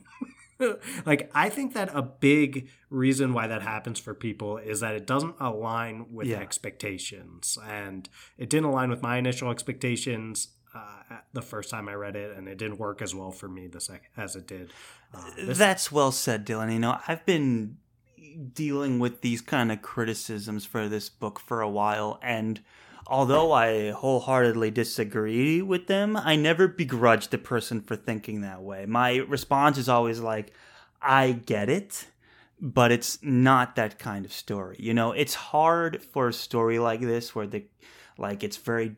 like 1.05 1.31
I 1.33 1.49
think 1.49 1.73
that 1.73 1.89
a 1.93 2.01
big 2.01 2.69
reason 2.89 3.33
why 3.33 3.47
that 3.47 3.61
happens 3.63 3.99
for 3.99 4.13
people 4.13 4.57
is 4.57 4.79
that 4.81 4.95
it 4.95 5.07
doesn't 5.07 5.35
align 5.39 6.05
with 6.11 6.27
Yeah. 6.27 6.37
expectations, 6.39 7.57
and 7.65 8.07
it 8.37 8.49
didn't 8.49 8.65
align 8.69 8.89
with 8.89 9.01
my 9.01 9.17
initial 9.17 9.49
expectations 9.49 10.49
uh, 10.73 11.17
the 11.33 11.41
first 11.41 11.69
time 11.69 11.87
I 11.87 11.93
read 11.93 12.15
it, 12.15 12.35
and 12.35 12.47
it 12.47 12.57
didn't 12.57 12.77
work 12.77 13.01
as 13.01 13.13
well 13.13 13.31
for 13.31 13.47
me 13.47 13.67
the 13.67 13.81
second 13.81 14.07
as 14.17 14.35
it 14.35 14.47
did. 14.47 14.71
Uh, 15.13 15.29
That's 15.39 15.91
well 15.91 16.11
said, 16.11 16.45
Dylan. 16.45 16.71
You 16.73 16.79
know, 16.79 16.99
I've 17.07 17.25
been 17.25 17.77
dealing 18.53 18.99
with 18.99 19.21
these 19.21 19.41
kind 19.41 19.71
of 19.71 19.81
criticisms 19.81 20.65
for 20.65 20.89
this 20.89 21.09
book 21.09 21.39
for 21.39 21.61
a 21.61 21.69
while, 21.69 22.19
and 22.21 22.61
although 23.07 23.51
I 23.51 23.91
wholeheartedly 23.91 24.71
disagree 24.71 25.61
with 25.61 25.87
them, 25.87 26.17
I 26.17 26.35
never 26.35 26.67
begrudge 26.67 27.27
the 27.27 27.37
person 27.37 27.81
for 27.81 27.95
thinking 27.95 28.41
that 28.41 28.61
way. 28.61 28.85
My 28.85 29.17
response 29.17 29.77
is 29.77 29.89
always 29.89 30.19
like, 30.19 30.53
I 31.01 31.33
get 31.33 31.69
it, 31.69 32.07
but 32.59 32.91
it's 32.91 33.19
not 33.21 33.75
that 33.75 33.99
kind 33.99 34.25
of 34.25 34.31
story. 34.31 34.77
You 34.79 34.93
know, 34.93 35.11
it's 35.11 35.35
hard 35.35 36.01
for 36.01 36.29
a 36.29 36.33
story 36.33 36.79
like 36.79 37.01
this 37.01 37.35
where 37.35 37.45
the 37.45 37.65
like 38.17 38.43
it's 38.43 38.57
very 38.57 38.95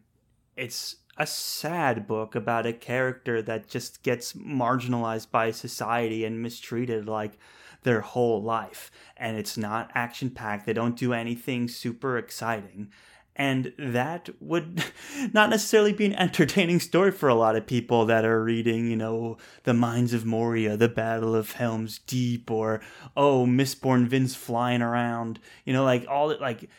it's 0.56 0.98
a 1.18 1.26
sad 1.26 2.08
book 2.08 2.36
about 2.36 2.66
a 2.66 2.74
character 2.74 3.42
that 3.42 3.68
just 3.68 4.04
gets 4.04 4.34
marginalized 4.34 5.32
by 5.32 5.52
society 5.52 6.26
and 6.26 6.42
mistreated 6.42 7.08
like 7.08 7.38
their 7.84 8.02
whole 8.02 8.42
life. 8.42 8.92
And 9.16 9.38
it's 9.38 9.58
not 9.58 9.92
action 9.96 10.30
packed 10.30 10.66
they 10.66 10.74
don't 10.74 10.98
do 10.98 11.14
anything 11.14 11.70
super 11.70 12.18
exciting. 12.18 12.90
And 13.38 13.74
that 13.78 14.30
would 14.40 14.84
not 15.34 15.50
necessarily 15.50 15.94
be 15.94 16.06
an 16.06 16.14
entertaining 16.16 16.80
story 16.80 17.12
for 17.12 17.30
a 17.30 17.36
lot 17.36 17.56
of 17.56 17.68
people 17.68 18.06
that 18.06 18.26
are 18.26 18.44
reading 18.44 18.90
you 18.90 18.96
know 18.96 19.38
the 19.64 19.74
mines 19.74 20.14
of 20.14 20.26
moria 20.26 20.78
the 20.78 20.88
battle 20.88 21.36
of 21.36 21.52
helm's 21.52 22.00
deep 22.00 22.50
or 22.50 22.80
oh 23.18 23.46
mistborn 23.46 24.08
Vin's 24.08 24.36
flying 24.36 24.82
around. 24.82 25.40
You 25.66 25.74
know 25.74 25.84
like 25.84 26.06
all 26.10 26.36
like 26.40 26.70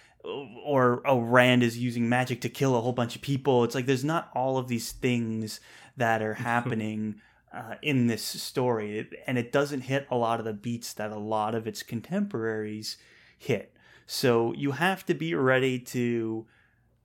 or 0.64 1.02
oh 1.04 1.20
rand 1.20 1.62
is 1.62 1.78
using 1.78 2.08
magic 2.08 2.40
to 2.42 2.48
kill 2.48 2.76
a 2.76 2.80
whole 2.80 2.92
bunch 2.92 3.16
of 3.16 3.22
people. 3.22 3.64
It's 3.64 3.74
like 3.74 3.86
there's 3.86 4.04
not 4.04 4.30
all 4.34 4.58
of 4.58 4.68
these 4.68 4.92
things 4.92 5.60
that 5.96 6.22
are 6.22 6.34
happening 6.52 7.20
uh, 7.52 7.74
in 7.82 8.06
this 8.06 8.22
story. 8.22 9.08
And 9.26 9.38
it 9.38 9.52
doesn't 9.52 9.82
hit 9.82 10.06
a 10.10 10.16
lot 10.16 10.38
of 10.38 10.44
the 10.44 10.52
beats 10.52 10.92
that 10.94 11.10
a 11.10 11.18
lot 11.18 11.54
of 11.54 11.66
its 11.66 11.82
contemporaries 11.82 12.96
hit. 13.38 13.74
So 14.06 14.52
you 14.54 14.72
have 14.72 15.04
to 15.06 15.14
be 15.14 15.34
ready 15.34 15.78
to 15.78 16.46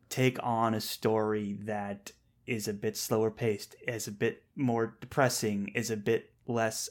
take 0.10 0.38
on 0.44 0.74
a 0.74 0.82
story 0.82 1.58
that 1.64 2.12
is 2.46 2.68
a 2.68 2.74
bit 2.74 2.98
slower 2.98 3.32
paced 3.32 3.76
is 3.88 4.08
a 4.08 4.12
bit 4.12 4.44
more 4.56 4.98
depressing 5.00 5.70
is 5.74 5.90
a 5.90 5.98
bit 5.98 6.32
less 6.48 6.90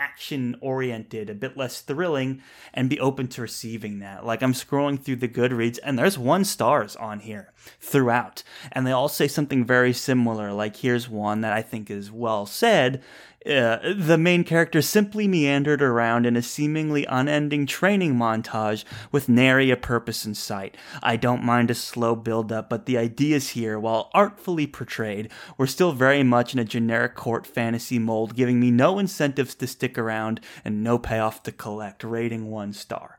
action 0.00 0.56
oriented, 0.60 1.28
a 1.28 1.34
bit 1.34 1.56
less 1.56 1.82
thrilling, 1.82 2.42
and 2.72 2.88
be 2.88 2.98
open 2.98 3.28
to 3.28 3.42
receiving 3.42 4.00
that. 4.00 4.24
Like 4.24 4.42
I'm 4.42 4.54
scrolling 4.54 5.00
through 5.00 5.16
the 5.16 5.28
Goodreads 5.28 5.78
and 5.84 5.98
there's 5.98 6.18
one 6.18 6.44
stars 6.44 6.96
on 6.96 7.20
here 7.20 7.52
throughout, 7.80 8.42
and 8.72 8.86
they 8.86 8.92
all 8.92 9.08
say 9.08 9.28
something 9.28 9.64
very 9.64 9.92
similar. 9.92 10.52
Like 10.52 10.76
here's 10.76 11.08
one 11.08 11.42
that 11.42 11.52
I 11.52 11.62
think 11.62 11.90
is 11.90 12.10
well 12.10 12.46
said. 12.46 13.02
Uh, 13.46 13.94
the 13.96 14.18
main 14.18 14.44
character 14.44 14.82
simply 14.82 15.26
meandered 15.26 15.80
around 15.80 16.26
in 16.26 16.36
a 16.36 16.42
seemingly 16.42 17.06
unending 17.06 17.64
training 17.64 18.14
montage 18.14 18.84
with 19.10 19.30
nary 19.30 19.70
a 19.70 19.76
purpose 19.78 20.26
in 20.26 20.34
sight. 20.34 20.76
I 21.02 21.16
don't 21.16 21.42
mind 21.42 21.70
a 21.70 21.74
slow 21.74 22.14
build 22.14 22.52
up, 22.52 22.68
but 22.68 22.84
the 22.84 22.98
ideas 22.98 23.50
here, 23.50 23.78
while 23.78 24.10
artfully 24.12 24.66
portrayed, 24.66 25.32
were 25.56 25.66
still 25.66 25.92
very 25.92 26.22
much 26.22 26.52
in 26.52 26.58
a 26.58 26.66
generic 26.66 27.14
court 27.14 27.46
fantasy 27.46 27.98
mold, 27.98 28.36
giving 28.36 28.60
me 28.60 28.70
no 28.70 28.98
incentives 28.98 29.54
to 29.54 29.66
stick 29.66 29.96
around 29.96 30.42
and 30.62 30.84
no 30.84 30.98
payoff 30.98 31.42
to 31.44 31.52
collect, 31.52 32.04
rating 32.04 32.50
one 32.50 32.74
star. 32.74 33.18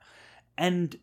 And 0.56 0.98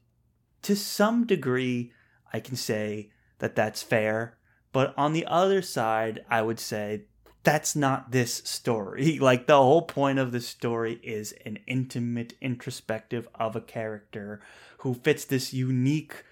to 0.62 0.76
some 0.76 1.26
degree, 1.26 1.92
I 2.32 2.38
can 2.38 2.54
say 2.54 3.10
that 3.40 3.56
that's 3.56 3.82
fair, 3.82 4.38
But 4.72 4.94
on 4.96 5.12
the 5.12 5.26
other 5.26 5.62
side, 5.62 6.24
I 6.28 6.42
would 6.42 6.60
say 6.60 7.04
that's 7.48 7.74
not 7.74 8.10
this 8.10 8.42
story. 8.44 9.18
Like 9.28 9.46
the 9.46 9.56
whole 9.56 9.82
point 9.82 10.18
of 10.18 10.32
the 10.32 10.40
story 10.40 11.00
is 11.02 11.32
an 11.46 11.58
intimate 11.66 12.34
introspective 12.42 13.26
of 13.34 13.56
a 13.56 13.60
character 13.62 14.40
who 14.78 14.92
fits 14.92 15.24
this 15.24 15.54
unique 15.54 16.24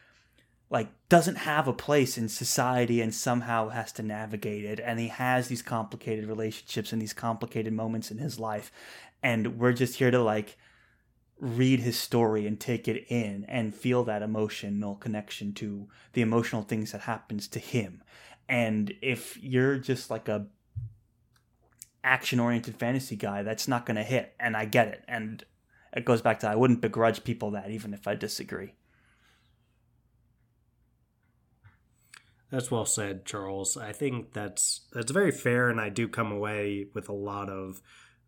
like 0.68 0.88
doesn't 1.08 1.36
have 1.36 1.68
a 1.68 1.72
place 1.72 2.18
in 2.18 2.28
society 2.28 3.00
and 3.00 3.14
somehow 3.14 3.70
has 3.70 3.92
to 3.92 4.02
navigate 4.02 4.66
it. 4.66 4.78
And 4.78 5.00
he 5.00 5.08
has 5.08 5.48
these 5.48 5.62
complicated 5.62 6.26
relationships 6.26 6.92
and 6.92 7.00
these 7.00 7.14
complicated 7.14 7.72
moments 7.72 8.10
in 8.10 8.18
his 8.18 8.38
life. 8.38 8.70
And 9.22 9.58
we're 9.58 9.72
just 9.72 9.96
here 9.96 10.10
to 10.10 10.22
like 10.22 10.58
read 11.40 11.80
his 11.80 11.98
story 11.98 12.46
and 12.46 12.60
take 12.60 12.88
it 12.88 13.06
in 13.08 13.46
and 13.48 13.74
feel 13.74 14.04
that 14.04 14.22
emotional 14.22 14.96
connection 14.96 15.54
to 15.54 15.88
the 16.12 16.20
emotional 16.20 16.62
things 16.62 16.92
that 16.92 17.02
happens 17.02 17.48
to 17.48 17.58
him. 17.58 18.02
And 18.48 18.92
if 19.00 19.42
you're 19.42 19.78
just 19.78 20.10
like 20.10 20.28
a 20.28 20.46
action 22.06 22.40
oriented 22.40 22.76
fantasy 22.76 23.16
guy 23.16 23.42
that's 23.42 23.68
not 23.68 23.84
going 23.84 23.96
to 23.96 24.02
hit 24.02 24.34
and 24.38 24.56
i 24.56 24.64
get 24.64 24.88
it 24.88 25.04
and 25.08 25.44
it 25.94 26.04
goes 26.04 26.22
back 26.22 26.38
to 26.38 26.48
i 26.48 26.54
wouldn't 26.54 26.80
begrudge 26.80 27.24
people 27.24 27.50
that 27.50 27.70
even 27.70 27.92
if 27.92 28.06
i 28.06 28.14
disagree 28.14 28.72
That's 32.50 32.70
well 32.70 32.86
said, 32.86 33.24
Charles. 33.24 33.76
I 33.76 33.92
think 33.92 34.32
that's 34.32 34.82
that's 34.92 35.10
very 35.10 35.32
fair, 35.32 35.68
and 35.68 35.80
I 35.80 35.88
do 35.88 36.06
come 36.06 36.30
away 36.30 36.86
with 36.94 37.08
a 37.08 37.12
lot 37.12 37.48
of 37.48 37.82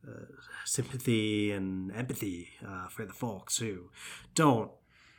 uh, 0.06 0.24
sympathy 0.64 1.52
and 1.52 1.92
empathy 1.92 2.50
uh, 2.66 2.88
for 2.88 3.04
the 3.04 3.12
folks 3.12 3.58
who 3.58 3.90
don't 4.34 4.70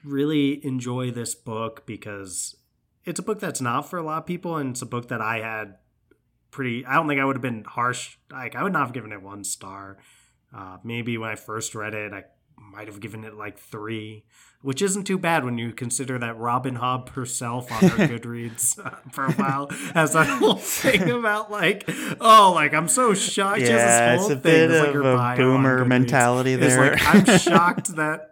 really 0.03 0.63
enjoy 0.65 1.11
this 1.11 1.33
book 1.33 1.85
because 1.85 2.57
it's 3.05 3.19
a 3.19 3.23
book 3.23 3.39
that's 3.39 3.61
not 3.61 3.89
for 3.89 3.97
a 3.97 4.03
lot 4.03 4.19
of 4.19 4.25
people, 4.25 4.57
and 4.57 4.71
it's 4.71 4.81
a 4.81 4.85
book 4.85 5.07
that 5.07 5.21
I 5.21 5.39
had 5.39 5.75
pretty. 6.51 6.85
I 6.85 6.95
don't 6.95 7.07
think 7.07 7.19
I 7.19 7.25
would 7.25 7.35
have 7.35 7.41
been 7.41 7.63
harsh. 7.63 8.17
Like 8.31 8.55
I 8.55 8.63
would 8.63 8.73
not 8.73 8.85
have 8.85 8.93
given 8.93 9.11
it 9.11 9.21
one 9.21 9.43
star. 9.43 9.97
Uh, 10.55 10.77
maybe 10.83 11.17
when 11.17 11.29
I 11.29 11.35
first 11.35 11.75
read 11.75 11.93
it, 11.93 12.11
I 12.11 12.23
might 12.57 12.87
have 12.87 12.99
given 12.99 13.23
it 13.23 13.35
like 13.35 13.57
three, 13.57 14.25
which 14.61 14.81
isn't 14.81 15.05
too 15.05 15.17
bad 15.17 15.45
when 15.45 15.57
you 15.57 15.71
consider 15.71 16.17
that 16.19 16.37
Robin 16.37 16.77
Hobb 16.77 17.09
herself 17.09 17.71
on 17.71 17.89
her 17.89 18.07
Goodreads 18.19 18.83
uh, 18.83 18.95
profile 19.11 19.69
has 19.93 20.13
that 20.13 20.27
whole 20.27 20.55
thing 20.55 21.09
about 21.09 21.51
like, 21.51 21.89
oh, 22.19 22.51
like 22.55 22.73
I'm 22.73 22.87
so 22.87 23.13
shocked. 23.13 23.61
Yeah, 23.61 24.15
it's 24.15 24.29
a 24.29 24.35
bit 24.35 24.71
it's 24.71 24.87
like 24.87 24.95
of 24.95 25.05
a 25.05 25.35
boomer 25.37 25.85
mentality 25.85 26.55
there. 26.55 26.91
Like, 26.91 27.01
I'm 27.05 27.37
shocked 27.39 27.95
that. 27.95 28.31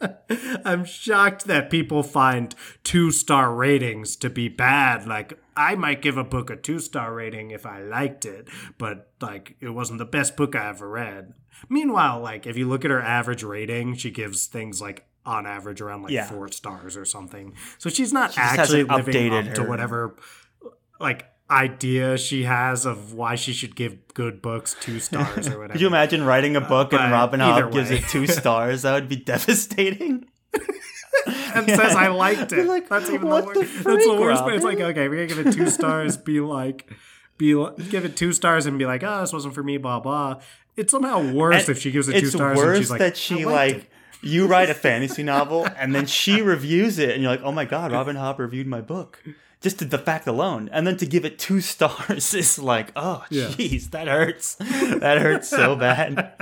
I'm 0.64 0.84
shocked 0.84 1.46
that 1.46 1.70
people 1.70 2.02
find 2.02 2.54
two 2.84 3.10
star 3.10 3.54
ratings 3.54 4.16
to 4.16 4.30
be 4.30 4.48
bad. 4.48 5.06
Like, 5.06 5.38
I 5.56 5.74
might 5.74 6.02
give 6.02 6.16
a 6.16 6.24
book 6.24 6.50
a 6.50 6.56
two 6.56 6.78
star 6.78 7.14
rating 7.14 7.50
if 7.50 7.64
I 7.66 7.80
liked 7.82 8.24
it, 8.24 8.48
but 8.78 9.10
like, 9.20 9.56
it 9.60 9.70
wasn't 9.70 9.98
the 9.98 10.04
best 10.04 10.36
book 10.36 10.54
I 10.54 10.68
ever 10.68 10.88
read. 10.88 11.34
Meanwhile, 11.68 12.20
like, 12.20 12.46
if 12.46 12.56
you 12.56 12.68
look 12.68 12.84
at 12.84 12.90
her 12.90 13.00
average 13.00 13.42
rating, 13.42 13.94
she 13.94 14.10
gives 14.10 14.46
things 14.46 14.80
like 14.80 15.06
on 15.24 15.46
average 15.46 15.80
around 15.80 16.02
like 16.02 16.12
yeah. 16.12 16.26
four 16.26 16.48
stars 16.52 16.96
or 16.96 17.04
something. 17.04 17.54
So 17.78 17.90
she's 17.90 18.12
not 18.12 18.34
she 18.34 18.40
actually 18.40 18.84
living 18.84 19.32
up 19.32 19.44
her. 19.46 19.54
to 19.54 19.62
whatever 19.64 20.16
like 21.00 21.26
idea 21.50 22.18
she 22.18 22.44
has 22.44 22.86
of 22.86 23.12
why 23.12 23.36
she 23.36 23.52
should 23.52 23.76
give 23.76 24.08
good 24.14 24.42
books 24.42 24.74
two 24.80 24.98
stars 24.98 25.48
or 25.48 25.50
whatever. 25.58 25.72
Could 25.72 25.80
you 25.80 25.86
imagine 25.86 26.24
writing 26.24 26.56
a 26.56 26.60
book 26.60 26.92
uh, 26.92 26.98
and 26.98 27.12
Robin 27.12 27.40
Hobb 27.40 27.72
gives 27.72 27.90
it 27.90 28.02
two 28.08 28.26
stars? 28.26 28.82
That 28.82 28.94
would 28.94 29.08
be 29.08 29.16
devastating. 29.16 30.26
and 31.54 31.68
yeah. 31.68 31.76
says 31.76 31.94
I 31.94 32.08
liked 32.08 32.52
it. 32.52 32.66
Like, 32.66 32.88
That's 32.88 33.10
even 33.10 33.28
the, 33.28 33.40
the 33.42 33.64
freak, 33.64 33.84
That's 33.84 34.06
the 34.06 34.14
worst 34.14 34.42
part. 34.42 34.54
It's 34.54 34.64
like, 34.64 34.80
okay, 34.80 35.08
we're 35.08 35.26
gonna 35.26 35.42
give 35.42 35.46
it 35.46 35.52
two 35.52 35.70
stars, 35.70 36.16
be 36.16 36.40
like 36.40 36.90
be 37.38 37.52
give 37.90 38.04
it 38.04 38.16
two 38.16 38.32
stars 38.32 38.66
and 38.66 38.78
be 38.78 38.86
like, 38.86 39.02
oh, 39.04 39.20
this 39.20 39.32
wasn't 39.32 39.54
for 39.54 39.62
me, 39.62 39.76
blah 39.76 40.00
blah. 40.00 40.40
It's 40.76 40.90
somehow 40.90 41.32
worse 41.32 41.68
and 41.68 41.76
if 41.76 41.80
she 41.80 41.90
gives 41.90 42.08
it 42.08 42.20
two 42.20 42.26
stars. 42.26 42.58
It's 42.58 42.66
worse 42.66 42.90
like, 42.90 42.98
that 42.98 43.16
she 43.16 43.44
like 43.44 43.76
it. 43.76 43.90
you 44.20 44.46
write 44.46 44.68
a 44.68 44.74
fantasy 44.74 45.22
novel 45.22 45.66
and 45.78 45.94
then 45.94 46.06
she 46.06 46.42
reviews 46.42 46.98
it 46.98 47.10
and 47.10 47.22
you're 47.22 47.30
like, 47.30 47.42
oh 47.42 47.52
my 47.52 47.64
god, 47.64 47.92
Robin 47.92 48.16
Hobb 48.16 48.38
reviewed 48.38 48.66
my 48.66 48.80
book 48.80 49.22
just 49.62 49.78
to 49.78 49.84
the 49.84 49.98
fact 49.98 50.26
alone, 50.26 50.68
and 50.70 50.86
then 50.86 50.96
to 50.98 51.06
give 51.06 51.24
it 51.24 51.38
two 51.38 51.60
stars 51.72 52.34
is 52.34 52.58
like, 52.58 52.92
oh, 52.94 53.24
jeez, 53.30 53.84
yeah. 53.84 53.88
that 53.90 54.08
hurts. 54.08 54.54
that 54.56 55.18
hurts 55.20 55.48
so 55.48 55.74
bad. 55.76 56.32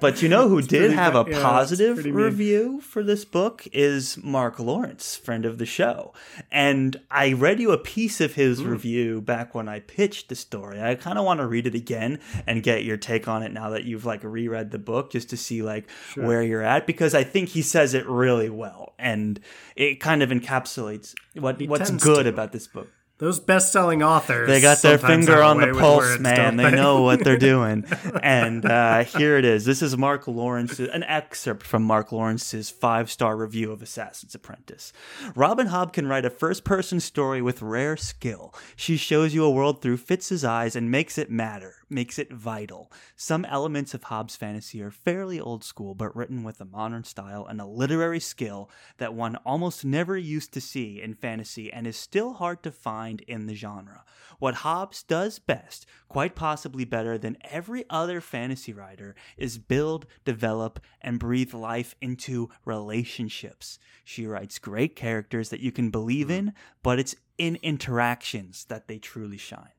but 0.00 0.22
you 0.22 0.28
know 0.28 0.48
who 0.48 0.58
it's 0.58 0.66
did 0.66 0.92
have 0.92 1.14
a 1.14 1.24
yeah, 1.28 1.42
positive 1.42 2.04
review 2.04 2.80
for 2.80 3.02
this 3.02 3.24
book 3.24 3.66
is 3.72 4.18
Mark 4.22 4.58
Lawrence, 4.58 5.16
friend 5.16 5.44
of 5.44 5.58
the 5.58 5.66
show, 5.66 6.12
and 6.50 6.98
I 7.10 7.32
read 7.34 7.60
you 7.60 7.72
a 7.72 7.78
piece 7.78 8.20
of 8.20 8.34
his 8.34 8.60
mm. 8.60 8.70
review 8.70 9.20
back 9.20 9.54
when 9.54 9.68
I 9.68 9.80
pitched 9.80 10.28
the 10.28 10.34
story. 10.34 10.82
I 10.82 10.94
kind 10.94 11.18
of 11.18 11.24
want 11.24 11.40
to 11.40 11.46
read 11.46 11.66
it 11.66 11.74
again 11.74 12.18
and 12.46 12.62
get 12.62 12.84
your 12.84 12.96
take 12.96 13.28
on 13.28 13.42
it 13.42 13.52
now 13.52 13.70
that 13.70 13.84
you've 13.84 14.06
like 14.06 14.24
reread 14.24 14.70
the 14.70 14.78
book, 14.78 15.12
just 15.12 15.30
to 15.30 15.36
see 15.36 15.62
like 15.62 15.88
sure. 16.10 16.26
where 16.26 16.42
you're 16.42 16.62
at, 16.62 16.86
because 16.86 17.14
I 17.14 17.24
think 17.24 17.50
he 17.50 17.62
says 17.62 17.94
it 17.94 18.06
really 18.08 18.50
well, 18.50 18.94
and 18.98 19.38
it 19.76 20.00
kind 20.00 20.22
of 20.22 20.30
encapsulates 20.30 21.14
what 21.34 21.60
he 21.60 21.66
what's 21.66 21.90
good 21.90 22.21
to. 22.24 22.30
about 22.30 22.52
this 22.52 22.66
book. 22.66 22.88
Those 23.18 23.38
best-selling 23.38 24.02
authors, 24.02 24.48
they 24.48 24.60
got 24.60 24.82
their 24.82 24.98
finger 24.98 25.44
on 25.44 25.60
the 25.60 25.78
pulse, 25.78 26.18
man. 26.18 26.56
They? 26.56 26.64
they 26.64 26.76
know 26.76 27.02
what 27.02 27.22
they're 27.22 27.38
doing. 27.38 27.84
and 28.22 28.64
uh, 28.64 29.04
here 29.04 29.38
it 29.38 29.44
is. 29.44 29.64
This 29.64 29.80
is 29.80 29.96
Mark 29.96 30.26
Lawrence, 30.26 30.80
an 30.80 31.04
excerpt 31.04 31.64
from 31.64 31.84
Mark 31.84 32.10
Lawrence's 32.10 32.68
five-star 32.68 33.36
review 33.36 33.70
of 33.70 33.80
Assassin's 33.80 34.34
Apprentice. 34.34 34.92
Robin 35.36 35.68
Hobb 35.68 35.92
can 35.92 36.08
write 36.08 36.24
a 36.24 36.30
first-person 36.30 36.98
story 36.98 37.40
with 37.40 37.62
rare 37.62 37.96
skill. 37.96 38.52
She 38.74 38.96
shows 38.96 39.34
you 39.34 39.44
a 39.44 39.50
world 39.50 39.82
through 39.82 39.98
Fitz's 39.98 40.44
eyes 40.44 40.74
and 40.74 40.90
makes 40.90 41.16
it 41.16 41.30
matter 41.30 41.76
makes 41.92 42.18
it 42.18 42.32
vital. 42.32 42.90
Some 43.14 43.44
elements 43.44 43.94
of 43.94 44.04
Hobb's 44.04 44.34
fantasy 44.34 44.82
are 44.82 44.90
fairly 44.90 45.38
old 45.38 45.62
school, 45.62 45.94
but 45.94 46.14
written 46.16 46.42
with 46.42 46.60
a 46.60 46.64
modern 46.64 47.04
style 47.04 47.46
and 47.46 47.60
a 47.60 47.66
literary 47.66 48.20
skill 48.20 48.70
that 48.98 49.14
one 49.14 49.36
almost 49.44 49.84
never 49.84 50.16
used 50.16 50.52
to 50.54 50.60
see 50.60 51.00
in 51.00 51.14
fantasy 51.14 51.72
and 51.72 51.86
is 51.86 51.96
still 51.96 52.34
hard 52.34 52.62
to 52.62 52.72
find 52.72 53.20
in 53.22 53.46
the 53.46 53.54
genre. 53.54 54.04
What 54.38 54.56
Hobbes 54.56 55.02
does 55.02 55.38
best, 55.38 55.86
quite 56.08 56.34
possibly 56.34 56.84
better 56.84 57.16
than 57.16 57.38
every 57.42 57.84
other 57.88 58.20
fantasy 58.20 58.72
writer, 58.72 59.14
is 59.36 59.58
build, 59.58 60.06
develop, 60.24 60.80
and 61.00 61.18
breathe 61.18 61.54
life 61.54 61.94
into 62.00 62.50
relationships. 62.64 63.78
She 64.04 64.26
writes 64.26 64.58
great 64.58 64.96
characters 64.96 65.50
that 65.50 65.60
you 65.60 65.70
can 65.70 65.90
believe 65.90 66.26
hmm. 66.26 66.32
in, 66.32 66.52
but 66.82 66.98
it's 66.98 67.14
in 67.38 67.56
interactions 67.62 68.64
that 68.64 68.88
they 68.88 68.98
truly 68.98 69.38
shine. 69.38 69.70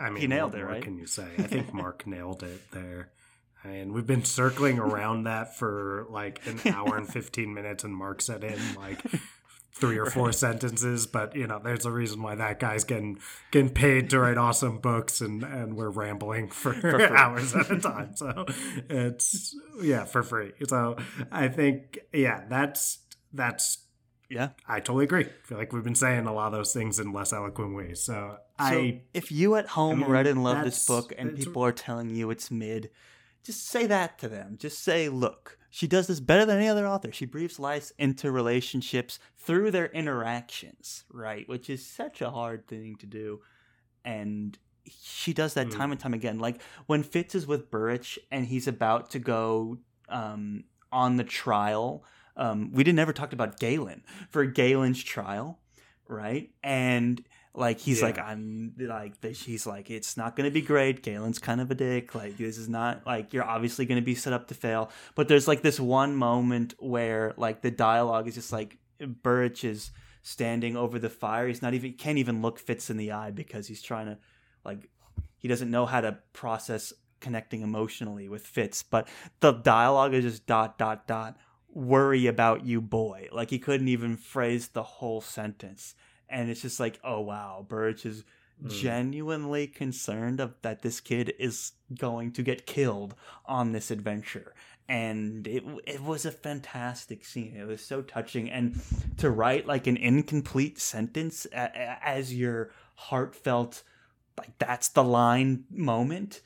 I 0.00 0.10
mean, 0.10 0.20
he 0.20 0.26
nailed 0.26 0.52
what, 0.52 0.60
it, 0.60 0.64
right? 0.64 0.74
What 0.74 0.82
can 0.84 0.98
you 0.98 1.06
say? 1.18 1.28
I 1.38 1.42
think 1.42 1.72
Mark 1.72 2.06
nailed 2.06 2.42
it 2.42 2.70
there. 2.70 3.10
And 3.64 3.92
we've 3.92 4.06
been 4.06 4.24
circling 4.24 4.78
around 4.78 5.24
that 5.24 5.56
for 5.56 6.06
like 6.10 6.40
an 6.46 6.60
hour 6.72 6.96
and 6.96 7.08
15 7.12 7.52
minutes, 7.52 7.84
and 7.84 7.94
Mark 7.94 8.22
said 8.22 8.44
in 8.44 8.58
like 8.76 9.04
three 9.74 9.98
or 9.98 10.06
four 10.06 10.26
right. 10.26 10.34
sentences. 10.34 11.06
But, 11.06 11.34
you 11.34 11.46
know, 11.46 11.60
there's 11.62 11.84
a 11.84 11.90
reason 11.90 12.22
why 12.22 12.36
that 12.36 12.60
guy's 12.60 12.84
getting 12.84 13.18
getting 13.50 13.70
paid 13.70 14.10
to 14.10 14.20
write 14.20 14.38
awesome 14.38 14.78
books, 14.78 15.20
and, 15.20 15.42
and 15.42 15.74
we're 15.76 15.90
rambling 15.90 16.48
for, 16.50 16.72
for 16.72 17.14
hours 17.14 17.54
at 17.54 17.70
a 17.70 17.80
time. 17.80 18.14
So 18.14 18.46
it's, 18.88 19.56
yeah, 19.82 20.04
for 20.04 20.22
free. 20.22 20.52
So 20.66 20.96
I 21.32 21.48
think, 21.48 21.98
yeah, 22.12 22.44
that's, 22.48 23.00
that's, 23.32 23.78
yeah, 24.30 24.50
I 24.66 24.80
totally 24.80 25.04
agree. 25.04 25.24
I 25.24 25.46
feel 25.46 25.58
like 25.58 25.72
we've 25.72 25.84
been 25.84 25.94
saying 25.94 26.26
a 26.26 26.32
lot 26.32 26.48
of 26.48 26.52
those 26.52 26.72
things 26.72 26.98
in 26.98 27.12
less 27.12 27.32
eloquent 27.32 27.74
ways. 27.74 28.02
So, 28.02 28.36
so 28.58 28.64
I, 28.64 29.02
if 29.14 29.32
you 29.32 29.56
at 29.56 29.68
home 29.68 30.00
I 30.00 30.02
mean, 30.02 30.10
read 30.10 30.26
and 30.26 30.44
love 30.44 30.64
this 30.64 30.86
book, 30.86 31.12
and 31.16 31.36
people 31.36 31.64
are 31.64 31.72
telling 31.72 32.10
you 32.10 32.30
it's 32.30 32.50
mid, 32.50 32.90
just 33.42 33.66
say 33.66 33.86
that 33.86 34.18
to 34.18 34.28
them. 34.28 34.56
Just 34.58 34.82
say, 34.82 35.08
look, 35.08 35.58
she 35.70 35.86
does 35.86 36.06
this 36.06 36.20
better 36.20 36.44
than 36.44 36.58
any 36.58 36.68
other 36.68 36.86
author. 36.86 37.10
She 37.10 37.24
breathes 37.24 37.58
life 37.58 37.90
into 37.98 38.30
relationships 38.30 39.18
through 39.38 39.70
their 39.70 39.86
interactions, 39.86 41.04
right? 41.10 41.48
Which 41.48 41.70
is 41.70 41.84
such 41.84 42.20
a 42.20 42.30
hard 42.30 42.66
thing 42.66 42.96
to 42.96 43.06
do, 43.06 43.40
and 44.04 44.58
she 44.90 45.32
does 45.32 45.54
that 45.54 45.68
mm. 45.68 45.76
time 45.76 45.90
and 45.90 46.00
time 46.00 46.14
again. 46.14 46.38
Like 46.38 46.60
when 46.86 47.02
Fitz 47.02 47.34
is 47.34 47.46
with 47.46 47.70
Burrich 47.70 48.18
and 48.30 48.46
he's 48.46 48.68
about 48.68 49.10
to 49.10 49.18
go 49.18 49.78
um, 50.08 50.64
on 50.92 51.16
the 51.16 51.24
trial 51.24 52.04
um, 52.38 52.72
we 52.72 52.84
didn't 52.84 53.00
ever 53.00 53.12
talked 53.12 53.32
about 53.32 53.58
Galen 53.58 54.02
for 54.30 54.46
Galen's 54.46 55.02
trial, 55.02 55.58
right? 56.06 56.50
And 56.62 57.22
like 57.54 57.80
he's 57.80 57.98
yeah. 57.98 58.06
like 58.06 58.18
I'm 58.18 58.72
like 58.78 59.24
he's 59.34 59.66
like 59.66 59.90
it's 59.90 60.16
not 60.16 60.36
going 60.36 60.48
to 60.48 60.54
be 60.54 60.62
great. 60.62 61.02
Galen's 61.02 61.38
kind 61.38 61.60
of 61.60 61.70
a 61.70 61.74
dick. 61.74 62.14
Like 62.14 62.36
this 62.36 62.56
is 62.56 62.68
not 62.68 63.04
like 63.04 63.32
you're 63.32 63.44
obviously 63.44 63.84
going 63.84 64.00
to 64.00 64.04
be 64.04 64.14
set 64.14 64.32
up 64.32 64.46
to 64.48 64.54
fail. 64.54 64.90
But 65.16 65.28
there's 65.28 65.48
like 65.48 65.62
this 65.62 65.80
one 65.80 66.14
moment 66.14 66.74
where 66.78 67.34
like 67.36 67.62
the 67.62 67.72
dialogue 67.72 68.28
is 68.28 68.36
just 68.36 68.52
like 68.52 68.78
Burrich 69.00 69.64
is 69.64 69.90
standing 70.22 70.76
over 70.76 70.98
the 70.98 71.10
fire. 71.10 71.48
He's 71.48 71.62
not 71.62 71.74
even 71.74 71.94
can't 71.94 72.18
even 72.18 72.40
look 72.40 72.60
Fitz 72.60 72.90
in 72.90 72.96
the 72.96 73.12
eye 73.12 73.32
because 73.32 73.66
he's 73.66 73.82
trying 73.82 74.06
to 74.06 74.18
like 74.64 74.88
he 75.36 75.48
doesn't 75.48 75.70
know 75.70 75.86
how 75.86 76.00
to 76.00 76.18
process 76.32 76.92
connecting 77.20 77.62
emotionally 77.62 78.28
with 78.28 78.46
Fitz. 78.46 78.84
But 78.84 79.08
the 79.40 79.52
dialogue 79.52 80.14
is 80.14 80.24
just 80.24 80.46
dot 80.46 80.78
dot 80.78 81.08
dot 81.08 81.36
worry 81.72 82.26
about 82.26 82.64
you 82.64 82.80
boy. 82.80 83.28
Like 83.32 83.50
he 83.50 83.58
couldn't 83.58 83.88
even 83.88 84.16
phrase 84.16 84.68
the 84.68 84.82
whole 84.82 85.20
sentence. 85.20 85.94
And 86.28 86.50
it's 86.50 86.62
just 86.62 86.80
like 86.80 86.98
oh 87.04 87.20
wow 87.20 87.64
Burrich 87.68 88.04
is 88.04 88.24
mm. 88.62 88.70
genuinely 88.70 89.66
concerned 89.66 90.40
of 90.40 90.54
that 90.62 90.82
this 90.82 91.00
kid 91.00 91.34
is 91.38 91.72
going 91.96 92.32
to 92.32 92.42
get 92.42 92.66
killed 92.66 93.14
on 93.46 93.72
this 93.72 93.90
adventure. 93.90 94.54
And 94.88 95.46
it 95.46 95.64
it 95.86 96.02
was 96.02 96.24
a 96.24 96.32
fantastic 96.32 97.24
scene. 97.24 97.56
It 97.56 97.66
was 97.66 97.84
so 97.84 98.02
touching. 98.02 98.50
And 98.50 98.80
to 99.18 99.30
write 99.30 99.66
like 99.66 99.86
an 99.86 99.96
incomplete 99.96 100.78
sentence 100.78 101.46
as 101.46 102.34
your 102.34 102.70
heartfelt 102.94 103.82
like 104.38 104.56
that's 104.58 104.88
the 104.88 105.04
line 105.04 105.64
moment 105.70 106.40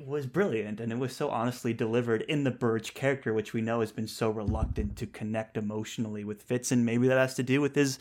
it 0.00 0.06
was 0.06 0.26
brilliant 0.26 0.80
and 0.80 0.90
it 0.92 0.98
was 0.98 1.14
so 1.14 1.30
honestly 1.30 1.72
delivered 1.72 2.22
in 2.22 2.44
the 2.44 2.50
Burrich 2.50 2.94
character, 2.94 3.34
which 3.34 3.52
we 3.52 3.60
know 3.60 3.80
has 3.80 3.92
been 3.92 4.08
so 4.08 4.30
reluctant 4.30 4.96
to 4.96 5.06
connect 5.06 5.56
emotionally 5.56 6.24
with 6.24 6.42
Fitz, 6.42 6.72
and 6.72 6.86
maybe 6.86 7.06
that 7.08 7.18
has 7.18 7.34
to 7.34 7.42
do 7.42 7.60
with 7.60 7.74
his 7.74 7.98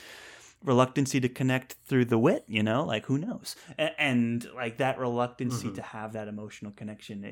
reluctancy 0.63 1.19
to 1.19 1.30
connect 1.30 1.76
through 1.85 2.05
the 2.05 2.17
wit, 2.17 2.43
you 2.47 2.63
know, 2.63 2.84
like 2.85 3.05
who 3.05 3.17
knows? 3.17 3.55
And, 3.77 3.91
and 3.97 4.49
like 4.55 4.77
that 4.77 4.97
reluctancy 4.97 5.67
mm-hmm. 5.67 5.76
to 5.76 5.81
have 5.81 6.13
that 6.13 6.27
emotional 6.27 6.71
connection 6.71 7.23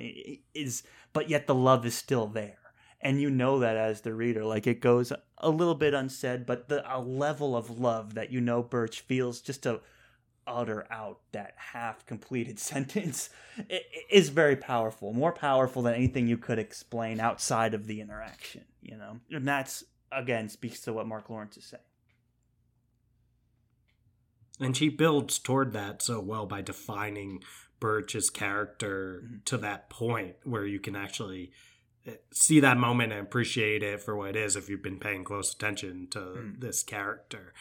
is, 0.53 0.83
but 1.13 1.29
yet 1.29 1.47
the 1.47 1.55
love 1.55 1.85
is 1.85 1.95
still 1.95 2.27
there. 2.27 2.59
And 2.99 3.21
you 3.21 3.29
know 3.29 3.59
that 3.59 3.77
as 3.77 4.01
the 4.01 4.13
reader, 4.13 4.43
like 4.43 4.65
it 4.65 4.81
goes 4.81 5.13
a 5.37 5.49
little 5.49 5.75
bit 5.75 5.93
unsaid, 5.93 6.45
but 6.45 6.67
the 6.67 6.83
a 6.91 6.99
level 6.99 7.55
of 7.55 7.79
love 7.79 8.15
that 8.15 8.31
you 8.31 8.41
know 8.41 8.63
Burrich 8.63 9.01
feels 9.01 9.39
just 9.39 9.63
to 9.63 9.81
utter 10.47 10.87
out 10.89 11.19
that 11.33 11.53
half 11.57 12.05
completed 12.05 12.59
sentence 12.59 13.29
is 14.09 14.29
very 14.29 14.55
powerful, 14.55 15.13
more 15.13 15.33
powerful 15.33 15.81
than 15.81 15.93
anything 15.93 16.27
you 16.27 16.37
could 16.37 16.59
explain 16.59 17.19
outside 17.19 17.73
of 17.73 17.85
the 17.87 18.01
interaction, 18.01 18.63
you 18.81 18.97
know? 18.97 19.19
And 19.31 19.47
that's, 19.47 19.83
again, 20.11 20.49
speaks 20.49 20.81
to 20.81 20.93
what 20.93 21.07
Mark 21.07 21.29
Lawrence 21.29 21.57
is 21.57 21.65
saying. 21.65 21.83
And 24.59 24.75
she 24.75 24.89
builds 24.89 25.37
toward 25.37 25.73
that 25.73 26.01
so 26.01 26.19
well 26.19 26.47
by 26.47 26.61
defining 26.61 27.43
Burrich's 27.79 28.31
character 28.31 29.21
mm-hmm. 29.23 29.35
to 29.45 29.57
that 29.57 29.89
point 29.89 30.35
where 30.43 30.65
you 30.65 30.79
can 30.79 30.95
actually 30.95 31.51
eh, 32.07 32.13
see 32.31 32.59
that 32.61 32.77
moment 32.77 33.13
and 33.13 33.21
appreciate 33.21 33.83
it 33.83 34.01
for 34.01 34.15
what 34.15 34.29
it 34.29 34.35
is 34.35 34.55
if 34.55 34.67
you've 34.67 34.81
been 34.81 34.99
paying 34.99 35.23
close 35.23 35.53
attention 35.53 36.07
to 36.09 36.19
mm. 36.19 36.59
this 36.59 36.81
character 36.81 37.53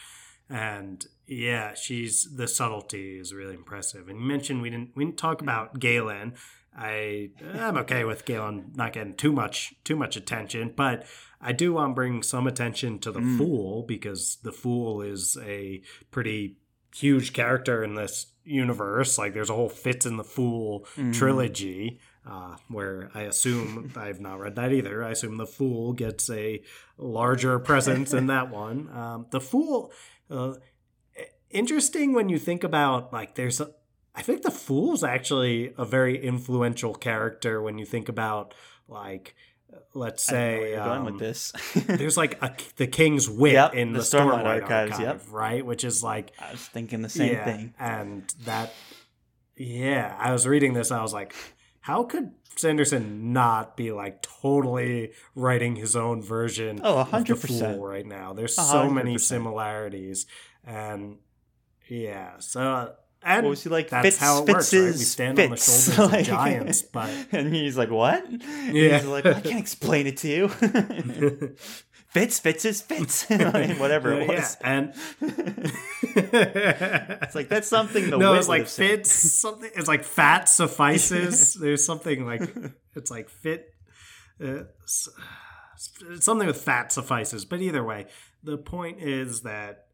and 0.49 1.05
yeah, 1.25 1.73
she's 1.73 2.35
the 2.35 2.47
subtlety 2.47 3.19
is 3.19 3.33
really 3.33 3.55
impressive. 3.55 4.07
And 4.07 4.19
you 4.19 4.25
mentioned 4.25 4.61
we 4.61 4.69
didn't 4.69 4.91
we 4.95 5.05
didn't 5.05 5.17
talk 5.17 5.41
about 5.41 5.79
Galen. 5.79 6.35
I 6.75 7.31
I'm 7.53 7.77
okay 7.79 8.03
with 8.03 8.25
Galen 8.25 8.71
not 8.75 8.93
getting 8.93 9.15
too 9.15 9.31
much 9.31 9.73
too 9.83 9.95
much 9.95 10.15
attention, 10.15 10.73
but 10.75 11.05
I 11.41 11.51
do 11.51 11.73
want 11.73 11.91
to 11.91 11.95
bring 11.95 12.23
some 12.23 12.47
attention 12.47 12.99
to 12.99 13.11
the 13.11 13.19
mm. 13.19 13.37
Fool 13.37 13.83
because 13.83 14.37
the 14.43 14.51
Fool 14.51 15.01
is 15.01 15.37
a 15.43 15.81
pretty 16.11 16.57
huge 16.95 17.33
character 17.33 17.83
in 17.83 17.95
this 17.95 18.27
universe. 18.43 19.17
Like 19.17 19.33
there's 19.33 19.49
a 19.49 19.55
whole 19.55 19.69
Fitz 19.69 20.05
in 20.05 20.17
the 20.17 20.23
Fool 20.23 20.87
mm. 20.95 21.13
trilogy. 21.13 21.99
Uh, 22.29 22.57
where 22.67 23.09
I 23.15 23.21
assume 23.21 23.93
I've 23.95 24.19
not 24.19 24.41
read 24.41 24.57
that 24.57 24.73
either. 24.73 25.01
I 25.01 25.11
assume 25.11 25.37
the 25.37 25.47
Fool 25.47 25.93
gets 25.93 26.29
a 26.29 26.61
larger 26.97 27.57
presence 27.57 28.13
in 28.13 28.27
that 28.27 28.49
one. 28.49 28.89
Um, 28.89 29.27
the 29.31 29.39
Fool 29.39 29.93
uh, 30.29 30.53
interesting 31.49 32.13
when 32.13 32.29
you 32.29 32.37
think 32.37 32.63
about 32.63 33.13
like 33.13 33.35
there's 33.35 33.61
a, 33.61 33.71
I 34.15 34.21
think 34.21 34.41
the 34.41 34.51
Fool's 34.51 35.03
actually 35.03 35.73
a 35.77 35.85
very 35.85 36.21
influential 36.21 36.93
character 36.93 37.61
when 37.61 37.77
you 37.77 37.85
think 37.85 38.09
about 38.09 38.53
like 38.87 39.35
let's 39.93 40.23
say 40.23 40.75
um, 40.75 40.87
going 40.87 41.05
with 41.05 41.19
this. 41.19 41.51
there's 41.85 42.17
like 42.17 42.41
a, 42.41 42.55
the 42.77 42.87
King's 42.87 43.29
Wit 43.29 43.53
yep, 43.53 43.73
in 43.73 43.93
the, 43.93 43.99
the 43.99 44.05
Stormlight, 44.05 44.45
Archives, 44.45 44.93
Archive, 44.93 45.01
yep. 45.01 45.21
right? 45.31 45.65
Which 45.65 45.83
is 45.83 46.03
like 46.03 46.31
I 46.39 46.51
was 46.51 46.61
thinking 46.61 47.01
the 47.01 47.09
same 47.09 47.33
yeah, 47.33 47.45
thing, 47.45 47.73
and 47.79 48.33
that 48.45 48.73
yeah, 49.55 50.15
I 50.17 50.31
was 50.31 50.47
reading 50.47 50.73
this, 50.73 50.91
I 50.91 51.01
was 51.01 51.13
like, 51.13 51.33
how 51.87 52.03
could 52.03 52.31
Sanderson 52.57 53.31
not 53.31 53.77
be 53.77 53.93
like 53.93 54.21
totally 54.21 55.13
writing 55.35 55.77
his 55.77 55.95
own 55.95 56.21
version 56.21 56.81
oh, 56.83 57.07
100%. 57.09 57.29
of 57.29 57.41
the 57.41 57.47
Fool 57.47 57.87
right 57.87 58.05
now? 58.05 58.33
There's 58.33 58.55
so 58.55 58.89
100%. 58.89 58.93
many 58.93 59.17
similarities, 59.17 60.25
and 60.65 61.15
yeah, 61.87 62.39
so. 62.39 62.93
And 63.23 63.45
what 63.45 63.51
was 63.51 63.63
he 63.63 63.69
like? 63.69 63.89
That's 63.89 64.05
Fitz, 64.05 64.17
how 64.17 64.43
it 64.43 64.49
works, 64.49 64.73
right? 64.73 64.83
We 64.83 64.91
stand 64.91 65.37
Fitz. 65.37 65.47
on 65.47 65.51
the 65.51 65.57
shoulders 65.57 65.97
like, 66.11 66.21
of 66.21 66.27
giants, 66.27 66.81
but 66.81 67.09
and 67.31 67.55
he's 67.55 67.77
like, 67.77 67.89
"What?" 67.89 68.29
Yeah, 68.29 68.97
he's 68.97 69.05
like, 69.05 69.25
"I 69.25 69.39
can't 69.39 69.59
explain 69.59 70.07
it 70.07 70.17
to 70.17 70.27
you." 70.27 71.55
Fitz, 72.07 72.39
Fitz 72.39 72.65
is 72.65 72.81
Fitz, 72.81 73.25
whatever 73.29 74.13
it 74.13 74.27
was. 74.27 74.57
Yeah, 74.61 74.67
and 74.69 74.93
it's 77.21 77.35
like 77.35 77.49
that's 77.49 77.67
something. 77.67 78.09
The 78.09 78.17
no, 78.17 78.33
it's 78.33 78.47
like 78.47 78.67
Fitz. 78.67 79.11
Something. 79.11 79.69
It's 79.75 79.89
like 79.89 80.03
fat 80.03 80.47
suffices. 80.47 81.53
There's 81.61 81.85
something 81.85 82.25
like 82.25 82.49
it's 82.95 83.11
like 83.11 83.29
fit. 83.29 83.73
Uh, 84.41 84.63
something 86.19 86.47
with 86.47 86.61
fat 86.61 86.93
suffices. 86.93 87.43
But 87.43 87.59
either 87.59 87.83
way, 87.83 88.05
the 88.41 88.57
point 88.57 89.01
is 89.01 89.41
that 89.41 89.87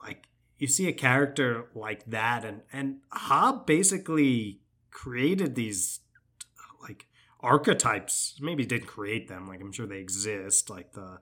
like 0.00 0.28
you 0.58 0.68
see 0.68 0.86
a 0.86 0.92
character 0.92 1.66
like 1.74 2.04
that, 2.06 2.44
and 2.44 2.60
and 2.72 2.98
Hobb 3.12 3.66
basically 3.66 4.60
created 4.92 5.56
these 5.56 6.01
archetypes. 7.42 8.38
Maybe 8.40 8.64
didn't 8.64 8.86
create 8.86 9.28
them. 9.28 9.46
Like 9.46 9.60
i'm 9.60 9.72
sure 9.72 9.86
they 9.86 9.98
exist 9.98 10.70
like 10.70 10.92
the 10.92 11.18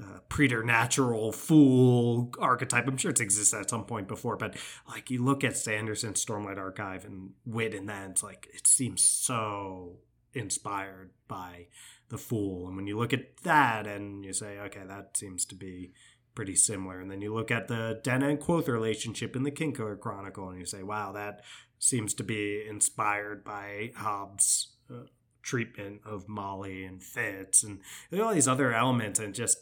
uh, 0.00 0.18
preternatural 0.28 1.32
fool 1.32 2.32
archetype. 2.38 2.86
I'm 2.88 2.96
sure 2.96 3.10
it's 3.10 3.20
existed 3.20 3.60
at 3.60 3.70
some 3.70 3.84
point 3.84 4.08
before 4.08 4.36
but 4.36 4.56
like 4.88 5.10
you 5.10 5.22
look 5.24 5.44
at 5.44 5.56
sanderson's 5.56 6.24
stormlight 6.24 6.58
archive 6.58 7.04
and 7.04 7.30
wit 7.44 7.74
and 7.74 7.88
then 7.88 8.10
it's 8.12 8.22
like 8.22 8.48
it 8.52 8.66
seems 8.66 9.02
so 9.02 9.98
inspired 10.32 11.10
by 11.28 11.66
the 12.08 12.18
fool. 12.18 12.66
And 12.66 12.76
when 12.76 12.86
you 12.86 12.98
look 12.98 13.12
at 13.12 13.36
that 13.44 13.86
and 13.86 14.24
you 14.24 14.32
say 14.32 14.58
okay 14.58 14.82
that 14.86 15.16
seems 15.16 15.44
to 15.46 15.54
be 15.54 15.92
pretty 16.34 16.56
similar 16.56 17.00
and 17.00 17.08
then 17.08 17.22
you 17.22 17.32
look 17.32 17.52
at 17.52 17.68
the 17.68 18.00
Denna 18.02 18.28
and 18.28 18.40
Kvothe 18.40 18.66
relationship 18.66 19.36
in 19.36 19.44
the 19.44 19.52
Kingkiller 19.52 19.98
Chronicle 19.98 20.48
and 20.48 20.58
you 20.58 20.66
say 20.66 20.82
wow 20.82 21.12
that 21.12 21.42
seems 21.78 22.14
to 22.14 22.24
be 22.24 22.64
inspired 22.68 23.44
by 23.44 23.92
Hobb's 23.96 24.72
uh, 24.90 25.04
treatment 25.44 26.00
of 26.04 26.28
Molly 26.28 26.84
and 26.84 27.02
Fitz 27.02 27.62
and 27.62 27.80
all 28.18 28.32
these 28.32 28.48
other 28.48 28.72
elements 28.72 29.20
and 29.20 29.34
just 29.34 29.58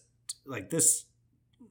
like 0.47 0.71
this 0.71 1.07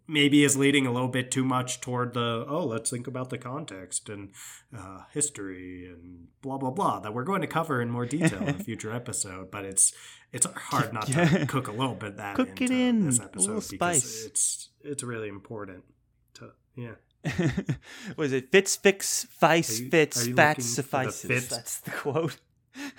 maybe 0.08 0.44
is 0.44 0.58
leading 0.58 0.86
a 0.86 0.92
little 0.92 1.08
bit 1.08 1.32
too 1.32 1.46
much 1.46 1.80
toward 1.80 2.14
the 2.14 2.46
oh 2.48 2.66
let's 2.66 2.90
think 2.90 3.08
about 3.08 3.30
the 3.30 3.38
context 3.38 4.10
and 4.10 4.32
uh, 4.78 5.04
history 5.14 5.86
and 5.86 6.28
blah 6.42 6.58
blah 6.58 6.70
blah 6.70 7.00
that 7.00 7.14
we're 7.14 7.24
going 7.24 7.42
to 7.42 7.48
cover 7.48 7.82
in 7.82 7.90
more 7.90 8.06
detail 8.06 8.42
in 8.42 8.50
a 8.50 8.54
future 8.64 8.92
episode 8.92 9.50
but 9.50 9.64
it's 9.64 9.94
it's 10.34 10.46
hard 10.46 10.92
not 10.94 11.08
yeah. 11.08 11.26
to 11.26 11.46
cook 11.46 11.68
a 11.68 11.72
little 11.72 11.96
bit 11.96 12.18
that 12.18 12.36
cook 12.36 12.62
it 12.62 12.70
in 12.70 13.06
this 13.06 13.20
episode 13.20 13.64
because 13.70 14.04
spice. 14.04 14.26
it's 14.26 14.70
it's 14.84 15.04
really 15.04 15.30
important 15.30 15.84
to 16.34 16.52
yeah. 16.76 16.96
Was 18.18 18.34
it? 18.34 18.52
Fits 18.52 18.76
fix 18.76 19.28
vice 19.40 19.80
fits 19.80 20.28
fats 20.30 20.66
suffices. 20.66 21.48
that's 21.48 21.80
the 21.82 21.92
quote 21.92 22.38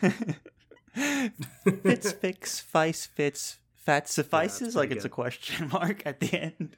fits, 0.94 2.12
fix, 2.12 2.60
vice, 2.60 3.06
fits, 3.06 3.58
fat 3.76 4.08
suffices. 4.08 4.74
Yeah, 4.74 4.80
like 4.80 4.90
it's 4.90 5.04
a 5.04 5.08
question 5.08 5.68
mark 5.72 6.02
at 6.06 6.20
the 6.20 6.40
end. 6.40 6.76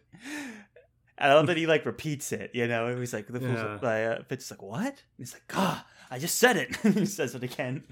I 1.16 1.32
love 1.32 1.46
that 1.46 1.56
he 1.56 1.66
like 1.66 1.86
repeats 1.86 2.32
it. 2.32 2.50
You 2.54 2.66
know, 2.66 2.86
And 2.86 2.98
he's 2.98 3.12
like 3.12 3.28
the 3.28 3.40
yeah. 3.40 3.78
like, 3.82 4.30
uh, 4.30 4.36
like 4.50 4.62
what? 4.62 4.86
And 4.86 4.94
he's 5.18 5.32
like, 5.32 5.42
ah, 5.54 5.86
I 6.10 6.18
just 6.18 6.38
said 6.38 6.56
it. 6.56 6.76
he 6.94 7.06
says 7.06 7.34
it 7.34 7.42
again, 7.42 7.84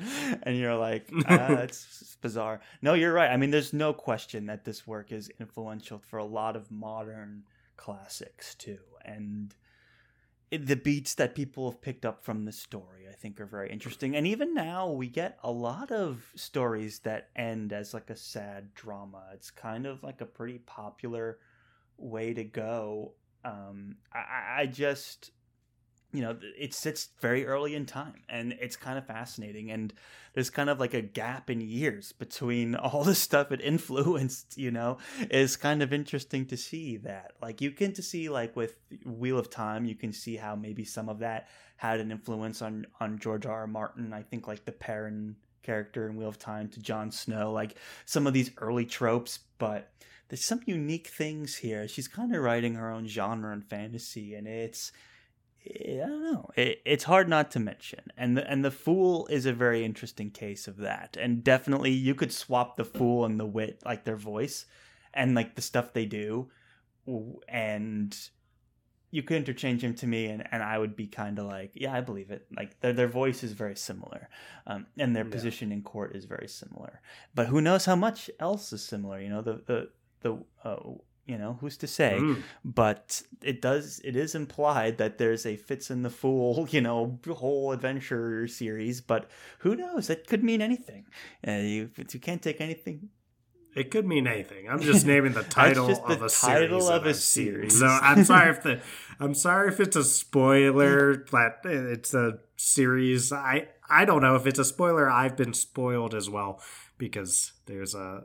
and 0.43 0.57
you're 0.57 0.77
like, 0.77 1.09
ah, 1.29 1.53
it's 1.53 2.17
bizarre. 2.21 2.61
No, 2.81 2.95
you're 2.95 3.13
right. 3.13 3.31
I 3.31 3.37
mean, 3.37 3.51
there's 3.51 3.73
no 3.73 3.93
question 3.93 4.47
that 4.47 4.65
this 4.65 4.87
work 4.87 5.13
is 5.13 5.31
influential 5.41 5.99
for 5.99 6.19
a 6.19 6.25
lot 6.25 6.57
of 6.57 6.71
modern 6.71 7.45
classics 7.77 8.55
too, 8.55 8.79
and 9.05 9.55
the 10.53 10.77
beats 10.77 11.15
that 11.15 11.35
people 11.35 11.71
have 11.71 11.81
picked 11.81 12.05
up 12.05 12.23
from 12.23 12.45
the 12.45 12.53
story 12.53 13.03
i 13.13 13.15
think 13.23 13.41
are 13.41 13.47
very 13.47 13.71
interesting. 13.71 14.17
And 14.17 14.27
even 14.27 14.53
now 14.53 14.91
we 14.91 15.07
get 15.07 15.39
a 15.45 15.51
lot 15.51 15.93
of 15.93 16.25
stories 16.35 16.99
that 17.01 17.29
end 17.37 17.73
as 17.73 17.95
like 17.95 18.11
a 18.11 18.17
sad 18.17 18.75
drama. 18.75 19.23
It's 19.33 19.51
kind 19.51 19.87
of 19.87 20.03
like 20.03 20.21
a 20.21 20.27
pretty 20.27 20.59
popular 20.59 21.39
way 21.97 22.35
to 22.35 22.43
go. 22.43 23.13
Um, 23.45 23.97
I, 24.13 24.63
I 24.63 24.67
just 24.67 25.31
you 26.13 26.21
know 26.21 26.37
it 26.59 26.75
sits 26.75 27.09
very 27.21 27.47
early 27.47 27.75
in 27.75 27.87
time 27.87 28.23
and 28.29 28.53
it's 28.61 28.77
kind 28.77 28.99
of 28.99 29.07
fascinating 29.07 29.71
and 29.71 29.93
there's 30.35 30.51
kind 30.51 30.71
of 30.71 30.79
like 30.79 30.95
a 30.95 31.03
gap 31.03 31.51
in 31.51 31.61
years 31.61 32.13
between 32.13 32.75
all 32.77 33.05
the 33.05 33.15
stuff 33.15 33.51
it 33.51 33.61
influenced 33.61 34.57
you 34.57 34.71
know 34.71 34.99
is 35.31 35.57
kind 35.57 35.83
of 35.83 35.93
interesting 35.93 36.47
to 36.47 36.57
see 36.57 36.97
that 36.99 37.33
like 37.41 37.61
you 37.61 37.71
can 37.71 37.93
to 37.93 38.03
see 38.03 38.29
like 38.29 38.55
with 38.55 38.77
wheel 39.05 39.39
of 39.39 39.51
time 39.51 39.85
you 39.85 39.95
can 39.95 40.13
see 40.13 40.37
how 40.37 40.55
maybe 40.55 40.85
some 40.85 41.09
of 41.09 41.21
that 41.21 41.49
had 41.77 42.01
an 42.01 42.11
influence 42.11 42.63
on 42.63 42.87
on 43.01 43.19
george 43.19 43.47
r. 43.47 43.61
r 43.61 43.67
martin 43.67 44.13
i 44.13 44.23
think 44.23 44.47
like 44.47 44.65
the 44.65 44.73
perrin 44.73 45.35
character 45.63 46.09
in 46.09 46.17
Wheel 46.17 46.29
of 46.29 46.39
Time 46.39 46.69
to 46.71 46.81
Jon 46.81 47.11
Snow, 47.11 47.53
like 47.53 47.77
some 48.05 48.27
of 48.27 48.33
these 48.33 48.51
early 48.59 48.85
tropes, 48.85 49.39
but 49.59 49.93
there's 50.29 50.45
some 50.45 50.61
unique 50.67 51.09
things 51.09 51.57
here. 51.57 51.87
She's 51.87 52.09
kind 52.09 52.35
of 52.35 52.43
writing 52.43 52.75
her 52.75 52.91
own 52.91 53.07
genre 53.07 53.53
in 53.53 53.63
fantasy, 53.63 54.35
and 54.35 54.47
it's 54.47 54.93
I 55.65 56.07
don't 56.07 56.23
know. 56.23 56.51
It, 56.57 56.83
it's 56.85 57.05
hard 57.05 57.29
not 57.29 57.51
to 57.53 57.61
mention, 57.61 58.01
and 58.17 58.37
the, 58.37 58.51
and 58.51 58.65
the 58.65 58.71
fool 58.71 59.27
is 59.29 59.47
a 59.47 59.53
very 59.53 59.85
interesting 59.85 60.31
case 60.31 60.67
of 60.67 60.79
that. 60.79 61.17
And 61.21 61.45
definitely, 61.45 61.93
you 61.93 62.15
could 62.15 62.33
swap 62.33 62.77
the 62.77 62.85
fool 62.85 63.25
and 63.25 63.39
the 63.39 63.47
wit, 63.47 63.81
like 63.85 64.05
their 64.05 64.17
voice, 64.17 64.67
and 65.15 65.35
like 65.35 65.55
the 65.55 65.63
stuff 65.63 65.93
they 65.93 66.07
do, 66.07 66.51
and 67.49 68.17
you 69.13 69.23
could 69.23 69.37
interchange 69.37 69.83
them 69.83 69.95
to 69.95 70.07
me, 70.07 70.27
and, 70.27 70.43
and 70.51 70.63
I 70.63 70.79
would 70.79 70.97
be 70.97 71.07
kind 71.07 71.39
of 71.39 71.47
like, 71.47 71.73
yeah, 71.75 71.95
I 71.95 72.01
believe 72.01 72.31
it. 72.31 72.47
Like 72.57 72.81
their 72.81 72.95
their 72.95 73.09
voice 73.09 73.45
is 73.45 73.53
very 73.53 73.77
similar, 73.77 74.29
um, 74.67 74.87
and 74.99 75.15
their 75.15 75.25
yeah. 75.25 75.31
position 75.31 75.71
in 75.71 75.83
court 75.83 76.17
is 76.17 76.25
very 76.25 76.49
similar. 76.49 77.01
But 77.35 77.47
who 77.47 77.61
knows 77.61 77.85
how 77.85 77.97
much 77.97 78.31
else 78.41 78.73
is 78.73 78.83
similar? 78.83 79.21
You 79.21 79.29
know, 79.29 79.43
the 79.43 79.63
the 79.67 79.91
the 80.23 80.45
uh, 80.65 80.77
you 81.27 81.39
know 81.39 81.57
who's 81.61 81.77
to 81.77 81.87
say 81.87 82.19
mm. 82.21 82.43
but 82.65 83.23
it 83.43 83.63
does 83.63 84.01
it 84.05 84.17
is 84.17 84.35
implied 84.35 84.99
that 84.99 85.19
there's 85.19 85.47
a 85.47 85.57
fits 85.57 85.91
and 85.91 86.05
the 86.05 86.11
fool 86.11 86.67
you 86.71 86.81
know 86.81 87.19
whole 87.29 87.73
adventure 87.73 88.47
series 88.49 89.01
but 89.01 89.31
who 89.61 89.77
knows 89.77 90.11
it 90.11 90.27
could 90.27 90.43
mean 90.43 90.61
anything 90.61 91.07
uh, 91.47 91.53
you, 91.53 91.91
you 92.11 92.21
can't 92.21 92.43
take 92.43 92.61
anything 92.61 93.09
it 93.75 93.91
could 93.91 94.07
mean 94.07 94.27
anything. 94.27 94.69
I'm 94.69 94.81
just 94.81 95.07
naming 95.07 95.33
the 95.33 95.43
title 95.49 95.87
the 95.87 96.03
of 96.03 96.23
a 96.23 96.29
title 96.29 96.81
series 96.81 96.89
of 96.89 97.07
a 97.07 97.15
series. 97.15 97.79
So 97.79 97.87
I'm 97.87 98.25
sorry 98.27 98.51
if 98.51 98.63
the 98.63 98.81
I'm 99.19 99.35
sorry 99.35 99.73
if 99.73 99.81
it's 99.81 99.97
a 99.97 100.05
spoiler 100.05 101.25
that 101.33 101.61
it's 101.65 102.13
a 102.13 102.39
series. 102.57 103.33
I 103.33 103.69
I 103.89 104.05
don't 104.05 104.21
know 104.21 104.35
if 104.35 104.47
it's 104.47 104.59
a 104.59 104.65
spoiler. 104.65 105.09
I've 105.09 105.37
been 105.37 105.55
spoiled 105.55 106.15
as 106.15 106.29
well 106.29 106.61
because 106.99 107.53
there's 107.65 107.95
a 107.95 108.25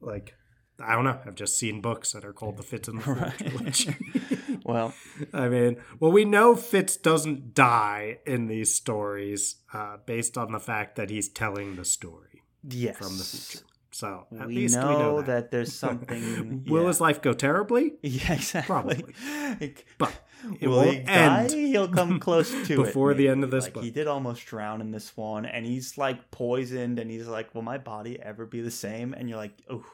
like 0.00 0.34
I 0.80 0.94
don't 0.94 1.04
know. 1.04 1.18
I've 1.26 1.34
just 1.34 1.58
seen 1.58 1.80
books 1.80 2.12
that 2.12 2.24
are 2.24 2.32
called 2.32 2.56
the 2.56 2.62
Fitz 2.62 2.88
and 2.88 3.02
the 3.02 3.12
right. 3.12 4.62
well, 4.64 4.94
I 5.32 5.48
mean, 5.48 5.76
well, 5.98 6.12
we 6.12 6.24
know 6.24 6.54
Fitz 6.54 6.96
doesn't 6.96 7.54
die 7.54 8.18
in 8.26 8.46
these 8.46 8.74
stories 8.74 9.56
uh, 9.72 9.96
based 10.06 10.38
on 10.38 10.52
the 10.52 10.60
fact 10.60 10.96
that 10.96 11.10
he's 11.10 11.28
telling 11.28 11.76
the 11.76 11.84
story 11.84 12.42
yes. 12.68 12.96
from 12.96 13.18
the 13.18 13.24
future. 13.24 13.64
So 13.90 14.26
at 14.38 14.46
we 14.46 14.54
least 14.54 14.76
know 14.76 14.88
we 14.88 14.94
know 14.94 15.16
that. 15.22 15.26
that 15.26 15.50
there's 15.50 15.74
something. 15.86 16.64
Will 16.68 16.86
his 16.86 17.00
life 17.00 17.20
go 17.20 17.32
terribly? 17.32 17.94
Yeah, 18.02 18.34
exactly. 18.34 18.66
Probably. 18.66 19.74
But 19.98 20.12
it 20.60 20.68
will 20.68 20.82
he 20.82 21.02
end. 21.04 21.50
He'll 21.50 21.88
come 21.88 22.20
close 22.20 22.50
to 22.50 22.58
before 22.60 22.74
it 22.74 22.86
before 22.86 23.14
the 23.14 23.28
end 23.28 23.42
of 23.42 23.50
this 23.50 23.64
like, 23.64 23.74
book. 23.74 23.82
He 23.82 23.90
did 23.90 24.06
almost 24.06 24.46
drown 24.46 24.80
in 24.80 24.92
this 24.92 25.16
one, 25.16 25.46
and 25.46 25.66
he's 25.66 25.98
like 25.98 26.30
poisoned, 26.30 27.00
and 27.00 27.10
he's 27.10 27.26
like, 27.26 27.52
"Will 27.56 27.62
my 27.62 27.78
body 27.78 28.20
ever 28.22 28.46
be 28.46 28.60
the 28.60 28.70
same?" 28.70 29.14
And 29.14 29.28
you're 29.28 29.38
like, 29.38 29.58
"Oh." 29.68 29.84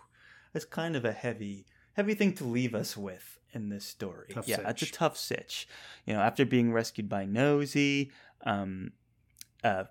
It's 0.55 0.65
kind 0.65 0.97
of 0.97 1.05
a 1.05 1.13
heavy 1.13 1.67
heavy 1.95 2.15
thing 2.15 2.33
to 2.35 2.45
leave 2.45 2.75
us 2.75 2.97
with 2.97 3.39
in 3.53 3.69
this 3.69 3.85
story. 3.85 4.29
Tough 4.33 4.49
yeah, 4.49 4.57
sitch. 4.57 4.67
it's 4.69 4.83
a 4.83 4.93
tough 4.93 5.17
sitch. 5.17 5.67
You 6.07 6.15
know, 6.15 6.21
after 6.21 6.45
being 6.45 6.73
rescued 6.73 7.09
by 7.09 7.25
Nosy, 7.25 8.11
um, 8.45 8.93
uh, 9.63 9.85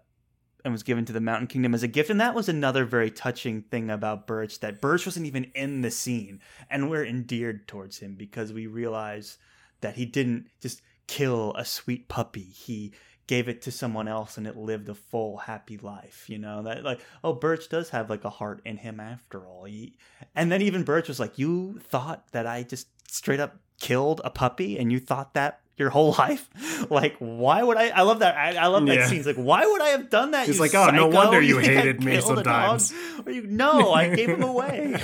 and 0.63 0.71
was 0.71 0.83
given 0.83 1.05
to 1.05 1.13
the 1.13 1.19
Mountain 1.19 1.47
Kingdom 1.47 1.73
as 1.73 1.83
a 1.83 1.87
gift, 1.87 2.09
and 2.09 2.21
that 2.21 2.35
was 2.35 2.47
another 2.47 2.85
very 2.85 3.11
touching 3.11 3.63
thing 3.63 3.89
about 3.89 4.27
Burrich 4.27 4.59
that 4.59 4.79
Burrich 4.79 5.05
wasn't 5.05 5.25
even 5.25 5.45
in 5.55 5.81
the 5.81 5.91
scene, 5.91 6.39
and 6.69 6.89
we're 6.89 7.05
endeared 7.05 7.67
towards 7.67 7.99
him 7.99 8.15
because 8.15 8.53
we 8.53 8.67
realize 8.67 9.37
that 9.81 9.95
he 9.95 10.05
didn't 10.05 10.47
just 10.61 10.81
kill 11.07 11.53
a 11.55 11.65
sweet 11.65 12.07
puppy. 12.07 12.43
He 12.43 12.93
gave 13.27 13.47
it 13.47 13.61
to 13.61 13.71
someone 13.71 14.07
else 14.07 14.37
and 14.37 14.45
it 14.45 14.57
lived 14.57 14.89
a 14.89 14.95
full 14.95 15.37
happy 15.37 15.77
life 15.77 16.25
you 16.27 16.37
know? 16.37 16.63
That 16.63 16.83
like 16.83 16.99
oh 17.23 17.33
Burrich 17.33 17.69
does 17.69 17.89
have 17.89 18.09
like 18.09 18.23
a 18.23 18.29
heart 18.29 18.61
in 18.65 18.77
him 18.77 18.99
after 18.99 19.45
all. 19.45 19.65
He, 19.65 19.97
and 20.35 20.51
then 20.51 20.61
even 20.61 20.83
Burrich 20.83 21.07
was 21.07 21.19
like 21.19 21.37
you 21.37 21.79
thought 21.79 22.31
that 22.31 22.47
i 22.47 22.63
just 22.63 22.87
straight 23.11 23.39
up 23.39 23.57
killed 23.79 24.21
a 24.23 24.29
puppy 24.29 24.77
and 24.77 24.91
you 24.91 24.99
thought 24.99 25.33
that 25.33 25.59
your 25.77 25.89
whole 25.89 26.11
life? 26.19 26.49
Like 26.89 27.15
why 27.19 27.63
would 27.63 27.77
i 27.77 27.89
i 27.89 28.01
love 28.01 28.19
that 28.19 28.35
i, 28.37 28.55
I 28.55 28.67
love 28.67 28.85
that 28.87 28.95
yeah. 28.95 29.07
scene. 29.07 29.19
It's 29.19 29.27
like 29.27 29.35
why 29.35 29.65
would 29.65 29.81
i 29.81 29.89
have 29.89 30.09
done 30.09 30.31
that 30.31 30.47
he's 30.47 30.59
like 30.59 30.75
oh 30.75 30.89
no 30.89 31.07
wonder 31.07 31.41
you, 31.41 31.59
you 31.59 31.65
hated 31.65 32.03
me 32.03 32.19
sometimes. 32.21 32.93
Or 33.25 33.31
you 33.31 33.47
no 33.47 33.93
i 33.93 34.13
gave 34.13 34.29
him 34.29 34.43
away. 34.53 35.01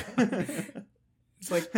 It's 1.40 1.52
like 1.52 1.72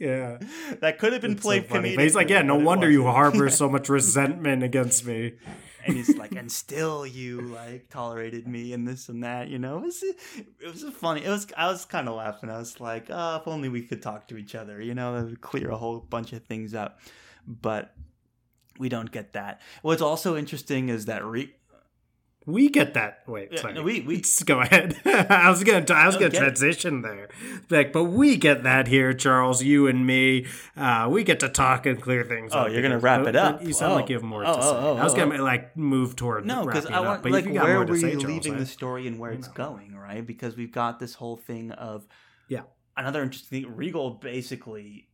yeah. 0.00 0.38
That 0.80 0.98
could 0.98 1.12
have 1.12 1.22
been 1.22 1.32
it's 1.32 1.42
played 1.42 1.68
so 1.68 1.74
funny. 1.74 1.96
He's 1.96 2.14
like, 2.14 2.30
yeah, 2.30 2.42
no 2.42 2.56
wonder 2.56 2.90
you 2.90 3.04
harbor 3.04 3.48
so 3.50 3.68
much 3.70 3.88
resentment 3.88 4.62
against 4.62 5.04
me. 5.06 5.34
And 5.84 5.96
he's 5.96 6.16
like, 6.16 6.32
and 6.32 6.50
still 6.50 7.06
you 7.06 7.40
like 7.40 7.88
tolerated 7.88 8.46
me 8.46 8.72
and 8.72 8.86
this 8.86 9.08
and 9.08 9.24
that, 9.24 9.48
you 9.48 9.58
know. 9.58 9.78
It 9.78 9.84
was 9.84 10.02
it 10.02 10.72
was 10.72 10.84
funny. 10.94 11.24
It 11.24 11.28
was 11.28 11.46
I 11.56 11.66
was 11.66 11.84
kind 11.84 12.08
of 12.08 12.14
laughing. 12.14 12.50
I 12.50 12.58
was 12.58 12.80
like, 12.80 13.06
oh, 13.10 13.36
if 13.36 13.48
only 13.48 13.68
we 13.68 13.82
could 13.82 14.02
talk 14.02 14.28
to 14.28 14.36
each 14.36 14.54
other, 14.54 14.80
you 14.80 14.94
know, 14.94 15.16
that 15.16 15.24
would 15.24 15.40
clear 15.40 15.70
a 15.70 15.76
whole 15.76 15.98
bunch 15.98 16.32
of 16.32 16.44
things 16.44 16.74
up. 16.74 17.00
But 17.46 17.94
we 18.78 18.88
don't 18.88 19.10
get 19.10 19.32
that. 19.32 19.60
What's 19.82 20.02
also 20.02 20.36
interesting 20.36 20.88
is 20.88 21.06
that 21.06 21.24
Re- 21.24 21.54
we 22.44 22.68
get 22.68 22.94
that. 22.94 23.22
Wait, 23.26 23.50
yeah, 23.52 23.60
sorry. 23.60 23.74
No, 23.74 23.82
we 23.82 24.00
we 24.00 24.22
go 24.44 24.60
ahead. 24.60 24.96
I 25.04 25.48
was 25.50 25.62
gonna 25.62 25.84
I 25.90 26.06
was 26.06 26.16
gonna 26.16 26.30
transition 26.30 26.98
it. 26.98 27.02
there, 27.02 27.28
like, 27.70 27.92
but 27.92 28.04
we 28.04 28.36
get 28.36 28.62
that 28.64 28.88
here, 28.88 29.12
Charles. 29.12 29.62
You 29.62 29.86
and 29.86 30.06
me, 30.06 30.46
uh, 30.76 31.08
we 31.10 31.24
get 31.24 31.40
to 31.40 31.48
talk 31.48 31.86
and 31.86 32.00
clear 32.00 32.24
things. 32.24 32.52
Oh, 32.54 32.66
you're 32.66 32.82
gonna 32.82 32.98
wrap 32.98 33.26
it 33.26 33.36
up. 33.36 33.62
You 33.62 33.72
sound 33.72 33.92
oh. 33.92 33.96
like 33.96 34.08
you 34.08 34.16
have 34.16 34.24
more 34.24 34.44
oh, 34.44 34.56
to 34.56 34.62
say. 34.62 34.68
Oh, 34.68 34.96
I 34.96 35.04
was 35.04 35.14
gonna 35.14 35.40
oh. 35.40 35.44
like 35.44 35.76
move 35.76 36.16
toward 36.16 36.44
no, 36.46 36.66
because 36.66 36.86
I 36.86 37.00
want 37.00 37.24
like 37.30 37.46
where 37.46 37.80
were 37.80 37.94
you 37.94 38.00
say, 38.00 38.14
leaving 38.16 38.40
Charles, 38.40 38.58
the 38.58 38.66
story 38.66 39.06
and 39.06 39.18
where 39.18 39.30
it's 39.30 39.48
know. 39.48 39.54
going, 39.54 39.94
right? 39.94 40.26
Because 40.26 40.56
we've 40.56 40.72
got 40.72 40.98
this 40.98 41.14
whole 41.14 41.36
thing 41.36 41.70
of 41.72 42.06
yeah. 42.48 42.62
Another 42.94 43.22
interesting 43.22 43.62
thing, 43.62 43.76
Regal 43.76 44.10
basically 44.10 45.08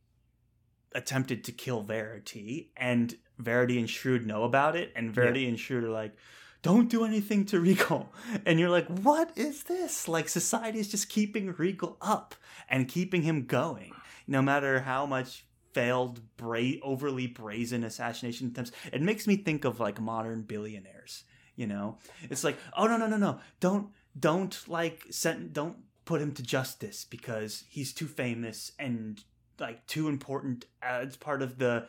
attempted 0.93 1.45
to 1.45 1.53
kill 1.53 1.81
Verity, 1.81 2.71
and 2.75 3.15
Verity 3.37 3.79
and 3.79 3.89
Shrewd 3.89 4.25
know 4.25 4.43
about 4.43 4.75
it, 4.75 4.91
and 4.95 5.13
Verity 5.13 5.41
yeah. 5.41 5.49
and 5.49 5.59
Shrewd 5.59 5.83
are 5.85 5.89
like 5.89 6.13
don't 6.61 6.89
do 6.89 7.05
anything 7.05 7.45
to 7.45 7.59
Regal. 7.59 8.11
And 8.45 8.59
you're 8.59 8.69
like, 8.69 8.87
what 8.87 9.31
is 9.37 9.63
this? 9.63 10.07
Like, 10.07 10.29
society 10.29 10.79
is 10.79 10.89
just 10.89 11.09
keeping 11.09 11.53
Regal 11.57 11.97
up 12.01 12.35
and 12.69 12.87
keeping 12.87 13.21
him 13.21 13.45
going, 13.45 13.93
no 14.27 14.41
matter 14.41 14.81
how 14.81 15.05
much 15.05 15.45
failed, 15.73 16.21
bra- 16.37 16.79
overly 16.83 17.27
brazen 17.27 17.83
assassination 17.83 18.47
attempts. 18.47 18.71
It 18.91 19.01
makes 19.01 19.27
me 19.27 19.37
think 19.37 19.65
of 19.65 19.79
like 19.79 20.01
modern 20.01 20.41
billionaires. 20.43 21.23
You 21.55 21.67
know, 21.67 21.97
it's 22.29 22.43
like, 22.43 22.57
oh 22.77 22.87
no, 22.87 22.97
no, 22.97 23.07
no, 23.07 23.17
no, 23.17 23.39
don't, 23.59 23.89
don't 24.17 24.57
like 24.67 25.05
sent- 25.09 25.51
don't 25.53 25.77
put 26.05 26.21
him 26.21 26.31
to 26.33 26.43
justice 26.43 27.05
because 27.05 27.65
he's 27.69 27.93
too 27.93 28.07
famous 28.07 28.71
and 28.79 29.21
like 29.59 29.85
too 29.85 30.07
important. 30.07 30.65
as 30.81 31.17
part 31.17 31.41
of 31.41 31.57
the, 31.57 31.87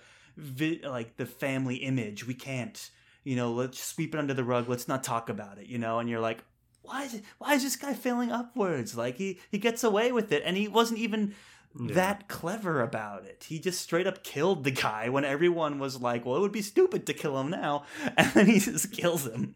like 0.82 1.16
the 1.16 1.26
family 1.26 1.76
image. 1.76 2.26
We 2.26 2.34
can't 2.34 2.90
you 3.24 3.36
know, 3.36 3.52
let's 3.52 3.82
sweep 3.82 4.14
it 4.14 4.18
under 4.18 4.34
the 4.34 4.44
rug. 4.44 4.68
Let's 4.68 4.88
not 4.88 5.04
talk 5.04 5.28
about 5.28 5.58
it, 5.58 5.66
you 5.66 5.78
know. 5.78 5.98
And 5.98 6.08
you're 6.08 6.20
like, 6.20 6.42
why 6.82 7.04
is 7.04 7.14
it, 7.14 7.24
why 7.38 7.54
is 7.54 7.62
this 7.62 7.76
guy 7.76 7.94
failing 7.94 8.30
upwards? 8.32 8.96
Like 8.96 9.16
he 9.16 9.40
he 9.50 9.58
gets 9.58 9.84
away 9.84 10.12
with 10.12 10.32
it, 10.32 10.42
and 10.44 10.56
he 10.56 10.68
wasn't 10.68 11.00
even 11.00 11.34
yeah. 11.78 11.94
that 11.94 12.28
clever 12.28 12.80
about 12.82 13.24
it. 13.24 13.46
He 13.48 13.58
just 13.58 13.80
straight 13.80 14.06
up 14.06 14.22
killed 14.22 14.64
the 14.64 14.70
guy 14.70 15.08
when 15.08 15.24
everyone 15.24 15.78
was 15.78 16.00
like, 16.00 16.24
well, 16.24 16.36
it 16.36 16.40
would 16.40 16.52
be 16.52 16.62
stupid 16.62 17.06
to 17.06 17.14
kill 17.14 17.38
him 17.40 17.50
now, 17.50 17.84
and 18.16 18.32
then 18.32 18.46
he 18.46 18.58
just 18.58 18.92
kills 18.92 19.26
him, 19.26 19.54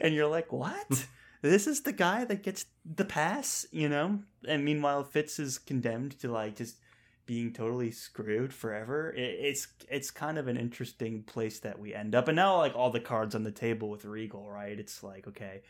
and 0.00 0.14
you're 0.14 0.28
like, 0.28 0.52
what? 0.52 1.06
this 1.42 1.66
is 1.66 1.82
the 1.82 1.92
guy 1.92 2.24
that 2.24 2.42
gets 2.42 2.66
the 2.84 3.04
pass, 3.04 3.66
you 3.70 3.88
know? 3.88 4.20
And 4.48 4.64
meanwhile, 4.64 5.04
Fitz 5.04 5.38
is 5.38 5.58
condemned 5.58 6.18
to 6.20 6.30
like 6.30 6.56
just 6.56 6.76
being 7.26 7.52
totally 7.52 7.90
screwed 7.90 8.54
forever. 8.54 9.12
It, 9.12 9.36
it's 9.40 9.68
it's 9.90 10.10
kind 10.10 10.38
of 10.38 10.48
an 10.48 10.56
interesting 10.56 11.22
place 11.24 11.58
that 11.60 11.78
we 11.78 11.94
end 11.94 12.14
up. 12.14 12.28
And 12.28 12.36
now 12.36 12.56
like 12.58 12.74
all 12.74 12.90
the 12.90 13.00
cards 13.00 13.34
on 13.34 13.42
the 13.42 13.52
table 13.52 13.90
with 13.90 14.04
Regal, 14.04 14.48
right? 14.48 14.78
It's 14.78 15.02
like 15.02 15.26
okay, 15.26 15.62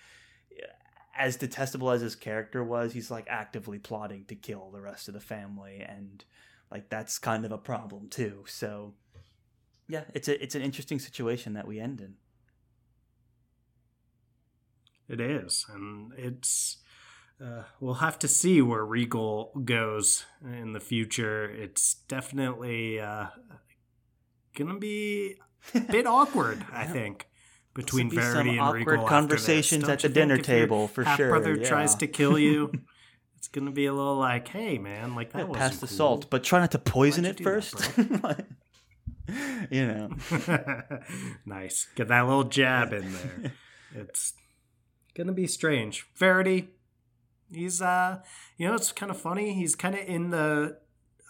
as 1.17 1.37
detestable 1.37 1.91
as 1.91 2.03
his 2.03 2.15
character 2.15 2.63
was, 2.63 2.93
he's 2.93 3.11
like 3.11 3.27
actively 3.29 3.79
plotting 3.79 4.25
to 4.27 4.35
kill 4.35 4.71
the 4.71 4.81
rest 4.81 5.09
of 5.09 5.15
the 5.15 5.21
family, 5.21 5.81
and 5.81 6.25
like 6.71 6.89
that's 6.89 7.19
kind 7.19 7.45
of 7.45 7.53
a 7.53 7.59
problem 7.59 8.09
too. 8.09 8.45
So 8.47 8.95
yeah, 9.89 10.05
it's 10.15 10.29
a 10.29 10.43
it's 10.43 10.55
an 10.55 10.63
interesting 10.63 10.99
situation 10.99 11.55
that 11.55 11.67
we 11.67 11.81
end 11.81 12.01
in. 12.01 12.15
It 15.09 15.21
is, 15.21 15.65
and 15.73 16.13
it's 16.17 16.79
uh, 17.43 17.63
we'll 17.81 17.95
have 17.95 18.19
to 18.21 18.29
see 18.29 18.63
where 18.63 18.85
Regal 18.85 19.53
goes 19.65 20.25
in 20.43 20.73
the 20.73 20.81
future. 20.81 21.45
It's 21.45 21.95
definitely 22.09 22.99
uh, 22.99 23.27
gonna 24.55 24.79
be 24.79 25.37
a 25.75 25.81
bit 25.81 26.07
awkward, 26.07 26.65
I 26.73 26.85
think, 26.85 27.29
between 27.75 28.09
be 28.09 28.17
Verity 28.17 28.59
and 28.59 28.73
Regal. 28.73 28.95
Awkward 28.95 29.09
conversations 29.09 29.89
at 29.89 30.01
the 30.01 30.09
dinner 30.09 30.39
table 30.39 30.89
for 30.89 31.05
half 31.05 31.19
sure. 31.19 31.29
Brother 31.29 31.57
yeah. 31.57 31.69
tries 31.69 31.95
to 31.97 32.07
kill 32.07 32.39
you. 32.39 32.73
it's 33.37 33.49
gonna 33.49 33.71
be 33.71 33.87
a 33.87 33.93
little 33.93 34.17
like, 34.17 34.49
hey 34.49 34.79
man, 34.79 35.15
like 35.15 35.33
that. 35.33 35.47
Yeah, 35.47 35.55
pass 35.55 35.77
the 35.77 35.87
cool. 35.87 35.97
salt, 35.97 36.31
but 36.31 36.43
try 36.43 36.61
not 36.61 36.71
to 36.73 36.79
poison 36.79 37.27
it 37.27 37.43
first. 37.43 37.77
That, 37.97 38.47
you 39.71 39.87
know, 39.87 40.11
nice. 41.45 41.87
Get 41.97 42.09
that 42.09 42.27
little 42.27 42.45
jab 42.45 42.95
in 42.95 43.13
there. 43.13 43.53
It's 43.95 44.33
gonna 45.15 45.33
be 45.33 45.47
strange. 45.47 46.07
Verity, 46.17 46.69
he's 47.53 47.83
uh, 47.83 48.21
you 48.57 48.69
know, 48.69 48.75
it's 48.75 48.93
kind 48.93 49.11
of 49.11 49.19
funny. 49.19 49.55
He's 49.55 49.75
kind 49.75 49.95
of 49.95 50.07
in 50.07 50.31
the 50.31 50.79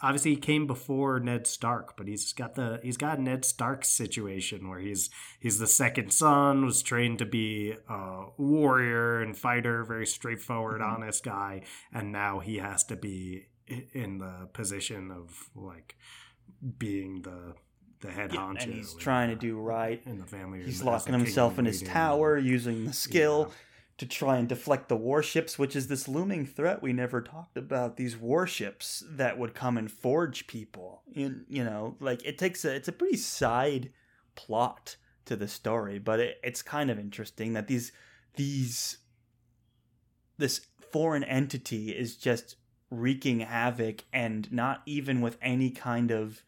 obviously 0.03 0.33
he 0.33 0.37
came 0.37 0.67
before 0.67 1.21
Ned 1.21 1.47
Stark, 1.47 1.97
but 1.97 2.07
he's 2.07 2.33
got 2.33 2.55
the 2.55 2.81
he's 2.83 2.97
got 2.97 3.21
Ned 3.21 3.45
Stark's 3.45 3.89
situation 3.89 4.69
where 4.69 4.79
he's 4.79 5.11
he's 5.41 5.59
the 5.59 5.67
second 5.67 6.13
son, 6.13 6.65
was 6.65 6.83
trained 6.83 7.19
to 7.19 7.27
be 7.27 7.75
a 7.89 8.25
warrior 8.37 9.21
and 9.21 9.37
fighter, 9.37 9.85
very 9.85 10.07
straightforward, 10.07 10.81
mm-hmm. 10.81 11.03
honest 11.03 11.25
guy, 11.25 11.63
and 11.93 12.13
now 12.13 12.41
he 12.41 12.59
has 12.59 12.85
to 12.85 12.97
be 12.97 13.47
in 13.93 14.19
the 14.19 14.49
position 14.53 15.11
of 15.11 15.51
like 15.55 15.97
being 16.79 17.23
the 17.23 17.55
the 18.01 18.11
head 18.11 18.33
yeah, 18.35 18.41
honcho, 18.41 18.63
and 18.63 18.75
he's 18.75 18.95
trying 18.95 19.31
to 19.31 19.37
do 19.37 19.59
right 19.59 20.03
in 20.05 20.19
the 20.19 20.27
family. 20.27 20.63
He's 20.63 20.83
locking 20.83 21.15
himself 21.15 21.59
in 21.59 21.65
his 21.65 21.83
tower, 21.83 22.37
using 22.37 22.85
the 22.85 22.93
skill. 22.93 23.47
Yeah 23.49 23.55
to 23.99 24.07
try 24.07 24.37
and 24.37 24.49
deflect 24.49 24.89
the 24.89 24.97
warships, 24.97 25.59
which 25.59 25.75
is 25.75 25.89
this 25.89 26.07
looming 26.07 26.45
threat 26.45 26.83
we 26.83 26.93
never 26.93 27.23
talked 27.23 27.57
about. 27.57 27.97
These 27.97 28.17
warships 28.17 29.03
that 29.09 29.39
would 29.39 29.55
come 29.55 29.79
and 29.79 29.91
forge 29.91 30.47
people. 30.47 31.03
You, 31.11 31.43
you 31.49 31.65
know, 31.65 31.97
like 32.01 32.25
it 32.25 32.37
takes 32.37 32.65
a 32.65 32.75
it's 32.75 32.89
a 32.89 32.93
pretty 32.93 33.17
side 33.17 33.91
plot 34.35 34.97
to 35.25 35.37
the 35.37 35.49
story, 35.49 35.99
but 35.99 36.21
it, 36.21 36.39
it's 36.43 36.63
kind 36.63 36.91
of 36.91 36.99
interesting 36.99 37.55
that 37.55 37.69
these 37.69 37.93
these 38.35 38.99
this 40.37 40.67
foreign 40.93 41.25
entity 41.25 41.91
is 41.91 42.17
just 42.17 42.57
wreaking 42.91 43.41
havoc 43.41 44.05
and 44.13 44.53
not 44.53 44.83
even 44.87 45.21
with 45.21 45.39
any 45.41 45.71
kind 45.71 46.11
of 46.11 46.43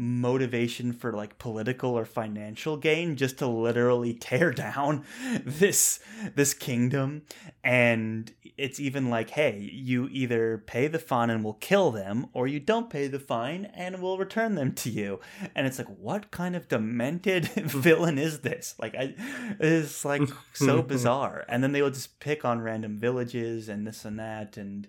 motivation 0.00 0.94
for 0.94 1.12
like 1.12 1.38
political 1.38 1.90
or 1.90 2.06
financial 2.06 2.78
gain 2.78 3.16
just 3.16 3.36
to 3.36 3.46
literally 3.46 4.14
tear 4.20 4.50
down 4.50 5.04
this 5.44 6.00
this 6.34 6.54
kingdom. 6.54 7.20
And 7.62 8.32
it's 8.56 8.80
even 8.80 9.10
like 9.10 9.30
hey 9.30 9.58
you 9.58 10.08
either 10.10 10.64
pay 10.66 10.86
the 10.86 10.98
fine 10.98 11.28
and 11.28 11.44
we'll 11.44 11.52
kill 11.54 11.90
them 11.90 12.26
or 12.32 12.46
you 12.46 12.58
don't 12.58 12.88
pay 12.88 13.08
the 13.08 13.18
fine 13.18 13.66
and 13.74 14.00
we'll 14.00 14.16
return 14.16 14.54
them 14.54 14.72
to 14.72 14.88
you. 14.88 15.20
And 15.54 15.66
it's 15.66 15.76
like 15.76 15.98
what 15.98 16.30
kind 16.30 16.56
of 16.56 16.68
demented 16.68 17.48
villain 17.54 18.16
is 18.16 18.40
this? 18.40 18.76
Like 18.78 18.94
i 18.94 19.14
it's 19.60 20.02
like 20.02 20.22
so 20.54 20.80
bizarre. 20.80 21.44
And 21.46 21.62
then 21.62 21.72
they 21.72 21.82
will 21.82 21.90
just 21.90 22.20
pick 22.20 22.42
on 22.42 22.62
random 22.62 22.98
villages 22.98 23.68
and 23.68 23.86
this 23.86 24.06
and 24.06 24.18
that 24.18 24.56
and 24.56 24.88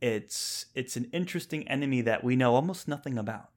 it's 0.00 0.64
it's 0.74 0.96
an 0.96 1.10
interesting 1.12 1.68
enemy 1.68 2.00
that 2.00 2.24
we 2.24 2.36
know 2.36 2.54
almost 2.54 2.88
nothing 2.88 3.18
about 3.18 3.50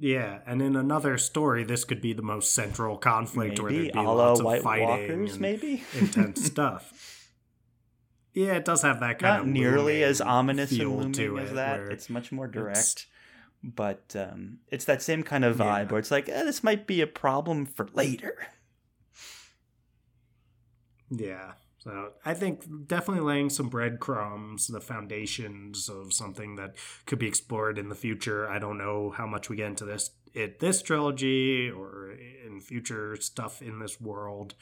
yeah, 0.00 0.38
and 0.46 0.60
in 0.62 0.76
another 0.76 1.18
story, 1.18 1.64
this 1.64 1.84
could 1.84 2.00
be 2.00 2.12
the 2.12 2.22
most 2.22 2.52
central 2.52 2.96
conflict 2.96 3.52
maybe. 3.58 3.62
where 3.62 3.72
there'd 3.72 3.92
be 3.92 3.98
a 3.98 4.02
lots 4.02 4.40
of 4.40 4.46
White 4.46 4.62
fighting 4.62 4.86
Walkers, 4.88 5.38
maybe 5.38 5.82
intense 5.98 6.44
stuff. 6.44 7.28
Yeah, 8.34 8.54
it 8.54 8.64
does 8.64 8.82
have 8.82 9.00
that 9.00 9.18
kind 9.18 9.36
Not 9.36 9.40
of 9.42 9.46
nearly 9.48 10.02
as 10.02 10.20
ominous 10.20 10.70
and 10.72 10.96
looming 10.98 11.38
as 11.38 11.50
it, 11.50 11.54
that. 11.54 11.80
It's 11.80 12.08
much 12.08 12.32
more 12.32 12.46
direct, 12.46 13.06
but 13.62 14.14
um, 14.16 14.58
it's 14.68 14.86
that 14.86 15.02
same 15.02 15.22
kind 15.22 15.44
of 15.44 15.56
vibe 15.56 15.84
Yeah. 15.86 15.90
where 15.90 15.98
it's 15.98 16.10
like, 16.10 16.28
eh, 16.30 16.42
this 16.44 16.64
might 16.64 16.86
be 16.86 17.00
a 17.02 17.06
problem 17.06 17.66
for 17.66 17.86
later. 17.92 18.46
Yeah. 21.10 21.52
So 21.82 22.12
I 22.24 22.34
think 22.34 22.86
definitely 22.86 23.24
laying 23.24 23.50
some 23.50 23.68
breadcrumbs, 23.68 24.68
the 24.68 24.80
foundations 24.80 25.88
of 25.88 26.12
something 26.12 26.54
that 26.54 26.76
could 27.06 27.18
be 27.18 27.26
explored 27.26 27.76
in 27.76 27.88
the 27.88 27.96
future. 27.96 28.48
I 28.48 28.60
don't 28.60 28.78
know 28.78 29.10
how 29.10 29.26
much 29.26 29.48
we 29.48 29.56
get 29.56 29.66
into 29.66 29.84
this 29.84 30.10
it 30.32 30.60
this 30.60 30.80
trilogy 30.80 31.70
or 31.70 32.12
in 32.46 32.60
future 32.60 33.16
stuff 33.16 33.60
in 33.60 33.80
this 33.80 34.00
world. 34.00 34.54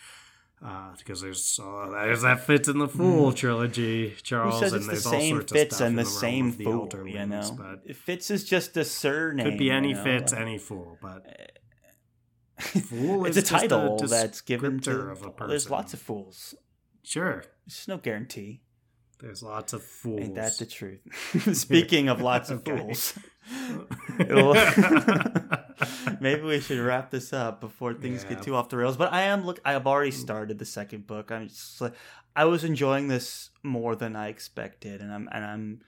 Uh, 0.65 0.95
because 0.99 1.23
there's 1.23 1.59
uh, 1.63 1.89
there's 1.91 2.23
that 2.23 2.41
fits 2.41 2.69
in 2.69 2.79
the 2.79 2.89
Fool 2.89 3.33
trilogy, 3.33 4.15
Charles, 4.23 4.61
and 4.61 4.75
it's 4.75 4.87
the 4.87 4.93
there's 4.93 5.07
all 5.07 5.13
same 5.13 5.37
sorts 5.37 5.53
of 5.53 5.59
stuff 5.59 5.81
and 5.81 5.89
in 5.89 5.97
the 5.97 6.03
realm 6.03 6.21
same 6.21 6.57
the 6.57 6.65
fool? 6.65 6.73
Elder 6.73 7.09
You 7.09 7.27
know, 7.27 7.57
but 7.57 7.97
Fitz 7.97 8.31
is 8.31 8.45
just 8.45 8.77
a 8.77 8.85
surname. 8.85 9.47
could 9.47 9.59
be 9.59 9.71
any 9.71 9.91
you 9.91 9.95
know? 9.95 10.05
Fitz, 10.05 10.35
any 10.35 10.59
Fool, 10.59 10.99
but 11.01 11.25
it's 12.75 12.89
Fool 12.89 13.25
a 13.25 13.29
is 13.29 13.37
just 13.37 13.51
a 13.51 13.55
title 13.55 13.97
that's 14.07 14.43
given 14.43 14.81
to. 14.81 14.91
of 14.91 15.23
a 15.23 15.47
There's 15.47 15.71
lots 15.71 15.95
of 15.95 16.01
fools. 16.01 16.55
Sure, 17.03 17.45
There's 17.67 17.89
no 17.89 17.97
guarantee. 17.99 18.61
there's 19.21 19.43
lots 19.43 19.73
of 19.73 19.83
fools. 19.83 20.21
Ain't 20.21 20.35
that 20.37 20.59
the 20.59 20.67
truth? 20.67 21.01
Speaking 21.57 22.09
of 22.09 22.21
lots 22.21 22.51
of 22.51 22.65
fools, 22.65 23.19
maybe 26.21 26.43
we 26.43 26.61
should 26.61 26.79
wrap 26.79 27.11
this 27.11 27.33
up 27.33 27.61
before 27.61 27.95
things 27.95 28.23
Yeah. 28.25 28.35
get 28.37 28.43
too 28.43 28.55
off 28.55 28.69
the 28.69 28.77
rails. 28.77 28.97
But 28.97 29.13
I 29.13 29.23
am 29.23 29.45
look. 29.45 29.61
I 29.65 29.73
have 29.73 29.87
already 29.87 30.11
started 30.11 30.59
the 30.59 30.65
second 30.65 31.07
book. 31.07 31.31
I'm 31.31 31.49
just 31.49 31.81
like, 31.81 31.95
I 32.37 32.45
was 32.45 32.65
enjoying 32.65 33.09
this 33.09 33.51
more 33.63 33.97
than 33.97 34.17
I 34.17 34.29
expected, 34.29 35.01
and 35.01 35.13
I'm 35.13 35.29
and 35.33 35.45
I'm 35.45 35.81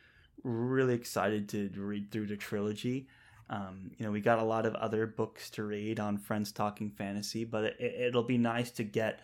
really 0.44 0.94
excited 0.94 1.48
to 1.50 1.70
read 1.76 2.10
through 2.10 2.26
the 2.26 2.36
trilogy. 2.36 3.08
Um, 3.50 3.90
you 3.98 4.06
know, 4.06 4.12
we 4.12 4.20
got 4.20 4.38
a 4.38 4.44
lot 4.44 4.64
of 4.66 4.74
other 4.76 5.06
books 5.06 5.50
to 5.50 5.62
read 5.62 6.00
on 6.00 6.16
Friends 6.16 6.52
Talking 6.52 6.90
Fantasy, 6.90 7.44
but 7.44 7.64
it, 7.64 7.80
it'll 7.80 8.22
be 8.22 8.38
nice 8.38 8.70
to 8.72 8.84
get 8.84 9.20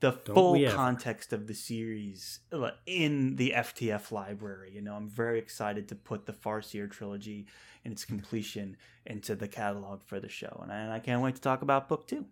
the 0.00 0.12
full 0.12 0.52
we 0.52 0.66
ever. 0.66 0.76
context 0.76 1.32
of 1.32 1.46
the 1.46 1.54
series 1.54 2.40
in 2.86 3.36
the 3.36 3.52
FTF 3.56 4.12
library. 4.12 4.72
You 4.74 4.80
know, 4.80 4.94
I'm 4.94 5.08
very 5.08 5.38
excited 5.38 5.88
to 5.88 5.94
put 5.94 6.26
the 6.26 6.32
Farseer 6.32 6.90
trilogy 6.90 7.46
and 7.84 7.92
its 7.92 8.04
completion 8.04 8.76
into 9.06 9.34
the 9.34 9.48
catalog 9.48 10.02
for 10.04 10.20
the 10.20 10.28
show, 10.28 10.60
and 10.62 10.70
I, 10.72 10.76
and 10.76 10.92
I 10.92 11.00
can't 11.00 11.22
wait 11.22 11.34
to 11.36 11.40
talk 11.40 11.62
about 11.62 11.88
book 11.88 12.06
two. 12.06 12.26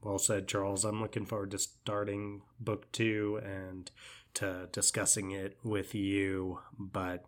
Well 0.00 0.18
said, 0.18 0.46
Charles. 0.46 0.84
I'm 0.84 1.02
looking 1.02 1.26
forward 1.26 1.50
to 1.50 1.58
starting 1.58 2.42
book 2.60 2.90
two 2.92 3.40
and 3.44 3.90
to 4.34 4.68
discussing 4.70 5.32
it 5.32 5.58
with 5.64 5.94
you. 5.94 6.60
But 6.78 7.24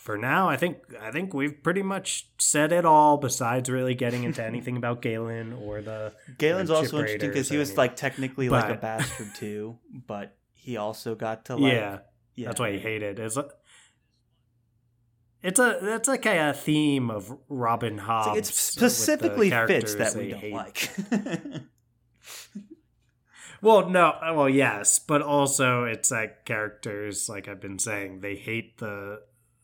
for 0.00 0.16
now, 0.16 0.48
I 0.48 0.56
think 0.56 0.78
I 0.98 1.10
think 1.10 1.34
we've 1.34 1.62
pretty 1.62 1.82
much 1.82 2.30
said 2.38 2.72
it 2.72 2.86
all. 2.86 3.18
Besides 3.18 3.68
really 3.68 3.94
getting 3.94 4.24
into 4.24 4.42
anything 4.52 4.78
about 4.78 5.02
Galen 5.02 5.52
or 5.52 5.82
the 5.82 6.14
Galen's 6.38 6.70
or 6.70 6.76
also 6.76 7.00
interesting 7.00 7.28
because 7.28 7.50
he 7.50 7.58
was 7.58 7.76
like 7.76 7.96
technically 7.96 8.48
like 8.48 8.70
a 8.70 8.78
bastard 8.78 9.34
too, 9.34 9.78
but 10.06 10.34
he 10.54 10.78
also 10.78 11.14
got 11.14 11.44
to 11.44 11.56
like 11.56 11.74
yeah, 11.74 11.98
yeah. 12.34 12.46
that's 12.46 12.58
why 12.58 12.72
he 12.72 12.78
hated. 12.78 13.18
It's 13.18 13.36
a 13.36 13.50
it's 15.42 15.60
a 15.60 15.78
that's 15.82 16.08
like 16.08 16.24
a 16.24 16.54
theme 16.54 17.10
of 17.10 17.36
Robin 17.50 17.98
It's, 17.98 18.08
like, 18.08 18.38
it's 18.38 18.58
specifically 18.58 19.50
Fitz 19.50 19.94
characters 19.94 19.96
that 19.96 20.14
we 20.14 20.30
don't 20.30 20.40
hate. 20.40 20.54
like. 20.54 20.90
Well, 23.62 23.90
no, 23.90 24.06
uh, 24.06 24.32
well, 24.34 24.48
yes, 24.48 24.98
but 24.98 25.20
also 25.20 25.84
it's 25.84 26.10
like 26.10 26.46
characters, 26.46 27.28
like 27.28 27.46
I've 27.46 27.60
been 27.60 27.78
saying, 27.78 28.20
they 28.20 28.34
hate 28.34 28.78
the 28.78 29.20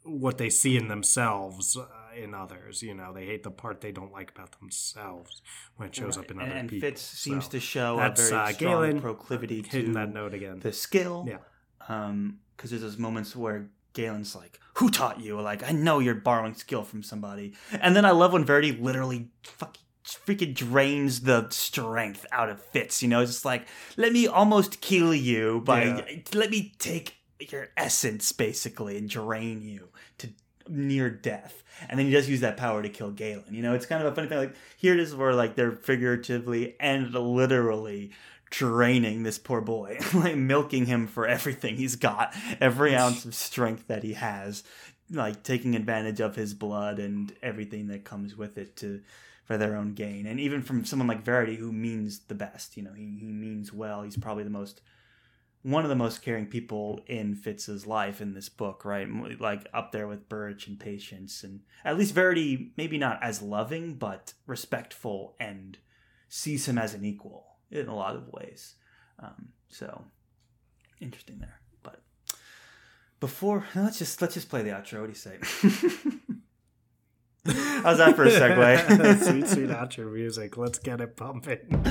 what 0.07 0.39
they 0.39 0.51
see 0.51 0.77
in 0.77 0.89
themselves 0.89 1.77
uh, 1.77 1.87
in 2.17 2.35
others. 2.35 2.83
You 2.83 2.95
know, 2.95 3.13
they 3.13 3.27
hate 3.27 3.43
the 3.43 3.51
part 3.51 3.81
they 3.81 3.93
don't 3.93 4.13
like 4.13 4.31
about 4.31 4.59
themselves 4.59 5.43
when 5.77 5.89
it 5.89 5.95
shows 5.95 6.17
up 6.17 6.31
in 6.31 6.39
and, 6.39 6.49
other 6.51 6.59
and 6.59 6.69
people. 6.69 6.89
Fitz 6.89 7.03
seems 7.03 7.49
to 7.49 7.61
show 7.61 7.95
a 7.99 8.11
very 8.11 8.33
uh, 8.33 8.53
strong 8.53 8.55
Galen 8.55 9.01
proclivity 9.01 9.63
hitting 9.63 9.87
to 9.87 9.93
that 9.95 10.13
note 10.13 10.35
again. 10.35 10.61
the 10.61 10.73
skill. 10.73 11.27
Yeah. 11.29 11.39
Um, 11.89 12.39
because 12.57 12.71
there's 12.71 12.83
those 12.83 12.99
moments 12.99 13.37
where 13.37 13.69
Galen's 13.93 14.35
like, 14.35 14.59
"Who 14.75 14.91
taught 14.91 15.21
you?" 15.21 15.41
Like, 15.41 15.63
I 15.63 15.73
know 15.73 15.99
you're 15.99 16.15
borrowing 16.15 16.55
skill 16.55 16.83
from 16.85 17.03
somebody. 17.03 17.53
And 17.81 17.95
then 17.95 18.05
I 18.05 18.13
love 18.13 18.33
when 18.33 18.45
Verity 18.45 18.73
literally 18.73 19.29
fucking 19.43 19.83
freaking 20.07 20.55
drains 20.55 21.21
the 21.23 21.49
strength 21.51 22.25
out 22.33 22.49
of 22.49 22.63
Fitz. 22.63 23.03
You 23.03 23.09
know, 23.09 23.21
it's 23.21 23.33
just 23.33 23.45
like, 23.45 23.67
let 23.97 24.13
me 24.13 24.27
almost 24.27 24.81
kill 24.81 25.13
you 25.15 25.61
by 25.65 25.85
Yeah. 25.85 26.17
let 26.35 26.51
me 26.51 26.75
take 26.79 27.16
your 27.39 27.69
essence 27.77 28.33
basically 28.33 28.97
and 28.97 29.09
drain 29.09 29.63
you 29.63 29.89
to 30.19 30.29
near 30.69 31.11
death. 31.11 31.63
And 31.89 31.99
then 31.99 32.07
he 32.07 32.13
does 32.13 32.29
use 32.29 32.41
that 32.41 32.57
power 32.57 32.83
to 32.83 32.89
kill 32.89 33.11
Galen. 33.11 33.53
You 33.55 33.63
know, 33.63 33.75
it's 33.75 33.87
kind 33.87 34.05
of 34.05 34.13
a 34.13 34.15
funny 34.15 34.29
thing. 34.29 34.39
Like 34.39 34.57
here 34.77 34.95
it 34.95 35.01
is 35.01 35.15
where 35.15 35.35
like 35.35 35.55
they're 35.55 35.73
figuratively 35.73 36.77
and 36.81 37.13
literally 37.13 38.13
draining 38.51 39.23
this 39.23 39.39
poor 39.39 39.61
boy, 39.61 39.99
like 40.15 40.37
milking 40.37 40.87
him 40.87 41.07
for 41.07 41.27
everything 41.27 41.77
he's 41.77 41.97
got, 41.97 42.35
every 42.61 42.95
ounce 42.95 43.25
of 43.25 43.35
strength 43.35 43.87
that 43.89 44.03
he 44.03 44.15
has, 44.15 44.63
like 45.11 45.43
taking 45.43 45.75
advantage 45.75 46.21
of 46.21 46.37
his 46.37 46.55
blood 46.55 46.99
and 46.99 47.35
everything 47.43 47.89
that 47.89 48.05
comes 48.05 48.37
with 48.37 48.59
it 48.59 48.77
to 48.77 49.01
for 49.45 49.57
their 49.57 49.77
own 49.77 49.95
gain. 49.95 50.27
And 50.27 50.41
even 50.41 50.61
from 50.63 50.85
someone 50.85 51.07
like 51.07 51.25
Verity 51.25 51.57
who 51.57 51.73
means 51.73 52.21
the 52.21 52.35
best, 52.35 52.77
you 52.77 52.83
know, 52.83 52.93
he, 52.93 53.17
he 53.21 53.27
means 53.27 53.73
well. 53.73 54.03
He's 54.03 54.17
probably 54.17 54.43
the 54.43 54.51
most 54.51 54.81
one 55.67 55.83
of 55.83 55.89
the 55.89 55.97
most 55.97 56.23
caring 56.23 56.47
people 56.47 57.01
in 57.09 57.35
Fitz's 57.35 57.89
life 57.89 58.21
in 58.21 58.35
this 58.35 58.49
book, 58.49 58.85
right? 58.85 59.09
Like 59.41 59.67
up 59.75 59.91
there 59.91 60.07
with 60.07 60.29
Burrich 60.29 60.69
and 60.69 60.79
Patience, 60.79 61.43
and 61.43 61.63
at 61.85 61.99
least 61.99 62.15
Verity, 62.15 62.71
maybe 62.77 62.99
not 62.99 63.19
as 63.21 63.43
loving, 63.43 63.95
but 63.95 64.35
respectful 64.47 65.35
and 65.41 65.77
sees 66.29 66.69
him 66.69 66.79
as 66.79 66.95
an 66.95 67.05
equal 67.05 67.57
in 67.69 67.89
a 67.89 67.97
lot 67.97 68.15
of 68.15 68.29
ways. 68.29 68.75
Um, 69.19 69.49
so 69.69 70.05
interesting 71.01 71.41
there. 71.41 71.61
But 71.83 72.01
before 73.19 73.65
let's 73.75 73.99
just 73.99 74.23
let's 74.23 74.35
just 74.35 74.49
play 74.49 74.63
the 74.63 74.71
outro. 74.71 75.01
What 75.01 75.13
do 75.13 75.13
you 75.13 75.15
say? 75.15 75.39
How's 77.47 77.99
that 77.99 78.17
for 78.17 78.25
a 78.25 78.31
segue? 78.31 79.23
sweet, 79.25 79.47
sweet 79.49 79.69
outro 79.69 80.13
music. 80.13 80.57
Let's 80.57 80.79
get 80.79 81.01
it 81.01 81.17
pumping. 81.17 81.59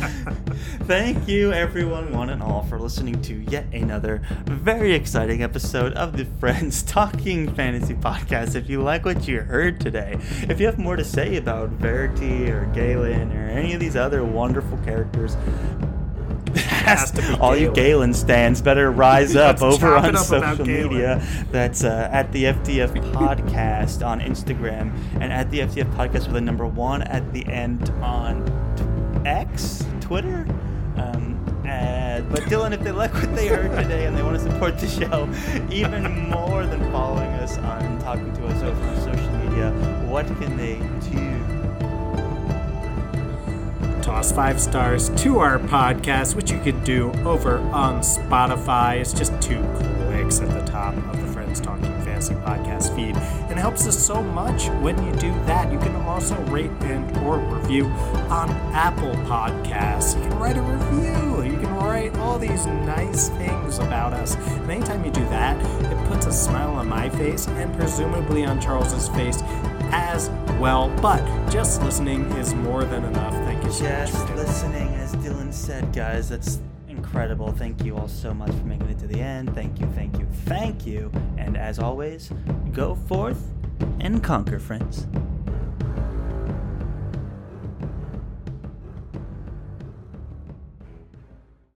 Thank 0.84 1.28
you, 1.28 1.54
everyone, 1.54 2.12
one 2.12 2.30
and 2.30 2.44
all, 2.44 2.64
for 2.64 2.80
listening 2.80 3.22
to 3.24 3.36
yet 3.50 3.66
another 3.74 4.22
very 4.46 4.94
exciting 4.94 5.44
episode 5.44 5.94
of 5.94 6.18
the 6.18 6.26
Friends 6.40 6.84
Talking 6.88 7.54
Fantasy 7.54 7.94
Podcast. 7.94 8.56
If 8.56 8.70
you 8.70 8.82
like 8.82 9.06
what 9.06 9.28
you 9.28 9.42
heard 9.42 9.80
today, 9.80 10.18
if 10.50 10.60
you 10.60 10.66
have 10.66 10.78
more 10.78 10.96
to 10.96 11.06
say 11.06 11.38
about 11.38 11.70
Verity 11.70 12.50
or 12.52 12.66
Galen 12.74 13.32
or 13.32 13.48
any 13.48 13.74
of 13.74 13.80
these 13.80 13.96
other 13.96 14.26
wonderful 14.26 14.78
characters, 14.80 15.38
has 16.86 17.12
to 17.12 17.22
be 17.22 17.34
all 17.40 17.56
you 17.56 17.72
Galen. 17.74 18.14
Stands 18.14 18.62
better 18.62 18.92
rise 18.92 19.36
up 19.36 19.62
over 19.62 19.96
on 19.96 20.16
up 20.16 20.26
social 20.26 20.66
media. 20.66 21.22
That's 21.52 21.84
uh, 21.84 22.10
at 22.12 22.32
the 22.32 22.46
FTF 22.46 22.94
Podcast 23.12 24.06
on 24.06 24.20
Instagram 24.20 24.96
and 25.20 25.32
at 25.34 25.50
the 25.52 25.60
FTF 25.60 25.94
Podcast 25.96 26.28
with 26.28 26.38
a 26.38 26.42
number 26.42 26.66
one 26.66 27.02
at 27.04 27.34
the 27.34 27.46
end 27.48 27.90
on 28.02 28.46
t- 28.76 29.30
X, 29.30 29.86
Twitter. 30.02 30.46
Um, 30.98 31.36
uh, 31.68 32.22
but 32.32 32.42
Dylan, 32.44 32.74
if 32.74 32.82
they 32.82 32.92
like 32.92 33.14
what 33.14 33.36
they 33.36 33.48
heard 33.48 33.72
today 33.76 34.06
and 34.06 34.16
they 34.16 34.24
want 34.24 34.38
to 34.38 34.44
support 34.44 34.78
the 34.80 34.88
show 34.88 35.30
even 35.72 36.30
more 36.30 36.66
than 36.66 36.80
following 36.92 37.30
us 37.40 37.58
on 37.58 38.00
talking 38.00 38.32
to 38.34 38.46
us 38.46 38.62
over 38.64 38.84
on 38.84 38.96
social 38.98 39.32
media, 39.38 39.72
what 40.08 40.26
can 40.26 40.56
they 40.58 40.76
do? 41.10 41.55
Toss 44.16 44.32
five 44.32 44.62
stars 44.62 45.10
to 45.10 45.40
our 45.40 45.60
podcast, 45.60 46.36
which 46.38 46.50
you 46.50 46.58
can 46.62 46.82
do 46.86 47.12
over 47.26 47.58
on 47.74 48.00
Spotify. 48.00 49.02
It's 49.02 49.12
just 49.12 49.34
two 49.42 49.62
clicks 49.76 50.40
at 50.40 50.48
the 50.52 50.62
top 50.72 50.96
of 50.96 51.20
the 51.20 51.28
Friends 51.34 51.60
Talking 51.60 51.92
Fantasy 52.02 52.34
podcast 52.36 52.96
feed, 52.96 53.18
and 53.18 53.52
it 53.52 53.58
helps 53.58 53.86
us 53.86 54.02
so 54.02 54.24
much 54.24 54.70
when 54.80 54.96
you 55.06 55.12
do 55.20 55.34
that. 55.48 55.70
You 55.70 55.80
can 55.80 55.94
also 55.98 56.34
rate 56.44 56.72
and 56.84 57.18
or 57.26 57.40
review 57.40 57.88
on 58.30 58.50
Apple 58.74 59.12
Podcasts. 59.28 60.16
You 60.16 60.30
can 60.30 60.40
write 60.40 60.56
a 60.56 60.62
review. 60.62 61.44
You 61.44 61.60
can 61.60 61.76
write 61.76 62.16
all 62.20 62.40
these 62.40 62.66
nice 62.66 63.28
things 63.30 63.80
about 63.80 64.14
us. 64.14 64.36
And 64.36 64.72
anytime 64.72 65.04
you 65.04 65.12
do 65.12 65.26
that, 65.26 65.62
it 65.92 66.08
puts 66.08 66.26
a 66.26 66.32
smile 66.32 66.72
on 66.76 66.88
my 66.88 67.10
face 67.10 67.50
and 67.50 67.76
presumably 67.76 68.46
on 68.46 68.62
Charles's 68.62 69.10
face 69.10 69.42
as 69.96 70.30
well. 70.60 70.90
But 71.02 71.24
just 71.50 71.82
listening 71.82 72.26
is 72.34 72.54
more 72.54 72.84
than 72.84 73.06
enough. 73.06 73.34
Thank 73.34 73.64
you 73.64 73.72
so 73.72 73.84
much. 73.84 74.12
Just 74.12 74.30
listening, 74.36 74.94
as 74.96 75.16
Dylan 75.16 75.54
said, 75.54 75.94
guys. 75.94 76.30
That's 76.30 76.60
incredible. 76.90 77.52
Thank 77.52 77.84
you 77.84 77.96
all 77.98 78.08
so 78.08 78.34
much 78.34 78.52
for 78.52 78.66
making 78.66 78.90
it 78.90 79.00
to 79.00 79.08
the 79.08 79.20
end. 79.20 79.56
Thank 79.56 79.80
you, 79.80 79.88
thank 79.96 80.20
you, 80.20 80.28
thank 80.46 80.86
you. 80.86 81.12
And 81.38 81.58
as 81.58 81.80
always, 81.80 82.32
go 82.74 82.96
forth 82.96 83.52
and 84.00 84.22
conquer, 84.24 84.60
friends. 84.60 85.08